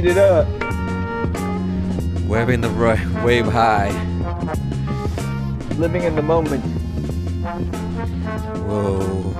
Beat 0.00 0.12
it 0.12 0.16
up. 0.16 0.48
Waving 2.26 2.62
the 2.62 2.70
ri- 2.70 3.22
wave 3.22 3.44
high. 3.44 3.90
Living 5.76 6.04
in 6.04 6.16
the 6.16 6.22
moment. 6.22 6.64
Whoa. 8.64 9.34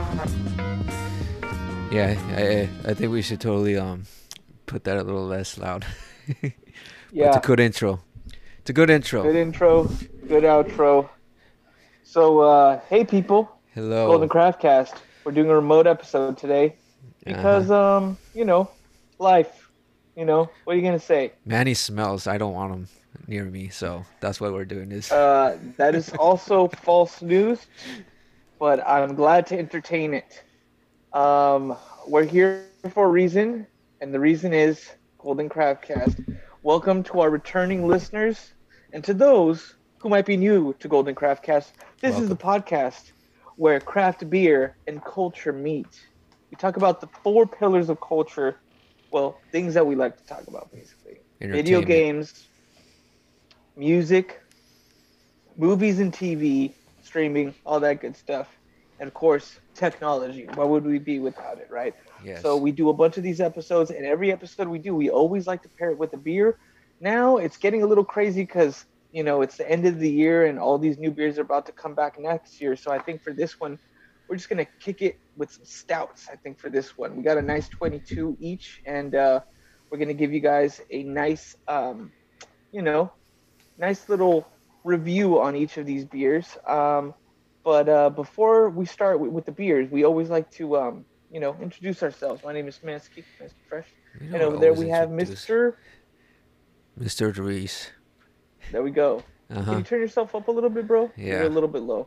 Yeah, 1.91 2.15
I 2.37 2.69
I 2.91 2.93
think 2.93 3.11
we 3.11 3.23
should 3.23 3.41
totally 3.41 3.79
um 3.79 4.03
put 4.67 4.85
that 4.85 4.99
a 4.99 5.03
little 5.03 5.25
less 5.27 5.57
loud. 5.57 5.87
Yeah. 7.13 7.29
It's 7.29 7.39
a 7.39 7.40
good 7.40 7.59
intro. 7.59 8.01
It's 8.59 8.68
a 8.68 8.75
good 8.75 8.90
intro. 8.90 9.23
Good 9.23 9.37
intro. 9.37 9.85
Good 10.29 10.45
outro. 10.45 11.09
So, 12.04 12.40
uh, 12.40 12.81
hey 12.90 13.04
people, 13.04 13.51
Hello. 13.75 14.09
Golden 14.09 14.29
Craft 14.29 14.61
Cast. 14.61 14.95
We're 15.25 15.32
doing 15.32 15.49
a 15.49 15.54
remote 15.54 15.87
episode 15.87 16.37
today 16.37 16.77
because, 17.25 17.71
Uh-huh. 17.71 17.96
um, 17.96 18.18
you 18.35 18.45
know, 18.45 18.71
life. 19.18 19.60
You 20.17 20.25
know, 20.25 20.50
what 20.64 20.75
are 20.75 20.77
you 20.77 20.82
gonna 20.82 20.99
say? 20.99 21.32
Manny 21.45 21.75
smells. 21.75 22.27
I 22.27 22.37
don't 22.37 22.53
want 22.53 22.73
him 22.73 22.89
near 23.27 23.45
me, 23.45 23.68
so 23.68 24.05
that's 24.21 24.41
why 24.41 24.49
we're 24.49 24.64
doing 24.64 24.89
this. 24.89 25.11
Uh, 25.11 25.57
that 25.77 25.95
is 25.95 26.11
also 26.14 26.68
false 26.82 27.23
news, 27.23 27.67
but 28.59 28.87
I'm 28.87 29.15
glad 29.15 29.46
to 29.49 29.59
entertain 29.59 30.15
it. 30.15 30.43
Um, 31.13 31.77
we're 32.06 32.25
here 32.25 32.65
for 32.91 33.06
a 33.06 33.09
reason, 33.09 33.67
and 34.01 34.12
the 34.12 34.20
reason 34.20 34.53
is 34.53 34.91
Golden 35.19 35.48
Craft 35.48 35.83
Cast. 35.83 36.20
Welcome 36.62 37.03
to 37.05 37.21
our 37.21 37.31
returning 37.31 37.87
listeners, 37.87 38.53
and 38.93 39.03
to 39.05 39.15
those 39.15 39.77
who 39.99 40.09
might 40.09 40.27
be 40.27 40.37
new 40.37 40.75
to 40.81 40.89
Golden 40.89 41.15
Craft 41.15 41.43
Cast. 41.45 41.75
This 42.01 42.19
is 42.19 42.29
the 42.29 42.37
podcast 42.37 43.12
where 43.56 43.79
craft 43.79 44.29
beer 44.29 44.77
and 44.87 45.05
culture 45.05 45.53
meet. 45.53 46.01
We 46.51 46.56
talk 46.56 46.77
about 46.77 47.01
the 47.01 47.09
four 47.23 47.47
pillars 47.47 47.89
of 47.89 48.01
culture, 48.01 48.56
well, 49.12 49.42
things 49.53 49.75
that 49.75 49.86
we 49.86 49.97
like 49.97 50.16
to 50.16 50.25
talk 50.25 50.44
about, 50.48 50.70
basically 50.72 51.20
video 51.50 51.83
games, 51.83 52.48
music, 53.77 54.41
movies 55.56 55.98
and 56.00 56.12
TV, 56.12 56.77
streaming, 57.00 57.55
all 57.64 57.81
that 57.81 58.00
good 58.00 58.16
stuff. 58.16 58.48
And 58.98 59.08
of 59.08 59.14
course, 59.14 59.58
technology. 59.75 60.47
Why 60.55 60.64
would 60.64 60.84
we 60.84 60.98
be 60.98 61.19
without 61.20 61.58
it, 61.58 61.69
right? 61.70 61.94
Yes. 62.25 62.42
So 62.42 62.56
we 62.56 62.72
do 62.72 62.91
a 62.91 62.94
bunch 62.94 63.16
of 63.16 63.22
these 63.25 63.41
episodes, 63.41 63.91
and 63.91 64.05
every 64.06 64.33
episode 64.33 64.69
we 64.69 64.78
do, 64.78 64.94
we 64.94 65.11
always 65.11 65.47
like 65.47 65.62
to 65.62 65.69
pair 65.78 65.86
it 65.91 65.98
with 65.98 66.12
a 66.12 66.16
beer. 66.19 66.56
Now 67.00 67.38
it's 67.38 67.56
getting 67.56 67.83
a 67.83 67.86
little 67.86 68.05
crazy 68.05 68.42
because 68.42 68.84
you 69.11 69.22
know 69.22 69.42
it's 69.42 69.56
the 69.56 69.69
end 69.70 69.86
of 69.86 69.98
the 69.98 70.11
year, 70.11 70.47
and 70.47 70.58
all 70.58 70.78
these 70.78 70.98
new 70.98 71.11
beers 71.11 71.38
are 71.38 71.42
about 71.42 71.66
to 71.66 71.72
come 71.72 71.94
back 71.94 72.14
next 72.19 72.61
year. 72.61 72.77
So 72.77 72.92
I 72.92 72.98
think 72.98 73.22
for 73.22 73.33
this 73.33 73.58
one, 73.58 73.78
we're 74.31 74.36
just 74.36 74.48
gonna 74.48 74.64
kick 74.78 75.03
it 75.03 75.19
with 75.36 75.50
some 75.50 75.64
stouts. 75.64 76.28
I 76.33 76.36
think 76.36 76.61
for 76.61 76.70
this 76.70 76.97
one, 76.97 77.17
we 77.17 77.23
got 77.25 77.36
a 77.36 77.42
nice 77.42 77.69
22 77.69 78.37
each, 78.39 78.81
and 78.87 79.17
uh, 79.17 79.41
we're 79.91 79.98
gonna 79.98 80.14
give 80.14 80.33
you 80.33 80.39
guys 80.39 80.81
a 80.91 81.03
nice, 81.03 81.56
um, 81.67 82.12
you 82.70 82.81
know, 82.81 83.12
nice 83.77 84.09
little 84.09 84.47
review 84.84 85.41
on 85.41 85.56
each 85.56 85.78
of 85.78 85.84
these 85.84 86.05
beers. 86.05 86.56
Um, 86.64 87.12
but 87.64 87.89
uh, 87.89 88.11
before 88.11 88.70
we 88.70 88.87
start 88.87 89.19
with, 89.19 89.33
with 89.33 89.47
the 89.47 89.53
beers, 89.53 89.91
we 89.91 90.05
always 90.05 90.31
like 90.31 90.48
to, 90.53 90.77
um, 90.77 91.05
you 91.33 91.41
know, 91.41 91.56
introduce 91.61 92.00
ourselves. 92.05 92.44
My 92.44 92.53
name 92.53 92.69
is 92.69 92.78
Smansky, 92.78 93.25
Mr. 93.42 93.50
Fresh, 93.69 93.89
and 94.20 94.37
over 94.37 94.59
there 94.59 94.75
we 94.75 94.89
have 94.91 95.09
Mr. 95.09 95.75
Mr. 96.97 97.33
Dries. 97.34 97.91
There 98.70 98.84
we 98.84 98.92
go. 98.92 99.25
Uh 99.50 99.65
Can 99.65 99.78
you 99.78 99.83
turn 99.83 100.00
yourself 100.00 100.37
up 100.37 100.47
a 100.47 100.53
little 100.53 100.71
bit, 100.71 100.87
bro? 100.87 101.10
Yeah. 101.16 101.38
You're 101.41 101.43
a 101.43 101.49
little 101.49 101.69
bit 101.69 101.82
low. 101.82 102.06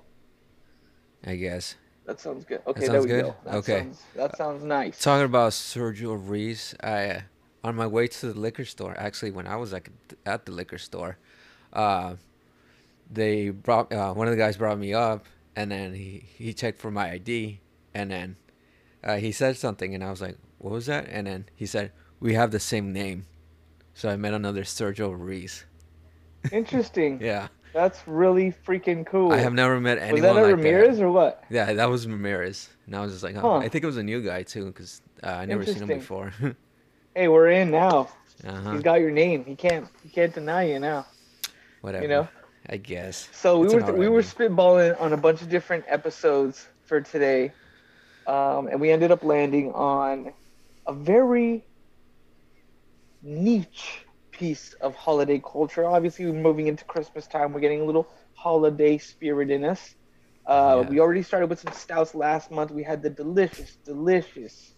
I 1.26 1.36
guess. 1.36 1.76
That 2.06 2.20
sounds 2.20 2.46
good. 2.46 2.62
Okay, 2.68 2.82
there 2.82 2.92
sounds 2.96 3.06
we 3.06 3.10
good? 3.12 3.26
go. 3.26 3.36
That 3.46 3.56
Okay. 3.56 3.80
Sounds, 3.80 4.02
that 4.16 4.38
sounds 4.38 4.64
nice. 4.64 5.00
Talking 5.02 5.26
about 5.26 5.52
Sergio 5.54 6.20
Reese, 6.22 6.76
I 6.84 7.06
uh, 7.06 7.22
on 7.64 7.76
my 7.76 7.88
way 7.88 8.08
to 8.08 8.34
the 8.34 8.40
liquor 8.40 8.66
store. 8.66 8.94
Actually, 8.98 9.32
when 9.32 9.48
I 9.48 9.56
was 9.56 9.72
like 9.72 9.90
at 10.26 10.46
the 10.46 10.52
liquor 10.52 10.78
store, 10.78 11.18
uh, 11.72 12.16
they 13.10 13.50
brought 13.50 13.92
uh, 13.94 14.14
one 14.14 14.28
of 14.28 14.32
the 14.32 14.38
guys 14.38 14.58
brought 14.58 14.78
me 14.78 14.94
up, 14.94 15.26
and 15.56 15.72
then 15.72 15.94
he 15.94 16.26
he 16.38 16.54
checked 16.54 16.80
for 16.80 16.92
my 16.92 17.12
ID, 17.12 17.62
and 17.94 18.12
then 18.12 18.36
uh, 19.04 19.16
he 19.18 19.32
said 19.32 19.56
something, 19.58 19.96
and 19.96 20.04
I 20.04 20.10
was 20.10 20.22
like, 20.22 20.38
"What 20.58 20.74
was 20.74 20.88
that?" 20.88 21.08
And 21.10 21.28
then 21.28 21.46
he 21.56 21.66
said, 21.66 21.92
"We 22.20 22.34
have 22.34 22.52
the 22.52 22.60
same 22.60 22.92
name," 22.92 23.28
so 23.94 24.10
I 24.10 24.18
met 24.18 24.34
another 24.34 24.64
Sergio 24.64 25.14
Reese. 25.18 25.64
Interesting. 26.52 27.20
Yeah, 27.24 27.48
That's 27.74 28.08
really 28.08 28.54
freaking 28.66 29.06
cool. 29.06 29.32
I 29.32 29.38
have 29.38 29.54
never 29.54 29.80
met 29.80 29.98
Was 29.98 30.04
anyone 30.04 30.22
that 30.22 30.36
a 30.36 30.48
like 30.48 30.56
Ramirez 30.56 31.00
or 31.00 31.12
what? 31.12 31.44
Yeah, 31.50 31.74
that 31.74 31.90
was 31.90 32.08
Ramirez, 32.08 32.70
and 32.86 32.96
I 32.96 33.02
was 33.02 33.12
just 33.12 33.24
like, 33.24 33.36
oh, 33.36 33.42
Huh. 33.42 33.56
I 33.58 33.68
think 33.70 33.84
it 33.84 33.88
was 33.88 33.98
a 33.98 34.04
new 34.04 34.22
guy 34.22 34.44
too, 34.44 34.66
because 34.68 35.02
uh, 35.24 35.28
I 35.28 35.46
never 35.46 35.66
seen 35.66 35.78
him 35.82 35.88
before. 35.88 36.32
Hey, 37.16 37.28
we're 37.28 37.52
in 37.52 37.70
now. 37.70 38.10
uh-huh. 38.44 38.72
He's 38.72 38.82
got 38.82 39.00
your 39.00 39.12
name. 39.12 39.46
He 39.46 39.56
can't. 39.56 39.88
He 40.02 40.10
can't 40.10 40.34
deny 40.34 40.64
you 40.64 40.80
now. 40.80 41.06
Whatever. 41.82 42.02
You 42.02 42.10
know? 42.10 42.28
I 42.68 42.78
guess. 42.78 43.30
So 43.32 43.60
we 43.60 43.68
It's 43.68 43.76
were 43.76 43.94
we 43.94 44.10
were 44.10 44.24
spitballing 44.24 45.00
on 45.00 45.14
a 45.14 45.18
bunch 45.18 45.44
of 45.44 45.50
different 45.50 45.86
episodes 45.88 46.68
for 46.86 47.02
today, 47.02 47.52
um, 48.26 48.68
and 48.68 48.82
we 48.82 48.90
ended 48.90 49.12
up 49.12 49.24
landing 49.24 49.72
on 49.74 50.34
a 50.88 50.94
very 50.94 51.64
niche 53.22 54.03
piece 54.34 54.74
of 54.82 54.96
holiday 54.96 55.40
culture. 55.40 55.86
Obviously, 55.86 56.26
we're 56.26 56.34
moving 56.42 56.68
into 56.68 56.86
Christmas 56.86 57.28
time. 57.28 57.54
We're 57.54 57.62
getting 57.62 57.82
a 57.82 57.86
little 57.86 58.10
holiday 58.36 58.98
spirit 58.98 59.52
in 59.52 59.64
us. 59.66 59.96
Uh, 60.46 60.84
Yeah. 60.84 60.90
We 60.90 61.00
already 61.00 61.24
started 61.24 61.50
with 61.50 61.60
some 61.60 61.74
stouts 61.74 62.16
last 62.16 62.52
month. 62.52 62.72
We 62.72 62.84
had 62.84 63.02
the 63.04 63.10
delicious, 63.10 63.78
delicious, 63.86 64.74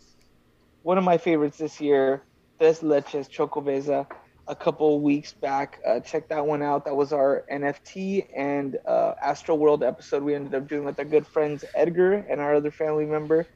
one 0.84 0.98
of 0.98 1.04
my 1.04 1.18
favorites 1.18 1.58
this 1.58 1.82
year, 1.82 2.24
Tres 2.60 2.82
Leches 2.82 3.30
Chocoveza 3.30 4.08
a 4.48 4.56
couple 4.56 5.02
weeks 5.02 5.34
back. 5.34 5.80
Uh, 5.86 6.00
check 6.00 6.28
that 6.30 6.46
one 6.46 6.62
out. 6.62 6.86
That 6.86 6.96
was 6.96 7.14
our 7.14 7.46
NFT 7.52 8.28
and 8.36 8.78
uh, 8.86 9.14
Astro 9.22 9.56
World 9.56 9.84
episode 9.84 10.24
we 10.24 10.36
ended 10.36 10.54
up 10.56 10.68
doing 10.68 10.84
with 10.86 11.00
our 11.00 11.06
good 11.06 11.28
friends 11.28 11.66
Edgar 11.76 12.14
and 12.14 12.40
our 12.40 12.56
other 12.56 12.72
family 12.72 13.06
member, 13.06 13.48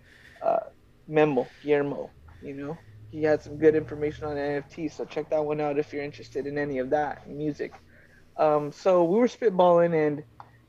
uh, 0.41 0.59
Memo, 1.07 1.51
Guillermo. 1.61 2.11
You 2.41 2.53
know, 2.55 2.77
he 3.11 3.23
had 3.23 3.41
some 3.41 3.57
good 3.57 3.75
information 3.75 4.25
on 4.25 4.35
NFT, 4.35 4.91
so 4.91 5.05
check 5.05 5.29
that 5.29 5.43
one 5.43 5.59
out 5.59 5.79
if 5.79 5.91
you're 5.91 6.03
interested 6.03 6.45
in 6.45 6.57
any 6.57 6.77
of 6.77 6.89
that 6.91 7.27
music. 7.27 7.73
Um, 8.37 8.71
so 8.71 9.03
we 9.03 9.17
were 9.17 9.27
spitballing, 9.27 10.07
and 10.07 10.23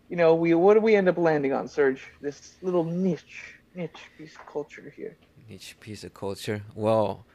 you 0.09 0.17
know, 0.17 0.35
we 0.35 0.55
what 0.55 0.75
do 0.75 0.81
we 0.81 0.97
end 0.97 1.09
up 1.09 1.19
landing 1.19 1.53
on, 1.53 1.69
Serge? 1.69 2.03
This 2.21 2.57
little 2.63 2.85
niche, 2.85 3.55
niche 3.75 4.11
piece 4.17 4.35
of 4.35 4.47
culture 4.47 4.93
here. 4.97 5.17
Each 5.49 5.79
piece 5.81 6.03
of 6.03 6.15
culture. 6.15 6.63
Well, 6.75 7.27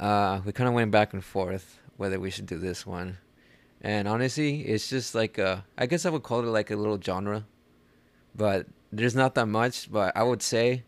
uh, 0.00 0.40
we 0.44 0.52
kind 0.52 0.68
of 0.68 0.74
went 0.74 0.90
back 0.90 1.12
and 1.12 1.24
forth 1.24 1.78
whether 1.96 2.18
we 2.18 2.30
should 2.30 2.46
do 2.46 2.58
this 2.58 2.84
one, 2.84 3.18
and 3.80 4.08
honestly, 4.08 4.62
it's 4.62 4.88
just 4.88 5.14
like 5.14 5.38
uh, 5.38 5.58
I 5.78 5.86
guess 5.86 6.04
I 6.04 6.10
would 6.10 6.24
call 6.24 6.40
it 6.40 6.46
like 6.46 6.70
a 6.70 6.76
little 6.76 7.00
genre, 7.00 7.46
but 8.34 8.66
there's 8.92 9.14
not 9.14 9.34
that 9.36 9.46
much. 9.46 9.90
But 9.90 10.16
I 10.16 10.24
would 10.24 10.42
say, 10.42 10.82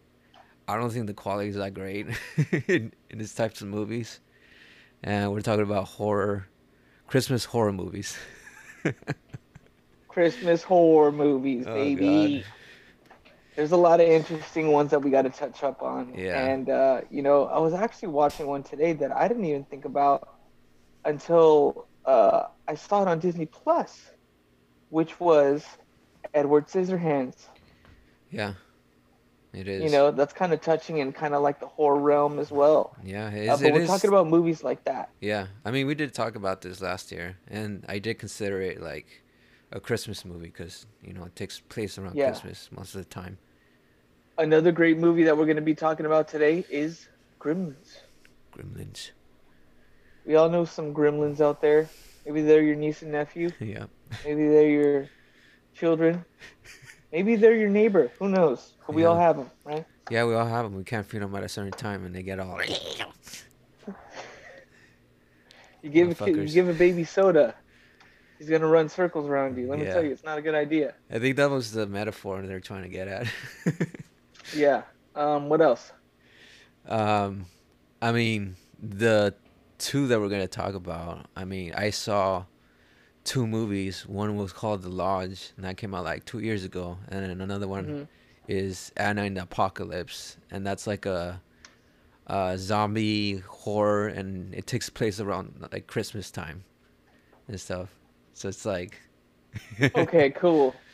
I 0.68 0.76
don't 0.76 0.90
think 0.90 1.06
the 1.06 1.14
quality 1.14 1.48
is 1.50 1.56
that 1.56 1.74
great 1.74 2.06
in, 2.68 2.92
in 3.10 3.18
these 3.18 3.34
types 3.34 3.60
of 3.60 3.68
movies, 3.68 4.20
and 5.02 5.32
we're 5.32 5.40
talking 5.40 5.62
about 5.62 5.84
horror, 5.86 6.48
Christmas 7.06 7.44
horror 7.44 7.72
movies. 7.72 8.16
Christmas 10.08 10.62
horror 10.62 11.12
movies, 11.12 11.66
Oh, 11.66 11.74
baby. 11.74 12.38
God. 12.40 12.52
There's 13.54 13.72
a 13.72 13.76
lot 13.76 14.00
of 14.00 14.08
interesting 14.08 14.70
ones 14.72 14.90
that 14.90 15.00
we 15.00 15.10
got 15.10 15.22
to 15.22 15.30
touch 15.30 15.62
up 15.62 15.82
on. 15.82 16.12
Yeah. 16.14 16.44
And, 16.46 16.68
uh, 16.68 17.00
you 17.10 17.22
know, 17.22 17.46
I 17.46 17.58
was 17.58 17.72
actually 17.72 18.08
watching 18.08 18.46
one 18.46 18.62
today 18.62 18.92
that 18.94 19.12
I 19.12 19.28
didn't 19.28 19.44
even 19.46 19.64
think 19.64 19.84
about 19.86 20.36
until 21.06 21.86
uh, 22.04 22.44
I 22.68 22.74
saw 22.74 23.02
it 23.02 23.08
on 23.08 23.18
Disney 23.18 23.46
Plus, 23.46 24.10
which 24.90 25.18
was 25.20 25.64
Edward 26.34 26.66
Scissorhands. 26.68 27.46
Yeah, 28.30 28.54
it 29.56 29.66
is. 29.68 29.82
You 29.82 29.90
know, 29.90 30.10
that's 30.10 30.32
kind 30.32 30.52
of 30.52 30.60
touching 30.60 31.00
and 31.00 31.14
kind 31.14 31.34
of 31.34 31.42
like 31.42 31.58
the 31.60 31.66
horror 31.66 31.98
realm 31.98 32.38
as 32.38 32.50
well. 32.50 32.94
Yeah, 33.02 33.30
it 33.30 33.48
Uh, 33.48 33.56
but 33.56 33.66
it 33.66 33.72
we're 33.72 33.80
is- 33.80 33.88
talking 33.88 34.08
about 34.08 34.28
movies 34.28 34.62
like 34.62 34.84
that. 34.84 35.10
Yeah, 35.20 35.46
I 35.64 35.70
mean, 35.70 35.86
we 35.86 35.94
did 35.94 36.12
talk 36.14 36.36
about 36.36 36.60
this 36.60 36.80
last 36.80 37.10
year, 37.10 37.36
and 37.48 37.84
I 37.88 37.98
did 37.98 38.18
consider 38.18 38.60
it 38.60 38.80
like 38.80 39.22
a 39.72 39.80
Christmas 39.80 40.24
movie 40.24 40.46
because 40.46 40.86
you 41.02 41.12
know 41.12 41.24
it 41.24 41.34
takes 41.34 41.58
place 41.60 41.98
around 41.98 42.14
Yeah. 42.14 42.30
Christmas 42.30 42.68
most 42.70 42.94
of 42.94 43.00
the 43.02 43.08
time. 43.08 43.38
Another 44.38 44.70
great 44.70 44.98
movie 44.98 45.24
that 45.24 45.36
we're 45.38 45.46
going 45.46 45.56
to 45.56 45.62
be 45.62 45.74
talking 45.74 46.04
about 46.06 46.28
today 46.28 46.64
is 46.68 47.08
Gremlins. 47.40 48.00
Gremlins. 48.54 49.10
We 50.26 50.34
all 50.36 50.48
know 50.50 50.64
some 50.66 50.92
gremlins 50.92 51.40
out 51.40 51.60
there. 51.62 51.88
Maybe 52.26 52.42
they're 52.42 52.62
your 52.62 52.76
niece 52.76 53.02
and 53.02 53.12
nephew. 53.12 53.50
Yeah. 53.60 53.86
Maybe 54.24 54.46
they're 54.48 54.68
your 54.68 55.08
children. 55.74 56.24
Maybe 57.16 57.34
they're 57.36 57.56
your 57.56 57.70
neighbor. 57.70 58.12
Who 58.18 58.28
knows? 58.28 58.74
But 58.86 58.94
we 58.94 59.06
all 59.06 59.16
have 59.16 59.38
them, 59.38 59.50
right? 59.64 59.86
Yeah, 60.10 60.26
we 60.26 60.34
all 60.34 60.44
have 60.46 60.66
them. 60.66 60.76
We 60.76 60.84
can't 60.84 61.06
feed 61.06 61.22
them 61.22 61.34
at 61.34 61.42
a 61.42 61.48
certain 61.48 61.72
time, 61.72 62.04
and 62.04 62.14
they 62.14 62.22
get 62.22 62.38
all. 62.38 62.60
You 65.82 65.90
give 65.90 66.20
a 66.20 66.30
you 66.30 66.48
give 66.48 66.68
a 66.68 66.74
baby 66.74 67.04
soda, 67.04 67.54
he's 68.38 68.50
gonna 68.50 68.66
run 68.66 68.88
circles 68.88 69.28
around 69.28 69.56
you. 69.56 69.68
Let 69.68 69.78
me 69.78 69.84
tell 69.84 70.04
you, 70.04 70.10
it's 70.10 70.24
not 70.24 70.36
a 70.36 70.42
good 70.42 70.56
idea. 70.56 70.94
I 71.10 71.20
think 71.20 71.36
that 71.36 71.48
was 71.48 71.70
the 71.70 71.86
metaphor 71.86 72.42
they're 72.42 72.58
trying 72.60 72.82
to 72.82 72.88
get 72.88 73.08
at. 73.08 73.26
Yeah. 74.54 74.82
Um. 75.14 75.48
What 75.48 75.60
else? 75.60 75.92
um, 76.86 77.46
I 78.02 78.12
mean, 78.12 78.56
the 78.82 79.34
two 79.78 80.08
that 80.08 80.20
we're 80.20 80.28
gonna 80.28 80.48
talk 80.48 80.74
about. 80.74 81.26
I 81.36 81.44
mean, 81.44 81.72
I 81.74 81.90
saw 81.90 82.44
two 83.26 83.46
movies. 83.46 84.06
One 84.06 84.36
was 84.36 84.52
called 84.54 84.82
The 84.82 84.90
Lodge, 84.90 85.52
and 85.56 85.66
that 85.66 85.78
came 85.78 85.94
out 85.94 86.04
like 86.04 86.26
two 86.26 86.40
years 86.40 86.64
ago, 86.64 86.98
and 87.08 87.24
then 87.24 87.42
another 87.42 87.68
one 87.68 87.86
Mhm. 87.86 88.08
is 88.48 88.92
Anna 88.96 89.24
and 89.24 89.36
the 89.36 89.42
Apocalypse, 89.42 90.38
and 90.50 90.66
that's 90.66 90.86
like 90.86 91.06
a, 91.06 91.42
a 92.28 92.58
zombie 92.58 93.38
horror, 93.38 94.08
and 94.08 94.54
it 94.54 94.66
takes 94.66 94.90
place 94.90 95.20
around 95.20 95.68
like 95.72 95.86
Christmas 95.88 96.30
time 96.32 96.64
and 97.48 97.60
stuff. 97.60 97.90
So 98.34 98.48
it's 98.48 98.66
like, 98.66 99.00
Okay, 99.94 100.30
cool. 100.30 100.84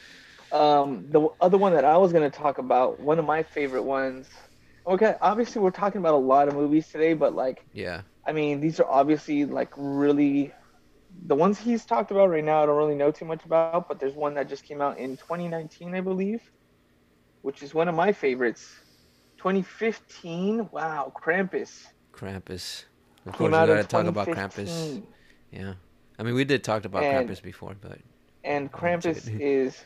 Um, 0.52 1.10
the 1.10 1.28
other 1.40 1.58
one 1.58 1.74
that 1.74 1.84
I 1.84 1.98
was 1.98 2.12
gonna 2.12 2.30
talk 2.30 2.58
about, 2.58 3.00
one 3.00 3.18
of 3.18 3.24
my 3.26 3.44
favorite 3.44 3.84
ones. 3.84 4.28
Okay, 4.86 5.16
obviously 5.20 5.62
we're 5.62 5.70
talking 5.72 6.00
about 6.00 6.14
a 6.14 6.18
lot 6.18 6.48
of 6.48 6.54
movies 6.54 6.88
today, 6.90 7.14
but 7.14 7.34
like, 7.34 7.66
yeah, 7.72 8.02
I 8.26 8.32
mean, 8.32 8.60
these 8.60 8.80
are 8.80 8.88
obviously 8.88 9.46
like 9.46 9.72
really 9.76 10.54
the 11.26 11.34
ones 11.34 11.58
he's 11.58 11.84
talked 11.84 12.10
about 12.10 12.28
right 12.30 12.44
now. 12.44 12.62
I 12.62 12.66
don't 12.66 12.76
really 12.76 12.94
know 12.94 13.10
too 13.10 13.24
much 13.24 13.44
about, 13.44 13.88
but 13.88 14.00
there's 14.00 14.14
one 14.14 14.34
that 14.34 14.48
just 14.48 14.64
came 14.64 14.80
out 14.80 14.98
in 14.98 15.16
2019, 15.16 15.94
I 15.94 16.00
believe, 16.00 16.40
which 17.42 17.62
is 17.62 17.74
one 17.74 17.88
of 17.88 17.94
my 17.94 18.12
favorites. 18.12 18.74
2015. 19.38 20.68
Wow, 20.70 21.12
Krampus 21.20 21.86
Krampus. 22.12 22.84
Of 23.26 23.32
course, 23.34 23.48
we 23.48 23.52
gotta 23.52 23.84
talk 23.84 24.06
about 24.06 24.26
2015. 24.26 25.02
Krampus. 25.02 25.02
Yeah, 25.50 25.74
I 26.18 26.22
mean, 26.22 26.34
we 26.34 26.44
did 26.44 26.62
talk 26.64 26.84
about 26.84 27.02
And- 27.02 27.28
Krampus 27.28 27.42
before, 27.42 27.74
but 27.80 27.98
and 28.44 28.70
Krampus 28.72 29.28
is 29.40 29.82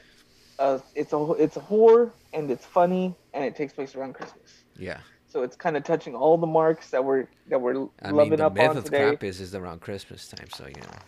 uh, 0.58 0.78
it's 0.94 1.12
a 1.12 1.32
it's 1.38 1.56
a 1.56 1.61
horror 1.61 2.12
and 2.32 2.50
it's 2.50 2.64
funny 2.64 3.14
and 3.34 3.44
it 3.44 3.56
takes 3.56 3.73
place 3.73 3.94
around 3.94 4.14
Christmas. 4.14 4.64
yeah. 4.78 4.99
So 5.36 5.42
it's 5.42 5.54
kind 5.54 5.76
of 5.76 5.84
touching 5.84 6.14
all 6.14 6.38
the 6.38 6.46
marks 6.46 6.88
that 6.92 7.04
we're 7.04 7.26
that 7.48 7.60
we're 7.60 7.74
I 8.00 8.06
mean, 8.06 8.16
loving 8.16 8.36
the 8.38 8.46
up 8.46 8.54
myth 8.54 8.70
on 8.70 8.78
of 8.78 8.84
today. 8.84 9.00
Krampus 9.00 9.38
is 9.38 9.54
around 9.54 9.82
Christmas 9.82 10.26
time, 10.28 10.48
so 10.48 10.66
you 10.66 10.80
know. 10.80 10.98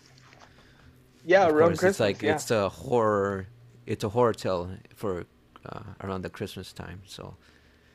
Yeah, 1.25 1.47
of 1.47 1.55
around 1.55 1.69
course, 1.69 1.79
Christmas. 1.79 1.91
it's 1.93 2.01
like 2.01 2.21
yeah. 2.23 2.35
it's 2.35 2.51
a 2.51 2.69
horror. 2.69 3.47
It's 3.87 4.05
a 4.05 4.11
horror 4.11 4.35
tale 4.35 4.71
for 4.95 5.25
uh, 5.65 5.81
around 6.03 6.21
the 6.21 6.29
Christmas 6.29 6.75
time. 6.75 7.01
So 7.07 7.39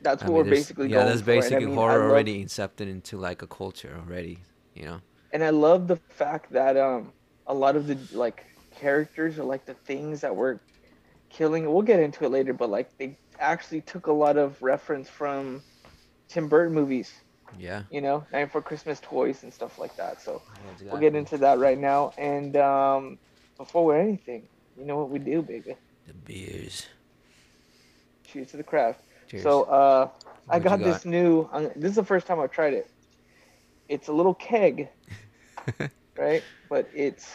that's 0.02 0.24
I 0.24 0.26
what 0.26 0.38
mean, 0.38 0.44
we're 0.46 0.56
basically 0.56 0.88
yeah, 0.88 1.04
that's 1.04 1.20
for. 1.20 1.30
And 1.30 1.38
I 1.38 1.42
basically 1.42 1.66
mean, 1.66 1.76
horror 1.76 2.00
love- 2.00 2.10
already 2.10 2.44
incepted 2.44 2.90
into 2.90 3.16
like 3.16 3.42
a 3.42 3.46
culture 3.46 3.96
already. 3.96 4.40
You 4.74 4.86
know. 4.86 5.00
and 5.32 5.44
I 5.44 5.50
love 5.50 5.86
the 5.86 6.00
fact 6.08 6.50
that 6.50 6.76
um 6.76 7.12
a 7.46 7.54
lot 7.54 7.76
of 7.76 7.86
the 7.86 7.96
like 8.10 8.44
characters 8.72 9.38
are 9.38 9.44
like 9.44 9.66
the 9.66 9.74
things 9.74 10.20
that 10.22 10.34
were 10.34 10.58
killing. 11.28 11.72
We'll 11.72 11.82
get 11.82 12.00
into 12.00 12.24
it 12.24 12.30
later, 12.30 12.52
but 12.52 12.70
like 12.70 12.90
they 12.98 13.16
actually 13.38 13.82
took 13.82 14.08
a 14.08 14.12
lot 14.12 14.36
of 14.36 14.60
reference 14.60 15.08
from 15.08 15.62
Tim 16.28 16.48
Burton 16.48 16.74
movies. 16.74 17.12
Yeah. 17.58 17.82
You 17.90 18.00
know, 18.00 18.24
Night 18.32 18.50
for 18.50 18.60
Christmas 18.60 18.98
toys 19.00 19.42
and 19.44 19.52
stuff 19.52 19.78
like 19.78 19.94
that. 19.96 20.20
So 20.20 20.42
Exactly. 20.72 20.88
we'll 20.88 21.00
get 21.00 21.14
into 21.14 21.38
that 21.38 21.58
right 21.58 21.78
now. 21.78 22.12
And 22.18 22.56
um, 22.56 23.18
before 23.56 23.84
we're 23.84 24.00
anything, 24.00 24.48
you 24.76 24.84
know 24.84 24.98
what 24.98 25.10
we 25.10 25.18
do, 25.20 25.42
baby? 25.42 25.76
the 26.06 26.12
beers. 26.14 26.86
Cheers 28.24 28.50
to 28.50 28.56
the 28.56 28.62
craft. 28.64 29.00
Cheers. 29.28 29.42
So 29.44 29.62
uh, 29.64 30.08
I 30.48 30.56
you 30.56 30.62
got 30.62 30.80
this 30.80 31.04
new. 31.04 31.48
uh, 31.52 31.68
This 31.76 31.90
is 31.90 31.96
the 31.96 32.04
first 32.04 32.26
time 32.26 32.40
I've 32.40 32.50
tried 32.50 32.74
it. 32.74 32.90
It's 33.88 34.08
a 34.08 34.12
little 34.12 34.34
keg, 34.34 34.88
right? 36.18 36.42
But 36.68 36.88
it's 36.94 37.30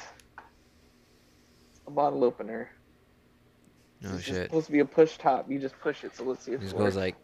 a 1.88 1.92
bottle 1.92 2.24
opener. 2.24 2.70
oh 4.06 4.16
it's 4.16 4.24
shit! 4.24 4.46
supposed 4.46 4.66
to 4.68 4.72
be 4.72 4.80
a 4.80 4.86
push 4.86 5.18
top. 5.18 5.50
You 5.50 5.60
just 5.60 5.80
push 5.80 6.04
it. 6.04 6.16
So 6.16 6.24
let's 6.26 6.44
see 6.44 6.52
if 6.52 6.60
It 6.62 6.64
it 6.64 6.66
just 6.66 6.76
works. 6.76 6.96
goes 6.96 7.02
like. 7.02 7.16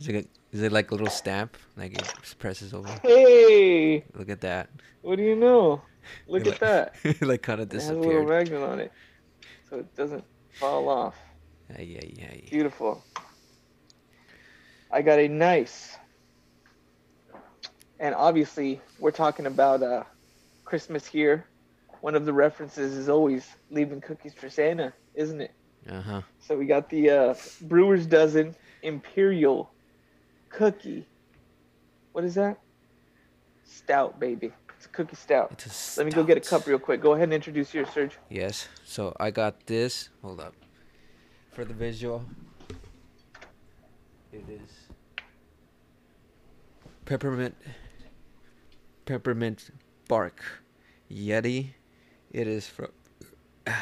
Is 0.00 0.08
it, 0.08 0.28
is 0.52 0.62
it 0.62 0.72
like 0.72 0.90
a 0.90 0.94
little 0.94 1.10
stamp? 1.10 1.56
Like 1.76 1.94
it 1.94 2.34
presses 2.38 2.72
over. 2.74 2.88
Hey, 3.02 4.04
Look 4.14 4.30
at 4.30 4.40
that. 4.40 4.70
what 5.02 5.16
do 5.16 5.22
you 5.22 5.36
know? 5.36 5.82
Look 6.26 6.46
It 6.46 6.54
at 6.54 6.60
that. 6.60 6.94
like, 7.20 7.42
kind 7.42 7.60
of 7.60 7.72
It 7.72 7.74
has 7.74 7.88
a 7.90 7.94
little 7.94 8.24
disappeared. 8.24 8.28
magnet 8.28 8.62
on 8.62 8.80
it, 8.80 8.92
so 9.68 9.78
it 9.78 9.94
doesn't 9.94 10.24
fall 10.58 10.88
off. 10.88 11.16
Yeah, 11.78 11.82
yeah, 11.82 12.04
yeah. 12.34 12.50
Beautiful. 12.50 13.04
I 14.90 15.02
got 15.02 15.18
a 15.20 15.28
nice, 15.28 15.96
and 17.98 18.14
obviously 18.14 18.80
we're 18.98 19.10
talking 19.12 19.46
about 19.46 19.82
uh, 19.82 20.04
Christmas 20.64 21.06
here. 21.06 21.46
One 22.00 22.14
of 22.14 22.24
the 22.24 22.32
references 22.32 22.94
is 22.96 23.08
always 23.08 23.46
leaving 23.70 24.00
cookies 24.00 24.34
for 24.34 24.48
Santa, 24.48 24.92
isn't 25.14 25.40
it? 25.40 25.52
Uh 25.88 26.00
huh. 26.00 26.22
So 26.40 26.56
we 26.56 26.66
got 26.66 26.88
the 26.88 27.10
uh, 27.10 27.34
Brewer's 27.62 28.06
Dozen 28.06 28.56
Imperial 28.82 29.70
Cookie. 30.50 31.06
What 32.12 32.24
is 32.24 32.34
that? 32.34 32.58
Stout, 33.64 34.20
baby. 34.20 34.52
It's 34.76 34.86
a 34.86 34.88
cookie 34.88 35.16
stout. 35.16 35.50
It's 35.52 35.96
a 35.96 36.00
Let 36.00 36.06
me 36.06 36.12
go 36.12 36.24
get 36.24 36.36
a 36.36 36.40
cup 36.40 36.66
real 36.66 36.78
quick. 36.78 37.00
Go 37.00 37.12
ahead 37.12 37.24
and 37.24 37.34
introduce 37.34 37.72
your 37.74 37.86
Serge. 37.86 38.18
Yes. 38.28 38.68
So 38.84 39.14
I 39.20 39.30
got 39.30 39.66
this. 39.66 40.08
Hold 40.22 40.40
up. 40.40 40.54
For 41.52 41.64
the 41.64 41.74
visual, 41.74 42.24
it 44.32 44.44
is 44.48 44.70
peppermint 47.04 47.56
peppermint 49.04 49.70
bark 50.08 50.42
Yeti. 51.10 51.70
It 52.30 52.46
is 52.46 52.68
from 52.68 52.88
it 53.66 53.74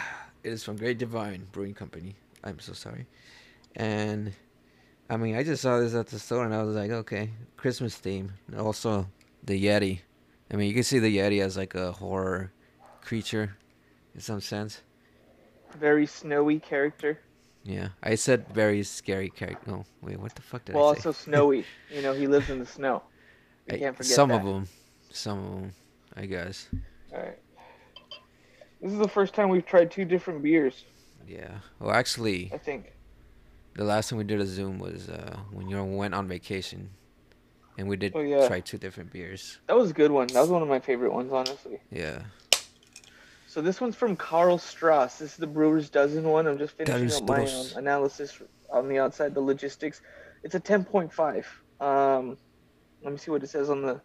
is 0.42 0.64
from 0.64 0.76
Great 0.76 0.98
Divine 0.98 1.46
Brewing 1.52 1.74
Company. 1.74 2.16
I'm 2.42 2.58
so 2.58 2.72
sorry. 2.72 3.06
And 3.76 4.32
I 5.10 5.16
mean, 5.16 5.36
I 5.36 5.42
just 5.42 5.62
saw 5.62 5.78
this 5.80 5.94
at 5.94 6.06
the 6.08 6.18
store 6.18 6.44
and 6.44 6.54
I 6.54 6.62
was 6.62 6.74
like, 6.76 6.90
okay, 6.90 7.30
Christmas 7.56 7.96
theme. 7.96 8.32
Also 8.58 9.06
the 9.42 9.62
Yeti. 9.64 10.00
I 10.52 10.56
mean, 10.56 10.68
you 10.68 10.74
can 10.74 10.82
see 10.82 10.98
the 10.98 11.16
Yeti 11.16 11.42
as 11.42 11.56
like 11.56 11.74
a 11.74 11.92
horror 11.92 12.52
creature 13.00 13.56
in 14.14 14.20
some 14.20 14.40
sense. 14.40 14.82
Very 15.78 16.06
snowy 16.06 16.58
character. 16.58 17.20
Yeah, 17.64 17.88
I 18.02 18.14
said 18.14 18.46
very 18.54 18.82
scary 18.82 19.28
character. 19.28 19.70
No, 19.70 19.84
wait, 20.02 20.18
what 20.18 20.34
the 20.34 20.42
fuck 20.42 20.64
did 20.64 20.74
Well, 20.74 20.88
I 20.90 20.94
say? 20.94 21.00
Well, 21.04 21.08
also 21.08 21.12
snowy. 21.12 21.64
You 21.94 22.02
know, 22.02 22.12
he 22.14 22.26
lives 22.26 22.48
in 22.50 22.58
the 22.58 22.66
snow. 22.66 23.02
You 23.68 23.76
I- 23.76 23.78
can't 23.78 23.96
forget 23.96 24.12
some 24.12 24.28
that. 24.30 24.40
of 24.40 24.46
them, 24.46 24.68
some 25.10 25.38
of 25.38 25.50
them, 25.60 25.72
I 26.16 26.26
guess. 26.26 26.68
All 27.12 27.18
right. 27.20 27.38
This 28.80 28.92
is 28.92 28.98
the 28.98 29.08
first 29.08 29.34
time 29.34 29.48
we've 29.48 29.66
tried 29.66 29.90
two 29.90 30.04
different 30.04 30.42
beers. 30.42 30.84
Yeah. 31.26 31.50
Well, 31.78 31.90
actually, 31.90 32.50
I 32.54 32.58
think. 32.58 32.92
The 33.74 33.84
last 33.84 34.10
time 34.10 34.18
we 34.18 34.24
did 34.24 34.40
a 34.40 34.46
Zoom 34.46 34.78
was 34.78 35.08
uh, 35.08 35.36
when 35.52 35.68
you 35.68 35.82
went 35.84 36.14
on 36.14 36.26
vacation, 36.28 36.90
and 37.76 37.88
we 37.88 37.96
did 37.96 38.12
Oh, 38.14 38.20
yeah. 38.20 38.46
try 38.46 38.60
two 38.60 38.78
different 38.78 39.12
beers. 39.12 39.58
That 39.68 39.76
was 39.76 39.90
a 39.90 39.94
good 39.94 40.10
one. 40.10 40.26
That 40.28 40.40
was 40.40 40.50
one 40.50 40.62
of 40.62 40.68
my 40.68 40.80
favorite 40.80 41.12
ones, 41.12 41.32
honestly. 41.32 41.80
Yeah. 41.90 42.22
So 43.46 43.62
this 43.62 43.80
one's 43.80 43.96
from 43.96 44.16
Karl 44.16 44.58
Strauss. 44.58 45.18
This 45.18 45.32
is 45.32 45.36
the 45.36 45.46
Brewer's 45.46 45.90
Dozen 45.90 46.24
one. 46.24 46.46
I'm 46.46 46.58
just 46.58 46.76
finishing 46.76 47.12
up 47.12 47.28
my 47.28 47.44
um, 47.44 47.66
analysis 47.76 48.42
on 48.70 48.88
the 48.88 48.98
outside, 48.98 49.34
the 49.34 49.40
logistics. 49.40 50.02
It's 50.42 50.54
a 50.54 50.60
10.5. 50.60 51.44
Um, 51.80 52.36
let 53.02 53.12
me 53.12 53.18
see 53.18 53.30
what 53.30 53.42
it 53.42 53.48
says 53.48 53.70
on 53.70 53.82
the 53.82 54.00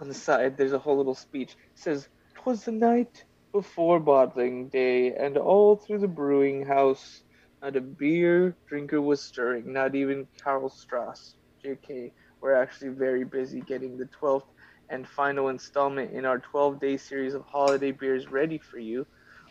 on 0.00 0.08
the 0.08 0.14
side. 0.14 0.56
There's 0.56 0.72
a 0.74 0.78
whole 0.78 0.96
little 0.96 1.14
speech. 1.14 1.52
It 1.52 1.56
says, 1.80 2.08
"Twas 2.34 2.64
the 2.64 2.72
night 2.72 3.24
before 3.52 3.98
bottling 3.98 4.68
day, 4.68 5.14
and 5.14 5.38
all 5.38 5.76
through 5.76 6.00
the 6.00 6.08
brewing 6.08 6.66
house, 6.66 7.22
not 7.66 7.76
a 7.76 7.82
beer 7.82 8.56
drinker 8.68 9.00
was 9.02 9.24
stirring. 9.24 9.72
Not 9.72 9.94
even 9.96 10.28
Karl 10.42 10.68
Strauss, 10.70 11.36
J.K. 11.62 12.12
We're 12.40 12.54
actually 12.54 12.90
very 12.90 13.24
busy 13.24 13.60
getting 13.62 13.98
the 13.98 14.06
12th 14.18 14.48
and 14.90 15.06
final 15.08 15.48
installment 15.48 16.12
in 16.12 16.24
our 16.26 16.38
12 16.38 16.80
day 16.80 16.96
series 16.96 17.34
of 17.34 17.44
holiday 17.44 17.92
beers 17.92 18.30
ready 18.30 18.58
for 18.58 18.78
you. 18.78 19.06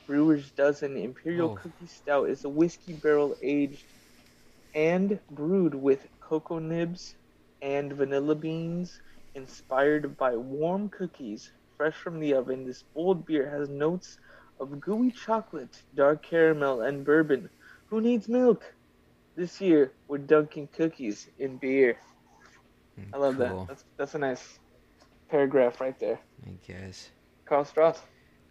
Brewer's 0.08 0.52
Dozen 0.52 0.98
Imperial 0.98 1.50
Oh. 1.50 1.62
Cookie 1.62 1.88
Stout 1.88 2.30
is 2.30 2.46
a 2.46 2.50
whiskey 2.50 2.94
barrel 2.94 3.36
aged 3.44 3.88
and 4.76 5.20
brewed 5.30 5.76
with 5.76 6.08
cocoa 6.22 6.60
nibs 6.60 7.16
and 7.62 7.94
vanilla 7.94 8.36
beans, 8.36 9.02
inspired 9.36 10.18
by 10.18 10.36
warm 10.36 10.90
cookies 10.90 11.52
fresh 11.78 11.96
from 11.96 12.20
the 12.20 12.34
oven. 12.34 12.66
This 12.66 12.84
bold 12.94 13.26
beer 13.26 13.50
has 13.50 13.70
notes 13.70 14.18
of 14.60 14.80
gooey 14.80 15.12
chocolate, 15.12 15.76
dark 15.96 16.24
caramel, 16.24 16.82
and 16.82 17.06
bourbon. 17.06 17.50
Who 17.90 18.02
needs 18.02 18.28
milk? 18.28 18.64
This 19.36 19.60
year, 19.62 19.92
we're 20.08 20.18
dunking 20.20 20.70
cookies 20.76 21.30
in 21.40 21.58
beer. 21.58 21.98
I 23.14 23.18
love 23.18 23.38
Cool. 23.38 23.48
that. 23.48 23.68
That's 23.68 23.84
that's 23.98 24.16
a 24.16 24.20
nice 24.20 24.60
paragraph 25.30 25.82
right 25.82 26.00
there. 26.00 26.20
I 26.46 26.52
guess. 26.66 27.10
Karl 27.46 27.66
Strauss. 27.66 28.02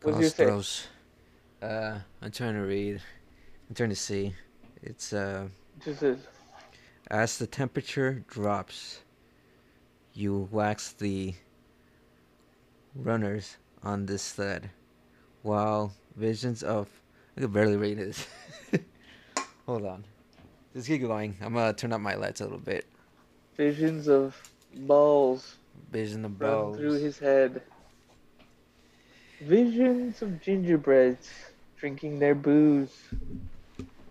What's 0.03 0.19
Karl? 0.19 0.29
Strauss. 0.63 0.87
Uh, 1.63 1.99
I'm 2.21 2.31
trying 2.31 2.55
to 2.55 2.61
read. 2.61 3.01
I'm 3.69 3.75
trying 3.75 3.89
to 3.91 3.97
see. 3.97 4.35
It's 4.83 5.13
uh, 5.15 5.49
Just 5.83 6.01
says, 6.01 6.19
as 7.11 7.39
the 7.39 7.47
temperature 7.47 8.23
drops, 8.29 9.01
you 10.13 10.47
wax 10.53 10.93
the 10.93 11.35
runners 12.95 13.57
on 13.83 14.05
this 14.05 14.23
sled, 14.23 14.71
while 15.43 15.93
visions 16.17 16.63
of 16.63 16.89
I 17.37 17.41
can 17.41 17.51
barely 17.51 17.77
read 17.77 17.99
this. 17.99 18.27
Hold 19.67 19.85
on, 19.87 20.05
just 20.75 20.87
keep 20.89 21.01
going. 21.03 21.37
I'm 21.41 21.55
gonna 21.55 21.73
turn 21.73 21.93
up 21.93 22.01
my 22.01 22.15
lights 22.15 22.41
a 22.41 22.45
little 22.45 22.59
bit. 22.59 22.87
visions 23.57 24.09
of 24.09 24.37
balls 24.75 25.57
Vision 25.91 26.25
of 26.25 26.39
balls. 26.39 26.77
through 26.77 26.95
his 26.95 27.19
head. 27.19 27.63
Visions 29.41 30.23
of 30.23 30.41
gingerbreads 30.41 31.29
drinking 31.79 32.19
their 32.19 32.35
booze, 32.35 32.95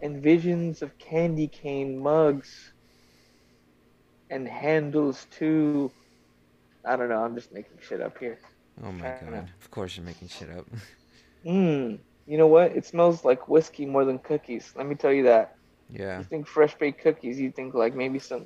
and 0.02 0.22
visions 0.22 0.82
of 0.82 0.98
candy 1.00 1.48
cane 1.48 1.98
mugs 1.98 2.72
and 4.30 4.48
handles 4.48 5.28
too. 5.32 5.92
I 6.86 6.96
don't 6.96 7.10
know. 7.10 7.24
I'm 7.24 7.36
just 7.36 7.52
making 7.54 7.78
shit 7.82 8.02
up 8.02 8.18
here. 8.18 8.40
Oh 8.84 8.92
my 8.92 9.04
god. 9.30 9.50
Of 9.62 9.72
course 9.72 9.96
you're 9.98 10.06
making 10.06 10.28
shit 10.28 10.50
up. 10.50 10.66
Mmm. 11.46 12.00
You 12.26 12.38
know 12.38 12.48
what? 12.48 12.72
It 12.76 12.86
smells 12.86 13.26
like 13.26 13.48
whiskey 13.48 13.86
more 13.86 14.06
than 14.06 14.20
cookies. 14.20 14.74
Let 14.76 14.88
me 14.88 14.96
tell 14.96 15.12
you 15.12 15.24
that. 15.24 15.56
yeah. 15.90 16.20
You 16.20 16.24
think 16.24 16.48
fresh 16.48 16.76
baked 16.76 17.02
cookies, 17.02 17.40
you 17.40 17.52
think 17.52 17.74
like 17.74 17.96
maybe 17.96 18.20
some 18.20 18.46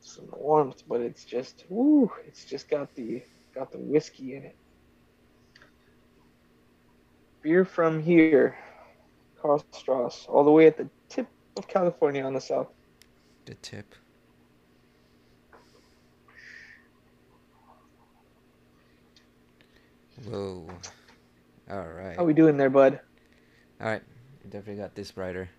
some 0.00 0.26
warmth, 0.32 0.82
but 0.88 1.00
it's 1.00 1.24
just 1.24 1.64
woo, 1.68 2.10
it's 2.26 2.44
just 2.44 2.68
got 2.68 2.94
the 2.94 3.22
got 3.54 3.72
the 3.72 3.78
whiskey 3.78 4.34
in 4.36 4.44
it. 4.44 4.56
Beer 7.42 7.64
from 7.64 8.02
here, 8.02 8.56
Karl 9.40 9.62
Strauss, 9.72 10.26
all 10.28 10.44
the 10.44 10.50
way 10.50 10.66
at 10.66 10.76
the 10.76 10.76
tip 10.92 11.12
of 11.56 11.68
California 11.68 12.22
on 12.24 12.34
the 12.34 12.40
south. 12.40 12.68
The 13.46 13.54
tip. 13.54 13.94
Whoa. 20.24 20.68
All 21.70 21.86
right. 21.86 22.16
How 22.16 22.24
we 22.24 22.32
doing 22.32 22.56
there, 22.56 22.70
bud? 22.70 23.00
All 23.80 23.86
right. 23.86 24.02
Definitely 24.44 24.82
got 24.82 24.94
this 24.94 25.10
brighter. 25.10 25.50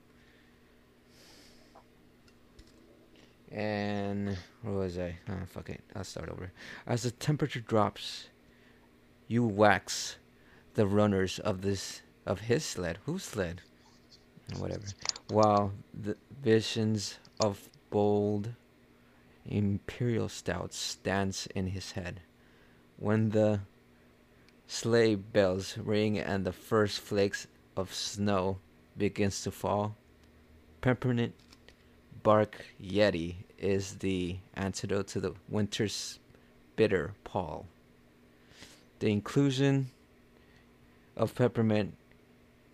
And 3.51 4.37
where 4.61 4.73
was 4.73 4.97
I? 4.97 5.17
Oh, 5.29 5.45
fuck 5.47 5.69
it. 5.69 5.81
I'll 5.95 6.03
start 6.03 6.29
over. 6.29 6.51
As 6.87 7.03
the 7.03 7.11
temperature 7.11 7.59
drops, 7.59 8.29
you 9.27 9.43
wax 9.43 10.17
the 10.73 10.87
runners 10.87 11.39
of 11.39 11.61
this 11.61 12.01
of 12.25 12.41
his 12.41 12.65
sled. 12.65 12.97
Whose 13.05 13.23
sled? 13.23 13.61
Whatever. 14.57 14.85
While 15.29 15.73
the 15.93 16.17
visions 16.41 17.19
of 17.39 17.69
bold 17.89 18.53
imperial 19.45 20.29
stouts 20.29 20.95
dance 20.97 21.47
in 21.47 21.67
his 21.67 21.91
head. 21.91 22.21
When 22.97 23.29
the 23.29 23.61
sleigh 24.69 25.15
bells 25.15 25.77
ring 25.79 26.19
and 26.19 26.45
the 26.45 26.53
first 26.53 26.99
flakes 26.99 27.47
of 27.75 27.91
snow 27.91 28.59
begins 28.95 29.41
to 29.41 29.49
fall, 29.49 29.95
peppermint 30.79 31.33
bark 32.21 32.65
yeti 32.81 33.35
is 33.57 33.95
the 33.95 34.37
antidote 34.53 35.07
to 35.07 35.19
the 35.19 35.33
winter's 35.49 36.19
bitter 36.75 37.13
pall. 37.23 37.65
The 38.99 39.11
inclusion 39.11 39.89
of 41.17 41.33
peppermint, 41.33 41.95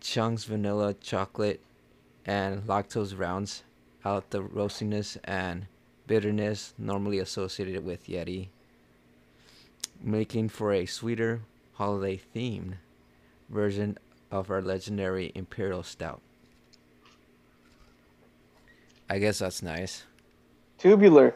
chunks 0.02 0.44
vanilla 0.44 0.96
chocolate, 0.96 1.62
and 2.26 2.64
lactose 2.64 3.18
rounds 3.18 3.64
out 4.04 4.32
the 4.32 4.42
roastiness 4.42 5.18
and 5.24 5.68
bitterness 6.08 6.74
normally 6.78 7.20
associated 7.20 7.86
with 7.86 8.08
Yeti, 8.08 8.48
making 10.02 10.50
for 10.50 10.74
a 10.74 10.86
sweeter, 10.86 11.42
holiday 11.76 12.20
themed 12.36 12.74
version 13.50 13.98
of 14.32 14.50
our 14.50 14.62
legendary 14.62 15.32
Imperial 15.36 15.84
Stout. 15.84 16.22
I 19.10 19.20
guess 19.20 19.40
that's 19.40 19.62
nice. 19.62 20.04
Tubular. 20.80 21.36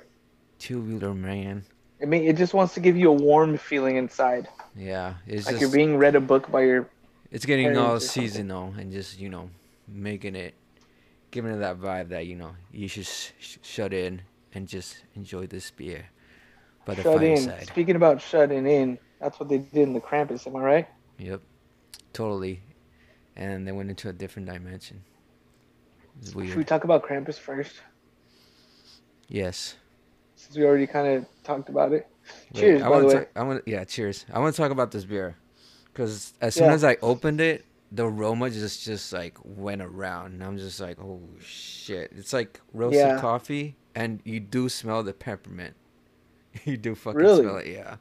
Tubular 0.58 1.14
man. 1.14 1.64
I 2.02 2.06
mean, 2.06 2.24
it 2.24 2.36
just 2.38 2.54
wants 2.54 2.74
to 2.74 2.80
give 2.80 2.98
you 2.98 3.10
a 3.10 3.14
warm 3.14 3.58
feeling 3.58 3.98
inside, 3.98 4.48
Yeah, 4.76 5.16
it's 5.28 5.46
like 5.46 5.54
just 5.56 5.62
you're 5.62 5.72
being 5.72 5.98
read 5.98 6.16
a 6.16 6.22
book 6.22 6.50
by 6.52 6.62
your. 6.62 6.88
it's 7.32 7.46
getting 7.46 7.76
all 7.78 8.00
seasonal 8.00 8.74
and 8.78 8.92
just 8.92 9.20
you 9.20 9.30
know 9.30 9.50
making 9.88 10.36
it, 10.36 10.54
giving 11.32 11.52
it 11.52 11.58
that 11.58 11.78
vibe 11.80 12.10
that 12.10 12.26
you 12.26 12.36
know 12.36 12.56
you 12.72 12.88
should 12.88 13.06
sh- 13.06 13.32
sh- 13.40 13.58
shut 13.62 13.94
in 13.94 14.22
and 14.54 14.68
just 14.68 15.04
enjoy 15.16 15.46
this 15.46 15.70
beer 15.72 16.06
by 16.90 16.96
the 16.96 17.04
shut 17.04 17.24
in. 17.24 17.66
Speaking 17.66 17.96
about 17.96 18.22
shutting 18.22 18.66
in, 18.66 18.98
that's 19.20 19.40
what 19.40 19.50
they 19.50 19.60
did 19.60 19.84
in 19.84 19.94
the 19.94 20.00
Krampus. 20.00 20.48
Am 20.48 20.56
I 20.56 20.60
right? 20.60 20.88
Yep, 21.18 21.42
totally. 22.14 22.62
And 23.36 23.68
they 23.68 23.72
went 23.72 23.90
into 23.90 24.10
a 24.10 24.14
different 24.14 24.48
dimension. 24.48 25.04
Should 26.26 26.36
we 26.56 26.64
talk 26.64 26.84
about 26.84 27.04
Krampus 27.04 27.36
first, 27.36 27.76
Yes. 29.28 29.76
since 30.36 30.58
we 30.58 30.66
already 30.66 30.88
kind 30.88 31.08
of 31.08 31.26
talked 31.44 31.70
about 31.70 31.94
it? 31.94 32.08
Wait, 32.54 32.60
Cheers, 32.62 32.82
I 32.82 32.90
by 32.90 33.00
the 33.00 33.06
way. 33.08 33.14
talk- 33.14 33.30
I 33.36 33.44
want 33.44 33.68
yeah, 33.68 33.84
cheers. 33.86 34.26
I 34.34 34.40
want 34.40 34.54
to 34.56 34.62
talk 34.62 34.72
about 34.72 34.92
this 34.92 35.06
beer 35.06 35.36
because 35.86 36.34
as 36.42 36.56
soon 36.56 36.66
Yeah. 36.66 36.74
as 36.74 36.84
I 36.84 36.98
opened 37.02 37.40
it, 37.42 37.66
the 37.92 38.06
aroma 38.06 38.50
just 38.50 38.84
just 38.84 39.14
like 39.14 39.38
went 39.44 39.82
around, 39.82 40.34
and 40.34 40.44
I'm 40.44 40.58
just 40.58 40.80
like, 40.80 41.00
oh 41.00 41.22
shit! 41.40 42.12
It's 42.16 42.34
like 42.34 42.60
roasted 42.74 43.00
Yeah. 43.00 43.20
coffee, 43.22 43.78
and 43.96 44.20
you 44.26 44.40
do 44.40 44.68
smell 44.70 45.02
the 45.04 45.14
peppermint. 45.14 45.76
you 46.66 46.78
do 46.78 46.96
fucking 46.96 47.20
Really? 47.20 47.44
smell 47.44 47.58
it, 47.58 47.68
yeah. 47.68 47.96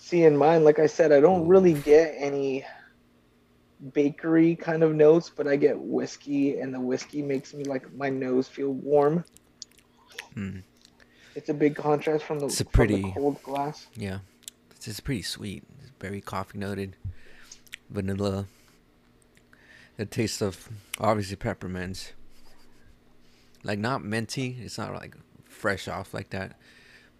See, 0.00 0.22
in 0.24 0.36
mine, 0.36 0.62
like 0.64 0.78
I 0.78 0.86
said, 0.86 1.10
I 1.12 1.20
don't 1.20 1.46
really 1.48 1.72
get 1.74 2.14
any 2.16 2.64
bakery 3.92 4.54
kind 4.56 4.82
of 4.82 4.94
notes, 4.94 5.30
but 5.34 5.46
I 5.46 5.56
get 5.56 5.78
whiskey, 5.78 6.58
and 6.60 6.72
the 6.72 6.80
whiskey 6.80 7.22
makes 7.22 7.52
me 7.52 7.64
like 7.64 7.92
my 7.94 8.08
nose 8.08 8.46
feel 8.48 8.72
warm. 8.72 9.24
Mm, 10.36 10.62
It's 11.34 11.48
a 11.48 11.54
big 11.54 11.74
contrast 11.76 12.24
from 12.24 12.38
the, 12.38 12.46
It's 12.46 12.60
a 12.60 12.64
pretty- 12.64 13.02
the 13.02 13.12
cold 13.12 13.42
glass. 13.42 13.86
yeah, 13.96 14.18
it's 14.70 14.84
just 14.86 15.02
pretty 15.04 15.22
sweet. 15.22 15.64
It's 15.82 15.90
very 16.00 16.20
coffee 16.20 16.58
noted, 16.58 16.96
vanilla. 17.90 18.46
The 19.96 20.06
taste 20.06 20.42
of 20.42 20.68
obviously 21.00 21.36
peppermints. 21.36 22.12
Like 23.64 23.78
not 23.78 24.04
minty. 24.04 24.58
It's 24.60 24.78
not 24.78 24.92
like 24.94 25.16
fresh 25.44 25.88
off 25.88 26.12
like 26.14 26.30
that, 26.30 26.58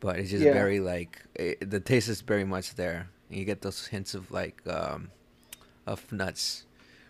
but 0.01 0.19
it's 0.19 0.31
just 0.31 0.45
Yeah. 0.45 0.53
very 0.53 0.81
like 0.81 1.23
it, 1.35 1.71
the 1.71 1.81
taste 1.81 2.09
is 2.09 2.21
very 2.21 2.45
much 2.45 2.75
there. 2.75 3.09
And 3.29 3.39
you 3.39 3.45
get 3.45 3.63
those 3.63 3.87
hints 3.87 4.15
of 4.15 4.31
like 4.31 4.63
um, 4.67 5.11
of 5.87 6.11
nuts, 6.13 6.65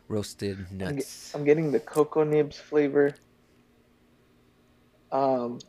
roasted 0.09 0.59
I'm, 0.71 0.77
ge- 0.79 0.81
nuts. 0.81 1.35
I'm 1.35 1.45
getting 1.45 1.73
the 1.73 1.81
cocoa 1.81 2.25
nibs 2.25 2.59
flavor. 2.59 3.15
Um, 5.13 5.61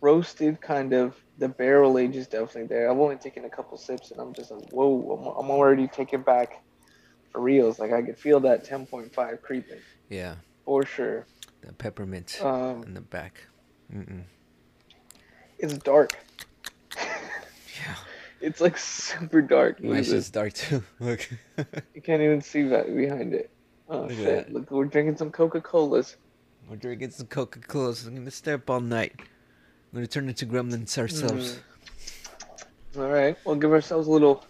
roasted 0.00 0.60
kind 0.60 0.92
of 0.92 1.14
the 1.38 1.48
barrel 1.48 1.98
age 1.98 2.16
is 2.16 2.26
definitely 2.26 2.64
there. 2.66 2.90
I've 2.90 2.98
only 2.98 3.16
taken 3.16 3.44
a 3.44 3.50
couple 3.50 3.76
sips, 3.78 4.10
and 4.10 4.20
I'm 4.20 4.32
just 4.32 4.50
like, 4.50 4.70
whoa! 4.70 5.12
I'm, 5.36 5.44
I'm 5.44 5.50
already 5.50 5.86
taken 5.88 6.22
back 6.22 6.62
for 7.30 7.40
reals. 7.40 7.78
Like 7.78 7.92
I 7.92 8.02
could 8.02 8.18
feel 8.18 8.40
that 8.40 8.66
10.5 8.66 9.42
creeping 9.42 9.78
Yeah, 10.08 10.36
for 10.64 10.84
sure. 10.84 11.26
the 11.62 11.72
peppermint 11.72 12.38
Um, 12.42 12.82
in 12.84 12.94
the 12.94 13.00
back. 13.00 13.46
Mm-mm. 13.94 14.24
it's 15.58 15.74
dark. 15.74 16.12
Yeah, 17.78 17.94
It's 18.40 18.60
like 18.60 18.78
super 18.78 19.42
dark. 19.42 19.82
My 19.82 20.02
shit's 20.02 20.30
dark 20.30 20.52
too. 20.52 20.82
Look. 21.00 21.28
You 21.94 22.02
can't 22.02 22.22
even 22.22 22.40
see 22.40 22.62
that 22.64 22.94
behind 22.94 23.34
it. 23.34 23.50
Oh 23.88 24.02
Look 24.02 24.12
shit! 24.12 24.52
Look, 24.52 24.70
we're 24.70 24.84
drinking 24.86 25.16
some 25.16 25.30
Coca 25.30 25.60
Colas. 25.60 26.16
We're 26.68 26.76
drinking 26.76 27.10
some 27.10 27.26
Coca 27.26 27.60
Colas. 27.60 28.04
I'm 28.06 28.14
gonna 28.14 28.30
stay 28.30 28.52
up 28.54 28.68
all 28.68 28.80
night. 28.80 29.14
I'm 29.18 29.94
gonna 29.94 30.06
turn 30.06 30.28
into 30.28 30.46
gremlins 30.46 30.98
ourselves. 30.98 31.60
All 32.96 33.08
right, 33.08 33.36
we'll 33.44 33.56
give 33.56 33.72
ourselves 33.72 34.08
a 34.08 34.10
little 34.10 34.44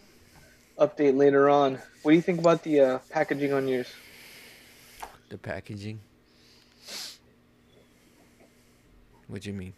update 0.79 1.17
later 1.17 1.51
on. 1.51 1.79
What 2.03 2.13
do 2.13 2.17
you 2.17 2.23
think 2.23 2.39
about 2.39 2.63
the 2.63 2.81
uh, 2.81 2.99
packaging 3.11 3.53
on 3.53 3.69
yours? 3.69 3.89
The 5.29 5.39
packaging. 5.39 6.01
What 9.27 9.43
do 9.43 9.51
you 9.51 9.55
mean? 9.55 9.75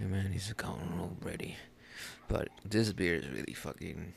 Yeah, 0.00 0.06
man, 0.06 0.32
he's 0.32 0.52
going 0.52 1.00
already. 1.00 1.56
But 2.28 2.48
this 2.64 2.92
beer 2.92 3.16
is 3.16 3.28
really 3.28 3.54
fucking. 3.54 4.14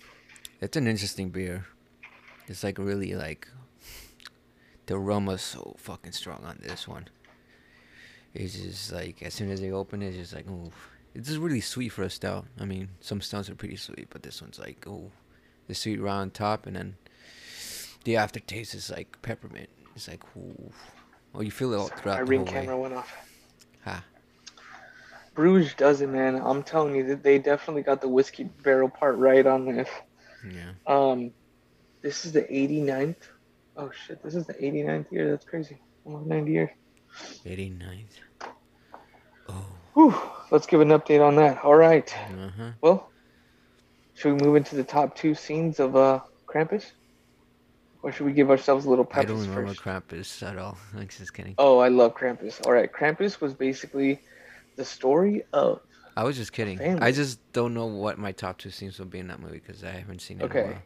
It's 0.59 0.77
an 0.77 0.87
interesting 0.87 1.29
beer. 1.29 1.65
It's 2.47 2.63
like 2.63 2.77
really 2.77 3.13
like. 3.15 3.47
The 4.87 4.97
rum 4.97 5.27
aroma's 5.29 5.41
so 5.41 5.75
fucking 5.77 6.11
strong 6.11 6.43
on 6.43 6.59
this 6.61 6.87
one. 6.87 7.07
It's 8.33 8.53
just 8.59 8.91
like 8.91 9.21
as 9.23 9.33
soon 9.33 9.49
as 9.51 9.61
they 9.61 9.71
open 9.71 10.01
it, 10.01 10.07
it's 10.09 10.17
just 10.17 10.35
like 10.35 10.47
ooh. 10.49 10.71
It's 11.13 11.27
just 11.27 11.39
really 11.39 11.61
sweet 11.61 11.89
for 11.89 12.03
a 12.03 12.09
stout. 12.09 12.45
I 12.59 12.65
mean, 12.65 12.89
some 12.99 13.21
stouts 13.21 13.49
are 13.49 13.55
pretty 13.55 13.75
sweet, 13.75 14.07
but 14.09 14.23
this 14.23 14.41
one's 14.41 14.59
like 14.59 14.85
oh, 14.87 15.11
the 15.67 15.75
sweet 15.75 15.99
round 16.01 16.33
top, 16.33 16.65
and 16.67 16.75
then 16.75 16.95
the 18.03 18.17
aftertaste 18.17 18.75
is 18.75 18.89
like 18.89 19.21
peppermint. 19.21 19.69
It's 19.95 20.07
like 20.07 20.23
ooh. 20.35 20.71
Oh, 21.33 21.41
you 21.41 21.51
feel 21.51 21.73
it 21.73 21.77
all 21.77 21.89
My 21.89 21.95
throughout 21.95 22.17
the 22.19 22.25
ring 22.25 22.45
whole 22.45 22.53
way. 22.55 22.61
camera 22.61 22.77
went 22.77 22.93
off. 22.93 23.15
Ha. 23.85 24.03
Brewer's 25.33 25.73
Dozen, 25.73 26.11
man. 26.11 26.35
I'm 26.35 26.63
telling 26.63 26.95
you 26.95 27.07
that 27.07 27.23
they 27.23 27.39
definitely 27.39 27.83
got 27.83 28.01
the 28.01 28.07
whiskey 28.07 28.43
barrel 28.43 28.89
part 28.89 29.17
right 29.17 29.45
on 29.45 29.65
this. 29.65 29.89
Yeah. 30.49 30.71
Um, 30.87 31.31
this 32.01 32.25
is 32.25 32.31
the 32.31 32.41
89th. 32.41 33.15
Oh 33.77 33.91
shit, 33.91 34.21
this 34.23 34.35
is 34.35 34.45
the 34.45 34.53
89th 34.53 35.11
year. 35.11 35.29
That's 35.29 35.45
crazy. 35.45 35.79
Almost 36.05 36.27
90 36.27 36.51
years. 36.51 36.69
89th. 37.45 38.05
Oh. 39.49 39.65
Whew, 39.93 40.15
let's 40.51 40.67
give 40.67 40.81
an 40.81 40.89
update 40.89 41.25
on 41.25 41.35
that. 41.35 41.63
All 41.63 41.75
right. 41.75 42.13
Uh-huh. 42.13 42.71
Well, 42.81 43.11
should 44.13 44.33
we 44.33 44.45
move 44.45 44.55
into 44.55 44.75
the 44.75 44.83
top 44.83 45.15
two 45.15 45.35
scenes 45.35 45.79
of 45.79 45.95
uh, 45.95 46.19
Krampus? 46.45 46.91
Or 48.03 48.11
should 48.11 48.25
we 48.25 48.33
give 48.33 48.49
ourselves 48.49 48.85
a 48.85 48.89
little 48.89 49.07
I 49.11 49.23
Krampus 49.23 49.27
don't 49.27 49.39
remember 49.41 49.67
first? 49.67 49.81
Krampus 49.81 50.47
at 50.47 50.57
all. 50.57 50.77
I'm 50.95 51.07
just 51.07 51.33
kidding. 51.33 51.55
Oh, 51.57 51.79
I 51.79 51.89
love 51.89 52.15
Krampus. 52.15 52.65
All 52.65 52.73
right, 52.73 52.91
Krampus 52.91 53.39
was 53.39 53.53
basically 53.53 54.19
the 54.81 54.85
story 54.85 55.43
of. 55.53 55.79
I 56.17 56.23
was 56.23 56.35
just 56.35 56.51
kidding. 56.51 56.81
I 56.81 57.11
just 57.11 57.39
don't 57.53 57.73
know 57.73 57.85
what 57.85 58.17
my 58.17 58.31
top 58.31 58.57
two 58.57 58.71
scenes 58.71 58.97
will 58.97 59.05
be 59.05 59.19
in 59.19 59.27
that 59.27 59.39
movie 59.39 59.61
because 59.65 59.83
I 59.83 59.91
haven't 59.91 60.21
seen 60.21 60.41
it. 60.41 60.45
Okay. 60.45 60.59
In 60.59 60.65
a 60.65 60.69
while. 60.71 60.81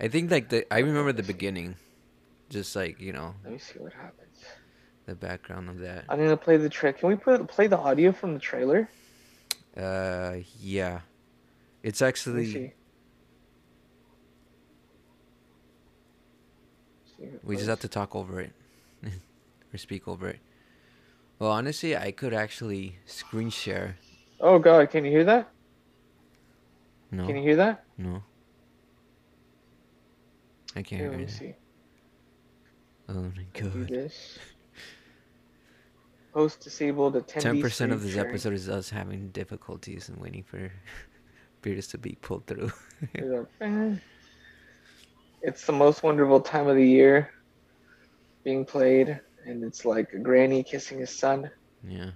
I 0.00 0.08
think 0.08 0.30
like 0.30 0.48
the 0.48 0.66
I 0.72 0.80
remember 0.80 1.12
the 1.12 1.22
beginning, 1.22 1.76
just 2.50 2.74
like 2.76 3.00
you 3.00 3.12
know 3.12 3.34
Let 3.44 3.52
me 3.52 3.58
see 3.58 3.78
what 3.78 3.92
happens. 3.92 4.44
the 5.06 5.14
background 5.14 5.70
of 5.70 5.78
that. 5.78 6.04
I'm 6.08 6.18
gonna 6.18 6.36
play 6.36 6.56
the 6.56 6.68
trick. 6.68 6.98
Can 6.98 7.08
we 7.08 7.14
put 7.14 7.46
play 7.46 7.68
the 7.68 7.78
audio 7.78 8.12
from 8.12 8.34
the 8.34 8.40
trailer? 8.40 8.90
Uh, 9.76 10.38
yeah, 10.60 11.00
it's 11.82 12.02
actually 12.02 12.46
see. 12.46 12.72
See 17.16 17.28
we 17.44 17.56
just 17.56 17.68
have 17.68 17.80
to 17.80 17.88
talk 17.88 18.14
over 18.14 18.40
it 18.40 18.52
or 19.72 19.78
speak 19.78 20.06
over 20.06 20.28
it. 20.28 20.40
Well, 21.38 21.50
honestly, 21.50 21.96
I 21.96 22.12
could 22.12 22.32
actually 22.32 22.98
screen 23.06 23.50
share. 23.50 23.96
Oh 24.40 24.58
God, 24.58 24.90
can 24.90 25.04
you 25.04 25.10
hear 25.10 25.24
that? 25.24 25.48
No, 27.10 27.26
Can 27.26 27.36
you 27.36 27.42
hear 27.42 27.56
that? 27.56 27.84
no, 27.98 28.22
I 30.74 30.82
can't 30.82 31.00
Here, 31.00 31.10
hear 31.10 31.10
let 31.10 31.20
me 31.20 31.26
see. 31.26 31.54
Oh 33.08 33.14
my 33.36 33.46
god. 33.52 33.88
this. 33.88 34.38
Host 36.34 36.60
disabled. 36.60 37.14
Attendee 37.14 37.40
Ten 37.40 37.60
percent 37.62 37.92
of 37.92 38.02
this 38.02 38.12
sharing. 38.14 38.28
episode 38.30 38.52
is 38.52 38.68
us 38.68 38.90
having 38.90 39.28
difficulties 39.28 40.08
and 40.08 40.18
waiting 40.18 40.42
for 40.42 40.70
Beardus 41.62 41.90
to 41.92 41.98
be 41.98 42.18
pulled 42.20 42.46
through. 42.46 42.72
Here's 43.14 43.32
our 43.32 43.48
fan. 43.58 44.00
It's 45.42 45.64
the 45.64 45.72
most 45.72 46.02
wonderful 46.02 46.40
time 46.40 46.66
of 46.66 46.76
the 46.76 46.86
year 46.86 47.30
being 48.44 48.64
played, 48.64 49.20
and 49.46 49.62
it's 49.64 49.84
like 49.84 50.12
a 50.12 50.18
granny 50.18 50.62
kissing 50.62 50.98
his 50.98 51.10
son. 51.10 51.50
yeah, 51.86 52.10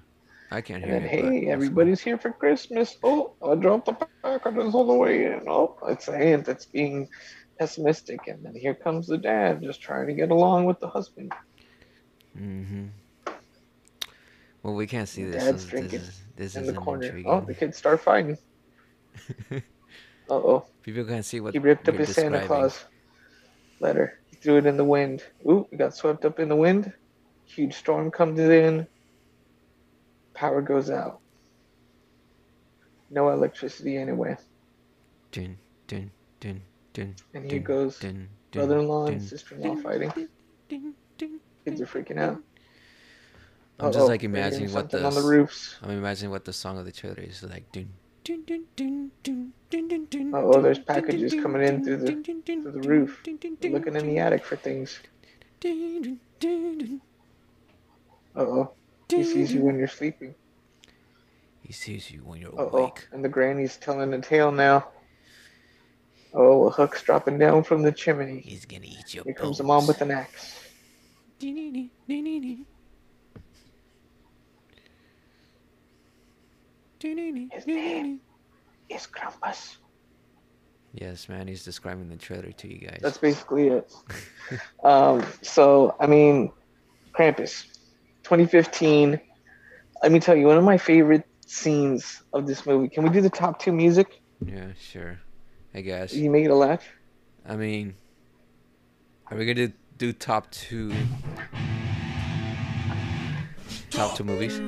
I 0.51 0.61
can't 0.61 0.83
And 0.85 0.91
hear 0.93 1.01
then, 1.01 1.09
it. 1.09 1.43
hey, 1.45 1.51
everybody's 1.51 2.01
here 2.01 2.19
for 2.19 2.33
Christmas. 2.33 2.97
Oh, 3.03 3.33
I 3.47 3.55
dropped 3.55 3.87
the 3.87 3.95
packages 4.23 4.75
all 4.75 4.87
the 4.87 4.95
way 4.95 5.27
in. 5.27 5.43
Oh, 5.49 5.77
it's 5.89 6.09
a 6.09 6.13
aunt 6.17 6.45
that's 6.45 6.67
being 6.67 7.09
pessimistic. 7.59 8.27
And 8.27 8.45
then 8.45 8.55
here 8.55 8.75
comes 8.75 9.07
the 9.07 9.19
dad 9.19 9.63
just 9.63 9.81
trying 9.81 10.07
to 10.09 10.15
get 10.15 10.31
along 10.31 10.65
with 10.67 10.81
the 10.81 10.89
husband. 10.89 11.33
Mm-hmm. 12.39 12.87
Well, 14.63 14.75
we 14.75 14.87
can't 14.87 15.09
see 15.09 15.25
this. 15.25 15.43
dad's 15.43 15.65
so 15.65 15.71
drinking 15.71 16.01
this 16.01 16.09
is 16.09 16.21
this 16.37 16.57
in 16.57 16.67
the 16.67 16.73
corner. 16.75 17.05
intriguing. 17.05 17.31
Oh, 17.31 17.41
the 17.41 17.55
kids 17.55 17.77
start 17.77 18.01
fighting. 18.01 18.37
Uh 20.31 20.35
oh. 20.35 20.65
People 20.83 21.05
can't 21.05 21.25
see 21.25 21.41
what 21.41 21.55
He 21.55 21.59
ripped 21.59 21.89
up 21.89 21.97
his 21.97 22.15
Santa. 22.15 22.47
Claus 22.47 22.85
letter. 23.81 24.21
He 24.31 24.37
threw 24.37 24.59
it 24.59 24.67
in 24.67 24.77
the 24.77 24.85
wind. 24.85 25.25
Ooh, 25.45 25.67
it 25.73 25.77
got 25.79 25.97
swept 25.97 26.25
up 26.25 26.39
in 26.39 26.49
the 26.49 26.55
wind. 26.55 26.93
Huge 27.55 27.75
storm 27.75 28.11
comes 28.13 28.39
in. 28.39 28.87
Power 30.35 30.63
goes 30.63 30.89
out. 30.89 31.19
No 33.11 33.31
electricity 33.31 33.97
anyway. 33.97 34.37
Dun, 35.33 35.59
dun, 35.89 36.11
dun, 36.39 36.61
dun, 36.93 37.15
And 37.35 37.45
here 37.51 37.59
dun, 37.59 37.65
goes 37.65 37.99
dun, 37.99 38.29
dun, 38.53 38.61
brother-in-law 38.61 39.07
and 39.07 39.21
sister-in-law 39.23 39.75
dun, 39.75 39.83
fighting. 39.83 40.29
dun, 40.69 40.95
dun, 41.19 41.41
Kids 41.65 41.81
are 41.81 41.87
freaking 41.87 42.21
out. 42.21 42.41
I'm 43.81 43.91
just 43.91 43.99
Uh-oh, 43.99 44.07
like 44.07 44.23
imagining 44.23 44.73
what 44.73 44.91
the 44.91 45.05
on 45.05 45.15
the 45.15 45.23
roofs. 45.23 45.77
I'm 45.83 45.91
imagining 45.91 46.31
what 46.31 46.45
the 46.45 46.53
song 46.53 46.79
of 46.79 46.85
the 46.85 46.93
trailer 46.93 47.19
is 47.19 47.43
like. 47.43 47.71
Dun, 47.73 47.89
dun, 48.23 48.45
dun, 48.47 48.65
dun, 48.77 49.11
dun, 49.25 49.53
dun, 49.71 49.89
dun, 49.89 50.07
dun, 50.09 50.35
Uh-oh, 50.35 50.63
there's 50.63 50.79
packages 50.79 51.33
coming 51.35 51.63
in 51.63 51.83
through 51.85 51.97
the- 51.97 52.43
through 52.47 52.71
the 52.71 52.89
roof. 52.89 53.21
They're 53.25 53.71
looking 53.73 53.97
in 53.97 54.07
the 54.07 54.19
attic 54.19 54.45
for 54.45 54.55
things. 54.55 55.01
dun, 55.59 56.03
dun, 56.03 56.21
dun, 56.39 56.79
dun, 56.79 57.01
Uh 58.37 58.41
oh. 58.41 58.73
He 59.09 59.25
sees 59.25 59.53
you 59.53 59.63
when 59.63 59.79
you're 59.79 59.89
sleeping. 59.89 60.35
He 61.63 61.73
sees 61.73 62.11
you 62.11 62.21
when 62.21 62.41
you're 62.41 62.55
Uh 62.55 62.69
oh. 62.73 62.79
awake. 62.79 63.09
And 63.13 63.25
the 63.25 63.29
granny's 63.29 63.77
telling 63.77 64.13
a 64.15 64.21
tale 64.21 64.53
now. 64.53 64.89
Oh, 66.33 66.69
a 66.69 66.71
hook's 66.71 67.03
dropping 67.03 67.39
down 67.39 67.65
from 67.65 67.83
the 67.83 67.91
chimney. 67.91 68.41
He's 68.41 68.65
gonna 68.65 68.85
eat 68.85 69.15
your 69.15 69.25
Here 69.25 69.35
comes 69.35 69.59
the 69.59 69.65
mom 69.65 69.87
with 69.87 70.01
an 70.01 70.13
axe. 70.13 70.61
His 77.01 77.67
name 77.67 78.21
is 78.89 79.07
Krampus. 79.07 79.77
Yes, 80.93 81.29
man, 81.29 81.47
he's 81.47 81.65
describing 81.65 82.09
the 82.09 82.17
trailer 82.17 82.51
to 82.51 82.69
you 82.69 82.79
guys. 82.79 82.99
That's 83.01 83.19
basically 83.19 83.69
it. 83.69 83.93
um, 84.85 85.25
so, 85.41 85.95
I 86.01 86.07
mean, 86.07 86.51
Krampus, 87.13 87.65
2015. 88.31 89.21
Let 90.05 90.13
me 90.13 90.21
tell 90.21 90.37
you, 90.37 90.47
one 90.47 90.57
of 90.57 90.63
my 90.63 90.79
favorite 90.79 91.27
scenes 91.49 92.23
of 92.33 92.47
this 92.47 92.65
movie. 92.65 92.89
Can 92.89 93.03
we 93.03 93.11
do 93.11 93.21
the 93.21 93.29
top 93.29 93.59
two 93.61 93.73
music? 93.73 94.23
yeah, 94.47 94.69
sure. 94.81 95.19
I 95.75 95.81
guess. 95.81 96.15
You 96.15 96.31
make 96.31 96.45
it 96.45 96.51
a 96.53 96.55
laugh. 96.55 96.85
I 97.45 97.57
mean, 97.57 97.95
are 99.27 99.37
we 99.37 99.53
gonna 99.53 99.73
do 99.99 100.13
top 100.13 100.49
two? 100.53 100.93
Top 103.91 104.17
two 104.17 104.23
movies? 104.23 104.61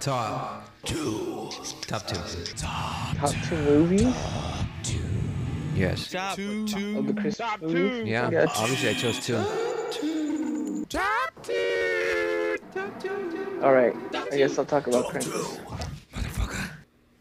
Top 0.00 0.70
two. 0.86 1.50
Top 1.86 2.06
two. 2.06 2.16
Top 2.56 3.34
two 3.44 3.56
movies 3.56 4.14
Yes. 5.74 6.10
Top 6.10 6.36
two. 6.36 6.64
of 6.98 7.06
the 7.06 7.12
Christmas 7.12 7.60
movies. 7.60 8.08
Yeah. 8.08 8.30
Yes. 8.30 8.50
Obviously, 8.56 8.88
I 8.88 8.94
chose 8.94 9.20
two. 9.20 9.36
All 9.36 10.86
right. 13.76 13.94
I 14.32 14.36
guess 14.36 14.58
I'll 14.58 14.64
talk 14.64 14.86
about 14.86 15.06
Krampus. 15.06 15.60
Motherfucker. 16.12 16.70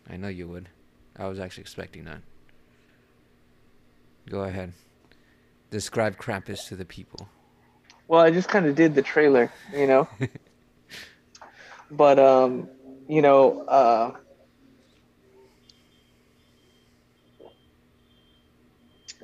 I 0.10 0.18
know 0.18 0.28
you 0.28 0.48
would. 0.48 0.70
I 1.18 1.28
was 1.28 1.40
actually 1.40 1.62
expecting 1.62 2.06
that. 2.06 2.22
Go 4.30 4.44
ahead. 4.44 4.74
Describe 5.72 6.18
Krampus 6.18 6.68
to 6.68 6.76
the 6.76 6.86
people. 6.86 7.30
Well, 8.08 8.22
I 8.22 8.32
just 8.32 8.50
kind 8.50 8.66
of 8.66 8.76
did 8.76 8.96
the 8.96 9.02
trailer, 9.02 9.52
you 9.74 9.88
know. 9.88 10.08
but 11.92 12.20
um, 12.20 12.70
you 13.08 13.22
know, 13.22 13.62
uh, 13.62 14.12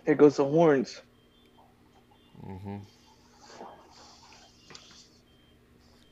there 0.06 0.16
goes 0.16 0.38
the 0.38 0.46
horns. 0.46 1.02
Mm-hmm. 2.46 2.78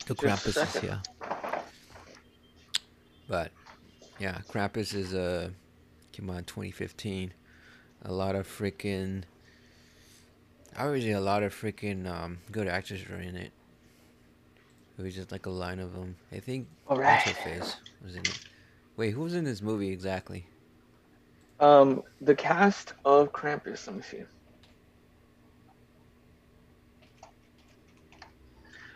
A 0.10 0.16
Krampus 0.16 0.62
is 0.62 0.76
here. 0.82 1.02
But 3.28 3.52
yeah, 4.20 4.40
Krampus 4.50 4.96
is 4.96 5.14
uh 5.14 5.50
came 6.12 6.30
out 6.30 6.38
in 6.40 6.44
2015. 6.46 7.34
A 8.06 8.12
lot 8.12 8.36
of 8.36 8.48
freaking 8.48 9.24
obviously 10.78 11.12
a 11.12 11.22
lot 11.22 11.44
of 11.44 11.54
freaking 11.54 12.08
um 12.08 12.40
good 12.52 12.68
actors 12.68 13.08
were 13.08 13.18
in 13.18 13.36
it. 13.36 13.52
It 14.98 15.04
was 15.04 15.16
just 15.16 15.32
like 15.32 15.46
a 15.46 15.52
line 15.52 15.80
of 15.80 15.94
them. 15.94 16.16
I 16.32 16.40
think 16.40 16.68
All 16.88 16.98
right. 16.98 17.22
face 17.22 17.76
was 18.04 18.16
in 18.16 18.22
it. 18.22 18.40
Wait, 18.98 19.12
who 19.12 19.22
was 19.22 19.34
in 19.34 19.46
this 19.46 19.62
movie 19.62 19.92
exactly? 19.92 20.46
Um, 21.62 22.04
the 22.20 22.36
cast 22.36 22.94
of 23.06 23.32
Krampus. 23.32 23.88
Let 23.88 23.96
me 23.96 24.02
see. 24.02 24.24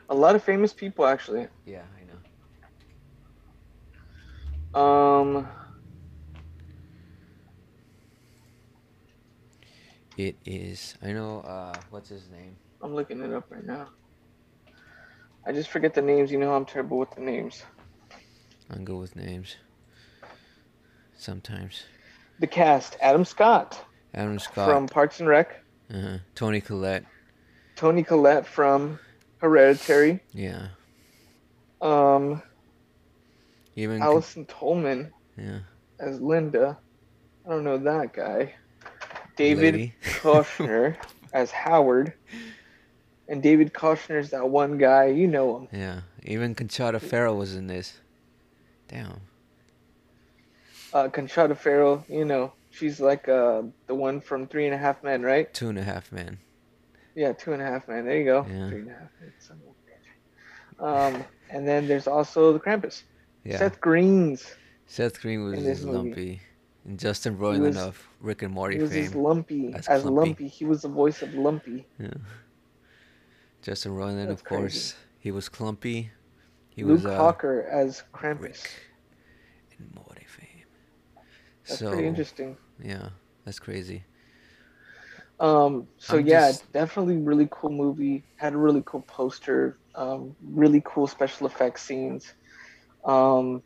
A 0.09 0.15
lot 0.15 0.35
of 0.35 0.43
famous 0.43 0.73
people, 0.73 1.05
actually. 1.05 1.47
Yeah, 1.65 1.81
I 1.97 2.01
know. 4.77 4.81
Um, 4.81 5.47
It 10.17 10.35
is. 10.45 10.95
I 11.01 11.11
know. 11.11 11.39
Uh, 11.41 11.73
what's 11.89 12.09
his 12.09 12.29
name? 12.29 12.55
I'm 12.81 12.93
looking 12.93 13.21
it 13.23 13.33
up 13.33 13.45
right 13.49 13.65
now. 13.65 13.87
I 15.45 15.51
just 15.51 15.69
forget 15.69 15.93
the 15.93 16.01
names. 16.03 16.31
You 16.31 16.37
know, 16.37 16.53
I'm 16.53 16.65
terrible 16.65 16.99
with 16.99 17.11
the 17.11 17.21
names. 17.21 17.63
I'm 18.69 18.85
good 18.85 18.97
with 18.99 19.15
names. 19.15 19.55
Sometimes. 21.17 21.83
The 22.39 22.47
cast: 22.47 22.95
Adam 23.01 23.25
Scott 23.25 23.83
Adam 24.13 24.37
Scott. 24.37 24.69
from 24.69 24.87
Parks 24.87 25.19
and 25.19 25.27
Rec, 25.27 25.63
Uh-huh. 25.93 26.17
Toni 26.35 26.61
Collette. 26.61 27.05
Toni 27.75 28.03
Collette 28.03 28.45
from 28.45 28.99
Hereditary, 29.43 30.21
Yeah. 30.31 30.67
um, 31.81 32.41
Even. 33.75 34.01
Allison 34.01 34.45
Tolman 34.45 35.11
yeah. 35.37 35.59
as 35.99 36.21
Linda. 36.21 36.77
I 37.45 37.49
don't 37.49 37.65
know 37.65 37.77
that 37.77 38.13
guy. 38.13 38.53
David 39.35 39.73
Lady. 39.73 39.93
Koechner 40.21 40.95
as 41.33 41.51
Howard. 41.51 42.13
And 43.27 43.43
David 43.43 43.73
Koechner's 43.73 44.29
that 44.29 44.49
one 44.49 44.77
guy, 44.77 45.07
you 45.07 45.27
know 45.27 45.57
him. 45.57 45.67
Yeah. 45.73 46.01
Even 46.23 46.55
Conchata 46.55 47.01
Ferrell 47.01 47.35
was 47.35 47.53
in 47.55 47.67
this. 47.67 47.99
Damn. 48.87 49.19
Uh, 50.93 51.09
Conchata 51.09 51.57
Ferrell, 51.57 52.05
you 52.07 52.23
know, 52.23 52.53
she's 52.69 53.01
like 53.01 53.27
uh 53.27 53.63
the 53.87 53.95
one 53.95 54.21
from 54.21 54.47
Three 54.47 54.65
and 54.67 54.73
a 54.73 54.77
Half 54.77 55.03
Men, 55.03 55.21
right? 55.21 55.53
Two 55.53 55.67
and 55.67 55.77
a 55.77 55.83
half 55.83 56.13
men. 56.13 56.37
Yeah, 57.15 57.33
Two 57.33 57.53
and 57.53 57.61
a 57.61 57.65
Half 57.65 57.87
man. 57.87 58.05
There 58.05 58.17
you 58.17 58.25
go. 58.25 58.45
Yeah. 58.49 58.69
Three 58.69 58.79
and 58.81 58.89
a 58.89 58.93
Half 58.93 59.09
Men. 59.21 59.33
son 59.39 59.59
of 59.63 59.69
a 59.69 60.83
bitch. 60.83 61.15
Um, 61.15 61.23
and 61.49 61.67
then 61.67 61.87
there's 61.87 62.07
also 62.07 62.53
the 62.53 62.59
Krampus. 62.59 63.03
Yeah. 63.43 63.57
Seth 63.59 63.79
Green's. 63.81 64.55
Seth 64.87 65.21
Green 65.21 65.43
was 65.43 65.59
movie. 65.59 65.85
lumpy. 65.85 66.41
And 66.85 66.99
Justin 66.99 67.37
Roiland 67.37 67.77
of 67.77 68.05
Rick 68.19 68.41
and 68.41 68.53
Morty 68.53 68.75
He 68.75 68.81
was 68.81 68.91
fame. 68.91 69.03
as 69.05 69.15
lumpy 69.15 69.73
As 69.73 69.87
as, 69.87 70.01
Clumpy. 70.01 70.15
lumpy. 70.29 70.47
He 70.49 70.65
was 70.65 70.81
the 70.81 70.89
voice 70.89 71.21
of 71.21 71.33
Lumpy. 71.33 71.85
Yeah. 71.97 72.09
Justin 73.61 73.93
Roiland, 73.93 74.27
That's 74.27 74.41
of 74.41 74.43
course. 74.47 74.95
He 75.19 75.31
was 75.31 75.47
clumpy. 75.47 76.11
He 76.69 76.83
Luke 76.83 77.03
was 77.03 77.05
uh, 77.05 77.15
Hawker 77.15 77.61
as 77.71 78.03
Krampus. 78.13 78.41
Rick 78.41 78.71
and 79.79 79.95
Morty 79.95 80.25
fame. 80.27 80.65
That's 81.65 81.79
so 81.79 81.91
pretty 81.91 82.07
interesting. 82.07 82.57
yeah, 82.83 83.09
that's 83.45 83.59
crazy. 83.59 84.03
Um, 85.39 85.87
so 85.97 86.17
I'm 86.17 86.25
yeah, 86.27 86.49
just- 86.51 86.71
definitely 86.71 87.17
really 87.17 87.47
cool 87.51 87.71
movie. 87.71 88.23
Had 88.37 88.53
a 88.53 88.57
really 88.57 88.83
cool 88.85 89.01
poster. 89.01 89.79
Um, 89.95 90.35
really 90.41 90.81
cool 90.85 91.07
special 91.07 91.47
effects 91.47 91.83
scenes. 91.83 92.33
Um, 93.05 93.63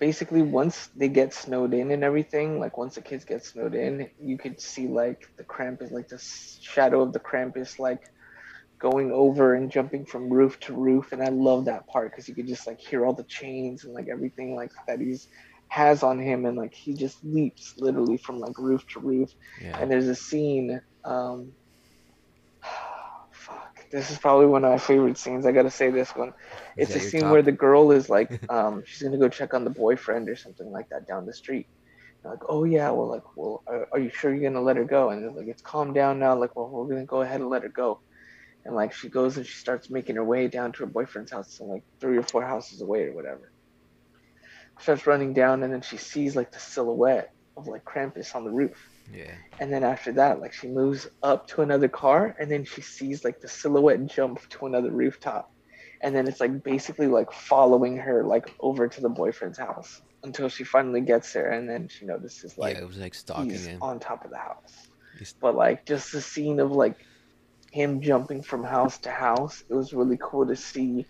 basically, 0.00 0.42
once 0.42 0.88
they 0.96 1.08
get 1.08 1.34
snowed 1.34 1.74
in 1.74 1.90
and 1.90 2.02
everything, 2.02 2.58
like 2.58 2.78
once 2.78 2.94
the 2.96 3.02
kids 3.02 3.24
get 3.24 3.44
snowed 3.44 3.74
in, 3.74 4.10
you 4.18 4.38
could 4.38 4.60
see 4.60 4.88
like 4.88 5.28
the 5.36 5.44
Krampus, 5.44 5.90
like 5.92 6.08
the 6.08 6.18
shadow 6.18 7.02
of 7.02 7.12
the 7.12 7.20
Krampus, 7.20 7.78
like 7.78 8.02
going 8.78 9.12
over 9.12 9.54
and 9.54 9.70
jumping 9.70 10.06
from 10.06 10.32
roof 10.32 10.58
to 10.60 10.74
roof. 10.74 11.12
And 11.12 11.22
I 11.22 11.28
love 11.28 11.66
that 11.66 11.86
part 11.86 12.10
because 12.10 12.28
you 12.28 12.34
could 12.34 12.48
just 12.48 12.66
like 12.66 12.80
hear 12.80 13.04
all 13.04 13.12
the 13.12 13.24
chains 13.24 13.84
and 13.84 13.92
like 13.92 14.08
everything 14.08 14.54
like 14.56 14.72
that 14.86 15.00
he's 15.00 15.28
has 15.70 16.02
on 16.02 16.18
him, 16.18 16.44
and 16.46 16.58
like 16.58 16.74
he 16.74 16.94
just 16.94 17.24
leaps 17.24 17.74
literally 17.78 18.16
from 18.16 18.40
like 18.40 18.58
roof 18.58 18.84
to 18.88 19.00
roof. 19.00 19.30
Yeah. 19.62 19.78
and 19.78 19.90
there's 19.90 20.08
a 20.08 20.16
scene 20.16 20.80
um 21.04 21.52
fuck 23.30 23.88
this 23.90 24.10
is 24.10 24.18
probably 24.18 24.46
one 24.46 24.64
of 24.64 24.70
my 24.70 24.78
favorite 24.78 25.16
scenes. 25.16 25.46
I 25.46 25.52
gotta 25.52 25.70
say 25.70 25.90
this 25.90 26.10
one. 26.10 26.32
It's 26.76 26.94
a 26.94 27.00
scene 27.00 27.22
top? 27.22 27.32
where 27.32 27.42
the 27.42 27.52
girl 27.52 27.92
is 27.92 28.10
like 28.10 28.42
um 28.50 28.82
she's 28.84 29.02
gonna 29.02 29.16
go 29.16 29.28
check 29.28 29.54
on 29.54 29.64
the 29.64 29.70
boyfriend 29.70 30.28
or 30.28 30.36
something 30.36 30.70
like 30.70 30.88
that 30.90 31.06
down 31.06 31.24
the 31.24 31.32
street. 31.32 31.68
And 32.24 32.32
like 32.32 32.42
oh 32.48 32.64
yeah 32.64 32.90
well 32.90 33.08
like 33.08 33.36
well 33.36 33.62
are, 33.68 33.88
are 33.92 34.00
you 34.00 34.10
sure 34.10 34.34
you're 34.34 34.50
gonna 34.50 34.64
let 34.64 34.76
her 34.76 34.84
go? 34.84 35.10
And 35.10 35.36
like 35.36 35.46
it's 35.46 35.62
calmed 35.62 35.94
down 35.94 36.18
now. 36.18 36.36
Like 36.36 36.56
well 36.56 36.68
we're 36.68 36.88
gonna 36.88 37.06
go 37.06 37.22
ahead 37.22 37.40
and 37.40 37.48
let 37.48 37.62
her 37.62 37.68
go. 37.68 38.00
And 38.64 38.74
like 38.74 38.92
she 38.92 39.08
goes 39.08 39.36
and 39.36 39.46
she 39.46 39.54
starts 39.54 39.88
making 39.88 40.16
her 40.16 40.24
way 40.24 40.48
down 40.48 40.72
to 40.72 40.78
her 40.80 40.86
boyfriend's 40.86 41.30
house 41.30 41.60
and 41.60 41.70
like 41.70 41.84
three 42.00 42.18
or 42.18 42.24
four 42.24 42.44
houses 42.44 42.82
away 42.82 43.04
or 43.04 43.14
whatever 43.14 43.52
starts 44.80 45.06
running 45.06 45.32
down 45.32 45.62
and 45.62 45.72
then 45.72 45.82
she 45.82 45.96
sees 45.96 46.34
like 46.36 46.50
the 46.52 46.58
silhouette 46.58 47.32
of 47.56 47.66
like 47.66 47.84
krampus 47.84 48.34
on 48.34 48.44
the 48.44 48.50
roof 48.50 48.88
Yeah. 49.12 49.32
and 49.60 49.72
then 49.72 49.82
after 49.84 50.12
that, 50.12 50.40
like 50.40 50.52
she 50.52 50.68
moves 50.68 51.08
up 51.22 51.46
to 51.48 51.62
another 51.62 51.88
car, 51.88 52.34
and 52.38 52.50
then 52.50 52.64
she 52.64 52.80
sees 52.80 53.24
like 53.24 53.40
the 53.40 53.48
silhouette 53.48 54.06
jump 54.06 54.40
to 54.50 54.66
another 54.66 54.90
rooftop, 54.90 55.52
and 56.00 56.14
then 56.14 56.26
it's 56.28 56.40
like 56.40 56.62
basically 56.62 57.08
like 57.08 57.30
following 57.32 57.96
her 57.98 58.24
like 58.24 58.54
over 58.60 58.88
to 58.88 59.00
the 59.00 59.08
boyfriend's 59.08 59.58
house 59.58 60.00
until 60.22 60.48
she 60.48 60.64
finally 60.64 61.00
gets 61.00 61.32
there, 61.32 61.50
and 61.50 61.68
then 61.68 61.88
she 61.88 62.04
notices 62.06 62.56
like 62.56 62.76
yeah, 62.76 62.82
it 62.82 62.86
was 62.86 62.98
like 62.98 63.14
stalking 63.14 63.50
he's 63.50 63.66
him. 63.66 63.82
on 63.82 63.98
top 63.98 64.24
of 64.24 64.30
the 64.30 64.38
house. 64.38 64.88
He's- 65.18 65.34
But 65.38 65.54
like 65.56 65.84
just 65.84 66.12
the 66.12 66.20
scene 66.22 66.60
of 66.60 66.70
like 66.72 66.96
him 67.72 68.00
jumping 68.00 68.42
from 68.42 68.62
house 68.64 68.96
to 68.98 69.10
house, 69.10 69.62
it 69.68 69.74
was 69.74 69.92
really 69.92 70.18
cool 70.22 70.46
to 70.46 70.56
see 70.56 71.06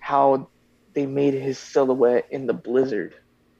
how 0.00 0.48
they 0.96 1.06
made 1.06 1.34
his 1.34 1.58
silhouette 1.60 2.26
in 2.32 2.46
the 2.48 2.54
blizzard. 2.54 3.14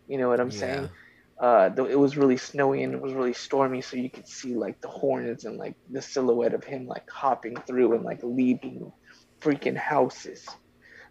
You 0.09 0.19
know 0.19 0.29
what 0.31 0.41
I'm 0.41 0.53
saying? 0.53 0.91
Yeah. 0.91 1.47
uh 1.49 1.69
though 1.71 1.87
it 1.87 1.99
was 1.99 2.17
really 2.17 2.39
snowy 2.39 2.83
and 2.85 2.95
it 2.95 3.03
was 3.03 3.13
really 3.15 3.35
stormy 3.35 3.83
so 3.83 3.97
you 3.97 4.11
could 4.11 4.29
see 4.29 4.55
like 4.57 4.81
the 4.83 4.89
hornets 4.89 5.45
and 5.45 5.59
like 5.59 5.77
the 5.91 6.03
silhouette 6.03 6.55
of 6.55 6.65
him 6.65 6.87
like 6.87 7.05
hopping 7.11 7.57
through 7.67 7.95
and 7.95 8.05
like 8.05 8.21
leaping 8.25 8.91
freaking 9.43 9.77
houses 9.77 10.45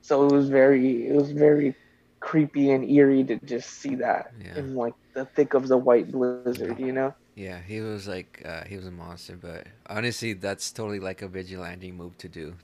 so 0.02 0.28
it 0.28 0.32
was 0.32 0.50
very 0.50 1.08
it 1.08 1.16
was 1.16 1.32
very 1.32 1.76
creepy 2.22 2.72
and 2.72 2.90
eerie 2.90 3.24
to 3.24 3.38
just 3.46 3.70
see 3.82 3.96
that 3.96 4.34
Yeah. 4.44 4.62
in 4.62 4.76
like 4.76 4.96
the 5.16 5.26
thick 5.36 5.54
of 5.54 5.68
the 5.68 5.78
white 5.78 6.12
blizzard 6.12 6.80
you 6.80 6.92
know 6.94 7.14
Yeah, 7.36 7.60
he 7.62 7.82
was 7.82 8.08
like 8.08 8.42
uh, 8.46 8.64
he 8.66 8.78
was 8.78 8.88
a 8.88 8.92
monster, 8.92 9.36
but 9.36 9.68
honestly, 9.88 10.34
that's 10.34 10.72
totally 10.72 11.00
like 11.00 11.22
a 11.22 11.28
vigilante 11.28 11.92
move 11.92 12.18
to 12.20 12.30
do, 12.30 12.56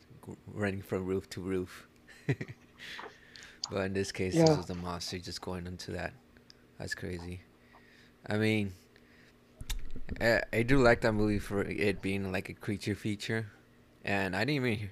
running 0.54 0.82
from 0.82 1.06
roof 1.06 1.30
to 1.32 1.41
roof. 1.41 1.88
but 3.72 3.82
in 3.86 3.94
this 3.94 4.12
case, 4.12 4.42
this 4.42 4.48
Yeah. 4.48 4.58
was 4.58 4.70
a 4.70 4.76
monster 4.76 5.20
just 5.20 5.42
going 5.42 5.68
into 5.68 5.92
that. 5.94 6.14
That's 6.80 6.96
crazy. 6.96 7.42
I 8.28 8.38
mean, 8.38 8.74
I, 10.20 10.42
I 10.54 10.64
do 10.64 10.82
like 10.82 11.02
that 11.02 11.14
movie 11.14 11.40
for 11.40 11.62
it 11.64 12.02
being 12.02 12.32
like 12.32 12.50
a 12.50 12.54
creature 12.54 12.96
feature, 12.96 13.52
and 14.04 14.36
I 14.36 14.42
didn't 14.46 14.66
even 14.66 14.90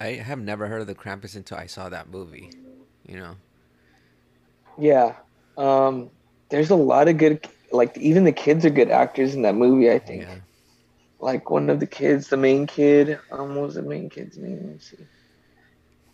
I 0.00 0.06
have 0.14 0.40
never 0.40 0.68
heard 0.68 0.80
of 0.82 0.88
the 0.88 0.94
Krampus 0.94 1.36
until 1.36 1.58
I 1.58 1.66
saw 1.66 1.88
that 1.90 2.08
movie. 2.10 2.50
You 3.06 3.18
know. 3.18 3.36
yeah 4.78 5.16
um 5.56 6.10
there's 6.50 6.70
a 6.70 6.76
lot 6.76 7.08
of 7.08 7.18
good 7.18 7.46
like 7.72 7.96
even 7.98 8.24
the 8.24 8.32
kids 8.32 8.64
are 8.64 8.70
good 8.70 8.90
actors 8.90 9.34
in 9.34 9.42
that 9.42 9.54
movie 9.54 9.90
i 9.90 9.98
think 9.98 10.28
Yeah. 10.28 10.36
like 11.20 11.50
one 11.50 11.70
of 11.70 11.80
the 11.80 11.86
kids, 11.86 12.28
the 12.28 12.36
main 12.36 12.66
kid. 12.66 13.18
Um, 13.30 13.54
what 13.56 13.66
was 13.66 13.76
the 13.76 13.82
main 13.82 14.10
kid's 14.10 14.38
name? 14.38 14.56
Let 14.56 14.72
me 14.74 14.78
see. 14.80 15.08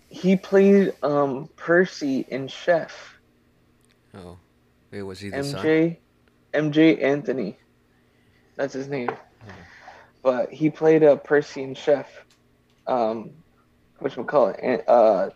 He 0.08 0.36
played 0.36 0.94
um 1.02 1.48
Percy 1.56 2.24
in 2.28 2.48
Chef. 2.48 3.18
Oh, 4.14 4.38
wait, 4.90 5.02
was 5.02 5.20
he 5.20 5.28
the 5.30 5.44
son? 5.44 5.64
MJ, 5.64 5.98
Emjay 6.54 7.02
Anthony. 7.02 7.58
That's 8.56 8.72
his 8.74 8.88
name. 8.88 9.10
But 10.22 10.52
he 10.52 10.70
played 10.70 11.04
uh, 11.04 11.16
Percy 11.16 11.62
in 11.62 11.74
Chef. 11.74 12.08
Um, 12.86 13.30
what 13.98 14.16
we 14.16 14.24
call 14.24 14.48
it? 14.48 14.84
Uh, 14.88 15.30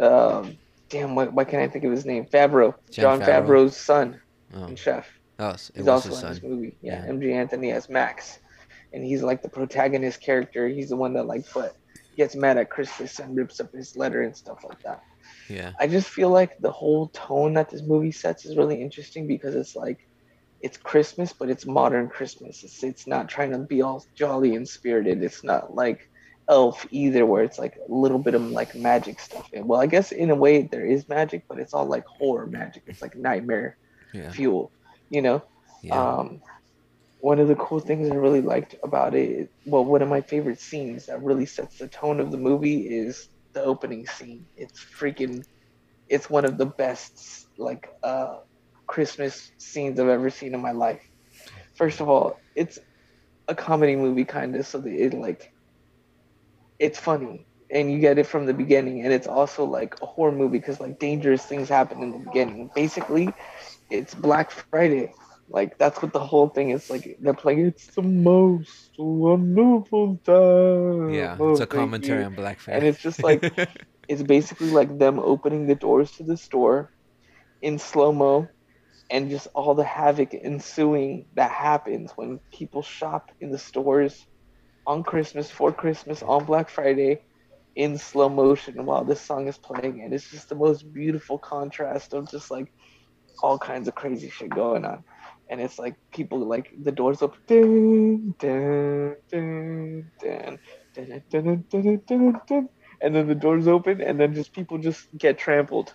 um, 0.00 0.56
damn, 0.88 1.14
why, 1.14 1.24
why 1.26 1.44
can't 1.44 1.62
I 1.62 1.68
think 1.68 1.84
of 1.84 1.90
his 1.90 2.04
name? 2.06 2.24
Favreau. 2.26 2.74
Jon 2.90 3.18
John 3.18 3.28
Favreau? 3.28 3.46
Favreau's 3.66 3.76
son 3.76 4.20
Oh, 4.54 4.66
in 4.66 4.76
Chef. 4.76 5.08
oh, 5.38 5.48
s- 5.50 5.70
it 5.70 5.76
He's 5.78 5.86
was 5.86 5.88
also 5.88 6.08
his 6.10 6.16
in 6.18 6.22
son. 6.22 6.30
this 6.34 6.42
movie. 6.42 6.76
Yeah, 6.82 7.04
Yeah. 7.06 7.10
Emjay 7.12 7.32
Anthony 7.34 7.72
as 7.72 7.88
Max, 7.88 8.38
and 8.92 9.04
he's 9.04 9.22
like 9.22 9.42
the 9.42 9.48
protagonist 9.48 10.20
character. 10.20 10.68
He's 10.68 10.90
the 10.90 10.96
one 10.96 11.14
that 11.14 11.24
like 11.26 11.44
but 11.54 11.74
gets 12.16 12.34
mad 12.36 12.58
at 12.58 12.70
Christmas 12.70 13.18
and 13.18 13.36
rips 13.36 13.60
up 13.60 13.70
his 13.72 13.96
letter 13.96 14.22
and 14.22 14.36
stuff 14.36 14.58
like 14.68 14.80
that. 14.84 15.00
Yeah. 15.48 15.72
I 15.80 15.86
just 15.86 16.08
feel 16.08 16.30
like 16.30 16.52
the 16.60 16.70
whole 16.70 17.08
tone 17.08 17.54
that 17.54 17.70
this 17.70 17.82
movie 17.82 18.12
sets 18.12 18.44
is 18.44 18.56
really 18.56 18.80
interesting 18.80 19.26
because 19.26 19.54
it's 19.54 19.76
like 19.76 19.98
it's 20.60 20.76
Christmas, 20.76 21.32
but 21.32 21.50
it's 21.50 21.66
modern 21.66 22.08
Christmas. 22.08 22.62
It's 22.62 22.82
it's 22.82 23.06
not 23.06 23.28
trying 23.28 23.50
to 23.52 23.58
be 23.58 23.82
all 23.82 24.04
jolly 24.16 24.54
and 24.54 24.66
spirited. 24.68 25.22
It's 25.22 25.42
not 25.44 25.74
like 25.74 26.00
Elf 26.48 26.86
either, 26.90 27.24
where 27.26 27.42
it's 27.44 27.58
like 27.58 27.74
a 27.76 27.92
little 27.92 28.18
bit 28.18 28.34
of 28.34 28.42
like 28.42 28.74
magic 28.74 29.20
stuff. 29.20 29.48
And 29.52 29.66
well, 29.68 29.80
I 29.80 29.86
guess 29.86 30.12
in 30.12 30.30
a 30.30 30.34
way 30.36 30.62
there 30.70 30.86
is 30.86 31.08
magic, 31.08 31.44
but 31.48 31.58
it's 31.58 31.74
all 31.74 31.86
like 31.86 32.04
horror 32.18 32.46
magic. 32.46 32.84
It's 32.86 33.02
like 33.02 33.16
nightmare 33.16 33.76
Yeah. 34.12 34.30
fuel, 34.30 34.72
you 35.10 35.22
know. 35.22 35.42
Yeah. 35.82 36.18
Um, 36.18 36.40
one 37.22 37.40
of 37.40 37.48
the 37.48 37.56
cool 37.56 37.80
things 37.80 38.10
I 38.10 38.16
really 38.16 38.42
liked 38.42 38.76
about 38.84 39.14
it, 39.14 39.50
well, 39.66 39.84
one 39.84 40.02
of 40.02 40.10
my 40.10 40.22
favorite 40.22 40.60
scenes 40.60 41.06
that 41.06 41.22
really 41.22 41.46
sets 41.46 41.78
the 41.78 41.88
tone 41.88 42.20
of 42.20 42.32
the 42.32 42.38
movie 42.38 42.82
is 42.88 43.28
the 43.54 43.62
opening 43.64 44.06
scene. 44.06 44.48
It's 44.56 44.84
freaking, 45.00 45.44
it's 46.08 46.30
one 46.30 46.46
of 46.46 46.58
the 46.58 46.66
best 46.66 47.12
like 47.58 47.88
uh, 48.02 48.38
Christmas 48.88 49.52
scenes 49.58 50.00
I've 50.00 50.08
ever 50.08 50.30
seen 50.30 50.54
in 50.54 50.60
my 50.62 50.72
life. 50.72 51.02
First 51.76 52.00
of 52.00 52.08
all, 52.08 52.42
it's 52.56 52.78
a 53.48 53.54
comedy 53.54 53.96
movie 53.96 54.24
kind 54.24 54.56
of, 54.56 54.66
so 54.66 54.80
that 54.80 54.92
it 54.92 55.14
like, 55.14 55.50
it's 56.80 56.98
funny 56.98 57.46
and 57.70 57.90
you 57.92 58.00
get 58.00 58.18
it 58.18 58.26
from 58.26 58.46
the 58.46 58.54
beginning, 58.54 59.02
and 59.04 59.12
it's 59.12 59.26
also 59.28 59.64
like 59.64 59.96
a 60.02 60.06
horror 60.06 60.32
movie 60.32 60.58
because 60.58 60.80
like 60.80 60.98
dangerous 60.98 61.44
things 61.46 61.68
happen 61.68 62.02
in 62.02 62.12
the 62.12 62.18
beginning. 62.18 62.70
Basically, 62.74 63.32
it's 63.90 64.14
Black 64.14 64.50
Friday. 64.50 65.12
Like 65.52 65.76
that's 65.78 66.00
what 66.00 66.12
the 66.12 66.26
whole 66.26 66.48
thing 66.48 66.70
is. 66.70 66.88
Like 66.88 67.18
they're 67.20 67.34
playing. 67.34 67.66
It's 67.66 67.86
the 67.94 68.02
most 68.02 68.92
wonderful 68.98 70.18
time. 70.24 71.12
yeah. 71.12 71.34
It's 71.34 71.60
oh, 71.60 71.62
a 71.62 71.66
commentary 71.66 72.20
year." 72.20 72.26
on 72.26 72.34
Black 72.34 72.58
Oh, 72.66 72.72
And 72.72 72.84
it's 72.84 73.00
just 73.00 73.22
like- 73.22 73.44
It's 74.08 74.22
basically 74.22 74.70
like 74.70 74.98
them 74.98 75.18
opening 75.20 75.66
the 75.66 75.76
doors 75.76 76.10
to 76.12 76.24
the 76.24 76.36
store 76.36 76.90
in 77.62 77.78
slow 77.78 78.12
mo, 78.12 78.48
and 79.10 79.30
just 79.30 79.46
all 79.54 79.74
the 79.74 79.84
havoc 79.84 80.34
ensuing 80.34 81.26
that 81.34 81.50
happens 81.52 82.10
when 82.16 82.40
people 82.52 82.82
shop 82.82 83.30
in 83.40 83.52
the 83.52 83.58
stores 83.58 84.26
on 84.86 85.04
Christmas, 85.04 85.50
for 85.50 85.72
Christmas, 85.72 86.22
on 86.22 86.44
Black 86.44 86.68
Friday, 86.68 87.22
in 87.76 87.96
slow 87.96 88.28
motion 88.28 88.84
while 88.84 89.04
this 89.04 89.20
song 89.20 89.46
is 89.48 89.56
playing, 89.56 90.02
and 90.02 90.12
it's 90.12 90.28
just 90.28 90.48
the 90.48 90.56
most 90.56 90.92
beautiful 90.92 91.38
contrast 91.38 92.12
of 92.12 92.28
just 92.30 92.50
like 92.50 92.72
all 93.42 93.58
kinds 93.58 93.86
of 93.86 93.94
crazy 93.94 94.28
shit 94.30 94.50
going 94.50 94.84
on. 94.84 95.04
And 95.52 95.60
it's 95.60 95.78
like 95.78 95.96
people 96.12 96.38
like 96.38 96.72
the 96.82 96.90
doors 96.90 97.20
open, 97.20 98.34
dun, 98.38 99.16
dun, 99.30 100.10
dun, 100.18 100.58
dun, 100.94 100.94
dun, 100.94 101.22
dun, 101.28 101.44
dun, 101.44 101.64
dun, 101.68 101.82
dun, 101.82 102.02
dun, 102.06 102.40
dun, 102.48 102.68
and 103.02 103.14
then 103.14 103.26
the 103.26 103.34
doors 103.34 103.68
open, 103.68 104.00
and 104.00 104.18
then 104.18 104.32
just 104.32 104.54
people 104.54 104.78
just 104.78 105.06
get 105.18 105.36
trampled. 105.36 105.92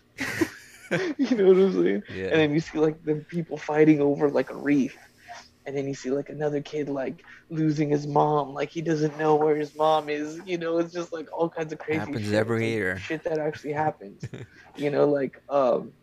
you 1.18 1.36
know 1.36 1.48
what 1.48 1.58
I'm 1.58 1.74
saying? 1.74 2.04
Yeah. 2.14 2.26
And 2.26 2.34
then 2.34 2.54
you 2.54 2.60
see 2.60 2.78
like 2.78 3.04
the 3.04 3.16
people 3.16 3.58
fighting 3.58 4.00
over 4.00 4.30
like 4.30 4.52
a 4.52 4.56
reef, 4.56 4.96
and 5.66 5.76
then 5.76 5.88
you 5.88 5.96
see 5.96 6.12
like 6.12 6.30
another 6.30 6.62
kid 6.62 6.88
like 6.88 7.24
losing 7.50 7.90
his 7.90 8.06
mom, 8.06 8.54
like 8.54 8.70
he 8.70 8.84
doesn't 8.84 9.18
know 9.18 9.34
where 9.38 9.56
his 9.56 9.76
mom 9.76 10.08
is. 10.08 10.40
You 10.46 10.60
know, 10.60 10.78
it's 10.78 10.94
just 10.94 11.12
like 11.12 11.30
all 11.34 11.50
kinds 11.50 11.74
of 11.74 11.80
crazy. 11.80 11.98
Happens 11.98 12.26
shit. 12.26 12.36
every 12.36 12.70
year. 12.70 13.00
Shit 13.00 13.24
that 13.24 13.40
actually 13.40 13.74
happens. 13.74 14.24
you 14.76 14.92
know, 14.92 15.10
like 15.10 15.42
um, 15.50 15.94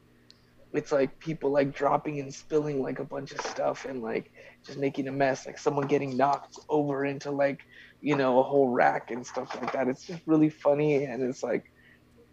it's 0.75 0.93
like 0.93 1.19
people 1.19 1.51
like 1.51 1.75
dropping 1.75 2.21
and 2.21 2.33
spilling 2.33 2.83
like 2.83 2.99
a 2.99 3.05
bunch 3.05 3.33
of 3.33 3.41
stuff 3.41 3.85
and 3.85 4.03
like 4.03 4.31
just 4.67 4.79
making 4.79 5.09
a 5.09 5.13
mess, 5.13 5.47
like 5.47 5.59
someone 5.59 5.87
getting 5.87 6.17
knocked 6.17 6.59
over 6.69 7.05
into 7.05 7.31
like 7.31 7.61
you 8.01 8.17
know 8.17 8.39
a 8.41 8.43
whole 8.43 8.69
rack 8.69 9.11
and 9.11 9.27
stuff 9.27 9.55
like 9.61 9.73
that. 9.73 9.89
It's 9.89 10.05
just 10.05 10.21
really 10.27 10.51
funny 10.51 11.05
and 11.05 11.23
it's 11.23 11.43
like 11.43 11.71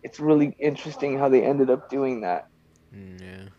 it's 0.04 0.20
really 0.20 0.56
interesting 0.60 1.18
how 1.18 1.30
they 1.30 1.44
ended 1.44 1.70
up 1.70 1.90
doing 1.90 2.22
that. 2.22 2.48
Mm, 2.96 3.22
yeah. 3.22 3.50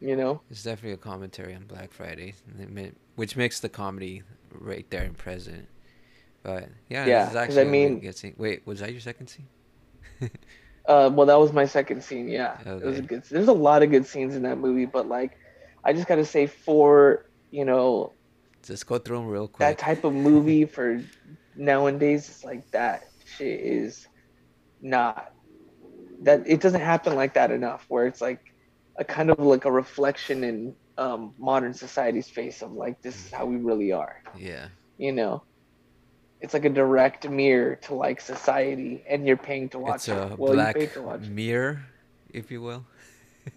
You 0.00 0.16
know. 0.16 0.40
It's 0.50 0.62
definitely 0.62 0.92
a 0.92 0.96
commentary 0.96 1.54
on 1.54 1.64
Black 1.66 1.92
Friday, 1.92 2.34
and 2.50 2.60
it 2.60 2.70
ma- 2.70 2.94
which 3.16 3.36
makes 3.36 3.60
the 3.60 3.68
comedy 3.68 4.22
right 4.50 4.88
there 4.90 5.02
and 5.02 5.16
present. 5.16 5.68
But 6.42 6.68
yeah, 6.90 7.06
Yeah, 7.06 7.20
this 7.24 7.30
is 7.30 7.36
I 7.36 7.42
actually 7.44 7.56
really 7.70 8.00
mean- 8.00 8.34
Wait, 8.36 8.66
was 8.66 8.80
that 8.80 8.92
your 8.92 9.00
second 9.00 9.28
scene? 9.28 9.48
Uh, 10.86 11.10
well, 11.12 11.26
that 11.26 11.38
was 11.38 11.52
my 11.52 11.64
second 11.64 12.02
scene. 12.02 12.28
Yeah, 12.28 12.58
it 12.60 12.84
was 12.84 12.98
a 12.98 13.02
good. 13.02 13.24
There's 13.24 13.48
a 13.48 13.52
lot 13.52 13.82
of 13.82 13.90
good 13.90 14.06
scenes 14.06 14.34
in 14.34 14.42
that 14.42 14.58
movie, 14.58 14.84
but 14.84 15.08
like, 15.08 15.32
I 15.82 15.92
just 15.92 16.06
gotta 16.06 16.24
say, 16.24 16.46
for 16.46 17.24
you 17.50 17.64
know 17.64 18.12
Just 18.62 18.86
go 18.86 18.98
through 18.98 19.18
them 19.18 19.26
real 19.28 19.48
quick. 19.48 19.66
that 19.66 19.78
type 19.78 20.04
of 20.04 20.12
movie 20.12 20.66
for 20.66 21.02
nowadays, 21.56 22.28
it's 22.28 22.44
like 22.44 22.70
that 22.72 23.04
shit 23.24 23.60
is 23.60 24.06
not 24.80 25.30
that 26.22 26.42
it 26.46 26.60
doesn't 26.60 26.80
happen 26.80 27.14
like 27.14 27.34
that 27.34 27.50
enough. 27.50 27.86
Where 27.88 28.06
it's 28.06 28.20
like 28.20 28.40
a 28.98 29.04
kind 29.04 29.30
of 29.30 29.38
like 29.38 29.64
a 29.64 29.72
reflection 29.72 30.44
in 30.44 30.76
um, 30.98 31.34
modern 31.38 31.74
society's 31.74 32.28
face 32.28 32.62
of 32.62 32.72
like 32.72 33.00
this 33.02 33.26
is 33.26 33.32
how 33.32 33.46
we 33.46 33.56
really 33.56 33.92
are. 33.92 34.16
Yeah, 34.36 34.68
You 34.98 35.12
know, 35.12 35.44
it's 36.44 36.54
like 36.54 36.66
a 36.66 36.70
direct 36.70 37.28
mirror 37.28 37.76
to 37.76 37.94
like 37.94 38.20
society, 38.20 39.02
and 39.08 39.26
you're 39.26 39.38
paying 39.38 39.70
to 39.70 39.80
watch 39.80 40.06
it's 40.06 40.08
a 40.08 40.32
it. 40.32 40.38
Well, 40.38 40.52
black 40.52 40.76
you 40.76 40.88
to 40.88 41.02
watch 41.02 41.28
it. 41.28 41.30
mirror, 41.30 41.86
if 42.30 42.50
you 42.50 42.62
will. 42.62 42.86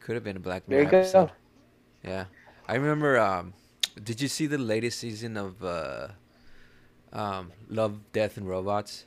Could 0.00 0.16
have 0.16 0.24
been 0.24 0.36
a 0.36 0.40
Black 0.40 0.68
There 0.68 0.78
Mirror 0.78 0.84
you 0.84 0.90
go. 0.90 0.98
episode. 0.98 1.30
Yeah, 2.04 2.26
I 2.68 2.74
remember. 2.76 3.18
Um, 3.18 3.54
did 4.02 4.20
you 4.20 4.28
see 4.28 4.46
the 4.46 4.58
latest 4.58 4.98
season 5.00 5.36
of 5.36 5.62
uh, 5.64 6.08
um, 7.12 7.52
Love, 7.68 8.12
Death, 8.12 8.36
and 8.36 8.48
Robots? 8.48 9.06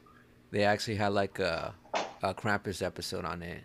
They 0.51 0.63
actually 0.63 0.95
had 0.95 1.13
like 1.13 1.39
a, 1.39 1.75
a 2.23 2.33
Krampus 2.33 2.81
episode 2.81 3.25
on 3.25 3.43
it. 3.43 3.63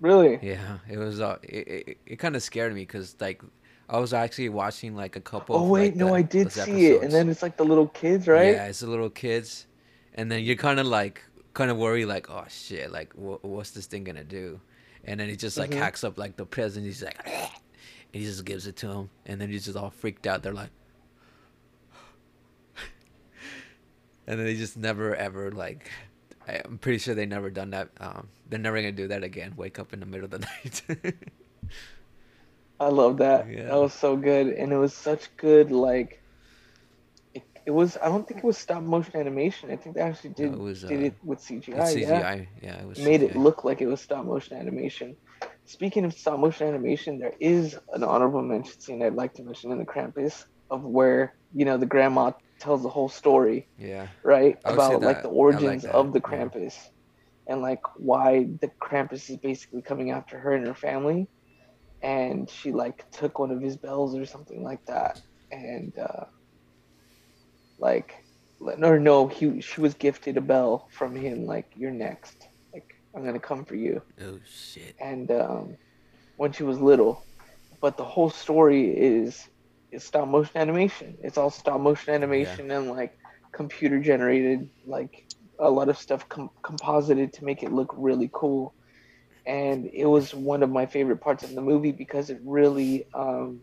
Really? 0.00 0.38
Yeah, 0.42 0.78
it 0.88 0.98
was. 0.98 1.20
Uh, 1.20 1.38
it 1.42 1.68
it, 1.68 1.98
it 2.06 2.16
kind 2.18 2.36
of 2.36 2.42
scared 2.42 2.74
me 2.74 2.82
because 2.82 3.16
like 3.20 3.42
I 3.88 3.98
was 3.98 4.12
actually 4.12 4.50
watching 4.50 4.94
like 4.94 5.16
a 5.16 5.20
couple. 5.20 5.56
Oh 5.56 5.66
wait, 5.66 5.86
like, 5.92 5.96
no, 5.96 6.06
the- 6.08 6.12
I 6.14 6.22
did 6.22 6.52
see 6.52 6.86
it, 6.88 7.02
and 7.02 7.10
then 7.12 7.28
it's 7.28 7.42
like 7.42 7.56
the 7.56 7.64
little 7.64 7.88
kids, 7.88 8.28
right? 8.28 8.52
Yeah, 8.54 8.66
it's 8.66 8.80
the 8.80 8.86
little 8.86 9.08
kids, 9.10 9.66
and 10.14 10.30
then 10.30 10.42
you're 10.44 10.56
kind 10.56 10.78
of 10.78 10.86
like 10.86 11.22
kind 11.54 11.70
of 11.70 11.76
worried, 11.78 12.04
like, 12.04 12.28
oh 12.30 12.44
shit, 12.48 12.92
like 12.92 13.12
wh- 13.14 13.42
what's 13.44 13.70
this 13.70 13.86
thing 13.86 14.04
gonna 14.04 14.24
do? 14.24 14.60
And 15.04 15.18
then 15.18 15.28
he 15.28 15.36
just 15.36 15.56
like 15.56 15.70
Mhm. 15.70 15.78
hacks 15.78 16.04
up 16.04 16.18
like 16.18 16.36
the 16.36 16.44
president. 16.44 16.86
He's 16.86 17.02
like, 17.02 17.18
and 17.26 17.50
he 18.12 18.24
just 18.24 18.44
gives 18.44 18.66
it 18.66 18.76
to 18.76 18.88
him, 18.90 19.10
and 19.26 19.40
then 19.40 19.48
he's 19.48 19.64
just 19.64 19.76
all 19.76 19.90
freaked 19.90 20.26
out. 20.26 20.42
They're 20.42 20.52
like, 20.52 20.70
and 24.26 24.38
then 24.38 24.44
they 24.44 24.56
just 24.56 24.76
never 24.76 25.14
ever 25.14 25.50
like. 25.50 25.90
I'm 26.46 26.78
pretty 26.78 26.98
sure 26.98 27.14
they 27.14 27.26
never 27.26 27.50
done 27.50 27.70
that. 27.70 27.90
Um, 28.00 28.28
they're 28.48 28.58
never 28.58 28.76
gonna 28.76 28.92
do 28.92 29.08
that 29.08 29.22
again. 29.22 29.52
Wake 29.56 29.78
up 29.78 29.92
in 29.92 30.00
the 30.00 30.06
middle 30.06 30.24
of 30.26 30.30
the 30.30 30.38
night. 30.64 31.14
I 32.80 32.88
love 32.88 33.18
that. 33.18 33.50
Yeah. 33.50 33.68
That 33.68 33.80
was 33.80 33.92
so 33.92 34.16
good, 34.16 34.48
and 34.48 34.72
it 34.72 34.76
was 34.76 34.94
such 34.94 35.36
good 35.36 35.70
like. 35.70 36.16
It, 37.34 37.42
it 37.66 37.70
was. 37.70 37.96
I 37.96 38.06
don't 38.08 38.26
think 38.26 38.38
it 38.38 38.46
was 38.46 38.58
stop 38.58 38.82
motion 38.82 39.16
animation. 39.16 39.70
I 39.70 39.76
think 39.76 39.96
they 39.96 40.02
actually 40.02 40.30
did 40.34 40.52
it 40.52 40.58
was, 40.58 40.82
did 40.82 41.00
uh, 41.00 41.06
it 41.06 41.14
with 41.22 41.40
CGI. 41.40 41.90
it's 41.90 41.94
Yeah, 41.96 42.44
Yeah, 42.62 42.80
it 42.80 42.86
was 42.86 42.98
made 42.98 43.22
it 43.22 43.36
look 43.36 43.64
like 43.64 43.80
it 43.80 43.86
was 43.86 44.00
stop 44.00 44.24
motion 44.24 44.56
animation. 44.56 45.16
Speaking 45.66 46.04
of 46.04 46.14
stop 46.14 46.38
motion 46.38 46.66
animation, 46.68 47.18
there 47.18 47.34
is 47.40 47.78
an 47.92 48.04
honorable 48.04 48.42
mention 48.42 48.80
scene 48.80 49.02
I'd 49.02 49.14
like 49.14 49.34
to 49.34 49.42
mention 49.42 49.72
in 49.72 49.78
the 49.78 49.84
Krampus 49.84 50.44
of 50.70 50.82
where 50.82 51.34
you 51.52 51.64
know 51.64 51.76
the 51.76 51.86
grandma 51.86 52.32
tells 52.60 52.82
the 52.82 52.88
whole 52.88 53.08
story 53.08 53.68
Yeah, 53.76 54.08
right? 54.24 54.56
I 54.64 54.70
would 54.70 54.80
say 54.80 54.86
About 54.94 55.02
like 55.02 55.22
the 55.22 55.28
origins 55.28 55.84
like 55.84 55.94
of 55.94 56.12
the 56.12 56.20
yeah. 56.20 56.28
Krampus 56.28 56.74
and 57.48 57.62
like 57.62 57.80
why 57.96 58.46
the 58.60 58.70
Krampus 58.82 59.28
is 59.30 59.36
basically 59.38 59.82
coming 59.82 60.10
after 60.10 60.38
her 60.38 60.52
and 60.52 60.66
her 60.66 60.74
family. 60.74 61.28
And 62.02 62.48
she 62.48 62.72
like 62.72 63.10
took 63.10 63.38
one 63.38 63.50
of 63.50 63.60
his 63.60 63.76
bells 63.76 64.16
or 64.16 64.24
something 64.24 64.62
like 64.62 64.84
that. 64.86 65.20
And 65.50 65.92
uh 65.98 66.24
like 67.78 68.14
no, 68.60 69.28
he 69.28 69.60
she 69.60 69.80
was 69.80 69.94
gifted 69.94 70.36
a 70.36 70.40
bell 70.40 70.88
from 70.90 71.14
him, 71.14 71.46
like, 71.46 71.66
you're 71.76 71.92
next. 71.92 72.48
Like, 72.72 72.86
I'm 73.14 73.24
gonna 73.24 73.38
come 73.38 73.64
for 73.64 73.76
you 73.76 74.02
oh 74.20 74.38
shit. 74.44 74.96
and 75.00 75.30
um, 75.30 75.76
when 76.36 76.52
she 76.52 76.62
was 76.64 76.80
little. 76.80 77.24
But 77.80 77.96
the 77.96 78.04
whole 78.04 78.30
story 78.30 78.90
is 78.90 79.48
is 79.92 80.02
stop 80.02 80.26
motion 80.28 80.56
animation. 80.56 81.16
It's 81.22 81.38
all 81.38 81.50
stop 81.50 81.80
motion 81.80 82.12
animation 82.12 82.70
and 82.70 82.90
like 82.90 83.16
computer 83.52 84.00
generated, 84.00 84.68
like 84.84 85.26
a 85.60 85.70
lot 85.70 85.88
of 85.88 85.96
stuff 85.98 86.28
com- 86.28 86.50
composited 86.62 87.32
to 87.34 87.44
make 87.44 87.62
it 87.62 87.72
look 87.72 87.94
really 87.96 88.30
cool. 88.32 88.74
And 89.48 89.88
it 89.92 90.04
was 90.06 90.34
one 90.34 90.62
of 90.62 90.70
my 90.70 90.84
favorite 90.86 91.22
parts 91.22 91.42
of 91.42 91.54
the 91.54 91.62
movie 91.62 91.90
because 91.92 92.28
it 92.28 92.38
really 92.44 93.06
um, 93.14 93.62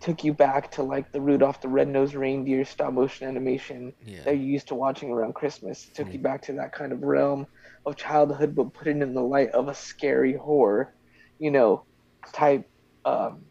took 0.00 0.24
you 0.24 0.32
back 0.32 0.70
to 0.72 0.82
like 0.82 1.12
the 1.12 1.20
Rudolph 1.20 1.60
the 1.60 1.68
Red-Nosed 1.68 2.14
Reindeer 2.14 2.64
stop 2.64 2.92
motion 2.92 3.28
animation 3.28 3.92
Yeah. 4.00 4.22
that 4.24 4.36
you're 4.36 4.44
used 4.46 4.68
to 4.68 4.74
watching 4.74 5.10
around 5.10 5.34
Christmas. 5.34 5.86
It 5.86 5.94
took 5.94 6.08
Mm. 6.08 6.14
you 6.14 6.18
back 6.20 6.42
to 6.42 6.52
that 6.54 6.72
kind 6.72 6.92
of 6.92 7.02
realm 7.02 7.46
of 7.84 7.96
childhood, 7.96 8.54
but 8.54 8.72
put 8.72 8.88
it 8.88 8.96
in 9.02 9.14
the 9.14 9.22
light 9.22 9.50
of 9.50 9.68
a 9.68 9.74
scary 9.74 10.34
horror, 10.34 10.94
you 11.38 11.50
know, 11.50 11.84
type 12.32 12.64
um, 13.04 13.44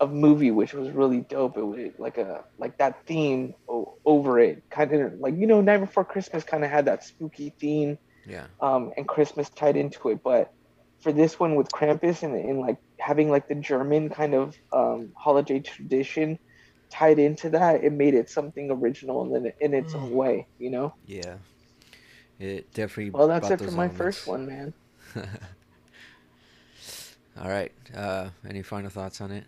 of 0.00 0.12
movie, 0.12 0.50
which 0.50 0.74
was 0.74 0.90
really 0.90 1.20
dope. 1.20 1.56
It 1.56 1.62
was 1.64 1.92
like 1.98 2.18
a 2.18 2.44
like 2.58 2.76
that 2.78 3.06
theme 3.06 3.54
o- 3.68 3.94
over 4.04 4.38
it, 4.40 4.62
kind 4.70 4.92
of 4.92 5.12
like 5.20 5.34
you 5.36 5.46
know, 5.46 5.60
Night 5.60 5.78
Before 5.78 6.04
Christmas 6.04 6.44
kind 6.44 6.64
of 6.64 6.70
had 6.70 6.84
that 6.86 7.04
spooky 7.04 7.54
theme, 7.60 7.96
Yeah. 8.28 8.46
um, 8.60 8.92
and 8.96 9.08
Christmas 9.08 9.48
tied 9.50 9.76
into 9.76 10.10
it. 10.10 10.22
But 10.22 10.52
for 11.00 11.12
this 11.12 11.38
one 11.40 11.54
with 11.54 11.68
Krampus 11.68 12.22
and, 12.22 12.34
and 12.34 12.60
like 12.60 12.76
having 12.98 13.30
like 13.30 13.48
the 13.48 13.54
German 13.54 14.10
kind 14.10 14.34
of 14.34 14.56
um, 14.72 15.12
holiday 15.16 15.60
tradition 15.60 16.38
tied 16.90 17.18
into 17.18 17.50
that, 17.50 17.82
it 17.84 17.92
made 17.92 18.14
it 18.14 18.30
something 18.30 18.70
original 18.70 19.22
and 19.22 19.46
then 19.46 19.52
in 19.60 19.74
its 19.74 19.94
own 19.94 20.10
way, 20.10 20.46
you 20.58 20.70
know. 20.70 20.94
Yeah. 21.06 21.36
It 22.38 22.72
definitely. 22.72 23.10
Well, 23.10 23.28
that's 23.28 23.50
it 23.50 23.58
for 23.58 23.70
my 23.72 23.84
elements. 23.84 23.96
first 23.96 24.26
one, 24.26 24.46
man. 24.46 24.72
All 27.40 27.48
right. 27.48 27.72
Uh, 27.94 28.28
any 28.48 28.62
final 28.62 28.90
thoughts 28.90 29.20
on 29.20 29.30
it? 29.32 29.44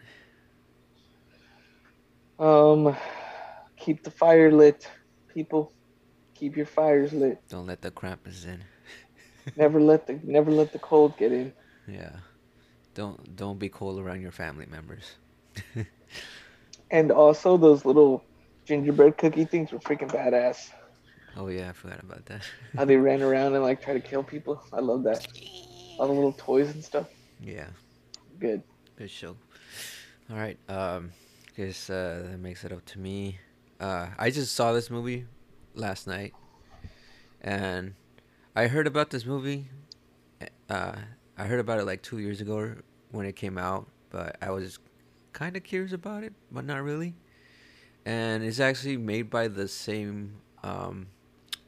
Um, 2.39 2.97
keep 3.77 4.03
the 4.03 4.11
fire 4.11 4.51
lit, 4.51 4.89
people. 5.33 5.73
Keep 6.35 6.57
your 6.57 6.67
fires 6.67 7.13
lit. 7.13 7.39
Don't 7.49 7.67
let 7.67 7.83
the 7.83 7.91
Krampus 7.91 8.47
in. 8.47 8.65
Never 9.57 9.81
let 9.81 10.07
the 10.07 10.19
never 10.23 10.51
let 10.51 10.73
the 10.73 10.79
cold 10.79 11.17
get 11.17 11.33
in. 11.33 11.53
Yeah. 11.87 12.17
Don't 12.95 13.37
don't 13.37 13.59
be 13.59 13.69
cold 13.69 14.01
around 14.01 14.21
your 14.21 14.33
family 14.33 14.67
members. 14.67 15.17
And 16.91 17.13
also, 17.13 17.57
those 17.57 17.85
little 17.85 18.25
gingerbread 18.65 19.17
cookie 19.17 19.45
things 19.45 19.71
were 19.73 19.79
freaking 19.79 20.11
badass. 20.11 20.71
oh 21.37 21.49
yeah, 21.49 21.69
I 21.69 21.73
forgot 21.73 22.01
about 22.03 22.27
that. 22.27 22.43
How 22.77 22.85
they 22.85 22.97
ran 22.97 23.23
around 23.23 23.55
and 23.55 23.63
like 23.63 23.81
try 23.81 23.95
to 23.95 24.01
kill 24.01 24.25
people. 24.25 24.61
I 24.73 24.81
love 24.81 25.05
that. 25.05 25.27
All 25.99 26.09
the 26.09 26.13
little 26.13 26.33
toys 26.33 26.71
and 26.71 26.83
stuff. 26.83 27.09
yeah. 27.41 27.67
Good. 28.41 28.63
Good 28.97 29.11
show. 29.11 29.37
All 30.31 30.37
right. 30.37 30.59
Um, 30.69 31.13
guess 31.57 31.91
uh, 31.91 32.27
that 32.31 32.39
makes 32.41 32.65
it 32.65 32.73
up 32.73 32.85
to 32.87 32.99
me. 32.99 33.39
Uh, 33.79 34.09
I 34.19 34.31
just 34.31 34.55
saw 34.55 34.73
this 34.73 34.91
movie 34.91 35.27
last 35.75 36.07
night, 36.07 36.33
and 37.41 37.95
I 38.55 38.67
heard 38.67 38.89
about 38.89 39.11
this 39.11 39.25
movie. 39.25 39.67
Uh, 40.69 40.97
I 41.39 41.45
heard 41.45 41.61
about 41.61 41.79
it 41.79 41.85
like 41.85 42.03
two 42.03 42.19
years 42.19 42.41
ago 42.41 42.75
when 43.13 43.25
it 43.25 43.37
came 43.37 43.57
out, 43.57 43.87
but 44.11 44.37
I 44.43 44.51
was 44.51 44.79
kind 45.33 45.57
of 45.57 45.63
curious 45.63 45.93
about 45.93 46.25
it, 46.25 46.33
but 46.51 46.65
not 46.65 46.83
really. 46.83 47.15
And 48.05 48.43
it's 48.43 48.59
actually 48.59 48.97
made 48.97 49.31
by 49.31 49.47
the 49.47 49.69
same. 49.69 50.41
Um, 50.65 51.07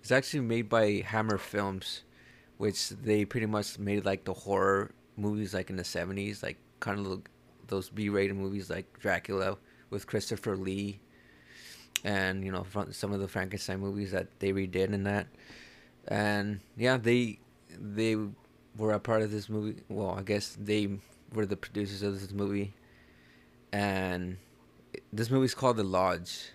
it's 0.00 0.10
actually 0.10 0.40
made 0.40 0.68
by 0.68 1.04
Hammer 1.06 1.38
Films, 1.38 2.02
which 2.58 2.88
they 2.88 3.24
pretty 3.24 3.46
much 3.46 3.78
made 3.78 4.04
like 4.04 4.24
the 4.24 4.34
horror 4.34 4.90
movies 5.16 5.54
like 5.54 5.70
in 5.70 5.76
the 5.76 5.82
70s 5.82 6.42
like 6.42 6.56
kind 6.80 7.06
of 7.06 7.22
those 7.68 7.90
b-rated 7.90 8.34
movies 8.34 8.70
like 8.70 8.98
dracula 8.98 9.58
with 9.90 10.06
christopher 10.06 10.56
lee 10.56 11.00
and 12.02 12.42
you 12.42 12.50
know 12.50 12.64
some 12.90 13.12
of 13.12 13.20
the 13.20 13.28
frankenstein 13.28 13.78
movies 13.78 14.10
that 14.10 14.26
they 14.40 14.52
redid 14.52 14.94
in 14.94 15.04
that 15.04 15.26
and 16.08 16.60
yeah, 16.76 16.96
they 16.96 17.38
they 17.70 18.16
were 18.76 18.92
a 18.92 19.00
part 19.00 19.22
of 19.22 19.30
this 19.30 19.48
movie. 19.48 19.82
Well, 19.88 20.10
I 20.18 20.22
guess 20.22 20.56
they 20.60 20.88
were 21.32 21.46
the 21.46 21.56
producers 21.56 22.02
of 22.02 22.20
this 22.20 22.32
movie, 22.32 22.74
and 23.72 24.36
this 25.12 25.30
movie's 25.30 25.54
called 25.54 25.76
The 25.76 25.84
Lodge, 25.84 26.50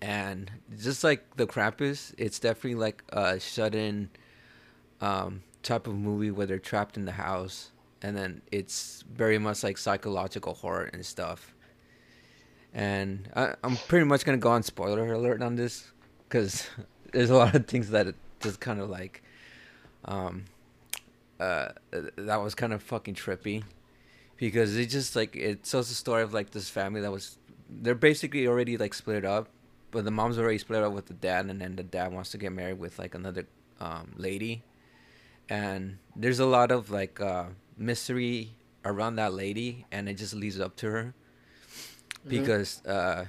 and 0.00 0.50
just 0.78 1.04
like 1.04 1.36
the 1.36 1.46
Krampus, 1.46 2.14
it's 2.18 2.38
definitely 2.38 2.76
like 2.76 3.02
a 3.10 3.38
shut-in 3.40 4.10
um, 5.00 5.42
type 5.62 5.86
of 5.86 5.94
movie 5.94 6.30
where 6.30 6.46
they're 6.46 6.58
trapped 6.58 6.96
in 6.96 7.04
the 7.04 7.12
house, 7.12 7.70
and 8.02 8.16
then 8.16 8.42
it's 8.50 9.04
very 9.12 9.38
much 9.38 9.62
like 9.62 9.78
psychological 9.78 10.54
horror 10.54 10.90
and 10.92 11.04
stuff. 11.04 11.54
And 12.74 13.28
I, 13.34 13.54
I'm 13.64 13.76
pretty 13.88 14.04
much 14.04 14.24
gonna 14.24 14.38
go 14.38 14.50
on 14.50 14.62
spoiler 14.62 15.12
alert 15.12 15.42
on 15.42 15.56
this, 15.56 15.92
because 16.28 16.68
there's 17.12 17.30
a 17.30 17.36
lot 17.36 17.54
of 17.54 17.66
things 17.66 17.90
that 17.90 18.14
just 18.46 18.60
kind 18.60 18.80
of 18.80 18.88
like, 18.88 19.22
um, 20.04 20.44
uh, 21.40 21.68
that 22.16 22.36
was 22.36 22.54
kind 22.54 22.72
of 22.72 22.82
fucking 22.82 23.14
trippy, 23.14 23.62
because 24.36 24.76
it 24.76 24.86
just 24.86 25.16
like 25.16 25.34
it 25.36 25.64
tells 25.64 25.88
the 25.88 25.94
story 25.94 26.22
of 26.22 26.32
like 26.32 26.50
this 26.50 26.68
family 26.70 27.00
that 27.00 27.10
was, 27.12 27.38
they're 27.68 27.94
basically 27.94 28.46
already 28.46 28.76
like 28.76 28.94
split 28.94 29.24
up, 29.24 29.48
but 29.90 30.04
the 30.04 30.10
mom's 30.10 30.38
already 30.38 30.58
split 30.58 30.82
up 30.82 30.92
with 30.92 31.06
the 31.06 31.14
dad, 31.14 31.46
and 31.46 31.60
then 31.60 31.76
the 31.76 31.82
dad 31.82 32.12
wants 32.12 32.30
to 32.30 32.38
get 32.38 32.52
married 32.52 32.78
with 32.78 32.98
like 32.98 33.14
another 33.14 33.46
um, 33.80 34.12
lady, 34.16 34.62
and 35.48 35.98
there's 36.14 36.38
a 36.40 36.46
lot 36.46 36.70
of 36.70 36.90
like 36.90 37.20
uh, 37.20 37.46
mystery 37.76 38.50
around 38.84 39.16
that 39.16 39.32
lady, 39.34 39.84
and 39.90 40.08
it 40.08 40.14
just 40.14 40.34
leads 40.34 40.60
up 40.60 40.76
to 40.76 40.90
her, 40.90 41.14
Mhm. 42.24 42.28
because 42.28 42.84
uh, 42.86 43.26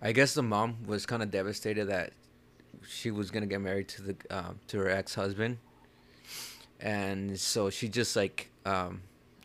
I 0.00 0.12
guess 0.12 0.34
the 0.34 0.42
mom 0.42 0.86
was 0.86 1.06
kind 1.06 1.22
of 1.22 1.30
devastated 1.30 1.86
that 1.86 2.12
she 2.86 3.10
was 3.10 3.30
gonna 3.30 3.46
get 3.46 3.60
married 3.60 3.88
to 3.88 4.02
the 4.02 4.16
um, 4.30 4.58
to 4.68 4.78
her 4.78 4.88
ex 4.88 5.14
husband, 5.14 5.58
and 6.80 7.38
so 7.38 7.70
she 7.70 7.88
just 7.88 8.16
like 8.16 8.50
um, 8.64 9.02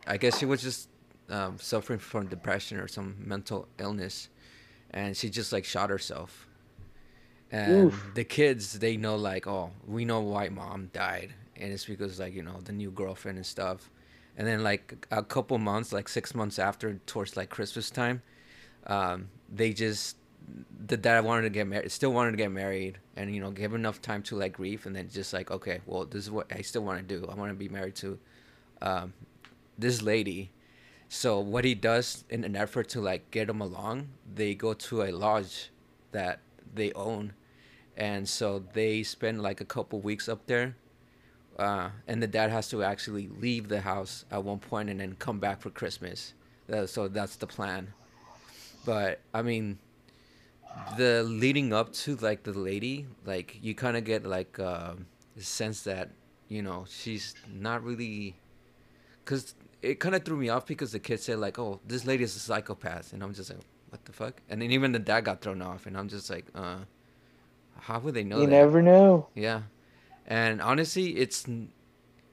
I 0.08 0.18
guess 0.18 0.38
she 0.38 0.46
was 0.46 0.62
just 0.62 0.90
um, 1.30 1.58
suffering 1.60 2.00
from 2.00 2.28
depression 2.28 2.80
or 2.80 2.88
some 2.88 3.16
mental 3.20 3.68
illness, 3.78 4.30
and 4.92 5.16
she 5.16 5.30
just 5.30 5.52
like 5.52 5.66
shot 5.66 5.90
herself. 5.90 6.48
And 7.52 7.88
Oof. 7.88 8.12
the 8.14 8.24
kids 8.24 8.78
they 8.80 8.96
know 8.96 9.16
like 9.16 9.48
oh 9.48 9.72
we 9.88 10.06
know 10.06 10.20
why 10.20 10.50
mom 10.50 10.92
died 10.94 11.34
and 11.60 11.74
it's 11.74 11.86
because 11.86 12.20
like 12.20 12.34
you 12.34 12.44
know 12.44 12.60
the 12.64 12.72
new 12.72 12.92
girlfriend 12.92 13.38
and 13.38 13.46
stuff, 13.46 13.90
and 14.38 14.48
then 14.48 14.64
like 14.64 15.06
a 15.12 15.24
couple 15.24 15.58
months 15.58 15.92
like 15.92 16.08
six 16.08 16.34
months 16.34 16.58
after 16.58 16.96
towards 17.06 17.36
like 17.38 17.50
Christmas 17.50 17.90
time, 17.90 18.22
um, 18.88 19.30
they 19.52 19.74
just 19.74 20.16
the 20.88 20.98
dad 20.98 21.24
wanted 21.24 21.44
to 21.44 21.50
get 21.50 21.68
married, 21.68 21.92
still 21.92 22.12
wanted 22.12 22.32
to 22.32 22.38
get 22.38 22.52
married, 22.52 22.98
and 23.16 23.34
you 23.34 23.42
know, 23.42 23.52
give 23.52 23.74
enough 23.74 24.02
time 24.02 24.24
to 24.24 24.36
like 24.36 24.54
grief, 24.54 24.86
and 24.86 24.96
then 24.96 25.10
just 25.10 25.34
like, 25.34 25.52
okay, 25.52 25.82
well, 25.86 26.06
this 26.06 26.24
is 26.24 26.32
what 26.32 26.52
I 26.52 26.62
still 26.62 26.84
want 26.84 27.08
to 27.08 27.20
do. 27.20 27.28
I 27.28 27.36
want 27.36 27.52
to 27.52 27.56
be 27.56 27.70
married 27.70 27.96
to 27.96 28.20
um, 28.82 29.14
this 29.78 30.02
lady. 30.02 30.52
So 31.08 31.40
what 31.40 31.66
he 31.66 31.74
does 31.74 32.24
in 32.30 32.44
an 32.44 32.56
effort 32.56 32.90
to 32.90 33.02
like 33.02 33.32
get 33.32 33.48
them 33.48 33.62
along, 33.62 34.10
they 34.36 34.54
go 34.56 34.74
to 34.74 35.04
a 35.04 35.12
lodge 35.12 35.72
that 36.12 36.40
they 36.74 36.92
own, 36.94 37.34
and 37.98 38.28
so 38.28 38.64
they 38.74 39.04
spend 39.04 39.42
like 39.42 39.62
a 39.62 39.66
couple 39.66 40.00
weeks 40.00 40.30
up 40.30 40.46
there. 40.46 40.76
Uh, 41.58 41.90
and 42.08 42.24
the 42.24 42.28
dad 42.28 42.50
has 42.50 42.70
to 42.70 42.84
actually 42.84 43.28
leave 43.28 43.68
the 43.68 43.82
house 43.82 44.24
at 44.32 44.42
one 44.42 44.60
point 44.60 44.90
and 44.90 45.02
then 45.02 45.14
come 45.20 45.40
back 45.40 45.60
for 45.60 45.70
Christmas. 45.70 46.34
So 46.86 47.10
that's 47.10 47.36
the 47.36 47.48
plan. 47.48 47.94
But 48.86 49.20
I 49.34 49.42
mean, 49.42 49.78
the 50.98 51.24
leading 51.24 51.74
up 51.74 51.94
to 51.94 52.16
like 52.18 52.44
the 52.44 52.54
lady 52.54 53.08
like 53.26 53.58
you 53.62 53.76
kind 53.76 53.98
of 53.98 54.04
get 54.04 54.26
like 54.26 54.60
uh, 54.60 54.94
a 55.38 55.42
sense 55.42 55.84
that 55.84 56.10
you 56.48 56.62
know 56.62 56.86
she's 56.90 57.36
not 57.52 57.84
really 57.84 58.36
because 59.24 59.56
it 59.82 60.00
kind 60.00 60.16
of 60.16 60.24
threw 60.24 60.38
me 60.38 60.50
off 60.50 60.66
because 60.66 60.92
the 60.92 61.00
kid 61.00 61.20
said 61.20 61.40
like 61.40 61.60
oh 61.60 61.80
this 61.86 62.06
lady 62.06 62.24
is 62.24 62.36
a 62.36 62.40
psychopath 62.40 63.14
and 63.14 63.24
i'm 63.24 63.34
just 63.34 63.50
like 63.50 63.60
what 63.90 64.06
the 64.06 64.12
fuck? 64.12 64.42
And 64.50 64.62
then 64.62 64.72
even 64.72 64.92
the 64.92 65.00
dad 65.00 65.22
got 65.26 65.42
thrown 65.42 65.62
off 65.62 65.86
and 65.86 65.98
i'm 65.98 66.08
just 66.08 66.30
like 66.30 66.46
uh 66.56 66.78
how 67.82 68.00
would 68.00 68.14
they 68.14 68.24
know 68.24 68.42
you 68.42 68.46
that? 68.46 68.52
never 68.52 68.82
know. 68.82 69.28
yeah. 69.36 69.62
And 70.28 70.62
honestly 70.62 71.12
it's 71.18 71.46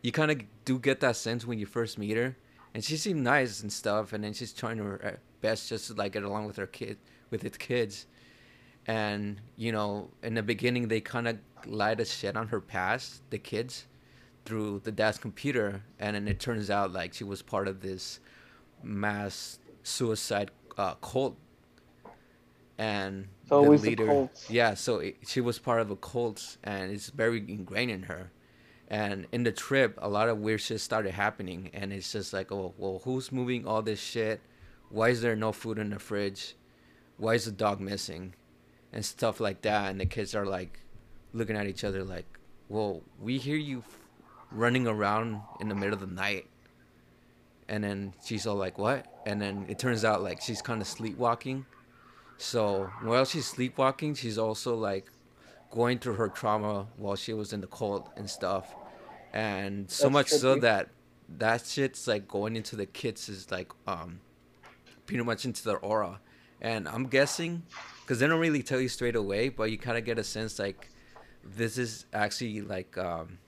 you 0.02 0.12
kind 0.12 0.30
of 0.30 0.42
do 0.64 0.78
get 0.78 1.00
that 1.00 1.16
sense 1.16 1.46
when 1.46 1.58
you 1.58 1.66
first 1.66 1.98
meet 1.98 2.16
her. 2.16 2.36
And 2.74 2.84
she 2.84 2.96
seemed 2.96 3.22
nice 3.22 3.62
and 3.62 3.72
stuff 3.72 4.12
and 4.12 4.22
then 4.22 4.34
she's 4.34 4.52
trying 4.52 4.78
her 4.78 5.00
uh, 5.02 5.16
best 5.40 5.68
just 5.68 5.86
to 5.88 5.94
like 5.94 6.12
get 6.12 6.24
along 6.24 6.46
with 6.46 6.56
her 6.56 6.66
kid 6.66 6.98
with 7.30 7.44
its 7.44 7.56
kids 7.56 8.06
and 8.86 9.40
you 9.56 9.72
know 9.72 10.10
in 10.22 10.34
the 10.34 10.42
beginning 10.42 10.88
they 10.88 11.00
kind 11.00 11.26
of 11.28 11.38
lied 11.66 12.00
a 12.00 12.04
shit 12.04 12.36
on 12.36 12.48
her 12.48 12.60
past 12.60 13.22
the 13.30 13.38
kids 13.38 13.86
through 14.46 14.80
the 14.84 14.92
dad's 14.92 15.18
computer. 15.18 15.82
And 15.98 16.14
then 16.14 16.26
it 16.28 16.40
turns 16.40 16.70
out 16.70 16.92
like 16.92 17.12
she 17.12 17.24
was 17.24 17.42
part 17.42 17.68
of 17.68 17.80
this 17.80 18.20
mass 18.82 19.58
suicide 19.82 20.50
uh, 20.78 20.94
cult. 20.94 21.36
And 22.78 23.28
always 23.50 23.82
the 23.82 23.96
cults. 23.96 24.50
yeah 24.50 24.74
so 24.74 24.98
it, 24.98 25.16
she 25.26 25.40
was 25.40 25.58
part 25.58 25.80
of 25.80 25.90
a 25.90 25.96
cult 25.96 26.58
and 26.62 26.92
it's 26.92 27.08
very 27.10 27.38
ingrained 27.38 27.90
in 27.90 28.02
her. 28.04 28.30
And 28.88 29.26
in 29.32 29.42
the 29.42 29.52
trip 29.52 29.98
a 30.00 30.08
lot 30.08 30.28
of 30.28 30.38
weird 30.38 30.60
shit 30.60 30.80
started 30.80 31.12
happening 31.12 31.70
and 31.74 31.92
it's 31.92 32.12
just 32.12 32.32
like 32.32 32.52
oh 32.52 32.74
well 32.78 33.00
who's 33.04 33.32
moving 33.32 33.66
all 33.66 33.82
this 33.82 34.00
shit? 34.00 34.40
Why 34.88 35.08
is 35.08 35.20
there 35.20 35.34
no 35.34 35.52
food 35.52 35.78
in 35.78 35.90
the 35.90 35.98
fridge? 35.98 36.54
Why 37.16 37.34
is 37.34 37.46
the 37.46 37.52
dog 37.52 37.80
missing 37.80 38.34
and 38.96 39.04
stuff 39.04 39.38
like 39.38 39.60
that 39.62 39.90
and 39.90 40.00
the 40.00 40.06
kids 40.06 40.34
are 40.34 40.46
like 40.46 40.80
looking 41.32 41.54
at 41.54 41.66
each 41.66 41.84
other 41.84 42.02
like 42.02 42.26
well 42.68 43.02
we 43.20 43.36
hear 43.38 43.56
you 43.56 43.78
f- 43.78 43.98
running 44.50 44.86
around 44.86 45.40
in 45.60 45.68
the 45.68 45.74
middle 45.74 45.94
of 45.94 46.00
the 46.00 46.06
night. 46.06 46.46
And 47.68 47.82
then 47.82 48.14
she's 48.24 48.46
all 48.46 48.56
like 48.56 48.78
what? 48.78 49.06
And 49.26 49.40
then 49.40 49.66
it 49.68 49.78
turns 49.78 50.04
out 50.04 50.22
like 50.22 50.40
she's 50.40 50.62
kind 50.62 50.80
of 50.80 50.88
sleepwalking. 50.88 51.66
So 52.38 52.90
while 53.02 53.24
she's 53.24 53.46
sleepwalking 53.46 54.14
she's 54.14 54.38
also 54.38 54.74
like 54.76 55.10
going 55.70 55.98
through 55.98 56.14
her 56.14 56.28
trauma 56.28 56.86
while 56.96 57.16
she 57.16 57.32
was 57.32 57.52
in 57.52 57.60
the 57.60 57.66
cult 57.66 58.10
and 58.16 58.28
stuff. 58.28 58.74
And 59.32 59.90
so 59.90 60.04
That's 60.04 60.12
much 60.12 60.28
so 60.28 60.56
that 60.56 60.88
that 61.38 61.66
shit's 61.66 62.06
like 62.06 62.28
going 62.28 62.54
into 62.56 62.76
the 62.76 62.86
kids 62.86 63.28
is 63.28 63.50
like 63.50 63.72
um 63.86 64.20
pretty 65.06 65.24
much 65.24 65.44
into 65.44 65.64
their 65.64 65.78
aura. 65.78 66.20
And 66.60 66.88
i'm 66.88 67.06
guessing 67.06 67.64
because 68.06 68.20
they 68.20 68.26
don't 68.28 68.38
really 68.38 68.62
tell 68.62 68.80
you 68.80 68.88
straight 68.88 69.16
away 69.16 69.48
but 69.48 69.64
you 69.70 69.76
kind 69.76 69.98
of 69.98 70.04
get 70.04 70.16
a 70.16 70.22
sense 70.24 70.58
like 70.60 70.90
this 71.44 71.76
is 71.76 72.06
actually 72.12 72.60
like 72.60 72.96
um 72.96 73.38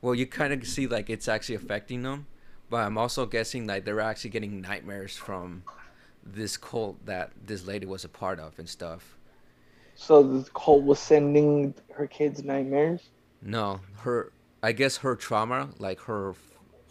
well 0.00 0.14
you 0.14 0.26
kind 0.26 0.52
of 0.52 0.64
see 0.66 0.86
like 0.86 1.10
it's 1.10 1.26
actually 1.26 1.56
affecting 1.56 2.02
them 2.02 2.26
but 2.70 2.78
i'm 2.78 2.96
also 2.96 3.26
guessing 3.26 3.66
like 3.66 3.84
they're 3.84 4.00
actually 4.00 4.30
getting 4.30 4.60
nightmares 4.60 5.16
from 5.16 5.64
this 6.24 6.56
cult 6.56 7.04
that 7.04 7.32
this 7.44 7.66
lady 7.66 7.84
was 7.84 8.04
a 8.04 8.08
part 8.08 8.38
of 8.38 8.56
and 8.58 8.68
stuff 8.68 9.16
So 9.96 10.22
the 10.22 10.48
cult 10.50 10.84
was 10.84 10.98
sending 11.00 11.74
her 11.92 12.06
kids 12.06 12.44
nightmares. 12.44 13.10
no 13.42 13.80
her 13.98 14.30
i 14.62 14.70
guess 14.70 14.98
her 14.98 15.16
trauma 15.16 15.70
like 15.78 16.00
her 16.02 16.34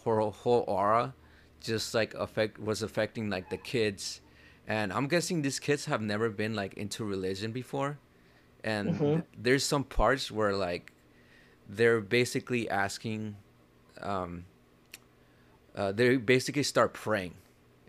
her 0.04 0.20
whole 0.20 0.66
aura 0.68 1.14
just 1.62 1.94
like 1.94 2.14
affect 2.16 2.60
was 2.60 2.84
affecting 2.84 3.30
like 3.30 3.50
the 3.50 3.58
kids 3.58 4.20
and 4.68 4.94
i'm 4.94 5.08
guessing 5.08 5.42
these 5.42 5.60
kids 5.60 5.86
have 5.86 6.02
never 6.02 6.30
been 6.30 6.54
like 6.56 6.74
into 6.76 7.04
religion 7.04 7.52
before. 7.52 7.98
And 8.64 8.94
Mhm. 8.94 9.00
th- 9.00 9.24
there's 9.38 9.66
some 9.66 9.84
parts 9.84 10.32
where 10.32 10.54
like 10.56 10.94
they're 11.68 12.00
basically 12.02 12.70
asking 12.70 13.36
um 14.02 14.46
uh, 15.76 15.92
they 15.92 16.18
basically 16.18 16.64
start 16.64 16.94
praying 16.94 17.34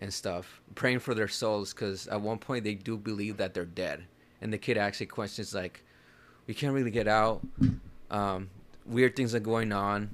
and 0.01 0.13
stuff 0.13 0.61
praying 0.75 0.99
for 0.99 1.13
their 1.13 1.27
souls 1.27 1.73
because 1.73 2.07
at 2.07 2.19
one 2.19 2.39
point 2.39 2.63
they 2.63 2.73
do 2.75 2.97
believe 2.97 3.37
that 3.37 3.53
they're 3.53 3.63
dead. 3.65 4.03
And 4.41 4.51
the 4.51 4.57
kid 4.57 4.77
actually 4.77 5.05
questions 5.05 5.53
like 5.53 5.83
we 6.47 6.53
can't 6.53 6.73
really 6.73 6.91
get 6.91 7.07
out. 7.07 7.41
Um, 8.11 8.49
weird 8.85 9.15
things 9.15 9.33
are 9.33 9.39
going 9.39 9.71
on. 9.71 10.09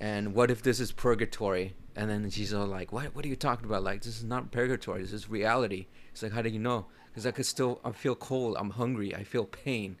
And 0.00 0.34
what 0.34 0.50
if 0.50 0.62
this 0.62 0.78
is 0.80 0.92
purgatory 0.92 1.74
and 1.98 2.08
then 2.08 2.30
she's 2.30 2.54
all 2.54 2.66
like 2.66 2.92
what 2.92 3.12
what 3.14 3.24
are 3.24 3.28
you 3.28 3.36
talking 3.36 3.66
about? 3.66 3.82
Like 3.82 4.02
this 4.02 4.16
is 4.18 4.24
not 4.24 4.52
purgatory. 4.52 5.02
This 5.02 5.12
is 5.12 5.28
reality. 5.28 5.88
It's 6.12 6.22
like 6.22 6.30
how 6.32 6.42
do 6.42 6.48
you 6.48 6.60
know? 6.60 6.86
Because 7.10 7.26
i 7.26 7.32
could 7.32 7.44
still 7.44 7.80
i 7.84 7.90
feel 7.90 8.14
cold. 8.14 8.56
I'm 8.56 8.70
hungry. 8.70 9.14
I 9.16 9.24
feel 9.24 9.44
pain. 9.44 9.98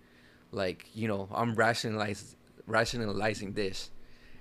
Like 0.52 0.86
you 0.94 1.08
know 1.08 1.28
i'm 1.34 1.56
rationalize, 1.56 2.36
rationalizing 2.66 3.54
this. 3.54 3.90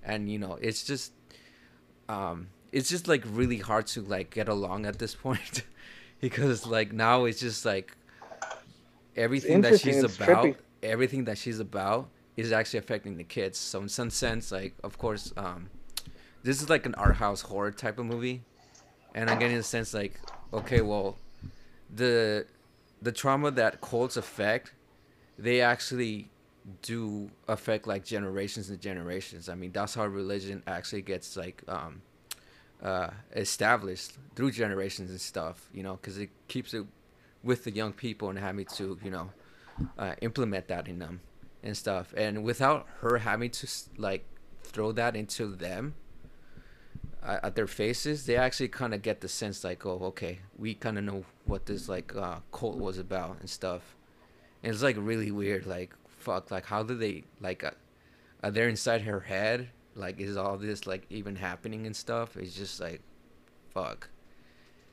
And 0.04 0.32
you 0.32 0.38
know 0.38 0.60
it's 0.62 0.84
just 0.84 1.14
um 2.08 2.50
it's 2.72 2.90
just 2.90 3.08
like 3.08 3.24
really 3.26 3.58
hard 3.58 3.88
to 3.88 4.02
like 4.02 4.30
get 4.30 4.48
along 4.48 4.86
at 4.86 5.00
this 5.00 5.16
point. 5.26 5.64
Because 6.22 6.68
like 6.68 6.94
now 6.94 7.26
it's 7.26 7.40
just 7.40 7.66
like 7.66 7.98
everything 9.16 9.62
that 9.62 9.80
she's 9.80 10.04
about 10.04 10.46
trippy. 10.46 10.56
everything 10.84 11.26
that 11.26 11.40
she's 11.40 11.60
about 11.60 12.10
is 12.36 12.52
actually 12.52 12.78
affecting 12.78 13.18
the 13.18 13.24
kids. 13.24 13.58
So 13.58 13.82
in 13.82 13.90
some 13.90 14.12
sense 14.12 14.52
like 14.52 14.76
of 14.84 15.00
course 15.00 15.34
um 15.38 15.72
this 16.48 16.62
is 16.62 16.70
like 16.70 16.86
an 16.86 16.96
art 16.96 17.16
house 17.16 17.42
horror 17.42 17.72
type 17.72 18.00
of 18.00 18.06
movie 18.06 18.42
and 19.14 19.30
i'm 19.30 19.40
getting 19.40 19.58
the 19.58 19.64
sense 19.64 19.94
like 19.94 20.20
okay 20.54 20.82
well 20.82 21.18
the 21.94 22.46
the 23.02 23.12
trauma 23.12 23.52
that 23.52 23.82
cults 23.82 24.18
affect 24.18 24.74
they 25.38 25.62
actually 25.62 26.30
do 26.82 27.30
affect 27.48 27.88
like 27.88 28.04
generations 28.04 28.70
and 28.70 28.80
generations. 28.82 29.50
I 29.50 29.56
mean, 29.56 29.72
that's 29.72 29.96
how 29.96 30.06
religion 30.06 30.64
actually 30.68 31.02
gets 31.02 31.38
like 31.38 31.64
um, 31.68 32.02
uh, 32.82 33.10
established 33.36 34.14
through 34.36 34.52
generations 34.52 35.10
and 35.10 35.22
stuff. 35.22 35.70
You 35.74 35.84
know, 35.84 35.94
because 35.94 36.18
it 36.18 36.30
keeps 36.48 36.74
it 36.74 36.86
with 37.44 37.64
the 37.64 37.72
young 37.72 37.94
people 37.94 38.30
and 38.30 38.38
having 38.38 38.66
to 38.66 38.98
you 39.04 39.12
know 39.12 39.30
uh, 39.98 40.16
implement 40.22 40.68
that 40.68 40.88
in 40.88 41.00
them 41.00 41.22
and 41.64 41.76
stuff. 41.78 42.14
And 42.18 42.44
without 42.44 42.88
her 43.00 43.20
having 43.20 43.52
to 43.52 43.68
like 43.98 44.26
throw 44.64 44.92
that 44.92 45.16
into 45.16 45.56
them 45.56 45.96
uh, 47.24 47.40
at 47.44 47.56
their 47.56 47.68
faces, 47.68 48.26
they 48.26 48.36
actually 48.36 48.68
kind 48.70 48.94
of 48.94 49.02
get 49.02 49.22
the 49.22 49.28
sense 49.28 49.64
like, 49.64 49.86
oh, 49.86 50.00
okay, 50.04 50.40
we 50.58 50.74
kind 50.74 50.98
of 50.98 51.04
know 51.04 51.26
what 51.46 51.66
this 51.66 51.90
like 51.90 52.16
uh, 52.16 52.40
cult 52.52 52.78
was 52.78 52.98
about 52.98 53.40
and 53.40 53.50
stuff. 53.50 53.96
And 54.64 54.74
it's 54.74 54.84
like 54.84 54.96
really 55.00 55.32
weird. 55.32 55.66
Like, 55.66 55.94
fuck, 56.08 56.52
like 56.52 56.66
how 56.66 56.84
do 56.84 56.96
they 56.96 57.24
like? 57.42 57.64
Uh, 57.64 57.72
are 58.44 58.52
they 58.52 58.68
inside 58.68 59.02
her 59.02 59.22
head? 59.22 59.70
Like, 59.96 60.20
is 60.20 60.38
all 60.38 60.58
this 60.58 60.86
like 60.86 61.06
even 61.10 61.36
happening 61.36 61.86
and 61.86 61.96
stuff? 61.96 62.38
It's 62.38 62.56
just 62.56 62.80
like, 62.80 63.02
fuck. 63.70 64.10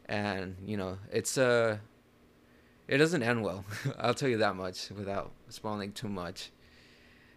And 0.07 0.57
you 0.64 0.77
know, 0.77 0.99
it's 1.12 1.39
uh 1.39 1.79
it 2.89 2.99
doesn't 2.99 3.22
end 3.22 3.43
well. 3.43 3.64
I'll 3.99 4.14
tell 4.14 4.29
you 4.29 4.39
that 4.39 4.57
much 4.57 4.91
without 4.91 5.33
spoiling 5.49 5.93
too 5.93 6.09
much. 6.09 6.51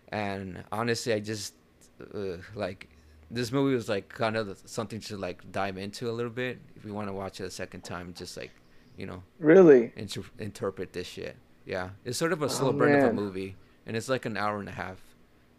And 0.10 0.64
honestly, 0.72 1.14
I 1.14 1.20
just 1.20 1.54
uh, 2.14 2.38
like 2.56 2.90
this 3.30 3.52
movie 3.52 3.76
was 3.76 3.90
like 3.90 4.10
kind 4.10 4.36
of 4.38 4.58
something 4.66 5.00
to 5.02 5.18
like 5.18 5.52
dive 5.52 5.78
into 5.78 6.10
a 6.10 6.14
little 6.14 6.32
bit 6.32 6.60
if 6.76 6.86
you 6.86 6.94
want 6.94 7.08
to 7.08 7.14
watch 7.14 7.40
it 7.40 7.46
a 7.46 7.52
second 7.52 7.82
time. 7.82 8.14
Just 8.16 8.38
like 8.38 8.52
you 8.98 9.06
know, 9.06 9.24
really 9.40 9.92
inter- 9.96 10.24
interpret 10.40 10.94
this 10.94 11.08
shit. 11.08 11.36
Yeah, 11.66 11.90
it's 12.06 12.18
sort 12.18 12.34
of 12.34 12.42
a 12.42 12.46
oh, 12.46 12.50
slow 12.50 12.70
oh, 12.70 12.74
burn 12.74 12.94
man. 12.94 13.04
of 13.04 13.10
a 13.10 13.14
movie, 13.14 13.56
and 13.86 13.98
it's 13.98 14.10
like 14.10 14.26
an 14.26 14.38
hour 14.38 14.60
and 14.60 14.70
a 14.70 14.74
half. 14.74 14.98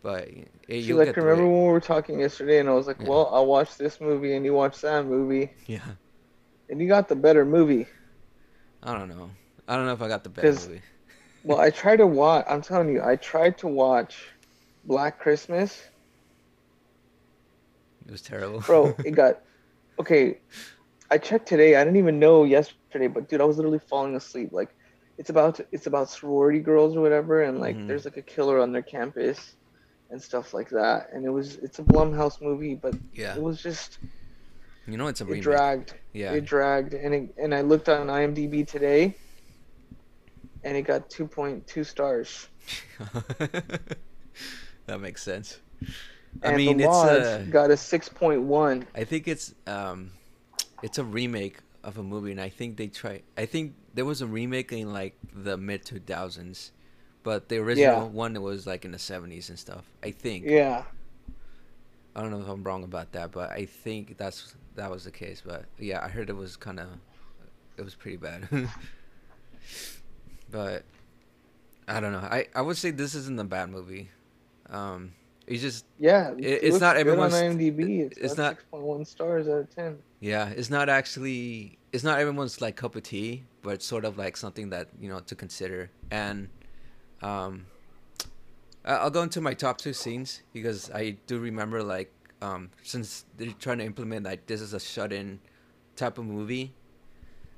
But 0.02 0.28
it, 0.68 0.76
you 0.76 0.96
like 0.96 1.16
remember 1.16 1.46
when 1.46 1.64
we 1.64 1.68
were 1.68 1.80
talking 1.80 2.20
yesterday, 2.20 2.60
and 2.60 2.68
I 2.68 2.72
was 2.72 2.86
like, 2.86 3.00
yeah. 3.00 3.08
"Well, 3.08 3.30
I'll 3.32 3.46
watch 3.46 3.76
this 3.76 4.00
movie, 4.00 4.34
and 4.34 4.44
you 4.44 4.54
watch 4.54 4.80
that 4.80 5.06
movie." 5.06 5.50
Yeah. 5.66 5.80
And 6.70 6.80
you 6.80 6.88
got 6.88 7.08
the 7.08 7.16
better 7.16 7.44
movie. 7.44 7.86
I 8.82 8.96
don't 8.96 9.08
know. 9.08 9.30
I 9.66 9.76
don't 9.76 9.86
know 9.86 9.92
if 9.92 10.02
I 10.02 10.08
got 10.08 10.22
the 10.22 10.30
best 10.30 10.68
movie. 10.68 10.82
well, 11.44 11.60
I 11.60 11.70
tried 11.70 11.96
to 11.96 12.06
watch. 12.06 12.44
I'm 12.48 12.62
telling 12.62 12.90
you, 12.90 13.02
I 13.02 13.16
tried 13.16 13.58
to 13.58 13.68
watch 13.68 14.28
Black 14.84 15.18
Christmas. 15.18 15.88
It 18.09 18.11
was 18.11 18.22
terrible, 18.22 18.61
bro. 18.61 18.94
It 19.04 19.12
got 19.12 19.42
okay. 20.00 20.38
I 21.11 21.18
checked 21.18 21.46
today. 21.46 21.76
I 21.76 21.84
didn't 21.84 21.98
even 21.98 22.18
know 22.18 22.44
yesterday, 22.44 23.06
but 23.06 23.28
dude, 23.28 23.40
I 23.40 23.44
was 23.44 23.56
literally 23.56 23.78
falling 23.78 24.16
asleep. 24.16 24.50
Like, 24.52 24.74
it's 25.18 25.30
about 25.30 25.61
it's 25.70 25.86
about 25.86 26.11
sorority 26.11 26.59
girls 26.59 26.96
or 26.96 27.00
whatever, 27.00 27.42
and 27.42 27.61
like 27.61 27.76
mm-hmm. 27.76 27.86
there's 27.86 28.04
like 28.04 28.16
a 28.16 28.22
killer 28.22 28.61
on 28.61 28.72
their 28.72 28.82
campus 28.82 29.54
and 30.11 30.20
stuff 30.20 30.52
like 30.52 30.70
that. 30.70 31.11
And 31.12 31.24
it 31.24 31.30
was 31.30 31.56
it's 31.56 31.78
a 31.78 31.82
Blumhouse 31.82 32.42
movie, 32.42 32.74
but 32.74 32.94
yeah, 33.12 33.36
it 33.36 33.42
was 33.42 33.62
just 33.62 33.98
you 34.86 34.96
know 34.96 35.06
it's 35.06 35.20
a 35.20 35.30
it 35.30 35.40
dragged. 35.40 35.94
Yeah, 36.12 36.32
it 36.32 36.44
dragged, 36.44 36.94
and 36.94 37.14
it, 37.14 37.34
and 37.36 37.54
I 37.54 37.61
looked 37.61 37.88
on 37.88 38.09
IMDb 38.09 38.66
today 38.66 39.14
and 40.64 40.76
it 40.76 40.82
got 40.82 41.11
2.2 41.11 41.86
stars. 41.86 42.48
that 44.86 45.00
makes 45.00 45.22
sense. 45.22 45.61
I 46.43 46.57
mean, 46.57 46.80
it's 46.80 46.89
a, 46.89 47.47
got 47.51 47.70
a 47.70 47.74
6.1. 47.74 48.86
I 48.95 49.05
think 49.05 49.28
it's 49.28 49.55
um, 49.66 50.12
it's 50.82 50.99
a 50.99 51.05
remake 51.05 51.59
of 51.84 51.99
a 51.99 52.03
movie, 52.03 52.30
and 52.30 52.41
I 52.41 52.49
think 52.49 52.76
they 52.76 52.89
try. 52.89 53.22
I 53.36 53.47
think 53.47 53.74
there 53.95 54.05
was 54.05 54.22
a 54.22 54.26
remake 54.26 54.72
in 54.72 54.93
like 54.93 55.16
the 55.32 55.57
mid 55.57 55.84
2000s, 55.84 56.70
but 57.22 57.49
the 57.49 57.59
original 57.59 58.03
yeah. 58.03 58.05
one 58.05 58.41
was 58.41 58.66
like 58.66 58.84
in 58.84 58.93
the 58.93 58.99
70s 58.99 59.49
and 59.49 59.59
stuff. 59.59 59.84
I 60.03 60.11
think. 60.11 60.45
Yeah. 60.47 60.84
I 62.14 62.22
don't 62.22 62.30
know 62.30 62.41
if 62.41 62.49
I'm 62.49 62.64
wrong 62.64 62.82
about 62.82 63.12
that, 63.12 63.30
but 63.30 63.51
I 63.51 63.64
think 63.64 64.16
that's 64.16 64.55
that 64.74 64.91
was 64.91 65.05
the 65.05 65.11
case. 65.11 65.43
But 65.45 65.66
yeah, 65.78 66.03
I 66.03 66.09
heard 66.09 66.30
it 66.30 66.36
was 66.36 66.57
kind 66.57 66.80
of, 66.80 66.89
it 67.76 67.82
was 67.82 67.95
pretty 67.95 68.16
bad. 68.16 68.49
but 70.51 70.84
I 71.86 72.01
don't 72.01 72.12
know. 72.12 72.18
I, 72.18 72.49
I 72.55 72.62
would 72.62 72.76
say 72.76 72.91
this 72.91 73.14
isn't 73.14 73.39
a 73.39 73.45
bad 73.45 73.70
movie. 73.70 74.11
Um, 74.68 75.12
it's 75.49 75.62
just 75.62 75.86
yeah. 75.99 76.32
It, 76.32 76.44
it 76.44 76.64
it's 76.64 76.80
not 76.80 76.96
everyone's. 76.96 77.34
On 77.34 77.42
IMDb, 77.42 78.01
it's, 78.01 78.18
it's 78.18 78.36
not 78.36 78.57
six 78.57 78.64
point 78.70 78.84
one 78.84 79.05
stars 79.05 79.49
out 79.49 79.61
of 79.61 79.74
ten. 79.74 79.99
Yeah, 80.20 80.49
it's 80.49 80.70
not 80.70 80.88
actually. 80.88 81.78
It's 81.92 82.05
not 82.05 82.18
everyone's 82.18 82.61
like 82.61 82.76
cup 82.76 82.96
of 82.96 83.03
tea, 83.03 83.44
but 83.62 83.74
it's 83.74 83.86
sort 83.86 84.05
of 84.05 84.18
like 84.18 84.36
something 84.36 84.70
that 84.70 84.88
you 85.01 85.09
know 85.09 85.20
to 85.20 85.34
consider. 85.34 85.90
And 86.11 86.49
um, 87.22 87.66
I'll 88.84 89.11
go 89.11 89.22
into 89.22 89.40
my 89.40 89.55
top 89.55 89.78
two 89.78 89.94
scenes 89.94 90.42
because 90.53 90.90
I 90.90 91.16
do 91.26 91.38
remember 91.38 91.82
like 91.82 92.12
um, 92.42 92.70
since 92.82 93.24
they're 93.36 93.53
trying 93.59 93.78
to 93.78 93.84
implement 93.84 94.26
like 94.26 94.46
this 94.46 94.61
is 94.61 94.74
a 94.74 94.80
shut-in 94.80 95.40
type 95.96 96.18
of 96.18 96.26
movie. 96.26 96.74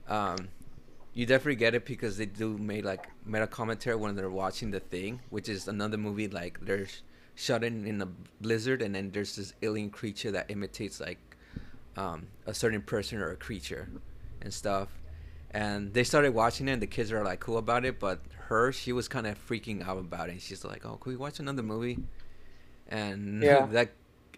Um, 0.09 0.49
you 1.13 1.27
definitely 1.27 1.57
get 1.57 1.75
it 1.75 1.85
because 1.85 2.17
they 2.17 2.27
do 2.27 2.57
make 2.57 2.85
like 2.85 3.09
meta 3.27 3.47
commentary 3.47 3.97
when 3.97 4.15
they're 4.15 4.31
watching 4.31 4.71
the 4.71 4.81
thing, 4.81 5.21
which 5.31 5.49
is 5.49 5.67
another 5.67 5.99
movie 5.99 6.29
like 6.29 6.59
they're 6.63 6.87
shut 7.35 7.65
in 7.65 7.87
in 7.87 8.03
a 8.03 8.09
blizzard 8.41 8.83
and 8.83 8.95
then 8.95 9.11
there's 9.13 9.37
this 9.37 9.55
alien 9.63 9.91
creature 9.91 10.31
that 10.31 10.51
imitates 10.51 11.01
like 11.01 11.19
um, 11.97 12.29
a 12.47 12.55
certain 12.55 12.83
person 12.83 13.19
or 13.19 13.31
a 13.31 13.37
creature 13.37 13.89
and 14.41 14.53
stuff. 14.53 14.89
And 15.51 15.93
they 15.93 16.05
started 16.05 16.33
watching 16.33 16.69
it 16.69 16.73
and 16.73 16.83
the 16.83 16.87
kids 16.87 17.11
are 17.11 17.25
like 17.25 17.41
cool 17.41 17.59
about 17.59 17.85
it, 17.85 17.99
but 17.99 18.21
her 18.49 18.73
she 18.73 18.93
was 18.93 19.09
kind 19.09 19.27
of 19.27 19.37
freaking 19.49 19.87
out 19.87 19.99
about 19.99 20.29
it. 20.29 20.41
She's 20.41 20.65
like, 20.65 20.87
"Oh, 20.87 20.97
can 20.97 21.13
we 21.13 21.17
watch 21.17 21.41
another 21.41 21.63
movie?" 21.63 21.99
And 22.89 23.43
yeah. 23.43 23.67
that 23.67 23.91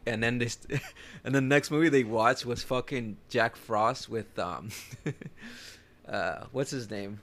and 0.07 0.22
then 0.22 0.38
this 0.38 0.59
and 1.24 1.34
the 1.34 1.40
next 1.40 1.70
movie 1.70 1.88
they 1.88 2.05
watched 2.05 2.47
was 2.47 2.62
fucking 2.62 3.18
Jack 3.28 3.57
Frost 3.57 4.09
with 4.09 4.38
um 4.38 4.70
uh, 6.09 6.45
what's 6.53 6.70
his 6.70 6.90
name? 6.90 7.20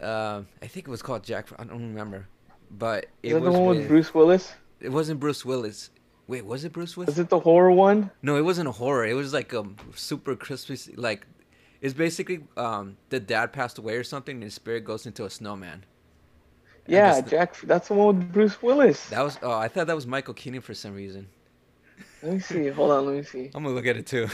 Uh, 0.00 0.42
I 0.60 0.66
think 0.66 0.88
it 0.88 0.90
was 0.90 1.02
called 1.02 1.22
Jack. 1.22 1.48
I 1.58 1.64
don't 1.64 1.80
remember, 1.80 2.26
but 2.70 3.06
it 3.22 3.34
was 3.34 3.44
the 3.44 3.52
one 3.52 3.68
with, 3.68 3.78
with 3.78 3.88
Bruce 3.88 4.14
Willis. 4.14 4.52
It 4.82 4.90
wasn't 4.90 5.20
Bruce 5.20 5.44
Willis. 5.44 5.90
Wait, 6.26 6.44
was 6.44 6.64
it 6.64 6.72
Bruce 6.72 6.96
Willis? 6.96 7.14
Was 7.14 7.18
it 7.18 7.28
the 7.28 7.40
horror 7.40 7.70
one? 7.70 8.10
No, 8.22 8.36
it 8.36 8.44
wasn't 8.44 8.68
a 8.68 8.72
horror. 8.72 9.06
It 9.06 9.14
was 9.14 9.32
like 9.32 9.52
a 9.52 9.64
super 9.94 10.36
Christmas. 10.36 10.88
Like, 10.96 11.26
it's 11.80 11.94
basically 11.94 12.40
um 12.56 12.96
the 13.08 13.20
dad 13.20 13.52
passed 13.52 13.78
away 13.78 13.96
or 13.96 14.04
something, 14.04 14.36
and 14.36 14.42
his 14.42 14.54
spirit 14.54 14.84
goes 14.84 15.06
into 15.06 15.24
a 15.24 15.30
snowman. 15.30 15.84
Yeah, 16.86 17.20
Jack. 17.20 17.60
That's 17.60 17.88
the 17.88 17.94
one 17.94 18.18
with 18.18 18.32
Bruce 18.32 18.62
Willis. 18.62 19.08
That 19.10 19.22
was. 19.22 19.38
Oh, 19.42 19.52
I 19.52 19.68
thought 19.68 19.86
that 19.86 19.96
was 19.96 20.06
Michael 20.06 20.34
Keaton 20.34 20.60
for 20.60 20.74
some 20.74 20.94
reason. 20.94 21.28
Let 22.22 22.34
me 22.34 22.38
see. 22.40 22.68
Hold 22.68 22.90
on. 22.92 23.06
Let 23.06 23.16
me 23.16 23.22
see. 23.22 23.50
I'm 23.54 23.62
gonna 23.62 23.74
look 23.74 23.86
at 23.86 23.96
it 23.96 24.06
too. 24.06 24.28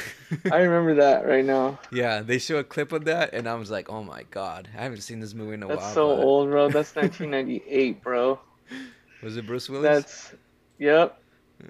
I 0.50 0.58
remember 0.58 0.94
that 0.96 1.26
right 1.26 1.44
now. 1.44 1.78
Yeah, 1.92 2.20
they 2.20 2.38
show 2.38 2.58
a 2.58 2.64
clip 2.64 2.92
of 2.92 3.06
that, 3.06 3.34
and 3.34 3.48
I 3.48 3.54
was 3.54 3.70
like, 3.70 3.90
"Oh 3.90 4.02
my 4.02 4.24
god, 4.30 4.68
I 4.76 4.82
haven't 4.82 5.00
seen 5.00 5.20
this 5.20 5.34
movie 5.34 5.54
in 5.54 5.62
a 5.62 5.68
That's 5.68 5.78
while." 5.78 5.86
That's 5.86 5.94
so 5.94 6.16
but... 6.16 6.24
old, 6.24 6.50
bro. 6.50 6.68
That's 6.68 6.94
1998, 6.94 8.02
bro. 8.02 8.38
Was 9.22 9.36
it 9.36 9.46
Bruce 9.46 9.68
Willis? 9.68 9.82
That's. 9.82 10.34
Yep. 10.78 11.20
Uh, 11.62 11.66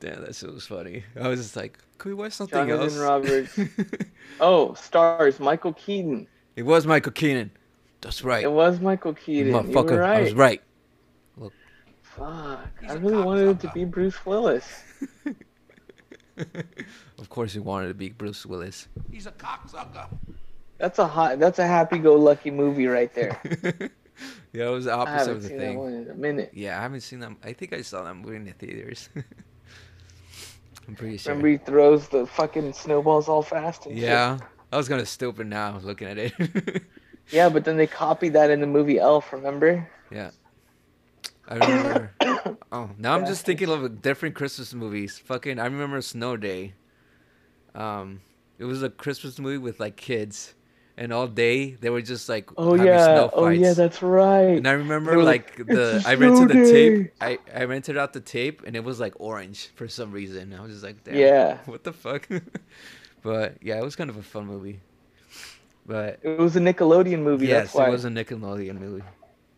damn, 0.00 0.24
that 0.24 0.34
shit 0.34 0.52
was 0.52 0.66
funny. 0.66 1.04
I 1.20 1.28
was 1.28 1.40
just 1.40 1.56
like, 1.56 1.78
"Could 1.98 2.10
we 2.10 2.14
watch 2.14 2.32
something 2.32 2.66
Jonathan 2.66 2.82
else?" 2.82 2.96
Roberts. 2.96 3.58
oh, 4.40 4.74
stars 4.74 5.38
Michael 5.38 5.74
Keaton. 5.74 6.26
It 6.56 6.62
was 6.62 6.86
Michael 6.86 7.12
Keaton. 7.12 7.50
That's 8.00 8.24
right. 8.24 8.44
It 8.44 8.52
was 8.52 8.80
Michael 8.80 9.14
Keaton. 9.14 9.52
Motherfucker, 9.52 10.00
right. 10.00 10.18
I 10.18 10.22
was 10.22 10.34
right. 10.34 10.62
Look. 11.36 11.52
Fuck. 12.02 12.68
I 12.88 12.92
really 12.94 13.22
wanted 13.22 13.48
it 13.48 13.60
to 13.60 13.70
be 13.72 13.84
Bruce 13.84 14.24
Willis. 14.24 14.82
of 17.18 17.28
course, 17.28 17.52
he 17.52 17.58
wanted 17.58 17.88
to 17.88 17.94
be 17.94 18.10
Bruce 18.10 18.46
Willis. 18.46 18.88
He's 19.10 19.26
a 19.26 19.32
cocksucker. 19.32 20.08
That's 20.78 20.98
a 20.98 21.06
hot. 21.06 21.38
That's 21.38 21.58
a 21.58 21.66
happy-go-lucky 21.66 22.50
movie 22.50 22.86
right 22.86 23.12
there. 23.14 23.40
yeah, 24.56 24.68
it 24.68 24.72
was 24.72 24.86
the 24.86 24.94
opposite 24.94 25.30
of 25.30 25.42
the 25.42 25.48
seen 25.48 25.58
thing. 25.58 25.76
That 25.76 25.82
one 25.82 25.92
in 25.92 26.10
a 26.10 26.14
minute. 26.14 26.50
Yeah, 26.54 26.78
I 26.78 26.82
haven't 26.82 27.02
seen 27.02 27.20
them. 27.20 27.36
I 27.44 27.52
think 27.52 27.74
I 27.74 27.82
saw 27.82 28.02
that 28.04 28.14
movie 28.14 28.36
in 28.36 28.44
the 28.44 28.52
theaters. 28.52 29.10
I'm 30.88 30.94
pretty 30.94 31.18
sure. 31.18 31.34
Remember, 31.34 31.48
he 31.48 31.58
throws 31.58 32.08
the 32.08 32.26
fucking 32.26 32.72
snowballs 32.72 33.28
all 33.28 33.42
fast. 33.42 33.86
yeah, 33.90 34.38
shit. 34.38 34.46
I 34.72 34.76
was 34.76 34.88
gonna 34.88 35.04
stupid 35.04 35.46
now 35.46 35.78
looking 35.82 36.08
at 36.08 36.16
it. 36.16 36.32
yeah, 37.30 37.50
but 37.50 37.66
then 37.66 37.76
they 37.76 37.86
copied 37.86 38.32
that 38.32 38.50
in 38.50 38.60
the 38.60 38.66
movie 38.66 38.98
Elf. 38.98 39.30
Remember? 39.32 39.88
Yeah. 40.10 40.30
I 41.48 41.54
remember. 41.56 42.12
oh, 42.72 42.90
now 42.98 43.14
I'm 43.14 43.26
just 43.26 43.44
thinking 43.44 43.68
of 43.68 44.00
different 44.00 44.34
Christmas 44.34 44.72
movies. 44.72 45.18
Fucking, 45.18 45.58
I 45.58 45.64
remember 45.64 46.00
Snow 46.00 46.36
Day. 46.36 46.74
Um, 47.74 48.22
it 48.58 48.64
was 48.64 48.82
a 48.82 48.88
Christmas 48.88 49.38
movie 49.38 49.58
with 49.58 49.78
like 49.78 49.96
kids, 49.96 50.54
and 50.98 51.12
all 51.12 51.26
day 51.26 51.72
they 51.74 51.90
were 51.90 52.00
just 52.00 52.28
like 52.28 52.50
oh 52.56 52.74
yeah, 52.74 53.28
oh 53.32 53.48
yeah, 53.48 53.74
that's 53.74 54.02
right. 54.02 54.56
And 54.56 54.66
I 54.66 54.72
remember 54.72 55.22
like, 55.22 55.58
like 55.58 55.68
the 55.68 56.02
I 56.06 56.14
rented 56.14 56.48
the 56.48 56.70
tape. 56.70 57.12
I 57.20 57.38
I 57.54 57.64
rented 57.64 57.96
out 57.96 58.12
the 58.12 58.20
tape, 58.20 58.62
and 58.66 58.74
it 58.74 58.84
was 58.84 58.98
like 58.98 59.14
orange 59.18 59.70
for 59.74 59.88
some 59.88 60.10
reason. 60.12 60.54
I 60.54 60.60
was 60.62 60.72
just 60.72 60.84
like, 60.84 61.04
Damn, 61.04 61.16
yeah, 61.16 61.58
what 61.66 61.84
the 61.84 61.92
fuck? 61.92 62.28
but 63.22 63.56
yeah, 63.62 63.78
it 63.78 63.84
was 63.84 63.96
kind 63.96 64.10
of 64.10 64.16
a 64.16 64.22
fun 64.22 64.46
movie. 64.46 64.80
But 65.86 66.18
it 66.22 66.38
was 66.38 66.56
a 66.56 66.60
Nickelodeon 66.60 67.20
movie. 67.20 67.46
Yes, 67.46 67.74
it 67.74 67.88
was 67.90 68.04
a 68.04 68.08
Nickelodeon 68.08 68.80
movie. 68.80 69.04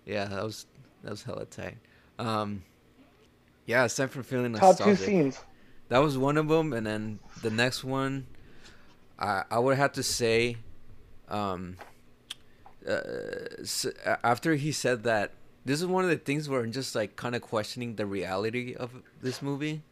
Yeah, 0.05 0.26
that 0.26 0.45
was 0.45 0.66
that 1.03 1.11
was 1.11 1.22
hella 1.22 1.47
tight. 1.47 1.78
Um, 2.18 2.64
yeah, 3.66 3.84
aside 3.84 4.11
from 4.11 4.24
feeling 4.24 4.53
Top 4.55 4.76
two 4.76 4.97
scenes. 4.97 5.39
that 5.89 5.99
was 5.99 6.18
one 6.18 6.36
of 6.36 6.49
them, 6.49 6.72
and 6.72 6.86
then 6.86 7.20
the 7.43 7.51
next 7.51 7.84
one, 7.84 8.26
I 9.18 9.45
I 9.51 9.59
would 9.59 9.76
have 9.76 9.93
to 9.93 10.03
say, 10.03 10.57
um, 11.31 11.76
uh, 12.87 13.01
s- 13.61 13.87
a- 14.05 14.24
after 14.26 14.55
he 14.55 14.72
said 14.72 15.03
that, 15.05 15.33
this 15.64 15.81
is 15.81 15.87
one 15.87 16.05
of 16.05 16.11
the 16.11 16.16
things 16.16 16.49
where 16.49 16.61
I'm 16.61 16.72
just 16.72 16.95
like 16.95 17.16
kind 17.16 17.35
of 17.35 17.43
questioning 17.43 17.97
the 17.97 18.07
reality 18.07 18.74
of 18.74 18.91
this 19.20 19.43
movie, 19.43 19.83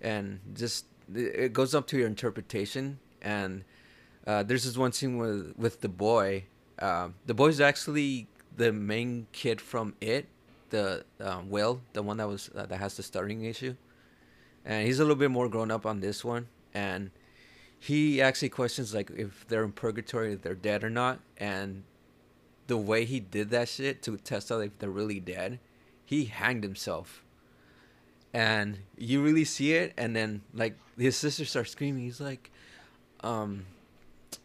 and 0.00 0.40
just 0.54 0.86
it 1.14 1.52
goes 1.52 1.74
up 1.74 1.86
to 1.88 1.98
your 1.98 2.06
interpretation. 2.06 2.98
And 3.22 3.64
uh, 4.26 4.42
there's 4.42 4.64
this 4.64 4.76
one 4.76 4.92
scene 4.92 5.16
with 5.18 5.54
with 5.56 5.80
the 5.80 5.88
boy. 5.88 6.44
Um, 6.78 7.14
the 7.24 7.34
boy's 7.34 7.60
actually 7.60 8.28
the 8.56 8.72
main 8.72 9.26
kid 9.32 9.60
from 9.60 9.94
It, 10.00 10.26
the 10.70 11.04
um, 11.20 11.48
Will, 11.50 11.80
the 11.94 12.02
one 12.02 12.18
that 12.18 12.28
was 12.28 12.50
uh, 12.54 12.66
that 12.66 12.78
has 12.78 12.96
the 12.96 13.02
stuttering 13.02 13.44
issue 13.44 13.74
and 14.64 14.86
he's 14.86 14.98
a 14.98 15.02
little 15.02 15.16
bit 15.16 15.30
more 15.30 15.48
grown 15.48 15.70
up 15.70 15.86
on 15.86 16.00
this 16.00 16.24
one 16.24 16.48
and 16.74 17.10
he 17.78 18.20
actually 18.20 18.48
questions 18.48 18.94
like 18.94 19.10
if 19.16 19.46
they're 19.48 19.64
in 19.64 19.72
purgatory 19.72 20.32
if 20.32 20.42
they're 20.42 20.54
dead 20.54 20.82
or 20.82 20.90
not 20.90 21.20
and 21.36 21.82
the 22.66 22.76
way 22.76 23.04
he 23.04 23.20
did 23.20 23.50
that 23.50 23.68
shit 23.68 24.02
to 24.02 24.16
test 24.18 24.50
out 24.50 24.60
if 24.62 24.78
they're 24.78 24.90
really 24.90 25.20
dead 25.20 25.58
he 26.04 26.24
hanged 26.24 26.64
himself 26.64 27.22
and 28.32 28.78
you 28.96 29.22
really 29.22 29.44
see 29.44 29.72
it 29.72 29.92
and 29.96 30.16
then 30.16 30.42
like 30.52 30.76
his 30.98 31.16
sister 31.16 31.44
starts 31.44 31.70
screaming 31.70 32.02
he's 32.02 32.20
like 32.20 32.50
um 33.20 33.64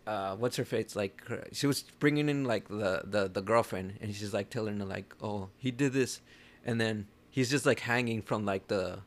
uh 0.05 0.35
what's 0.35 0.55
her 0.55 0.65
face 0.65 0.95
like 0.95 1.25
her, 1.25 1.47
she 1.51 1.67
was 1.67 1.83
bringing 1.99 2.29
in 2.29 2.43
like 2.45 2.67
the, 2.67 3.01
the 3.03 3.29
the 3.31 3.41
girlfriend 3.41 3.93
and 4.01 4.13
she's 4.15 4.33
like 4.33 4.49
telling 4.49 4.79
her 4.79 4.85
like 4.85 5.15
oh 5.21 5.49
he 5.57 5.71
did 5.71 5.93
this 5.93 6.21
and 6.65 6.79
then 6.79 7.07
he's 7.29 7.49
just 7.49 7.65
like 7.65 7.79
hanging 7.79 8.21
from 8.21 8.45
like 8.45 8.67
the 8.67 8.99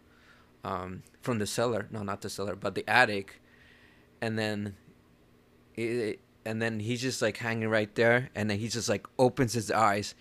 um, 0.64 1.02
from 1.20 1.38
the 1.38 1.46
cellar. 1.46 1.86
No, 1.90 2.02
not 2.02 2.22
the 2.22 2.30
cellar, 2.30 2.56
but 2.56 2.74
the 2.74 2.88
attic. 2.88 3.40
And 4.20 4.38
then, 4.38 4.76
it, 5.74 6.20
and 6.44 6.60
then 6.60 6.80
he's 6.80 7.00
just 7.00 7.20
like 7.20 7.36
hanging 7.36 7.68
right 7.68 7.94
there, 7.94 8.30
and 8.34 8.48
then 8.48 8.58
he 8.58 8.68
just 8.68 8.88
like 8.88 9.06
opens 9.18 9.52
his 9.52 9.70
eyes, 9.70 10.14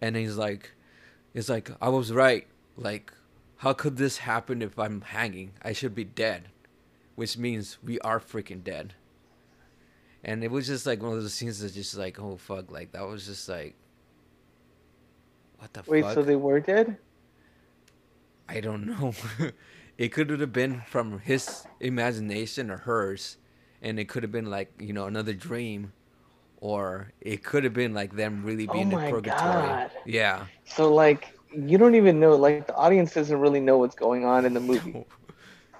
and 0.00 0.16
he's 0.16 0.36
like, 0.36 0.72
he's 1.32 1.48
like, 1.48 1.70
I 1.80 1.88
was 1.88 2.12
right. 2.12 2.46
Like, 2.76 3.12
how 3.58 3.72
could 3.72 3.96
this 3.96 4.18
happen 4.18 4.62
if 4.62 4.78
I'm 4.78 5.00
hanging? 5.00 5.52
I 5.62 5.72
should 5.72 5.94
be 5.94 6.04
dead, 6.04 6.48
which 7.14 7.38
means 7.38 7.78
we 7.82 7.98
are 8.00 8.20
freaking 8.20 8.62
dead. 8.62 8.94
And 10.24 10.42
it 10.42 10.50
was 10.50 10.66
just 10.66 10.86
like 10.86 11.02
one 11.02 11.12
of 11.12 11.22
those 11.22 11.34
scenes 11.34 11.60
that's 11.60 11.74
just 11.74 11.96
like, 11.96 12.18
oh 12.18 12.36
fuck, 12.36 12.70
like 12.70 12.92
that 12.92 13.06
was 13.06 13.26
just 13.26 13.48
like, 13.48 13.74
what 15.58 15.72
the 15.72 15.82
fuck? 15.82 15.92
Wait, 15.92 16.02
fuck? 16.02 16.14
so 16.14 16.22
they 16.22 16.36
were 16.36 16.60
dead? 16.60 16.98
I 18.48 18.60
don't 18.60 18.86
know. 18.86 19.14
it 19.98 20.08
could 20.08 20.30
have 20.30 20.52
been 20.52 20.82
from 20.86 21.20
his 21.20 21.66
imagination 21.80 22.70
or 22.70 22.78
hers, 22.78 23.36
and 23.82 23.98
it 23.98 24.08
could 24.08 24.22
have 24.22 24.32
been 24.32 24.50
like 24.50 24.72
you 24.78 24.92
know 24.92 25.06
another 25.06 25.32
dream, 25.32 25.92
or 26.60 27.12
it 27.20 27.42
could 27.42 27.64
have 27.64 27.74
been 27.74 27.94
like 27.94 28.14
them 28.16 28.44
really 28.44 28.66
Oh 28.68 28.72
being 28.72 28.90
my 28.90 29.06
in 29.06 29.10
purgatory. 29.12 29.66
God. 29.66 29.90
Yeah. 30.04 30.46
So 30.64 30.92
like 30.92 31.38
you 31.56 31.78
don't 31.78 31.94
even 31.94 32.20
know. 32.20 32.36
Like 32.36 32.66
the 32.66 32.74
audience 32.74 33.14
doesn't 33.14 33.38
really 33.38 33.60
know 33.60 33.78
what's 33.78 33.94
going 33.94 34.24
on 34.24 34.44
in 34.44 34.54
the 34.54 34.60
movie. 34.72 35.04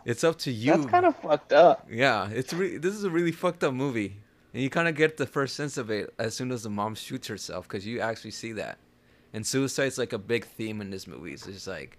It's 0.04 0.22
up 0.22 0.38
to 0.40 0.52
you. 0.52 0.72
That's 0.72 0.86
kind 0.86 1.04
of 1.04 1.16
fucked 1.16 1.52
up. 1.52 1.86
Yeah, 1.90 2.30
it's 2.30 2.52
re- 2.52 2.76
this 2.78 2.94
is 2.94 3.04
a 3.04 3.10
really 3.10 3.32
fucked 3.32 3.64
up 3.64 3.74
movie, 3.74 4.16
and 4.54 4.62
you 4.62 4.70
kind 4.70 4.86
of 4.88 4.94
get 4.94 5.16
the 5.16 5.26
first 5.26 5.56
sense 5.56 5.76
of 5.76 5.90
it 5.90 6.14
as 6.18 6.34
soon 6.34 6.52
as 6.52 6.62
the 6.62 6.70
mom 6.70 6.94
shoots 6.94 7.26
herself, 7.26 7.66
because 7.68 7.84
you 7.84 8.00
actually 8.00 8.30
see 8.30 8.52
that. 8.52 8.78
And 9.32 9.44
suicide's 9.44 9.98
like 9.98 10.12
a 10.12 10.18
big 10.18 10.46
theme 10.46 10.80
in 10.80 10.90
this 10.90 11.06
movie. 11.08 11.32
It's 11.32 11.44
just 11.44 11.66
like, 11.66 11.98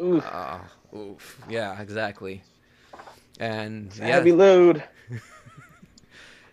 Oof, 0.00 0.24
ah, 0.26 0.64
oof, 0.94 1.40
yeah, 1.48 1.80
exactly. 1.80 2.42
And 3.40 3.94
yeah, 3.96 4.06
heavy 4.06 4.32
load. 4.32 4.82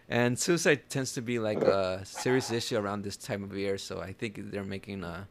And 0.08 0.38
suicide 0.38 0.88
tends 0.90 1.14
to 1.14 1.22
be 1.22 1.40
like 1.40 1.62
a 1.62 2.02
serious 2.06 2.52
issue 2.52 2.78
around 2.78 3.04
this 3.04 3.18
time 3.18 3.44
of 3.44 3.58
year, 3.58 3.78
so 3.78 4.02
I 4.02 4.14
think 4.14 4.40
they're 4.52 4.64
making 4.64 5.04
a, 5.04 5.28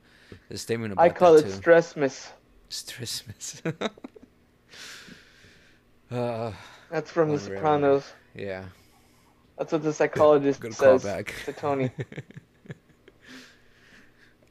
a 0.51 0.59
statement 0.59 0.93
about 0.93 1.05
I 1.05 1.11
call 1.11 1.37
it 1.37 1.45
stressmas. 1.47 2.33
Stressmas. 2.71 3.63
uh, 6.11 6.53
That's 6.91 7.11
from 7.11 7.31
The. 7.31 7.39
Sopranos. 7.39 8.13
yeah. 8.35 8.65
That's 9.59 9.71
what 9.71 9.85
the 9.85 9.93
psychologist 9.93 10.59
Good 10.61 10.75
says 10.75 11.05
callback. 11.05 11.45
to 11.45 11.53
Tony. 11.53 11.93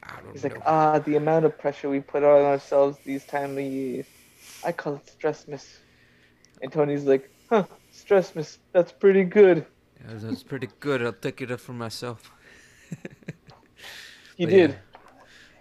I 0.04 0.20
don't 0.22 0.34
He's 0.34 0.42
know. 0.42 0.56
like, 0.56 0.58
ah, 0.66 0.98
the 0.98 1.16
amount 1.16 1.44
of 1.46 1.58
pressure 1.58 1.88
we 1.88 2.00
put 2.00 2.22
on 2.24 2.42
ourselves 2.42 2.98
these 3.04 3.24
time 3.24 3.56
of 3.58 3.64
years. 3.64 4.06
I 4.62 4.72
call 4.72 4.96
it 4.96 5.08
stress, 5.08 5.46
miss. 5.48 5.80
And 6.62 6.72
Tony's 6.72 7.04
like, 7.04 7.30
huh, 7.48 7.66
stress, 7.90 8.34
miss. 8.34 8.58
That's 8.72 8.92
pretty 8.92 9.24
good. 9.24 9.66
Yeah, 10.00 10.14
that's 10.16 10.42
pretty 10.42 10.68
good. 10.80 11.02
I'll 11.02 11.12
take 11.12 11.40
it 11.40 11.50
up 11.50 11.60
for 11.60 11.72
myself. 11.72 12.32
He 14.36 14.44
But 14.44 14.46
did. 14.46 14.76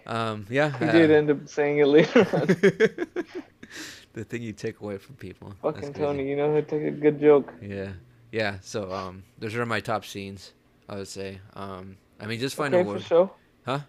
Yeah. 0.05 0.31
Um, 0.31 0.45
yeah. 0.49 0.71
He 0.79 0.87
uh, 0.87 0.91
did 0.91 1.11
end 1.11 1.29
up 1.31 1.47
saying 1.47 1.79
it 1.79 1.87
later 1.87 2.27
on. 2.33 2.47
the 4.13 4.23
thing 4.23 4.41
you 4.41 4.53
take 4.53 4.79
away 4.81 4.97
from 4.97 5.15
people. 5.15 5.55
Fucking. 5.61 5.93
Tony, 5.93 6.29
you 6.29 6.35
know, 6.35 6.55
he 6.55 6.61
took 6.61 6.81
a 6.83 6.91
good 6.91 7.19
joke. 7.19 7.53
Yeah. 7.61 7.93
Yeah. 8.31 8.57
So 8.61 8.91
um, 8.91 9.23
those 9.39 9.55
are 9.55 9.65
my 9.65 9.79
top 9.79 10.05
scenes. 10.05 10.53
I 10.89 10.97
would 10.97 11.07
say. 11.07 11.39
Um, 11.53 11.97
I 12.19 12.27
mean, 12.27 12.39
just 12.39 12.55
find 12.55 12.73
Okay, 12.73 12.75
a 12.75 12.79
for 12.83 12.99
word. 12.99 12.99
sure. 12.99 13.31
Huh? 13.65 13.81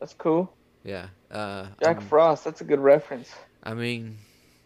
That's 0.00 0.14
cool. 0.14 0.52
Yeah. 0.82 1.08
Uh, 1.30 1.66
Jack 1.82 1.98
um, 1.98 2.06
Frost, 2.06 2.44
that's 2.44 2.62
a 2.62 2.64
good 2.64 2.80
reference. 2.80 3.30
I 3.62 3.74
mean, 3.74 4.16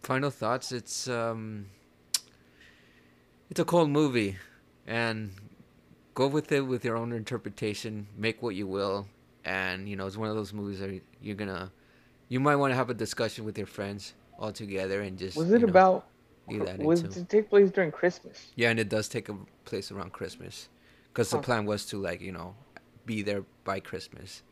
final 0.01 0.29
thoughts. 0.29 0.71
It's 0.71 1.07
um, 1.07 1.67
it's 3.49 3.59
a 3.59 3.65
cold 3.65 3.89
movie, 3.89 4.37
and 4.87 5.33
go 6.13 6.27
with 6.27 6.51
it 6.51 6.61
with 6.61 6.85
your 6.85 6.95
own 6.95 7.11
interpretation. 7.11 8.07
Make 8.17 8.41
what 8.41 8.55
you 8.55 8.65
will, 8.65 9.07
and 9.43 9.87
you 9.89 9.95
know 9.97 10.07
it's 10.07 10.17
one 10.17 10.29
of 10.29 10.35
those 10.35 10.53
movies 10.53 10.79
that 10.79 11.01
you're 11.21 11.35
gonna, 11.35 11.71
you 12.29 12.39
might 12.39 12.55
want 12.55 12.71
to 12.71 12.75
have 12.75 12.89
a 12.89 12.93
discussion 12.93 13.43
with 13.43 13.57
your 13.57 13.67
friends 13.67 14.13
all 14.39 14.53
together 14.53 15.01
and 15.01 15.17
just. 15.17 15.37
Was 15.37 15.51
it 15.51 15.61
know, 15.61 15.67
about? 15.67 16.07
do 16.47 16.63
that 16.63 16.79
Was 16.79 17.03
into- 17.03 17.19
it 17.19 17.29
take 17.29 17.49
place 17.49 17.71
during 17.71 17.91
Christmas? 17.91 18.51
Yeah, 18.55 18.69
and 18.69 18.79
it 18.79 18.87
does 18.87 19.09
take 19.09 19.29
a 19.29 19.35
place 19.65 19.91
around 19.91 20.13
Christmas, 20.13 20.69
because 21.09 21.29
the 21.29 21.39
plan 21.39 21.65
was 21.65 21.85
to 21.87 21.97
like 21.99 22.21
you 22.21 22.31
know, 22.31 22.55
be 23.05 23.21
there 23.21 23.43
by 23.63 23.79
Christmas, 23.79 24.43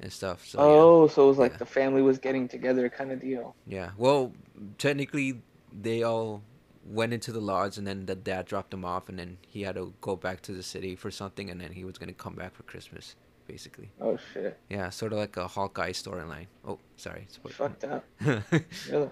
and 0.00 0.12
stuff. 0.12 0.46
So 0.46 0.58
oh, 0.60 1.08
so 1.08 1.24
it 1.24 1.28
was 1.28 1.38
like 1.38 1.52
Yeah. 1.52 1.58
the 1.58 1.66
family 1.66 2.02
was 2.02 2.18
getting 2.18 2.48
together, 2.48 2.88
kind 2.88 3.12
of 3.12 3.20
deal. 3.20 3.54
yeah. 3.66 3.76
yeah. 3.76 3.90
Well, 3.96 4.32
technically, 4.78 5.40
they 5.72 6.02
all 6.02 6.42
went 6.84 7.12
into 7.12 7.32
the 7.32 7.40
lodge, 7.40 7.78
and 7.78 7.86
then 7.86 8.06
the 8.06 8.14
dad 8.14 8.46
dropped 8.46 8.70
them 8.70 8.84
off, 8.84 9.08
and 9.08 9.18
then 9.18 9.38
he 9.48 9.62
had 9.62 9.74
to 9.74 9.92
go 10.00 10.14
back 10.16 10.40
to 10.42 10.52
the 10.52 10.62
city 10.62 10.94
for 10.96 11.10
something, 11.10 11.50
and 11.50 11.60
then 11.60 11.72
he 11.72 11.84
was 11.84 11.98
gonna 11.98 12.12
come 12.12 12.34
back 12.34 12.54
for 12.54 12.62
Christmas, 12.64 13.16
basically. 13.48 13.90
Oh 14.00 14.18
shit, 14.32 14.58
Yeah, 14.68 14.90
sort 14.90 15.12
of 15.12 15.18
like 15.18 15.36
a 15.36 15.48
Hawkeye 15.48 15.92
storyline. 15.92 16.46
Oh, 16.66 16.78
sorry. 16.96 17.26
spoil- 17.30 17.52
fucked 17.52 17.84
up. 17.84 18.04
Yeah, 18.90 19.06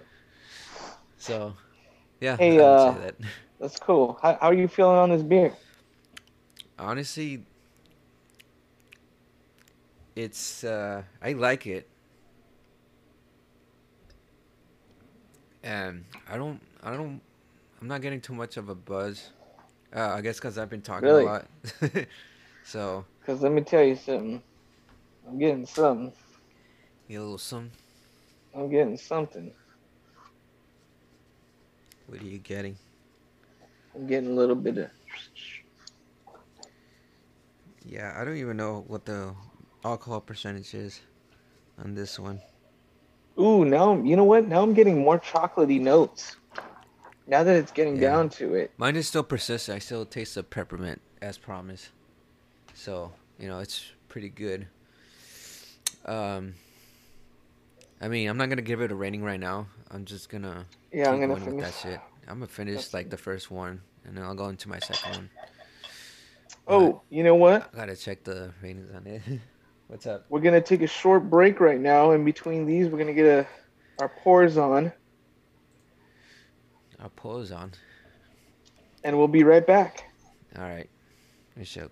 so, 1.17 1.53
yeah, 2.21 2.37
Hey, 2.37 2.53
I 2.53 2.55
would 2.57 2.61
uh, 2.63 2.93
say 2.93 2.99
that. 3.01 3.15
that's 3.59 3.79
cool. 3.79 4.19
How, 4.21 4.37
how 4.39 4.47
are 4.47 4.53
you 4.53 4.67
feeling 4.67 4.97
on 4.97 5.09
this 5.09 5.23
beer? 5.23 5.51
honestly 6.77 7.41
it's 10.15 10.63
uh 10.63 11.01
i 11.21 11.33
like 11.33 11.67
it 11.67 11.87
and 15.63 16.03
i 16.29 16.37
don't 16.37 16.61
i 16.83 16.91
don't 16.95 17.21
i'm 17.81 17.87
not 17.87 18.01
getting 18.01 18.21
too 18.21 18.33
much 18.33 18.57
of 18.57 18.69
a 18.69 18.75
buzz 18.75 19.31
uh, 19.95 20.09
i 20.13 20.21
guess 20.21 20.37
because 20.37 20.57
i've 20.57 20.69
been 20.69 20.81
talking 20.81 21.07
Really? 21.07 21.23
a 21.23 21.27
lot 21.27 21.45
so 22.63 23.05
Cause 23.25 23.41
let 23.41 23.51
me 23.51 23.61
tell 23.61 23.81
you 23.83 23.95
something. 23.95 24.39
I'm 25.27 25.39
getting 25.39 25.65
something. 25.65 26.13
you 27.07 27.19
little 27.19 27.37
some 27.39 27.71
I'm 28.55 28.69
getting 28.69 28.97
something. 28.97 29.51
what 32.07 32.21
are 32.21 32.25
you 32.25 32.37
getting 32.37 32.77
I'm 33.95 34.05
getting 34.07 34.29
a 34.29 34.33
little 34.33 34.55
bit 34.55 34.77
of. 34.77 34.89
yeah 37.85 38.15
i 38.19 38.23
don't 38.23 38.37
even 38.37 38.57
know 38.57 38.83
what 38.87 39.05
the 39.05 39.33
alcohol 39.85 40.19
percentage 40.19 40.73
is 40.73 40.99
on 41.83 41.93
this 41.93 42.19
one 42.19 42.41
Ooh, 43.37 43.65
now 43.65 44.01
you 44.01 44.15
know 44.15 44.23
what? 44.23 44.47
Now 44.47 44.61
I'm 44.63 44.73
getting 44.73 45.03
more 45.03 45.19
chocolatey 45.19 45.81
notes. 45.81 46.37
Now 47.27 47.43
that 47.43 47.53
it's 47.57 47.71
getting 47.73 47.97
Yeah. 47.97 48.11
down 48.11 48.29
to 48.39 48.55
it. 48.55 48.71
Mine 48.77 48.95
is 48.95 49.09
still 49.09 49.23
persistent. 49.23 49.75
I 49.75 49.79
still 49.79 50.05
taste 50.05 50.35
the 50.35 50.43
peppermint 50.43 51.01
as 51.21 51.37
promised. 51.37 51.89
So, 52.73 53.11
you 53.37 53.49
know, 53.49 53.59
it's 53.59 53.91
pretty 54.07 54.29
good. 54.29 54.67
Um 56.05 56.53
I 57.99 58.07
mean, 58.07 58.29
I'm 58.29 58.37
not 58.37 58.47
gonna 58.47 58.61
give 58.61 58.79
it 58.79 58.89
a 58.91 58.95
rating 58.95 59.21
right 59.21 59.39
now. 59.39 59.67
I'm 59.91 60.05
just 60.05 60.29
gonna 60.29 60.65
Yeah, 60.93 61.11
I'm 61.11 61.19
gonna 61.19 61.35
finish. 61.37 61.61
that 61.65 61.73
shit. 61.73 61.99
I'm 62.29 62.35
gonna 62.39 62.47
finish 62.47 62.75
That's- 62.75 62.93
like 62.93 63.09
the 63.09 63.17
first 63.17 63.51
one 63.51 63.81
and 64.05 64.15
then 64.15 64.23
I'll 64.23 64.33
go 64.35 64.47
into 64.47 64.69
my 64.69 64.79
second 64.79 65.11
one. 65.11 65.29
Oh, 66.69 67.01
you 67.09 67.21
know 67.23 67.35
what? 67.35 67.69
I 67.73 67.75
gotta 67.75 67.97
check 67.97 68.23
the 68.23 68.53
ratings 68.63 68.95
on 68.95 69.05
it. 69.07 69.21
What's 69.87 70.07
up? 70.07 70.25
We're 70.29 70.41
gonna 70.41 70.61
take 70.61 70.81
a 70.81 70.87
short 70.87 71.29
break 71.29 71.59
right 71.59 71.79
now. 71.79 72.11
In 72.11 72.25
between 72.25 72.65
these, 72.65 72.87
we're 72.87 72.97
gonna 72.97 73.13
get 73.13 73.25
a 73.25 73.47
our 74.01 74.09
pours 74.09 74.57
on, 74.57 74.91
Our 76.99 77.09
pose 77.09 77.51
on. 77.51 77.71
and 79.03 79.17
we'll 79.17 79.27
be 79.27 79.43
right 79.43 79.65
back. 79.65 80.03
All 80.57 80.63
right. 80.63 80.89
We 81.55 81.63
show. 81.63 81.89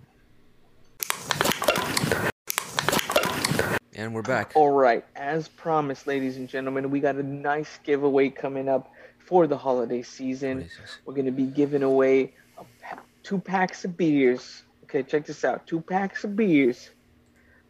And 3.96 4.14
we're 4.14 4.24
back. 4.24 4.52
All 4.56 4.72
right, 4.72 5.06
as 5.16 5.48
promised, 5.48 6.08
ladies 6.08 6.38
and 6.38 6.50
gentlemen, 6.50 6.90
we 6.90 7.00
got 7.00 7.16
a 7.16 7.24
nice 7.24 7.78
giveaway 7.84 8.30
coming 8.30 8.68
up 8.68 8.92
for 9.20 9.46
the 9.48 9.56
holiday 9.58 10.02
season. 10.02 10.68
We're 11.06 11.14
going 11.14 11.28
to 11.28 11.32
be 11.32 11.46
giving 11.46 11.84
away 11.84 12.34
a 12.58 12.64
pa- 12.82 13.02
two 13.22 13.38
packs 13.40 13.86
of 13.86 13.96
beers. 13.96 14.64
Okay, 14.86 15.04
check 15.04 15.26
this 15.28 15.46
out. 15.46 15.68
Two 15.68 15.80
packs 15.80 16.24
of 16.24 16.36
beers 16.36 16.90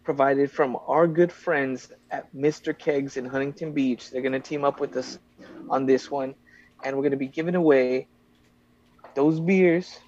provided 0.03 0.51
from 0.51 0.77
our 0.87 1.07
good 1.07 1.31
friends 1.31 1.91
at 2.11 2.33
Mr. 2.35 2.77
Kegs 2.77 3.17
in 3.17 3.25
Huntington 3.25 3.71
Beach. 3.73 4.09
They're 4.09 4.21
going 4.21 4.33
to 4.33 4.39
team 4.39 4.63
up 4.63 4.79
with 4.79 4.95
us 4.97 5.19
on 5.69 5.85
this 5.85 6.11
one. 6.11 6.35
And 6.83 6.95
we're 6.95 7.03
going 7.03 7.11
to 7.11 7.17
be 7.17 7.27
giving 7.27 7.55
away 7.55 8.07
those 9.15 9.39
beers, 9.39 9.99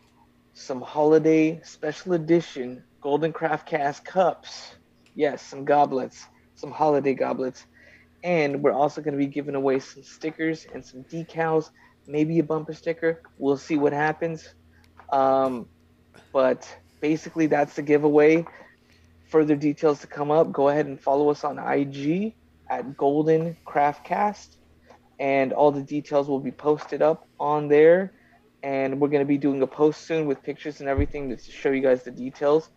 some 0.54 0.82
holiday 0.82 1.62
special 1.64 2.14
edition 2.14 2.84
Golden 3.02 3.32
Craft 3.32 3.68
Cast 3.68 4.04
cups. 4.04 4.76
Yes, 5.14 5.42
some 5.42 5.64
goblets, 5.64 6.26
some 6.56 6.72
holiday 6.72 7.14
goblets. 7.14 7.66
And 8.24 8.64
we're 8.64 8.74
also 8.74 9.02
going 9.02 9.14
to 9.14 9.18
be 9.18 9.28
giving 9.28 9.56
away 9.56 9.80
some 9.80 10.02
stickers 10.04 10.66
and 10.74 10.84
some 10.84 11.04
decals, 11.04 11.70
maybe 12.08 12.40
a 12.40 12.44
bumper 12.44 12.74
sticker. 12.74 13.22
We'll 13.38 13.58
see 13.58 13.78
what 13.78 13.94
happens. 13.94 14.56
Um, 15.12 15.68
but 16.34 16.68
basically, 17.00 17.46
that's 17.46 17.76
the 17.76 17.84
giveaway. 17.84 18.46
Further 19.28 19.56
details 19.56 20.02
to 20.02 20.08
come 20.08 20.32
up. 20.32 20.52
Go 20.52 20.70
ahead 20.70 20.86
and 20.86 21.00
follow 21.00 21.30
us 21.30 21.44
on 21.44 21.60
IG 21.60 22.34
at 22.70 22.98
Golden 22.98 23.58
Craftcast, 23.66 24.58
and 25.20 25.54
all 25.54 25.72
the 25.72 25.82
details 25.82 26.28
will 26.28 26.40
be 26.40 26.52
posted 26.52 27.02
up 27.02 27.28
on 27.40 27.68
there. 27.68 28.14
And 28.64 29.00
we're 29.00 29.10
going 29.10 29.22
to 29.22 29.28
be 29.28 29.38
doing 29.38 29.62
a 29.62 29.68
post 29.68 30.02
soon 30.08 30.26
with 30.26 30.42
pictures 30.42 30.80
and 30.80 30.90
everything 30.90 31.30
to 31.30 31.38
show 31.38 31.70
you 31.70 31.82
guys 31.82 32.04
the 32.04 32.12
details. 32.12 32.70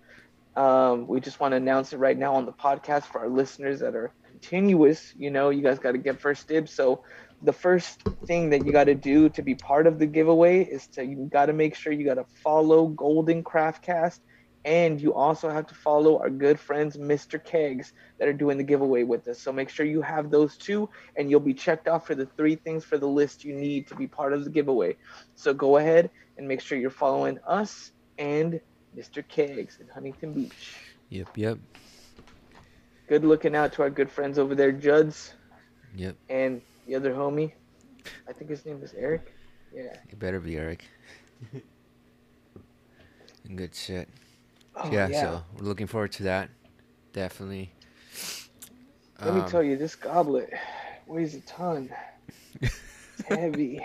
Um, 0.55 1.07
we 1.07 1.21
just 1.21 1.41
want 1.41 1.53
to 1.53 1.57
announce 1.57 1.93
it 1.93 1.99
right 1.99 2.19
now 2.19 2.35
on 2.35 2.45
the 2.45 2.53
podcast 2.53 3.05
for 3.05 3.21
our 3.21 3.29
listeners 3.29 3.81
that 3.81 3.95
are 3.95 4.13
continuous. 4.27 5.15
You 5.17 5.31
know, 5.31 5.51
you 5.51 5.63
guys 5.63 5.79
got 5.79 5.93
to 5.93 5.99
get 5.99 6.21
first 6.21 6.49
dibs. 6.49 6.73
So 6.73 7.05
the 7.43 7.53
first 7.53 8.03
thing 8.27 8.51
that 8.51 8.67
you 8.67 8.73
got 8.73 8.85
to 8.85 8.95
do 8.95 9.29
to 9.31 9.43
be 9.43 9.55
part 9.55 9.87
of 9.87 9.99
the 9.99 10.07
giveaway 10.07 10.65
is 10.65 10.87
to 10.89 11.05
you 11.05 11.29
got 11.33 11.47
to 11.47 11.53
make 11.53 11.75
sure 11.75 11.93
you 11.93 12.05
got 12.05 12.15
to 12.15 12.27
follow 12.43 12.89
Golden 12.89 13.45
Craftcast, 13.45 14.21
and 14.65 15.01
you 15.01 15.15
also 15.15 15.49
have 15.49 15.67
to 15.69 15.75
follow 15.75 16.19
our 16.19 16.31
good 16.31 16.59
friends 16.59 16.97
Mr. 16.97 17.43
Kegs 17.43 17.93
that 18.19 18.29
are 18.29 18.33
doing 18.33 18.59
the 18.59 18.65
giveaway 18.65 19.03
with 19.03 19.27
us. 19.29 19.39
So 19.39 19.53
make 19.53 19.69
sure 19.69 19.87
you 19.87 20.03
have 20.03 20.31
those 20.31 20.57
two, 20.57 20.89
and 21.17 21.31
you'll 21.31 21.41
be 21.41 21.55
checked 21.55 21.89
off 21.89 22.07
for 22.07 22.15
the 22.15 22.27
three 22.27 22.57
things 22.57 22.85
for 22.85 22.99
the 22.99 23.07
list 23.07 23.45
you 23.45 23.55
need 23.55 23.87
to 23.89 23.95
be 23.95 24.07
part 24.07 24.33
of 24.33 24.45
the 24.45 24.51
giveaway. 24.51 24.97
So 25.35 25.55
go 25.55 25.77
ahead 25.77 26.11
and 26.37 26.47
make 26.47 26.61
sure 26.61 26.79
you're 26.79 26.91
following 26.91 27.39
us 27.47 27.93
and 28.19 28.61
Mr. 28.97 29.27
Kegs 29.27 29.79
in 29.81 29.89
Huntington 29.89 30.33
Beach. 30.33 30.75
Yep, 31.11 31.29
yep, 31.37 31.59
Good 33.09 33.25
looking 33.25 33.57
out 33.57 33.73
to 33.75 33.83
our 33.83 33.91
good 33.91 34.11
friends 34.11 34.39
over 34.39 34.55
there, 34.55 34.71
Juds 34.71 35.33
yep. 35.97 36.17
and 36.29 36.61
the 36.87 36.95
other 36.95 37.15
homie. 37.15 37.53
I 38.29 38.33
think 38.33 38.51
his 38.51 38.67
name 38.67 38.83
is 38.83 38.93
Eric. 38.93 39.33
Yeah. 39.75 39.97
It 40.11 40.19
better 40.19 40.41
be 40.41 40.57
Eric. 40.59 40.85
Good 43.55 43.75
shit. 43.75 44.09
Oh, 44.77 44.91
yeah, 44.93 45.13
so 45.13 45.43
we're 45.57 45.67
looking 45.67 45.87
forward 45.87 46.13
to 46.13 46.23
that. 46.25 46.51
Definitely. 47.13 47.73
Let 49.25 49.35
me 49.35 49.43
Um, 49.43 49.51
tell 49.51 49.63
you, 49.63 49.77
this 49.77 49.97
goblet 49.97 50.51
weighs 51.07 51.35
a 51.35 51.41
ton. 51.41 51.91
It's 53.13 53.23
heavy. 53.23 53.85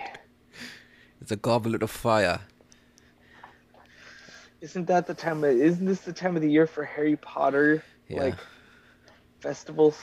It's 1.22 1.32
a 1.32 1.36
goblet 1.36 1.82
of 1.84 1.90
fire. 1.92 2.42
Isn't 4.62 4.88
that 4.88 5.08
the 5.08 5.14
time 5.14 5.44
of 5.44 5.52
isn't 5.52 5.86
this 5.86 6.02
the 6.02 6.14
time 6.14 6.36
of 6.36 6.42
the 6.42 6.50
year 6.52 6.68
for 6.68 6.84
Harry 6.86 7.18
Potter 7.18 7.84
Yeah. 8.10 8.20
like 8.20 8.38
festivals? 9.42 9.98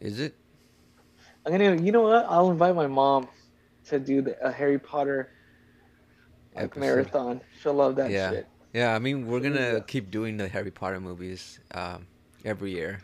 Is 0.00 0.20
it? 0.20 0.34
I'm 1.44 1.52
gonna 1.52 1.76
you 1.76 1.92
know 1.92 2.02
what? 2.02 2.26
I'll 2.28 2.50
invite 2.50 2.74
my 2.74 2.86
mom 2.86 3.28
to 3.86 3.98
do 3.98 4.22
the, 4.22 4.36
a 4.46 4.52
Harry 4.52 4.78
Potter 4.78 5.30
like 6.54 6.76
marathon. 6.76 7.40
She'll 7.60 7.74
love 7.74 7.96
that 7.96 8.10
Yeah. 8.12 8.30
shit. 8.30 8.46
Yeah, 8.72 8.94
I 8.94 8.98
mean, 8.98 9.26
we're 9.26 9.40
gonna 9.40 9.74
Yeah. 9.74 9.80
keep 9.86 10.10
doing 10.10 10.36
the 10.36 10.48
Harry 10.48 10.70
Potter 10.70 11.00
movies 11.00 11.60
um, 11.74 12.06
every 12.44 12.70
year. 12.72 13.00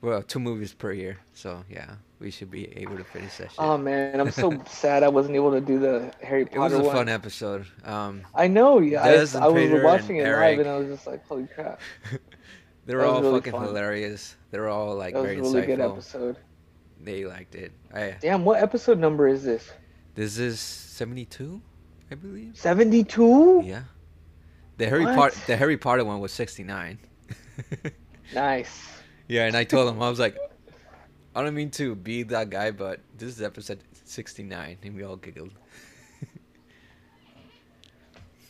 Well, 0.00 0.22
two 0.22 0.38
movies 0.38 0.74
per 0.74 0.92
year. 0.92 1.18
So 1.34 1.64
yeah, 1.70 1.96
we 2.20 2.30
should 2.30 2.50
be 2.50 2.68
able 2.76 2.96
to 2.98 3.04
finish 3.04 3.36
that 3.38 3.50
shit. 3.50 3.58
Oh 3.58 3.76
man, 3.78 4.20
I'm 4.20 4.30
so 4.30 4.62
sad 4.68 5.02
I 5.02 5.08
wasn't 5.08 5.34
able 5.36 5.50
to 5.52 5.60
do 5.60 5.78
the 5.78 6.12
Harry 6.22 6.44
Potter. 6.44 6.56
it 6.56 6.60
was 6.60 6.72
a 6.74 6.82
one. 6.82 6.94
fun 6.96 7.08
episode. 7.08 7.66
Um, 7.84 8.22
I 8.34 8.46
know, 8.48 8.78
yeah. 8.80 9.02
I, 9.02 9.14
I 9.14 9.48
was 9.48 9.82
watching 9.82 10.16
it 10.18 10.22
Eric. 10.26 10.58
live 10.58 10.66
and 10.66 10.68
I 10.68 10.78
was 10.78 10.88
just 10.88 11.06
like, 11.06 11.26
holy 11.26 11.46
crap. 11.46 11.80
they 12.86 12.94
were 12.94 13.04
all 13.04 13.20
really 13.22 13.40
fucking 13.40 13.52
fun. 13.52 13.64
hilarious. 13.64 14.36
They 14.50 14.58
were 14.60 14.68
all 14.68 14.94
like 14.94 15.14
That 15.14 15.22
was 15.22 15.30
a 15.30 15.34
very 15.34 15.40
really 15.40 15.66
good 15.66 15.80
episode. 15.80 16.36
They 17.00 17.24
liked 17.24 17.54
it. 17.54 17.72
I 17.94 18.16
Damn, 18.20 18.44
what 18.44 18.62
episode 18.62 18.98
number 18.98 19.26
is 19.28 19.42
this? 19.42 19.70
this 20.14 20.38
is 20.38 20.60
seventy 20.60 21.24
two, 21.24 21.60
I 22.10 22.14
believe. 22.16 22.56
72? 22.56 23.62
Yeah. 23.64 23.82
The 24.78 24.88
Harry? 24.88 25.04
Potter 25.04 25.38
the 25.46 25.56
Harry 25.56 25.76
Potter 25.76 26.04
one 26.04 26.20
was 26.20 26.32
sixty 26.32 26.64
nine. 26.64 26.98
Nice. 28.34 28.86
yeah, 29.26 29.46
and 29.46 29.56
I 29.56 29.64
told 29.64 29.88
him 29.88 30.02
I 30.02 30.10
was 30.10 30.18
like, 30.18 30.36
I 31.34 31.42
don't 31.42 31.54
mean 31.54 31.70
to 31.72 31.94
be 31.94 32.24
that 32.24 32.50
guy, 32.50 32.70
but 32.70 33.00
this 33.16 33.30
is 33.30 33.40
episode 33.40 33.82
sixty 34.04 34.42
nine, 34.42 34.76
and 34.82 34.94
we 34.94 35.02
all 35.02 35.16
giggled. 35.16 35.52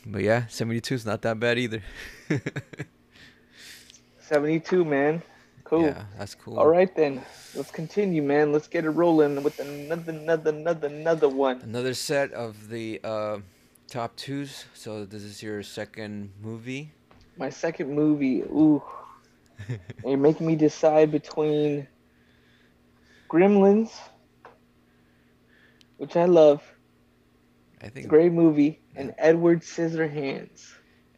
but 0.05 0.21
yeah, 0.21 0.47
seventy 0.47 0.81
two 0.81 0.95
is 0.95 1.05
not 1.05 1.21
that 1.21 1.39
bad 1.39 1.57
either. 1.57 1.81
72, 4.19 4.85
man. 4.85 5.23
Cool. 5.63 5.83
Yeah, 5.83 6.03
that's 6.17 6.35
cool. 6.35 6.59
All 6.59 6.67
right 6.67 6.93
then. 6.95 7.21
Let's 7.55 7.71
continue, 7.71 8.21
man. 8.21 8.51
Let's 8.51 8.67
get 8.67 8.85
it 8.85 8.89
rolling 8.89 9.41
with 9.41 9.59
another, 9.59 10.11
another, 10.11 10.49
another, 10.51 10.87
another 10.87 11.29
one. 11.29 11.61
Another 11.61 11.93
set 11.93 12.33
of 12.33 12.69
the 12.69 12.99
uh, 13.03 13.37
top 13.89 14.15
twos. 14.15 14.65
So 14.73 15.05
this 15.05 15.23
is 15.23 15.41
your 15.43 15.63
second 15.63 16.33
movie. 16.41 16.91
My 17.37 17.49
second 17.49 17.93
movie. 17.93 18.41
Ooh. 18.41 18.83
You're 20.05 20.17
making 20.17 20.47
me 20.47 20.55
decide 20.55 21.11
between 21.11 21.87
Gremlins, 23.31 23.91
which 25.97 26.15
I 26.15 26.25
love, 26.25 26.61
I 27.81 27.87
it's 27.87 27.91
a 27.91 27.91
think 27.91 28.07
great 28.07 28.31
movie, 28.31 28.81
and 28.95 29.13
Edward 29.17 29.61
Scissorhands, 29.61 30.61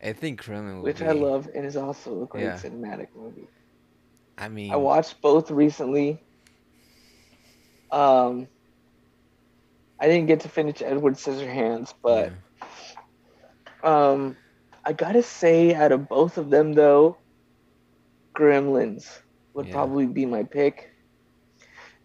I 0.03 0.13
think 0.13 0.43
Gremlins, 0.43 0.83
which 0.83 0.99
be, 0.99 1.05
I 1.05 1.11
love 1.11 1.47
and 1.53 1.65
is 1.65 1.77
also 1.77 2.23
a 2.23 2.25
great 2.27 2.43
Yeah. 2.43 2.57
cinematic 2.57 3.07
movie. 3.15 3.47
I 4.37 4.47
mean, 4.49 4.71
I 4.73 4.77
watched 4.77 5.21
both 5.21 5.51
recently. 5.51 6.23
Um, 7.91 8.47
I 9.99 10.07
didn't 10.07 10.27
get 10.27 10.41
to 10.41 10.49
finish 10.49 10.81
Edward 10.81 11.15
Scissorhands, 11.15 11.93
but 12.01 12.33
yeah. 12.33 12.50
Um, 13.83 14.37
I 14.85 14.93
gotta 14.93 15.23
say, 15.23 15.73
out 15.73 15.91
of 15.91 16.07
both 16.07 16.37
of 16.37 16.49
them, 16.49 16.73
though, 16.73 17.17
Gremlins 18.35 19.07
would 19.53 19.67
Yeah. 19.67 19.73
probably 19.73 20.05
be 20.05 20.25
my 20.25 20.43
pick. 20.43 20.89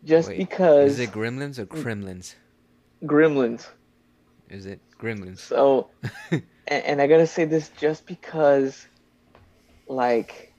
Just 0.05 0.29
Wait, 0.29 0.39
because 0.39 0.93
is 0.93 0.99
it 1.01 1.11
Gremlins 1.13 1.59
or 1.59 1.67
Kremlins? 1.67 2.35
Gremlins. 3.05 3.67
Is 4.49 4.67
it 4.67 4.81
Gremlins? 5.01 5.39
So, 5.41 5.91
and, 6.31 6.43
and 6.69 7.03
I 7.03 7.07
gotta 7.07 7.27
say 7.27 7.45
this 7.45 7.71
just 7.71 8.07
because, 8.07 8.87
like, 9.89 10.53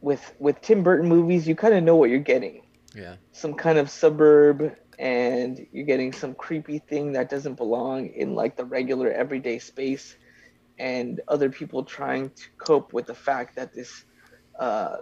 with 0.00 0.34
with 0.38 0.60
Tim 0.60 0.82
Burton 0.82 1.08
movies, 1.08 1.46
you 1.48 1.54
kind 1.54 1.74
of 1.74 1.82
know 1.82 1.96
what 1.96 2.10
you're 2.10 2.18
getting. 2.18 2.62
yeah. 2.94 3.16
some 3.32 3.54
kind 3.54 3.78
of 3.78 3.88
suburb 3.88 4.74
and 5.00 5.66
you're 5.72 5.86
getting 5.86 6.12
some 6.12 6.34
creepy 6.34 6.78
thing 6.78 7.12
that 7.12 7.30
doesn't 7.30 7.54
belong 7.54 8.08
in 8.08 8.34
like 8.34 8.54
the 8.56 8.64
regular 8.66 9.10
everyday 9.10 9.58
space 9.58 10.14
and 10.78 11.20
other 11.26 11.48
people 11.48 11.84
trying 11.84 12.28
to 12.28 12.44
cope 12.58 12.92
with 12.92 13.06
the 13.06 13.14
fact 13.14 13.56
that 13.56 13.72
this 13.74 14.04
uh, 14.58 14.98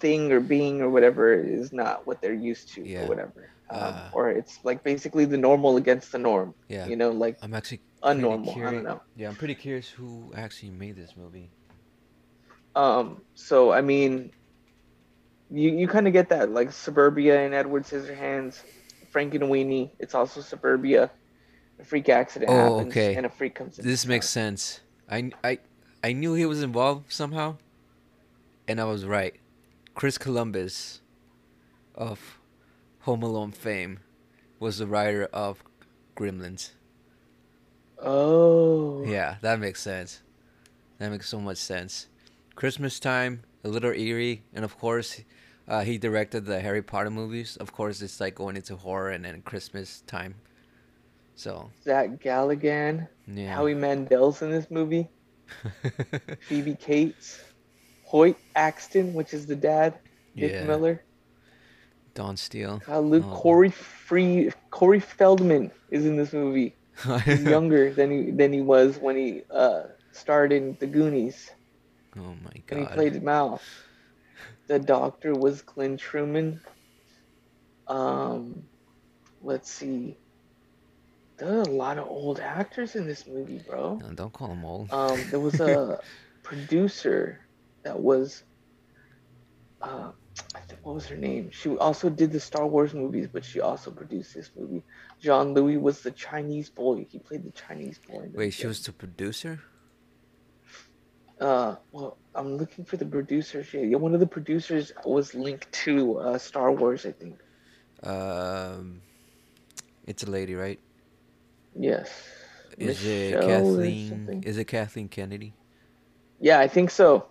thing 0.00 0.32
or 0.32 0.40
being 0.40 0.82
or 0.82 0.90
whatever 0.90 1.32
is 1.32 1.72
not 1.72 2.04
what 2.08 2.20
they're 2.20 2.34
used 2.34 2.74
to 2.74 2.82
Yeah. 2.82 3.04
or 3.04 3.08
whatever 3.08 3.50
um, 3.70 3.80
Uh. 3.94 4.08
or 4.12 4.30
it's 4.30 4.58
like 4.64 4.82
basically 4.82 5.24
the 5.26 5.38
normal 5.38 5.76
against 5.76 6.10
the 6.10 6.18
norm 6.18 6.54
Yeah. 6.68 6.86
you 6.88 6.96
know 6.96 7.10
like 7.12 7.36
I'm 7.40 7.54
actually 7.54 7.82
unnormal 8.02 8.56
i 8.66 8.70
don't 8.72 8.84
know 8.84 9.00
Yeah, 9.14 9.28
I'm 9.28 9.36
pretty 9.36 9.54
curious 9.54 9.88
who 9.88 10.32
actually 10.36 10.70
made 10.70 10.96
this 10.96 11.16
movie. 11.16 11.50
Um, 12.74 13.22
so 13.34 13.72
I 13.72 13.80
mean, 13.80 14.32
you 15.50 15.70
you 15.70 15.88
kind 15.88 16.06
of 16.06 16.12
get 16.12 16.28
that 16.28 16.50
like 16.50 16.72
Suburbia 16.72 17.40
and 17.44 17.54
Edward 17.54 17.84
Scissorhands, 17.84 18.60
Frank 19.16 19.32
and 19.34 19.90
It's 19.98 20.14
also 20.14 20.42
Suburbia. 20.42 21.10
A 21.80 21.84
freak 21.86 22.10
accident 22.10 22.50
Oh, 22.50 22.76
happens, 22.76 22.92
okay. 22.92 23.14
and 23.14 23.24
a 23.24 23.30
freak 23.30 23.54
comes 23.54 23.78
in. 23.78 23.86
This 23.86 24.04
makes 24.04 24.28
sense. 24.28 24.80
I, 25.10 25.30
I, 25.42 25.58
I 26.04 26.12
knew 26.12 26.34
he 26.34 26.44
was 26.44 26.62
involved 26.62 27.10
somehow, 27.10 27.56
and 28.68 28.78
I 28.78 28.84
was 28.84 29.06
right. 29.06 29.34
Chris 29.94 30.18
Columbus 30.18 31.00
of 31.94 32.38
Home 33.04 33.22
Alone 33.22 33.52
fame 33.52 34.00
was 34.60 34.76
the 34.76 34.86
writer 34.86 35.30
of 35.32 35.64
Gremlins. 36.14 36.72
Oh. 37.98 39.02
Yeah, 39.06 39.36
that 39.40 39.58
makes 39.58 39.80
sense. 39.80 40.20
That 40.98 41.10
makes 41.10 41.26
so 41.26 41.40
much 41.40 41.56
sense. 41.56 42.08
Christmas 42.54 43.00
time, 43.00 43.44
a 43.64 43.68
little 43.68 43.92
eerie, 43.92 44.44
and 44.52 44.62
of 44.62 44.76
course, 44.76 45.22
uh, 45.68 45.82
he 45.82 45.98
directed 45.98 46.44
the 46.46 46.60
Harry 46.60 46.82
Potter 46.82 47.10
movies. 47.10 47.56
Of 47.56 47.72
course, 47.72 48.02
it's 48.02 48.20
like 48.20 48.34
going 48.34 48.56
into 48.56 48.76
horror 48.76 49.10
and 49.10 49.24
then 49.24 49.42
Christmas 49.42 50.02
time. 50.06 50.34
So 51.34 51.70
Zach 51.84 52.18
Galligan, 52.20 53.08
yeah. 53.26 53.54
Howie 53.54 53.74
Mandel's 53.74 54.40
in 54.42 54.50
this 54.50 54.70
movie, 54.70 55.08
Phoebe 56.48 56.74
Cates, 56.74 57.40
Hoyt 58.04 58.36
Axton, 58.54 59.12
which 59.12 59.34
is 59.34 59.46
the 59.46 59.56
dad, 59.56 59.98
Dick 60.36 60.52
Yeah. 60.52 60.64
Miller, 60.64 61.02
Don 62.14 62.36
Steele. 62.36 62.80
uh, 62.88 63.00
Luke 63.00 63.24
Oh. 63.28 63.34
Corey 63.36 63.70
Free 63.70 64.50
Corey 64.70 65.00
Feldman 65.00 65.70
is 65.90 66.06
in 66.06 66.16
this 66.16 66.32
movie. 66.32 66.74
He's 67.24 67.42
younger 67.56 67.92
than 67.92 68.10
he 68.10 68.30
than 68.30 68.52
he 68.52 68.62
was 68.62 68.96
when 68.98 69.16
he 69.16 69.42
uh, 69.50 69.82
starred 70.12 70.52
in 70.52 70.76
The 70.80 70.86
Goonies 70.86 71.50
oh 72.16 72.34
my 72.42 72.62
God. 72.66 72.70
when 72.70 72.78
he 72.80 72.86
played 72.94 73.22
Mal. 73.22 73.60
The 74.66 74.78
doctor 74.78 75.34
was 75.34 75.62
Glynn 75.62 75.96
Turman. 75.96 76.60
Um, 77.86 78.64
let's 79.42 79.70
see. 79.70 80.16
There 81.36 81.58
are 81.58 81.62
a 81.62 81.68
lot 81.68 81.98
of 81.98 82.08
old 82.08 82.40
actors 82.40 82.96
in 82.96 83.06
this 83.06 83.26
movie, 83.26 83.60
bro. 83.68 83.96
No, 83.96 84.12
don't 84.12 84.32
call 84.32 84.48
them 84.48 84.64
old. 84.64 84.92
Um, 84.92 85.20
there 85.30 85.40
was 85.40 85.60
a 85.60 86.00
producer 86.42 87.40
that 87.82 88.00
was, 88.00 88.42
uh, 89.82 90.10
think, 90.66 90.80
what 90.82 90.94
was 90.94 91.06
her 91.06 91.16
name? 91.16 91.50
She 91.50 91.76
also 91.76 92.08
did 92.08 92.32
the 92.32 92.40
Star 92.40 92.66
Wars 92.66 92.94
movies, 92.94 93.28
but 93.30 93.44
she 93.44 93.60
also 93.60 93.90
produced 93.90 94.34
this 94.34 94.50
movie. 94.56 94.82
John 95.20 95.54
Louie 95.54 95.76
was 95.76 96.00
the 96.00 96.10
Chinese 96.10 96.70
boy. 96.70 97.06
He 97.10 97.18
played 97.18 97.44
the 97.44 97.52
Chinese 97.52 97.98
boy. 97.98 98.30
Wait, 98.32 98.52
she 98.52 98.66
was 98.66 98.82
the 98.84 98.92
producer? 98.92 99.60
Uh, 101.40 101.76
well, 101.92 102.18
I'm 102.34 102.56
looking 102.56 102.84
for 102.84 102.96
the 102.96 103.06
producers. 103.06 103.72
Yeah, 103.72 103.82
yeah, 103.82 103.96
one 103.96 104.14
of 104.14 104.20
the 104.20 104.26
producers 104.26 104.92
was 105.04 105.34
linked 105.34 105.70
to 105.84 106.18
uh, 106.18 106.38
Star 106.38 106.72
Wars, 106.72 107.04
I 107.06 107.12
think. 107.12 107.40
Um, 108.02 109.00
it's 110.06 110.22
a 110.22 110.30
lady, 110.30 110.54
right? 110.54 110.80
Yes. 111.74 112.10
Is 112.78 113.04
it 113.04 113.40
Michelle 113.40 113.42
or 113.50 113.76
Kathleen? 113.76 114.40
Is 114.42 114.56
it 114.58 114.64
Kathleen 114.66 115.08
Kennedy? 115.08 115.54
Yeah, 116.40 116.58
I 116.60 116.68
think 116.68 116.90
so. 116.90 117.26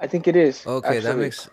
I 0.00 0.06
think 0.06 0.26
it 0.28 0.36
is. 0.36 0.66
Okay, 0.66 1.00
that 1.00 1.16
makes. 1.16 1.48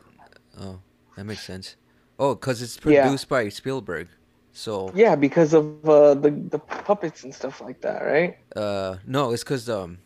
Oh, 0.60 0.80
that 1.16 1.26
makes 1.26 1.44
sense. 1.44 1.76
Oh, 2.18 2.36
cause 2.36 2.62
it's 2.62 2.78
Yeah. 2.86 3.10
produced 3.10 3.30
by 3.30 3.50
Spielberg. 3.50 4.10
So 4.54 4.94
Yeah, 4.94 5.16
because 5.16 5.54
of 5.54 5.88
uh, 5.88 6.16
the 6.16 6.32
the 6.32 6.60
puppets 6.60 7.24
and 7.24 7.34
stuff 7.34 7.62
like 7.62 7.82
that, 7.82 8.02
right? 8.04 8.36
uh, 8.56 8.98
no, 9.06 9.32
it's 9.32 9.44
cause 9.44 9.70
um, 9.70 10.00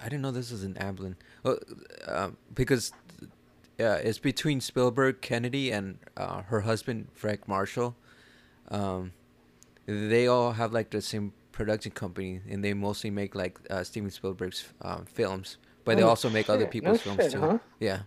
I 0.00 0.04
didn't 0.04 0.22
know 0.22 0.30
this 0.32 0.50
was 0.50 0.62
an 0.64 0.74
Amblin. 0.74 1.14
Oh, 1.46 1.58
uh, 2.08 2.30
because 2.54 2.92
yeah, 3.78 3.96
it's 3.96 4.18
between 4.18 4.60
Spielberg, 4.60 5.22
Kennedy, 5.22 5.70
and 5.72 5.98
uh, 6.16 6.42
her 6.44 6.62
husband 6.62 7.08
Frank 7.14 7.48
Marshall. 7.48 7.96
Um, 8.70 9.12
they 9.86 10.26
all 10.26 10.52
have 10.52 10.72
like 10.72 10.90
the 10.90 11.02
same 11.02 11.32
production 11.52 11.92
company, 11.92 12.40
and 12.48 12.64
they 12.64 12.74
mostly 12.74 13.10
make 13.10 13.34
like 13.34 13.58
uh, 13.70 13.84
Steven 13.84 14.10
Spielberg's 14.10 14.66
um, 14.82 15.06
films, 15.06 15.58
but 15.84 15.96
they 15.96 16.02
Oh, 16.02 16.10
also 16.10 16.30
make 16.30 16.50
other 16.50 16.66
people's 16.66 16.98
No 16.98 16.98
films 17.00 17.26
shit, 17.26 17.32
too. 17.32 17.48
huh? 17.48 17.58
Yeah, 17.80 18.00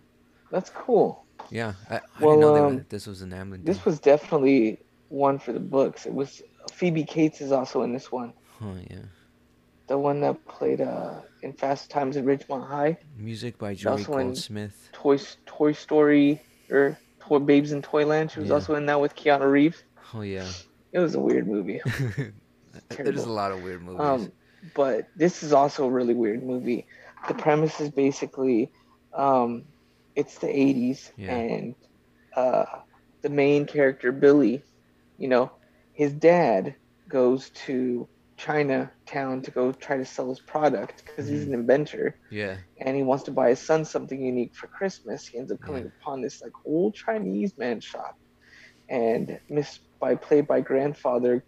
That's 0.50 0.70
cool. 0.70 1.26
yeah. 1.50 1.74
I, 1.90 1.96
I 2.16 2.20
Well, 2.20 2.26
didn't 2.26 2.40
know 2.40 2.50
they 2.52 2.60
were, 2.62 2.76
um, 2.76 2.86
this 2.88 3.06
was 3.06 3.22
an 3.22 3.30
Amblin. 3.30 3.64
This 3.64 3.84
was 3.84 4.00
definitely 4.00 4.80
one 5.08 5.38
for 5.38 5.52
the 5.52 5.60
books. 5.60 6.06
It 6.06 6.14
was 6.14 6.42
Phoebe 6.72 7.04
Cates 7.04 7.40
is 7.40 7.52
also 7.52 7.82
in 7.82 7.92
this 7.92 8.12
one. 8.12 8.34
Oh 8.62 8.76
yeah. 8.90 9.06
The 9.90 9.98
one 9.98 10.20
that 10.20 10.46
played 10.46 10.80
uh, 10.80 11.14
in 11.42 11.52
Fast 11.52 11.90
Times 11.90 12.16
at 12.16 12.24
Ridgemont 12.24 12.64
High, 12.68 12.96
Music 13.18 13.58
by 13.58 13.72
in- 13.72 14.04
Goldsmith. 14.04 14.88
Toy 14.92 15.18
Toy 15.46 15.72
Story 15.72 16.40
or 16.70 16.96
Toy 17.18 17.40
Babes 17.40 17.72
in 17.72 17.82
Toyland. 17.82 18.30
She 18.30 18.38
was 18.38 18.50
Yeah. 18.50 18.54
also 18.54 18.76
in 18.76 18.86
that 18.86 19.00
with 19.00 19.16
Keanu 19.16 19.50
Reeves. 19.50 19.82
Oh 20.14 20.20
yeah. 20.20 20.46
It 20.92 21.00
was 21.00 21.16
a 21.16 21.20
weird 21.20 21.48
movie. 21.48 21.80
There's 22.88 23.24
a 23.24 23.32
lot 23.32 23.50
of 23.50 23.64
weird 23.64 23.82
movies. 23.82 24.00
Um, 24.00 24.32
but 24.76 25.08
this 25.16 25.42
is 25.42 25.52
also 25.52 25.86
a 25.86 25.90
really 25.90 26.14
weird 26.14 26.44
movie. 26.44 26.86
The 27.26 27.34
premise 27.34 27.80
is 27.80 27.90
basically, 27.90 28.70
um, 29.12 29.64
it's 30.14 30.38
the 30.38 30.46
'80s, 30.46 31.10
Yeah. 31.16 31.34
and 31.34 31.74
uh, 32.36 32.64
the 33.22 33.28
main 33.28 33.66
character 33.66 34.12
Billy, 34.12 34.62
you 35.18 35.26
know, 35.26 35.50
his 35.94 36.12
dad 36.12 36.76
goes 37.08 37.50
to 37.66 38.06
Chinatown 38.40 39.42
to 39.42 39.50
go 39.50 39.70
try 39.70 39.98
to 39.98 40.04
sell 40.04 40.30
his 40.30 40.40
product 40.40 41.04
because 41.04 41.28
he's 41.28 41.46
an 41.46 41.52
inventor, 41.52 42.16
yeah. 42.30 42.56
and 42.78 42.96
he 42.96 43.02
wants 43.02 43.24
to 43.24 43.30
buy 43.30 43.50
his 43.50 43.58
son 43.58 43.84
something 43.84 44.20
unique 44.20 44.54
for 44.54 44.66
Christmas. 44.66 45.26
He 45.26 45.36
ends 45.38 45.52
up 45.52 45.60
coming 45.60 45.84
Yeah. 45.84 45.90
upon 46.00 46.22
this 46.22 46.40
like 46.40 46.52
old 46.64 46.94
Chinese 46.94 47.58
man 47.58 47.80
shop, 47.80 48.18
and 48.88 49.38
Miss 49.50 49.80
by 50.00 50.14
played 50.14 50.46
by 50.46 50.62
grandfather 50.62 51.44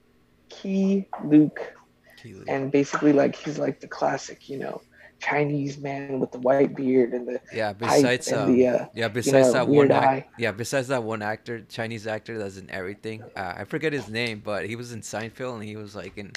Keye 0.51 1.07
Luke 1.25 1.73
Keely. 2.19 2.45
and 2.47 2.71
basically 2.71 3.15
like 3.15 3.35
he's 3.37 3.59
like 3.59 3.81
the 3.81 3.89
classic, 3.89 4.51
you 4.51 4.59
know, 4.59 4.83
Chinese 5.19 5.79
man 5.79 6.21
with 6.21 6.31
the 6.31 6.41
white 6.41 6.77
beard 6.77 7.15
and 7.15 7.27
the 7.27 7.41
yeah. 7.55 7.73
Besides 7.73 8.31
um, 8.33 8.53
the 8.53 8.67
uh, 8.67 8.87
yeah. 8.95 9.09
Besides 9.09 9.47
know, 9.47 9.53
that 9.55 9.69
one 9.69 9.91
act, 9.91 10.39
yeah. 10.39 10.53
Besides 10.53 10.89
that 10.89 11.03
one 11.03 11.23
actor, 11.23 11.63
Chinese 11.71 12.07
actor 12.07 12.37
that's 12.37 12.59
in 12.59 12.69
everything. 12.71 13.23
Uh, 13.35 13.55
I 13.59 13.65
forget 13.65 13.95
his 13.95 14.11
name, 14.11 14.43
but 14.45 14.67
he 14.67 14.77
was 14.77 14.93
in 14.93 15.01
Seinfeld 15.01 15.55
and 15.55 15.65
he 15.65 15.77
was 15.77 15.97
like 15.97 16.19
in 16.19 16.33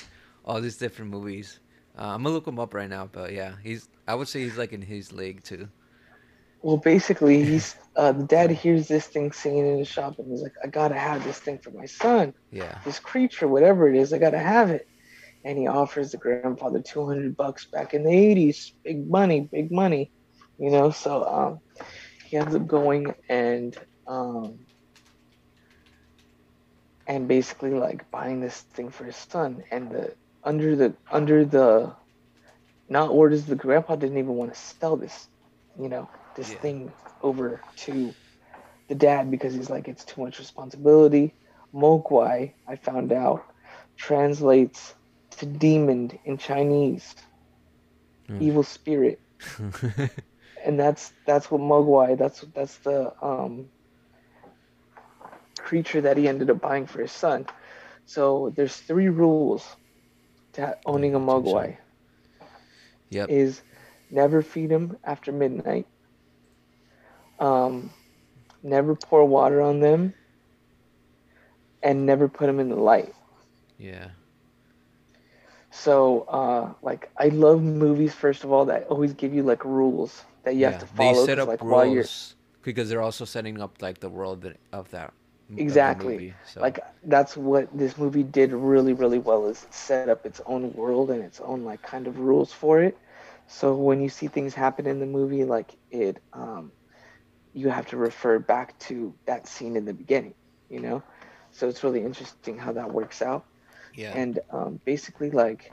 all 0.45 0.61
these 0.61 0.77
different 0.77 1.11
movies. 1.11 1.61
Uh, 1.97 2.09
I'm 2.15 2.23
gonna 2.23 2.35
look 2.35 2.47
him 2.47 2.59
up 2.59 2.75
right 2.75 2.89
now, 2.89 3.07
but 3.07 3.33
yeah, 3.33 3.55
he's. 3.63 3.89
I 4.07 4.15
would 4.15 4.29
say 4.29 4.43
he's 4.43 4.57
like 4.57 4.73
in 4.73 4.83
his 4.83 5.13
league 5.13 5.43
too. 5.43 5.69
well, 6.63 6.77
basically 6.77 7.43
he's 7.43 7.75
uh, 7.97 8.13
the 8.13 8.25
dad 8.25 8.51
hears 8.51 8.87
this 8.87 9.07
thing 9.07 9.31
singing 9.33 9.67
in 9.67 9.79
the 9.79 9.85
shop 9.85 10.15
and 10.19 10.29
he's 10.29 10.43
like, 10.43 10.53
I 10.63 10.67
gotta 10.67 10.95
have 10.97 11.23
this 11.23 11.39
thing 11.39 11.59
for 11.63 11.71
my 11.71 11.85
son, 11.85 12.33
Yeah. 12.51 12.79
this 12.85 12.99
creature, 12.99 13.47
whatever 13.47 13.89
it 13.89 13.97
is, 13.97 14.13
I 14.13 14.19
gotta 14.19 14.39
have 14.39 14.71
it. 14.71 14.83
And 15.45 15.57
he 15.57 15.67
offers 15.67 16.11
the 16.11 16.17
grandfather 16.17 16.71
two 16.73 16.95
hundred 16.95 17.23
bucks 17.25 17.57
back 17.59 17.81
in 17.81 18.03
the 18.03 18.11
eighties, 18.11 18.65
big 18.83 19.09
money, 19.09 19.41
big 19.51 19.71
money, 19.71 20.11
you 20.57 20.69
know. 20.71 20.89
So 20.91 21.23
um, 21.23 21.59
he 22.29 22.37
ends 22.37 22.55
up 22.55 22.67
going 22.67 23.13
and 23.29 23.75
um, 24.07 24.59
and 27.07 27.27
basically 27.27 27.71
like 27.71 28.09
buying 28.11 28.41
this 28.41 28.61
thing 28.75 28.89
for 28.89 29.05
his 29.05 29.15
son 29.17 29.63
and 29.71 29.91
the 29.91 30.15
under 30.45 30.75
the 30.75 30.95
under 31.11 31.45
the 31.45 31.95
not 32.89 33.09
orders 33.11 33.45
the 33.45 33.55
grandpa 33.55 33.95
didn't 33.95 34.17
even 34.17 34.35
want 34.35 34.53
to 34.53 34.59
sell 34.59 34.97
this 34.97 35.27
you 35.79 35.89
know 35.89 36.09
this 36.35 36.53
Yeah. 36.53 36.55
thing 36.55 36.91
over 37.21 37.61
to 37.75 38.15
the 38.89 38.95
dad 38.95 39.31
because 39.31 39.53
he's 39.53 39.69
like 39.69 39.87
it's 39.87 40.05
too 40.05 40.21
much 40.21 40.39
responsibility 40.39 41.33
mogwai 41.75 42.53
i 42.67 42.75
found 42.75 43.11
out 43.13 43.43
translates 43.97 44.95
to 45.31 45.45
demon 45.45 46.11
in 46.25 46.37
chinese 46.37 47.15
Hmm. 48.27 48.39
evil 48.39 48.63
spirit 48.63 49.19
and 50.65 50.79
that's 50.79 51.13
that's 51.25 51.51
what 51.51 51.61
mogwai 51.61 52.17
that's 52.17 52.41
that's 52.55 52.77
the 52.79 53.11
um 53.21 53.69
creature 55.59 56.01
that 56.01 56.17
he 56.17 56.27
ended 56.27 56.49
up 56.49 56.61
buying 56.61 56.85
for 56.87 57.01
his 57.01 57.11
son 57.11 57.45
so 58.05 58.51
there's 58.55 58.75
three 58.77 59.09
rules 59.09 59.61
to 60.55 60.77
owning 60.85 61.15
a 61.15 61.19
mogwai 61.19 61.77
yep. 63.09 63.29
is 63.29 63.61
never 64.11 64.41
feed 64.41 64.69
them 64.69 64.97
after 65.03 65.31
midnight 65.31 65.85
um 67.39 67.89
never 68.63 68.95
pour 68.95 69.25
water 69.25 69.61
on 69.61 69.79
them 69.79 70.13
and 71.83 72.05
never 72.05 72.27
put 72.27 72.47
them 72.47 72.59
in 72.59 72.69
the 72.69 72.75
light 72.75 73.13
Yeah. 73.77 74.09
so 75.71 76.21
uh 76.21 76.73
like 76.81 77.09
i 77.17 77.27
love 77.27 77.61
movies 77.61 78.13
first 78.13 78.43
of 78.43 78.51
all 78.51 78.65
that 78.65 78.87
always 78.87 79.13
give 79.13 79.33
you 79.33 79.43
like 79.43 79.63
rules 79.65 80.23
that 80.43 80.55
you 80.55 80.61
yeah. 80.61 80.71
have 80.71 80.79
to 80.81 80.87
follow 80.87 81.19
they 81.21 81.25
set 81.25 81.39
up 81.39 81.47
like 81.47 81.63
while 81.63 81.85
you're 81.85 81.95
rules 82.03 82.35
because 82.65 82.89
they're 82.89 83.01
also 83.01 83.23
setting 83.23 83.61
up 83.61 83.81
like 83.81 83.99
the 83.99 84.09
world 84.09 84.41
that, 84.41 84.57
of 84.73 84.89
that. 84.91 85.13
Exactly. 85.57 86.13
movie, 86.13 86.33
so. 86.45 86.61
like 86.61 86.79
that's 87.03 87.37
what 87.37 87.75
this 87.77 87.97
movie 87.97 88.23
did 88.23 88.51
really 88.53 88.93
really 88.93 89.19
well 89.19 89.47
is 89.47 89.65
set 89.71 90.09
up 90.09 90.25
its 90.25 90.41
own 90.45 90.73
world 90.73 91.09
and 91.11 91.21
its 91.23 91.39
own 91.39 91.63
like 91.63 91.81
kind 91.81 92.07
of 92.07 92.19
rules 92.19 92.51
for 92.51 92.81
it 92.81 92.97
so 93.47 93.73
when 93.75 94.01
you 94.01 94.09
see 94.09 94.27
things 94.27 94.53
happen 94.53 94.85
in 94.87 94.99
the 94.99 95.05
movie 95.05 95.43
like 95.43 95.75
it 95.91 96.21
um 96.33 96.71
you 97.53 97.69
have 97.69 97.87
to 97.87 97.97
refer 97.97 98.39
back 98.39 98.77
to 98.79 99.13
that 99.27 99.47
scene 99.47 99.75
in 99.75 99.85
the 99.85 99.93
beginning 99.93 100.33
you 100.69 100.79
know 100.79 101.03
so 101.51 101.67
it's 101.69 101.83
really 101.83 102.01
interesting 102.01 102.57
how 102.57 102.71
that 102.73 102.91
works 102.91 103.21
out 103.21 103.45
yeah. 103.95 104.11
and 104.15 104.39
um, 104.51 104.79
basically 104.85 105.29
like 105.31 105.71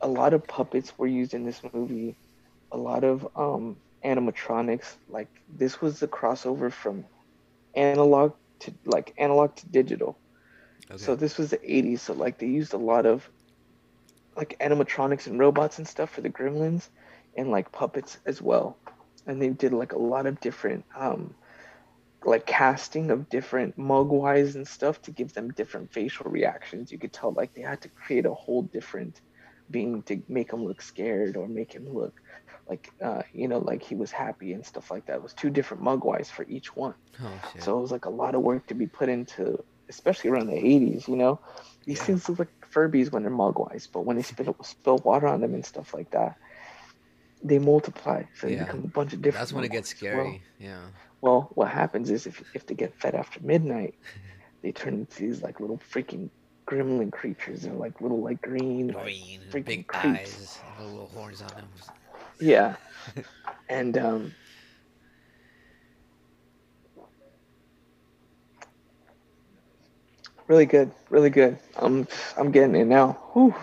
a 0.00 0.08
lot 0.08 0.32
of 0.34 0.46
puppets 0.46 0.96
were 0.98 1.06
used 1.06 1.34
in 1.34 1.44
this 1.44 1.62
movie 1.72 2.16
a 2.72 2.76
lot 2.78 3.04
of 3.04 3.26
um, 3.36 3.76
animatronics 4.04 4.96
like 5.08 5.28
this 5.48 5.80
was 5.80 6.00
the 6.00 6.08
crossover 6.08 6.72
from 6.72 7.04
analog 7.74 8.32
to 8.60 8.74
like 8.86 9.14
analog 9.18 9.56
to 9.56 9.68
digital. 9.68 10.18
Okay. 10.90 10.98
So 11.04 11.16
this 11.16 11.38
was 11.38 11.50
the 11.50 11.58
80s, 11.58 12.02
so 12.02 12.14
like 12.14 12.38
they 12.38 12.46
used 12.46 12.74
a 12.74 12.78
lot 12.78 13.06
of 13.06 13.28
like 14.36 14.56
animatronics 14.60 15.26
and 15.26 15.38
robots 15.38 15.78
and 15.78 15.86
stuff 15.86 16.10
for 16.10 16.20
the 16.22 16.30
gremlins 16.30 16.88
and 17.36 17.50
like 17.50 17.72
puppets 17.72 18.18
as 18.26 18.40
well. 18.40 18.78
And 19.26 19.40
they 19.40 19.50
did 19.50 19.72
like 19.72 19.92
a 19.92 19.98
lot 19.98 20.26
of 20.26 20.40
different 20.40 20.84
um 20.96 21.34
like 22.24 22.46
casting 22.46 23.10
of 23.10 23.28
different 23.30 23.76
mogwais 23.78 24.54
and 24.54 24.66
stuff 24.68 25.00
to 25.02 25.10
give 25.10 25.32
them 25.32 25.50
different 25.50 25.92
facial 25.92 26.30
reactions. 26.30 26.92
You 26.92 26.98
could 26.98 27.12
tell 27.12 27.32
like 27.32 27.54
they 27.54 27.62
had 27.62 27.82
to 27.82 27.90
create 27.90 28.26
a 28.26 28.34
whole 28.34 28.62
different 28.62 29.20
being 29.70 30.02
to 30.04 30.22
make 30.28 30.52
him 30.52 30.64
look 30.64 30.82
scared 30.82 31.36
or 31.36 31.48
make 31.48 31.72
him 31.74 31.86
look 31.88 32.14
like 32.68 32.88
uh, 33.02 33.22
you 33.32 33.48
know 33.48 33.58
like 33.58 33.82
he 33.82 33.94
was 33.94 34.10
happy 34.12 34.52
and 34.52 34.64
stuff 34.64 34.90
like 34.90 35.06
that. 35.06 35.16
It 35.16 35.22
was 35.22 35.34
two 35.34 35.50
different 35.50 35.82
mogwais 35.82 36.28
for 36.28 36.44
each 36.48 36.74
one. 36.76 36.94
oh. 37.22 37.42
So 37.58 37.78
it 37.78 37.80
was 37.82 37.92
like 37.92 38.04
a 38.06 38.10
lot 38.10 38.34
of 38.34 38.42
work 38.42 38.66
to 38.68 38.74
be 38.74 38.86
put 38.86 39.08
into, 39.08 39.58
especially 39.88 40.30
around 40.30 40.46
the 40.48 40.54
80s, 40.54 41.08
you 41.08 41.16
know? 41.16 41.40
These 41.86 41.98
Yeah. 41.98 42.04
things 42.06 42.28
look 42.28 42.38
like 42.40 42.52
Furbies 42.72 43.10
when 43.12 43.22
they're 43.22 43.32
Mogwais, 43.32 43.88
but 43.92 44.02
when 44.06 44.16
they 44.16 44.22
spill, 44.22 44.56
spill 44.62 44.98
water 44.98 45.26
on 45.26 45.40
them 45.40 45.54
and 45.54 45.64
stuff 45.64 45.92
like 45.94 46.10
that, 46.12 46.36
they 47.42 47.58
multiply. 47.58 48.22
So 48.34 48.46
they 48.46 48.54
Yeah. 48.54 48.64
become 48.64 48.84
a 48.84 48.88
bunch 48.88 49.12
of 49.12 49.22
different 49.22 49.42
That's 49.42 49.52
when 49.52 49.64
it 49.64 49.70
gets 49.72 49.92
Mogwais. 49.92 50.14
Well- 50.14 50.24
scary. 50.26 50.42
yeah. 50.58 50.86
Well, 51.22 51.50
what 51.54 51.68
happens 51.68 52.10
is 52.10 52.26
if, 52.26 52.42
if 52.54 52.64
they 52.66 52.74
get 52.74 52.94
fed 52.98 53.14
after 53.14 53.40
midnight, 53.40 53.94
they 54.62 54.72
turn 54.72 54.94
into 54.94 55.22
these 55.22 55.42
like 55.42 55.60
little 55.60 55.78
freaking 55.78 56.30
gremlin 56.68 57.10
creatures. 57.12 57.62
They're 57.62 57.72
like 57.74 58.00
little 58.00 58.22
like 58.22 58.40
green. 58.42 58.88
Green, 58.88 59.40
freaking 59.50 59.64
big 59.64 59.86
creeps. 59.86 60.16
eyes, 60.16 60.58
little 60.78 61.08
horns 61.08 61.42
on 61.42 61.48
them. 61.48 61.68
Yeah. 62.40 62.76
and 63.68 63.96
um 63.98 64.34
really 70.48 70.66
good, 70.66 70.92
really 71.10 71.30
good. 71.30 71.58
I'm 71.76 72.06
I'm 72.36 72.50
getting 72.50 72.74
it 72.76 72.86
now. 72.86 73.12
Whew. 73.32 73.54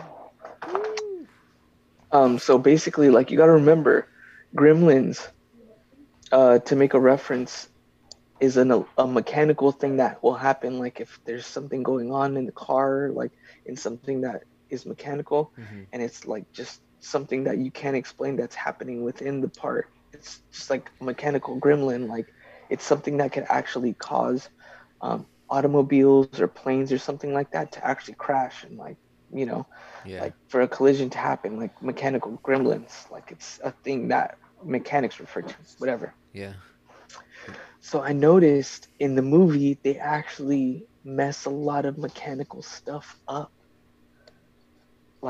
Um 2.11 2.39
so 2.39 2.57
basically 2.57 3.09
like 3.09 3.31
you 3.31 3.37
got 3.37 3.45
to 3.47 3.53
remember 3.53 4.07
gremlins 4.55 5.27
uh 6.31 6.59
to 6.59 6.75
make 6.75 6.93
a 6.93 6.99
reference 6.99 7.67
is 8.39 8.57
an, 8.57 8.85
a 8.97 9.07
mechanical 9.07 9.71
thing 9.71 9.97
that 9.97 10.21
will 10.23 10.35
happen 10.35 10.79
like 10.79 10.99
if 10.99 11.19
there's 11.25 11.45
something 11.47 11.83
going 11.83 12.11
on 12.11 12.37
in 12.37 12.45
the 12.45 12.51
car 12.53 13.11
like 13.13 13.31
in 13.65 13.75
something 13.77 14.21
that 14.21 14.43
is 14.69 14.85
mechanical 14.85 15.51
hmm 15.55 15.83
and 15.93 16.01
it's 16.01 16.25
like 16.25 16.45
just 16.53 16.79
something 16.99 17.43
that 17.45 17.57
you 17.57 17.71
can't 17.71 17.95
explain 17.95 18.37
that's 18.37 18.55
happening 18.55 19.03
within 19.03 19.41
the 19.41 19.49
part. 19.49 19.85
It's 20.13 20.41
just 20.53 20.69
like 20.69 20.89
a 21.01 21.03
mechanical 21.05 21.59
gremlin. 21.59 22.07
Like 22.09 22.27
it's 22.69 22.85
something 22.85 23.17
that 23.17 23.33
could 23.33 23.45
actually 23.49 23.93
cause 23.93 24.49
um, 25.01 25.27
automobiles 25.49 26.31
or 26.33 26.39
planes 26.39 26.81
or 26.81 26.89
something 26.89 27.23
like 27.33 27.41
that 27.43 27.61
to 27.63 27.75
actually 27.75 28.07
crash 28.09 28.57
and 28.57 28.71
like 28.71 28.97
you 29.31 29.45
know 29.45 29.65
Yeah. 30.03 30.19
like 30.19 30.33
for 30.49 30.61
a 30.61 30.67
collision 30.67 31.09
to 31.09 31.17
happen 31.17 31.57
like 31.57 31.71
mechanical 31.81 32.39
gremlins 32.45 33.09
like 33.11 33.31
it's 33.31 33.59
a 33.63 33.71
thing 33.83 34.09
that 34.09 34.35
mechanics 34.63 35.19
refer 35.19 35.41
to 35.41 35.55
whatever 35.79 36.13
yeah. 36.33 36.53
so 37.81 38.01
i 38.01 38.13
noticed 38.13 38.87
in 38.99 39.15
the 39.15 39.21
movie 39.21 39.79
they 39.83 39.97
actually 39.97 40.85
mess 41.03 41.45
a 41.45 41.49
lot 41.49 41.85
of 41.85 41.97
mechanical 41.97 42.61
stuff 42.61 43.15
up 43.27 43.51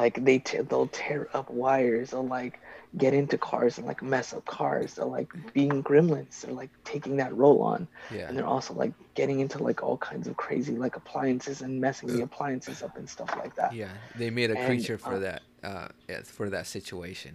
like 0.02 0.16
they 0.28 0.38
t- 0.40 0.62
they'll 0.70 0.88
tear 1.04 1.22
up 1.38 1.48
wires 1.64 2.08
they'll 2.12 2.32
like 2.40 2.56
get 3.04 3.14
into 3.14 3.38
cars 3.50 3.78
and 3.78 3.86
like 3.92 4.02
mess 4.14 4.28
up 4.38 4.46
cars 4.46 4.90
they're 4.96 5.14
like 5.20 5.30
being 5.58 5.84
gremlins 5.90 6.34
they're 6.42 6.54
like 6.64 6.72
taking 6.94 7.18
that 7.18 7.32
role 7.44 7.62
on 7.74 7.88
Yeah. 8.16 8.28
and 8.28 8.34
they're 8.38 8.52
also 8.58 8.74
like 8.84 8.94
getting 9.20 9.40
into 9.44 9.58
like 9.70 9.80
all 9.86 9.98
kinds 10.12 10.26
of 10.30 10.34
crazy 10.46 10.76
like 10.86 10.96
appliances 11.02 11.58
and 11.66 11.82
messing 11.86 12.10
the 12.16 12.22
appliances 12.30 12.78
up 12.86 12.94
and 13.00 13.08
stuff 13.16 13.32
like 13.44 13.54
that 13.60 13.72
Yeah. 13.74 13.94
They 14.16 14.30
made 14.30 14.50
a 14.52 14.58
And, 14.58 14.68
creature 14.68 14.98
for 14.98 15.16
uh, 15.16 15.20
that. 15.28 15.42
Uh, 15.64 15.88
yeah, 16.10 16.22
for 16.24 16.50
that 16.56 16.66
situation. 16.78 17.34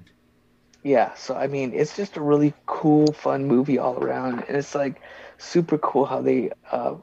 yeah 0.94 1.08
so 1.14 1.30
i 1.44 1.46
mean 1.46 1.68
it's 1.80 1.94
just 1.96 2.16
a 2.16 2.20
really 2.32 2.52
cool 2.66 3.06
fun 3.24 3.40
movie 3.54 3.78
all 3.78 3.96
around 4.04 4.34
and 4.48 4.56
it's 4.56 4.74
like 4.74 5.00
super 5.38 5.78
cool 5.78 6.04
how 6.12 6.20
they 6.22 6.50
uh, 6.70 6.94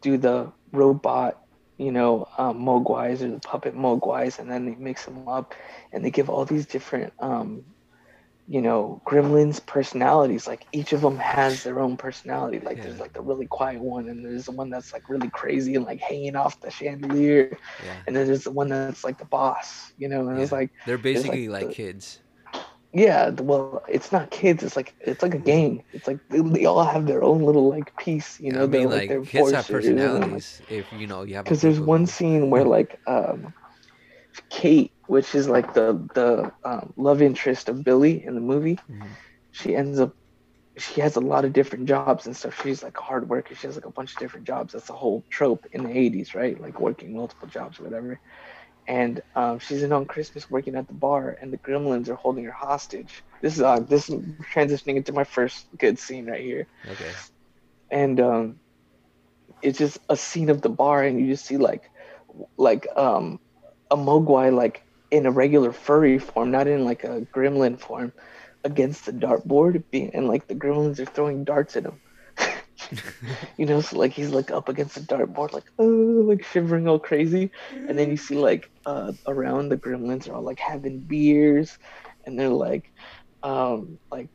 do 0.00 0.16
the 0.16 0.50
robot 0.72 1.39
you 1.80 1.90
know 1.90 2.28
um, 2.36 2.58
mogwais 2.60 3.22
or 3.22 3.30
the 3.30 3.40
puppet 3.40 3.74
mogwais 3.74 4.38
and 4.38 4.50
then 4.50 4.66
they 4.66 4.74
mix 4.74 5.06
them 5.06 5.26
up 5.26 5.54
and 5.92 6.04
they 6.04 6.10
give 6.10 6.28
all 6.28 6.44
these 6.44 6.66
different 6.66 7.12
um, 7.20 7.64
you 8.46 8.60
know 8.60 9.00
gremlins 9.06 9.64
personalities 9.64 10.46
like 10.46 10.66
each 10.72 10.92
of 10.92 11.00
them 11.00 11.16
has 11.16 11.62
their 11.62 11.80
own 11.80 11.96
personality 11.96 12.60
like 12.60 12.82
there's 12.82 13.00
like 13.00 13.14
the 13.14 13.22
really 13.22 13.46
quiet 13.46 13.80
one 13.80 14.08
and 14.08 14.24
there's 14.24 14.44
the 14.44 14.52
one 14.52 14.68
that's 14.68 14.92
like 14.92 15.08
really 15.08 15.30
crazy 15.30 15.74
and 15.76 15.86
like 15.86 16.00
hanging 16.00 16.36
off 16.36 16.60
the 16.60 16.70
chandelier 16.70 17.56
Yeah. 17.86 17.96
and 18.06 18.14
then 18.14 18.26
there's 18.26 18.44
the 18.44 18.50
one 18.50 18.68
that's 18.68 19.04
like 19.04 19.18
the 19.18 19.24
boss 19.24 19.92
you 19.96 20.08
know 20.08 20.28
and 20.28 20.40
it's 20.40 20.52
like 20.52 20.70
They're 20.86 20.98
basically 20.98 21.48
like, 21.48 21.68
the- 21.68 21.74
kids. 21.74 22.20
Yeah, 22.92 23.30
well, 23.30 23.82
it's 23.88 24.12
not 24.12 24.30
kids. 24.30 24.62
It's 24.62 24.76
like 24.76 24.94
it's 25.00 25.22
like 25.22 25.34
a 25.34 25.38
gang. 25.38 25.84
It's 25.92 26.06
like 26.08 26.18
they, 26.28 26.40
they 26.40 26.64
all 26.66 26.84
have 26.84 27.06
their 27.06 27.22
own 27.22 27.42
little 27.42 27.68
like 27.68 27.96
piece. 27.96 28.40
You 28.40 28.52
know, 28.52 28.64
I 28.64 28.66
mean, 28.66 28.88
like, 28.88 29.00
like 29.00 29.08
their 29.08 29.22
kids 29.22 29.50
have 29.52 29.70
and, 29.70 29.74
like- 29.74 29.84
personalities. 29.84 30.62
If 30.68 30.92
you 30.92 31.06
know 31.06 31.22
you 31.22 31.34
have. 31.36 31.44
because 31.44 31.60
there's 31.62 31.80
one 31.80 32.06
scene 32.06 32.50
where 32.50 32.64
like 32.64 32.98
um 33.06 33.52
Kate, 34.50 34.92
which 35.06 35.34
is 35.34 35.48
like 35.48 35.74
the 35.74 36.08
the 36.14 36.52
um, 36.64 36.92
love 36.96 37.22
interest 37.22 37.68
of 37.68 37.84
Billy 37.84 38.24
in 38.24 38.34
the 38.34 38.40
movie, 38.40 38.78
Mhm. 38.90 39.16
she 39.52 39.74
ends 39.76 40.00
up 40.00 40.14
she 40.78 41.00
has 41.00 41.16
a 41.16 41.20
lot 41.20 41.44
of 41.44 41.52
different 41.52 41.86
jobs 41.86 42.26
and 42.26 42.36
stuff. 42.36 42.60
She's 42.62 42.82
like 42.82 42.98
a 42.98 43.02
hard 43.02 43.28
worker. 43.28 43.54
She 43.54 43.66
has 43.66 43.76
like 43.76 43.86
a 43.86 43.90
bunch 43.92 44.12
of 44.14 44.18
different 44.20 44.46
jobs. 44.46 44.72
That's 44.72 44.88
a 44.90 44.94
whole 44.94 45.24
trope 45.30 45.66
in 45.72 45.84
the 45.84 45.96
'80s, 45.98 46.34
right? 46.34 46.60
Like 46.60 46.80
working 46.80 47.14
multiple 47.14 47.48
jobs 47.48 47.80
or 47.80 47.84
whatever. 47.84 48.20
And 48.86 49.22
um, 49.34 49.58
she's 49.58 49.82
in 49.82 49.92
on 49.92 50.06
Christmas 50.06 50.50
working 50.50 50.74
at 50.76 50.86
the 50.88 50.94
bar, 50.94 51.36
and 51.40 51.52
the 51.52 51.58
Gremlins 51.58 52.08
are 52.08 52.14
holding 52.16 52.44
her 52.44 52.52
hostage. 52.52 53.22
This 53.42 53.56
is 53.56 53.62
uh, 53.62 53.80
this 53.80 54.08
is 54.08 54.16
transitioning 54.52 54.96
into 54.96 55.12
my 55.12 55.24
first 55.24 55.66
good 55.78 55.98
scene 55.98 56.26
right 56.26 56.40
here 56.42 56.66
Okay. 56.88 57.14
and 57.90 58.20
um, 58.20 58.60
it's 59.62 59.78
just 59.78 59.98
a 60.08 60.16
scene 60.16 60.50
of 60.50 60.62
the 60.62 60.68
bar, 60.68 61.02
and 61.04 61.20
you 61.20 61.26
just 61.28 61.46
see 61.46 61.56
like, 61.56 61.82
like 62.56 62.86
um, 62.96 63.38
a 63.90 63.96
mogwai 63.96 64.54
like 64.54 64.82
in 65.10 65.26
a 65.26 65.30
regular 65.30 65.72
furry 65.72 66.18
form, 66.18 66.50
not 66.50 66.66
in 66.68 66.84
like 66.84 67.04
a 67.04 67.20
gremlin 67.34 67.78
form, 67.78 68.12
against 68.64 69.06
the 69.06 69.12
dartboard, 69.12 69.84
being 69.90 70.10
and 70.14 70.28
like 70.28 70.46
the 70.46 70.54
gremlins 70.54 70.98
are 71.00 71.06
throwing 71.06 71.44
darts 71.44 71.76
at 71.76 71.84
him. 71.84 72.00
you 73.56 73.66
know, 73.66 73.80
so 73.80 73.98
like 73.98 74.12
he's 74.12 74.30
like 74.30 74.50
up 74.50 74.68
against 74.68 74.94
the 74.94 75.00
dartboard, 75.00 75.52
like 75.52 75.66
oh, 75.78 75.84
like 75.84 76.44
shivering 76.44 76.88
all 76.88 76.98
crazy, 76.98 77.50
and 77.86 77.98
then 77.98 78.10
you 78.10 78.16
see 78.16 78.36
like 78.36 78.70
uh, 78.86 79.12
around 79.26 79.68
the 79.68 79.76
gremlins 79.76 80.28
are 80.28 80.34
all 80.34 80.42
like 80.42 80.58
having 80.60 81.00
beers, 81.00 81.76
and 82.24 82.38
they're 82.38 82.48
like, 82.48 82.84
um, 83.42 83.98
like 84.10 84.30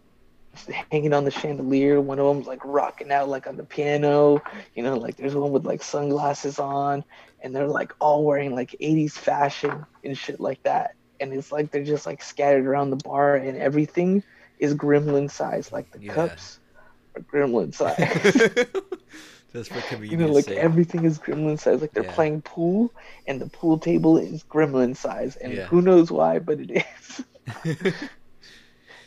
hanging 0.92 1.14
on 1.14 1.26
the 1.26 1.32
chandelier. 1.32 2.00
One 2.02 2.20
of 2.20 2.28
them's 2.28 2.48
like 2.48 2.64
rocking 2.66 3.12
out 3.12 3.30
like 3.30 3.48
on 3.48 3.58
the 3.58 3.66
piano. 3.66 4.42
You 4.76 4.84
know, 4.84 4.98
like 4.98 5.18
there's 5.18 5.36
one 5.36 5.52
with 5.52 5.66
like 5.66 5.84
sunglasses 5.84 6.60
on, 6.60 7.04
and 7.44 7.56
they're 7.56 7.68
like 7.68 7.94
all 8.00 8.26
wearing 8.26 8.56
like 8.56 8.76
80s 8.80 9.14
fashion 9.18 9.86
and 10.04 10.18
shit 10.18 10.40
like 10.40 10.62
that. 10.64 10.92
And 11.20 11.34
it's 11.34 11.52
like 11.52 11.72
they're 11.72 11.84
just 11.84 12.06
like 12.06 12.22
scattered 12.24 12.66
around 12.66 12.90
the 12.92 12.98
bar, 12.98 13.36
and 13.36 13.58
everything 13.58 14.24
is 14.60 14.74
gremlin 14.76 15.30
size. 15.30 15.72
Like 15.72 15.90
the 15.92 16.02
Yeah. 16.02 16.14
cups 16.14 16.60
gremlin 17.22 17.74
size. 17.74 18.66
Just 19.54 19.72
for 19.72 19.96
you 20.04 20.18
know, 20.18 20.28
like 20.28 20.46
sake. 20.46 20.58
everything 20.58 21.06
is 21.06 21.18
gremlin 21.18 21.58
size. 21.60 21.80
Like 21.82 21.94
they're 21.94 22.04
Yeah. 22.04 22.14
playing 22.14 22.42
pool, 22.42 22.92
and 23.28 23.40
the 23.40 23.48
pool 23.48 23.78
table 23.80 24.18
is 24.18 24.44
gremlin 24.44 24.96
size, 24.98 25.38
and 25.38 25.54
Yeah. 25.54 25.66
who 25.68 25.82
knows 25.82 26.12
why, 26.12 26.40
but 26.40 26.60
it 26.60 26.72
is. 26.72 27.24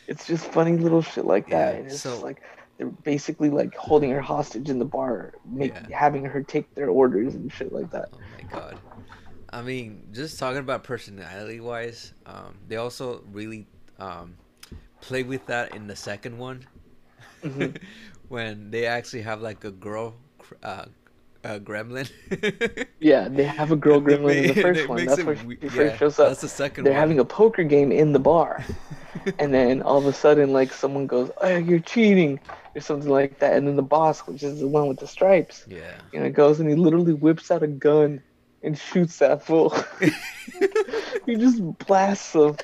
it's 0.07 0.25
just 0.25 0.45
funny 0.51 0.75
little 0.77 1.01
shit 1.01 1.25
like 1.25 1.49
that. 1.49 1.73
Yeah, 1.73 1.79
And 1.79 1.85
it's 1.91 2.01
so- 2.01 2.11
just 2.11 2.23
like 2.23 2.41
they're 2.77 2.87
basically 2.87 3.49
like 3.49 3.75
holding 3.75 4.09
her 4.11 4.21
hostage 4.21 4.69
in 4.69 4.79
the 4.79 4.85
bar, 4.85 5.33
make, 5.45 5.75
having 5.91 6.23
her 6.25 6.41
take 6.41 6.73
their 6.75 6.89
orders 6.89 7.35
and 7.35 7.51
shit 7.51 7.73
like 7.73 7.91
that. 7.91 8.09
Oh 8.13 8.17
my 8.37 8.59
god. 8.59 8.79
I 9.51 9.61
mean, 9.61 10.07
just 10.13 10.39
talking 10.39 10.59
about 10.59 10.83
personality 10.83 11.59
wise, 11.59 12.13
um, 12.25 12.57
they 12.67 12.77
also 12.77 13.21
really 13.31 13.67
um, 13.99 14.35
play 15.01 15.23
with 15.23 15.45
that 15.47 15.75
in 15.75 15.87
the 15.87 15.95
second 15.95 16.37
one 16.37 16.65
Mhm. 17.43 17.77
when 18.29 18.71
they 18.71 18.85
actually 18.85 19.21
have 19.23 19.41
like 19.41 19.63
a 19.63 19.71
girl 19.71 20.15
uh, 20.63 20.85
a 21.43 21.59
gremlin. 21.59 22.09
Yeah, 22.99 23.29
they 23.29 23.45
have 23.45 23.71
a 23.71 23.77
girl 23.77 23.97
And 23.99 24.09
it 24.09 24.19
gremlin 24.19 24.35
in 24.43 24.47
the 24.55 24.61
first 24.67 24.89
one. 24.89 25.05
That's 25.05 25.19
it 25.19 25.25
where 25.25 25.35
we- 25.45 25.55
she 25.55 25.65
yeah, 25.67 25.69
first 25.69 25.99
shows 25.99 26.19
up. 26.19 26.27
That's 26.29 26.41
the 26.41 26.49
second 26.49 26.83
They're 26.83 26.93
one. 26.93 26.99
having 26.99 27.19
a 27.19 27.25
poker 27.25 27.63
game 27.63 27.91
in 27.93 28.11
the 28.11 28.19
bar, 28.19 28.63
and 29.39 29.53
then 29.53 29.81
all 29.81 29.97
of 29.97 30.05
a 30.05 30.11
sudden, 30.13 30.51
like 30.51 30.73
someone 30.73 31.07
goes, 31.07 31.31
"Oh, 31.41 31.55
you're 31.55 31.79
cheating," 31.79 32.39
or 32.75 32.81
something 32.81 33.09
like 33.09 33.39
that, 33.39 33.53
and 33.55 33.65
then 33.67 33.77
the 33.77 33.81
boss, 33.97 34.19
which 34.27 34.43
is 34.43 34.59
the 34.59 34.67
one 34.67 34.87
with 34.89 34.99
the 34.99 35.07
stripes, 35.07 35.63
yeah. 35.67 35.95
you 36.11 36.19
know, 36.19 36.29
goes 36.29 36.59
and 36.59 36.69
he 36.69 36.75
literally 36.75 37.13
whips 37.13 37.49
out 37.51 37.63
a 37.63 37.67
gun 37.67 38.21
and 38.63 38.77
shoots 38.77 39.17
that 39.19 39.41
fool. 39.41 39.73
he 41.25 41.35
just 41.35 41.61
blasts 41.87 42.33
him, 42.35 42.57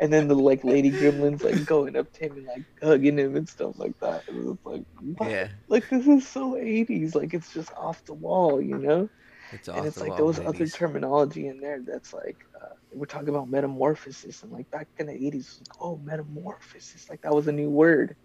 and 0.00 0.12
then 0.12 0.28
the 0.28 0.34
like 0.34 0.64
lady 0.64 0.90
gremlins 0.90 1.44
like 1.44 1.64
going 1.66 1.94
up 1.96 2.10
to 2.14 2.24
him 2.24 2.32
and 2.38 2.46
like 2.46 2.62
hugging 2.82 3.18
him 3.18 3.36
and 3.36 3.48
stuff 3.48 3.78
like 3.78 3.96
that. 4.00 4.24
And 4.28 4.50
it's 4.54 4.66
like, 4.66 4.82
what? 5.18 5.30
Yeah. 5.30 5.48
like 5.68 5.88
this 5.90 6.06
is 6.06 6.26
so 6.26 6.54
80s. 6.54 7.14
Like 7.14 7.34
it's 7.34 7.52
just 7.52 7.70
off 7.74 8.04
the 8.06 8.14
wall, 8.14 8.60
you 8.60 8.78
know. 8.78 9.08
It's 9.52 9.68
and 9.68 9.86
it's 9.86 9.98
like 9.98 10.10
wall, 10.10 10.18
those 10.18 10.38
other 10.40 10.66
terminology 10.66 11.48
in 11.48 11.60
there 11.60 11.80
that's 11.86 12.14
like 12.14 12.36
uh, 12.60 12.74
we're 12.94 13.06
talking 13.06 13.28
about 13.28 13.50
metamorphosis 13.50 14.42
and 14.42 14.52
like 14.52 14.70
back 14.70 14.88
in 14.98 15.06
the 15.06 15.12
80s 15.12 15.34
it's 15.34 15.60
like 15.60 15.76
oh 15.80 15.96
metamorphosis 16.04 17.10
like 17.10 17.20
that 17.22 17.34
was 17.34 17.48
a 17.48 17.52
new 17.52 17.68
word 17.68 18.16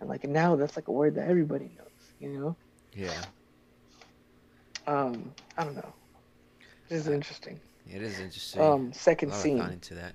and 0.00 0.08
like 0.08 0.24
now 0.24 0.54
that's 0.54 0.76
like 0.76 0.88
a 0.88 0.92
word 0.92 1.14
that 1.14 1.28
everybody 1.28 1.70
knows 1.78 2.14
you 2.20 2.28
know 2.28 2.56
Yeah, 2.94 3.22
um 4.86 5.32
i 5.56 5.64
don't 5.64 5.76
know 5.76 5.94
this 6.88 7.00
is 7.00 7.08
interesting 7.08 7.58
it 7.90 8.02
is 8.02 8.20
interesting. 8.20 8.60
um 8.60 8.92
second 8.92 9.32
scene 9.32 9.60
into 9.60 9.94
that. 9.94 10.12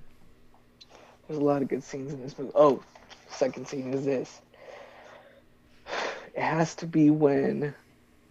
There's 1.32 1.42
a 1.42 1.46
lot 1.46 1.62
of 1.62 1.70
good 1.70 1.82
scenes 1.84 2.12
in 2.12 2.22
this 2.22 2.38
movie. 2.38 2.52
Oh 2.56 2.84
second 3.30 3.66
scene 3.66 3.94
is 3.94 4.04
this. 4.04 4.42
It 6.36 6.42
has 6.42 6.76
to 6.76 6.86
be 6.88 7.10
when 7.10 7.74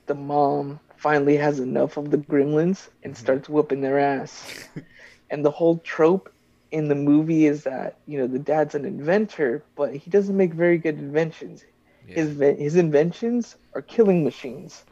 the 0.07 0.14
mom 0.14 0.80
finally 0.98 1.36
has 1.38 1.61
enough 1.61 1.96
of 1.96 2.11
the 2.11 2.18
gremlins 2.18 2.90
and 3.03 3.14
Mhm. 3.14 3.16
starts 3.16 3.48
whooping 3.48 3.80
their 3.80 3.98
ass. 3.98 4.68
And 5.30 5.44
the 5.44 5.51
whole 5.51 5.78
trope 5.78 6.28
in 6.72 6.88
the 6.88 6.94
movie 6.94 7.46
is 7.46 7.64
that 7.64 8.01
you 8.07 8.18
know 8.18 8.26
the 8.26 8.38
dad's 8.38 8.74
an 8.74 8.84
inventor 8.84 9.64
but 9.76 9.94
he 9.96 10.11
doesn't 10.11 10.36
make 10.36 10.53
very 10.53 10.76
good 10.76 10.98
inventions. 10.98 11.64
Yeah. 12.07 12.16
his 12.16 12.38
his 12.59 12.76
inventions 12.76 13.57
are 13.74 13.80
killing 13.82 14.24
machines. 14.24 14.84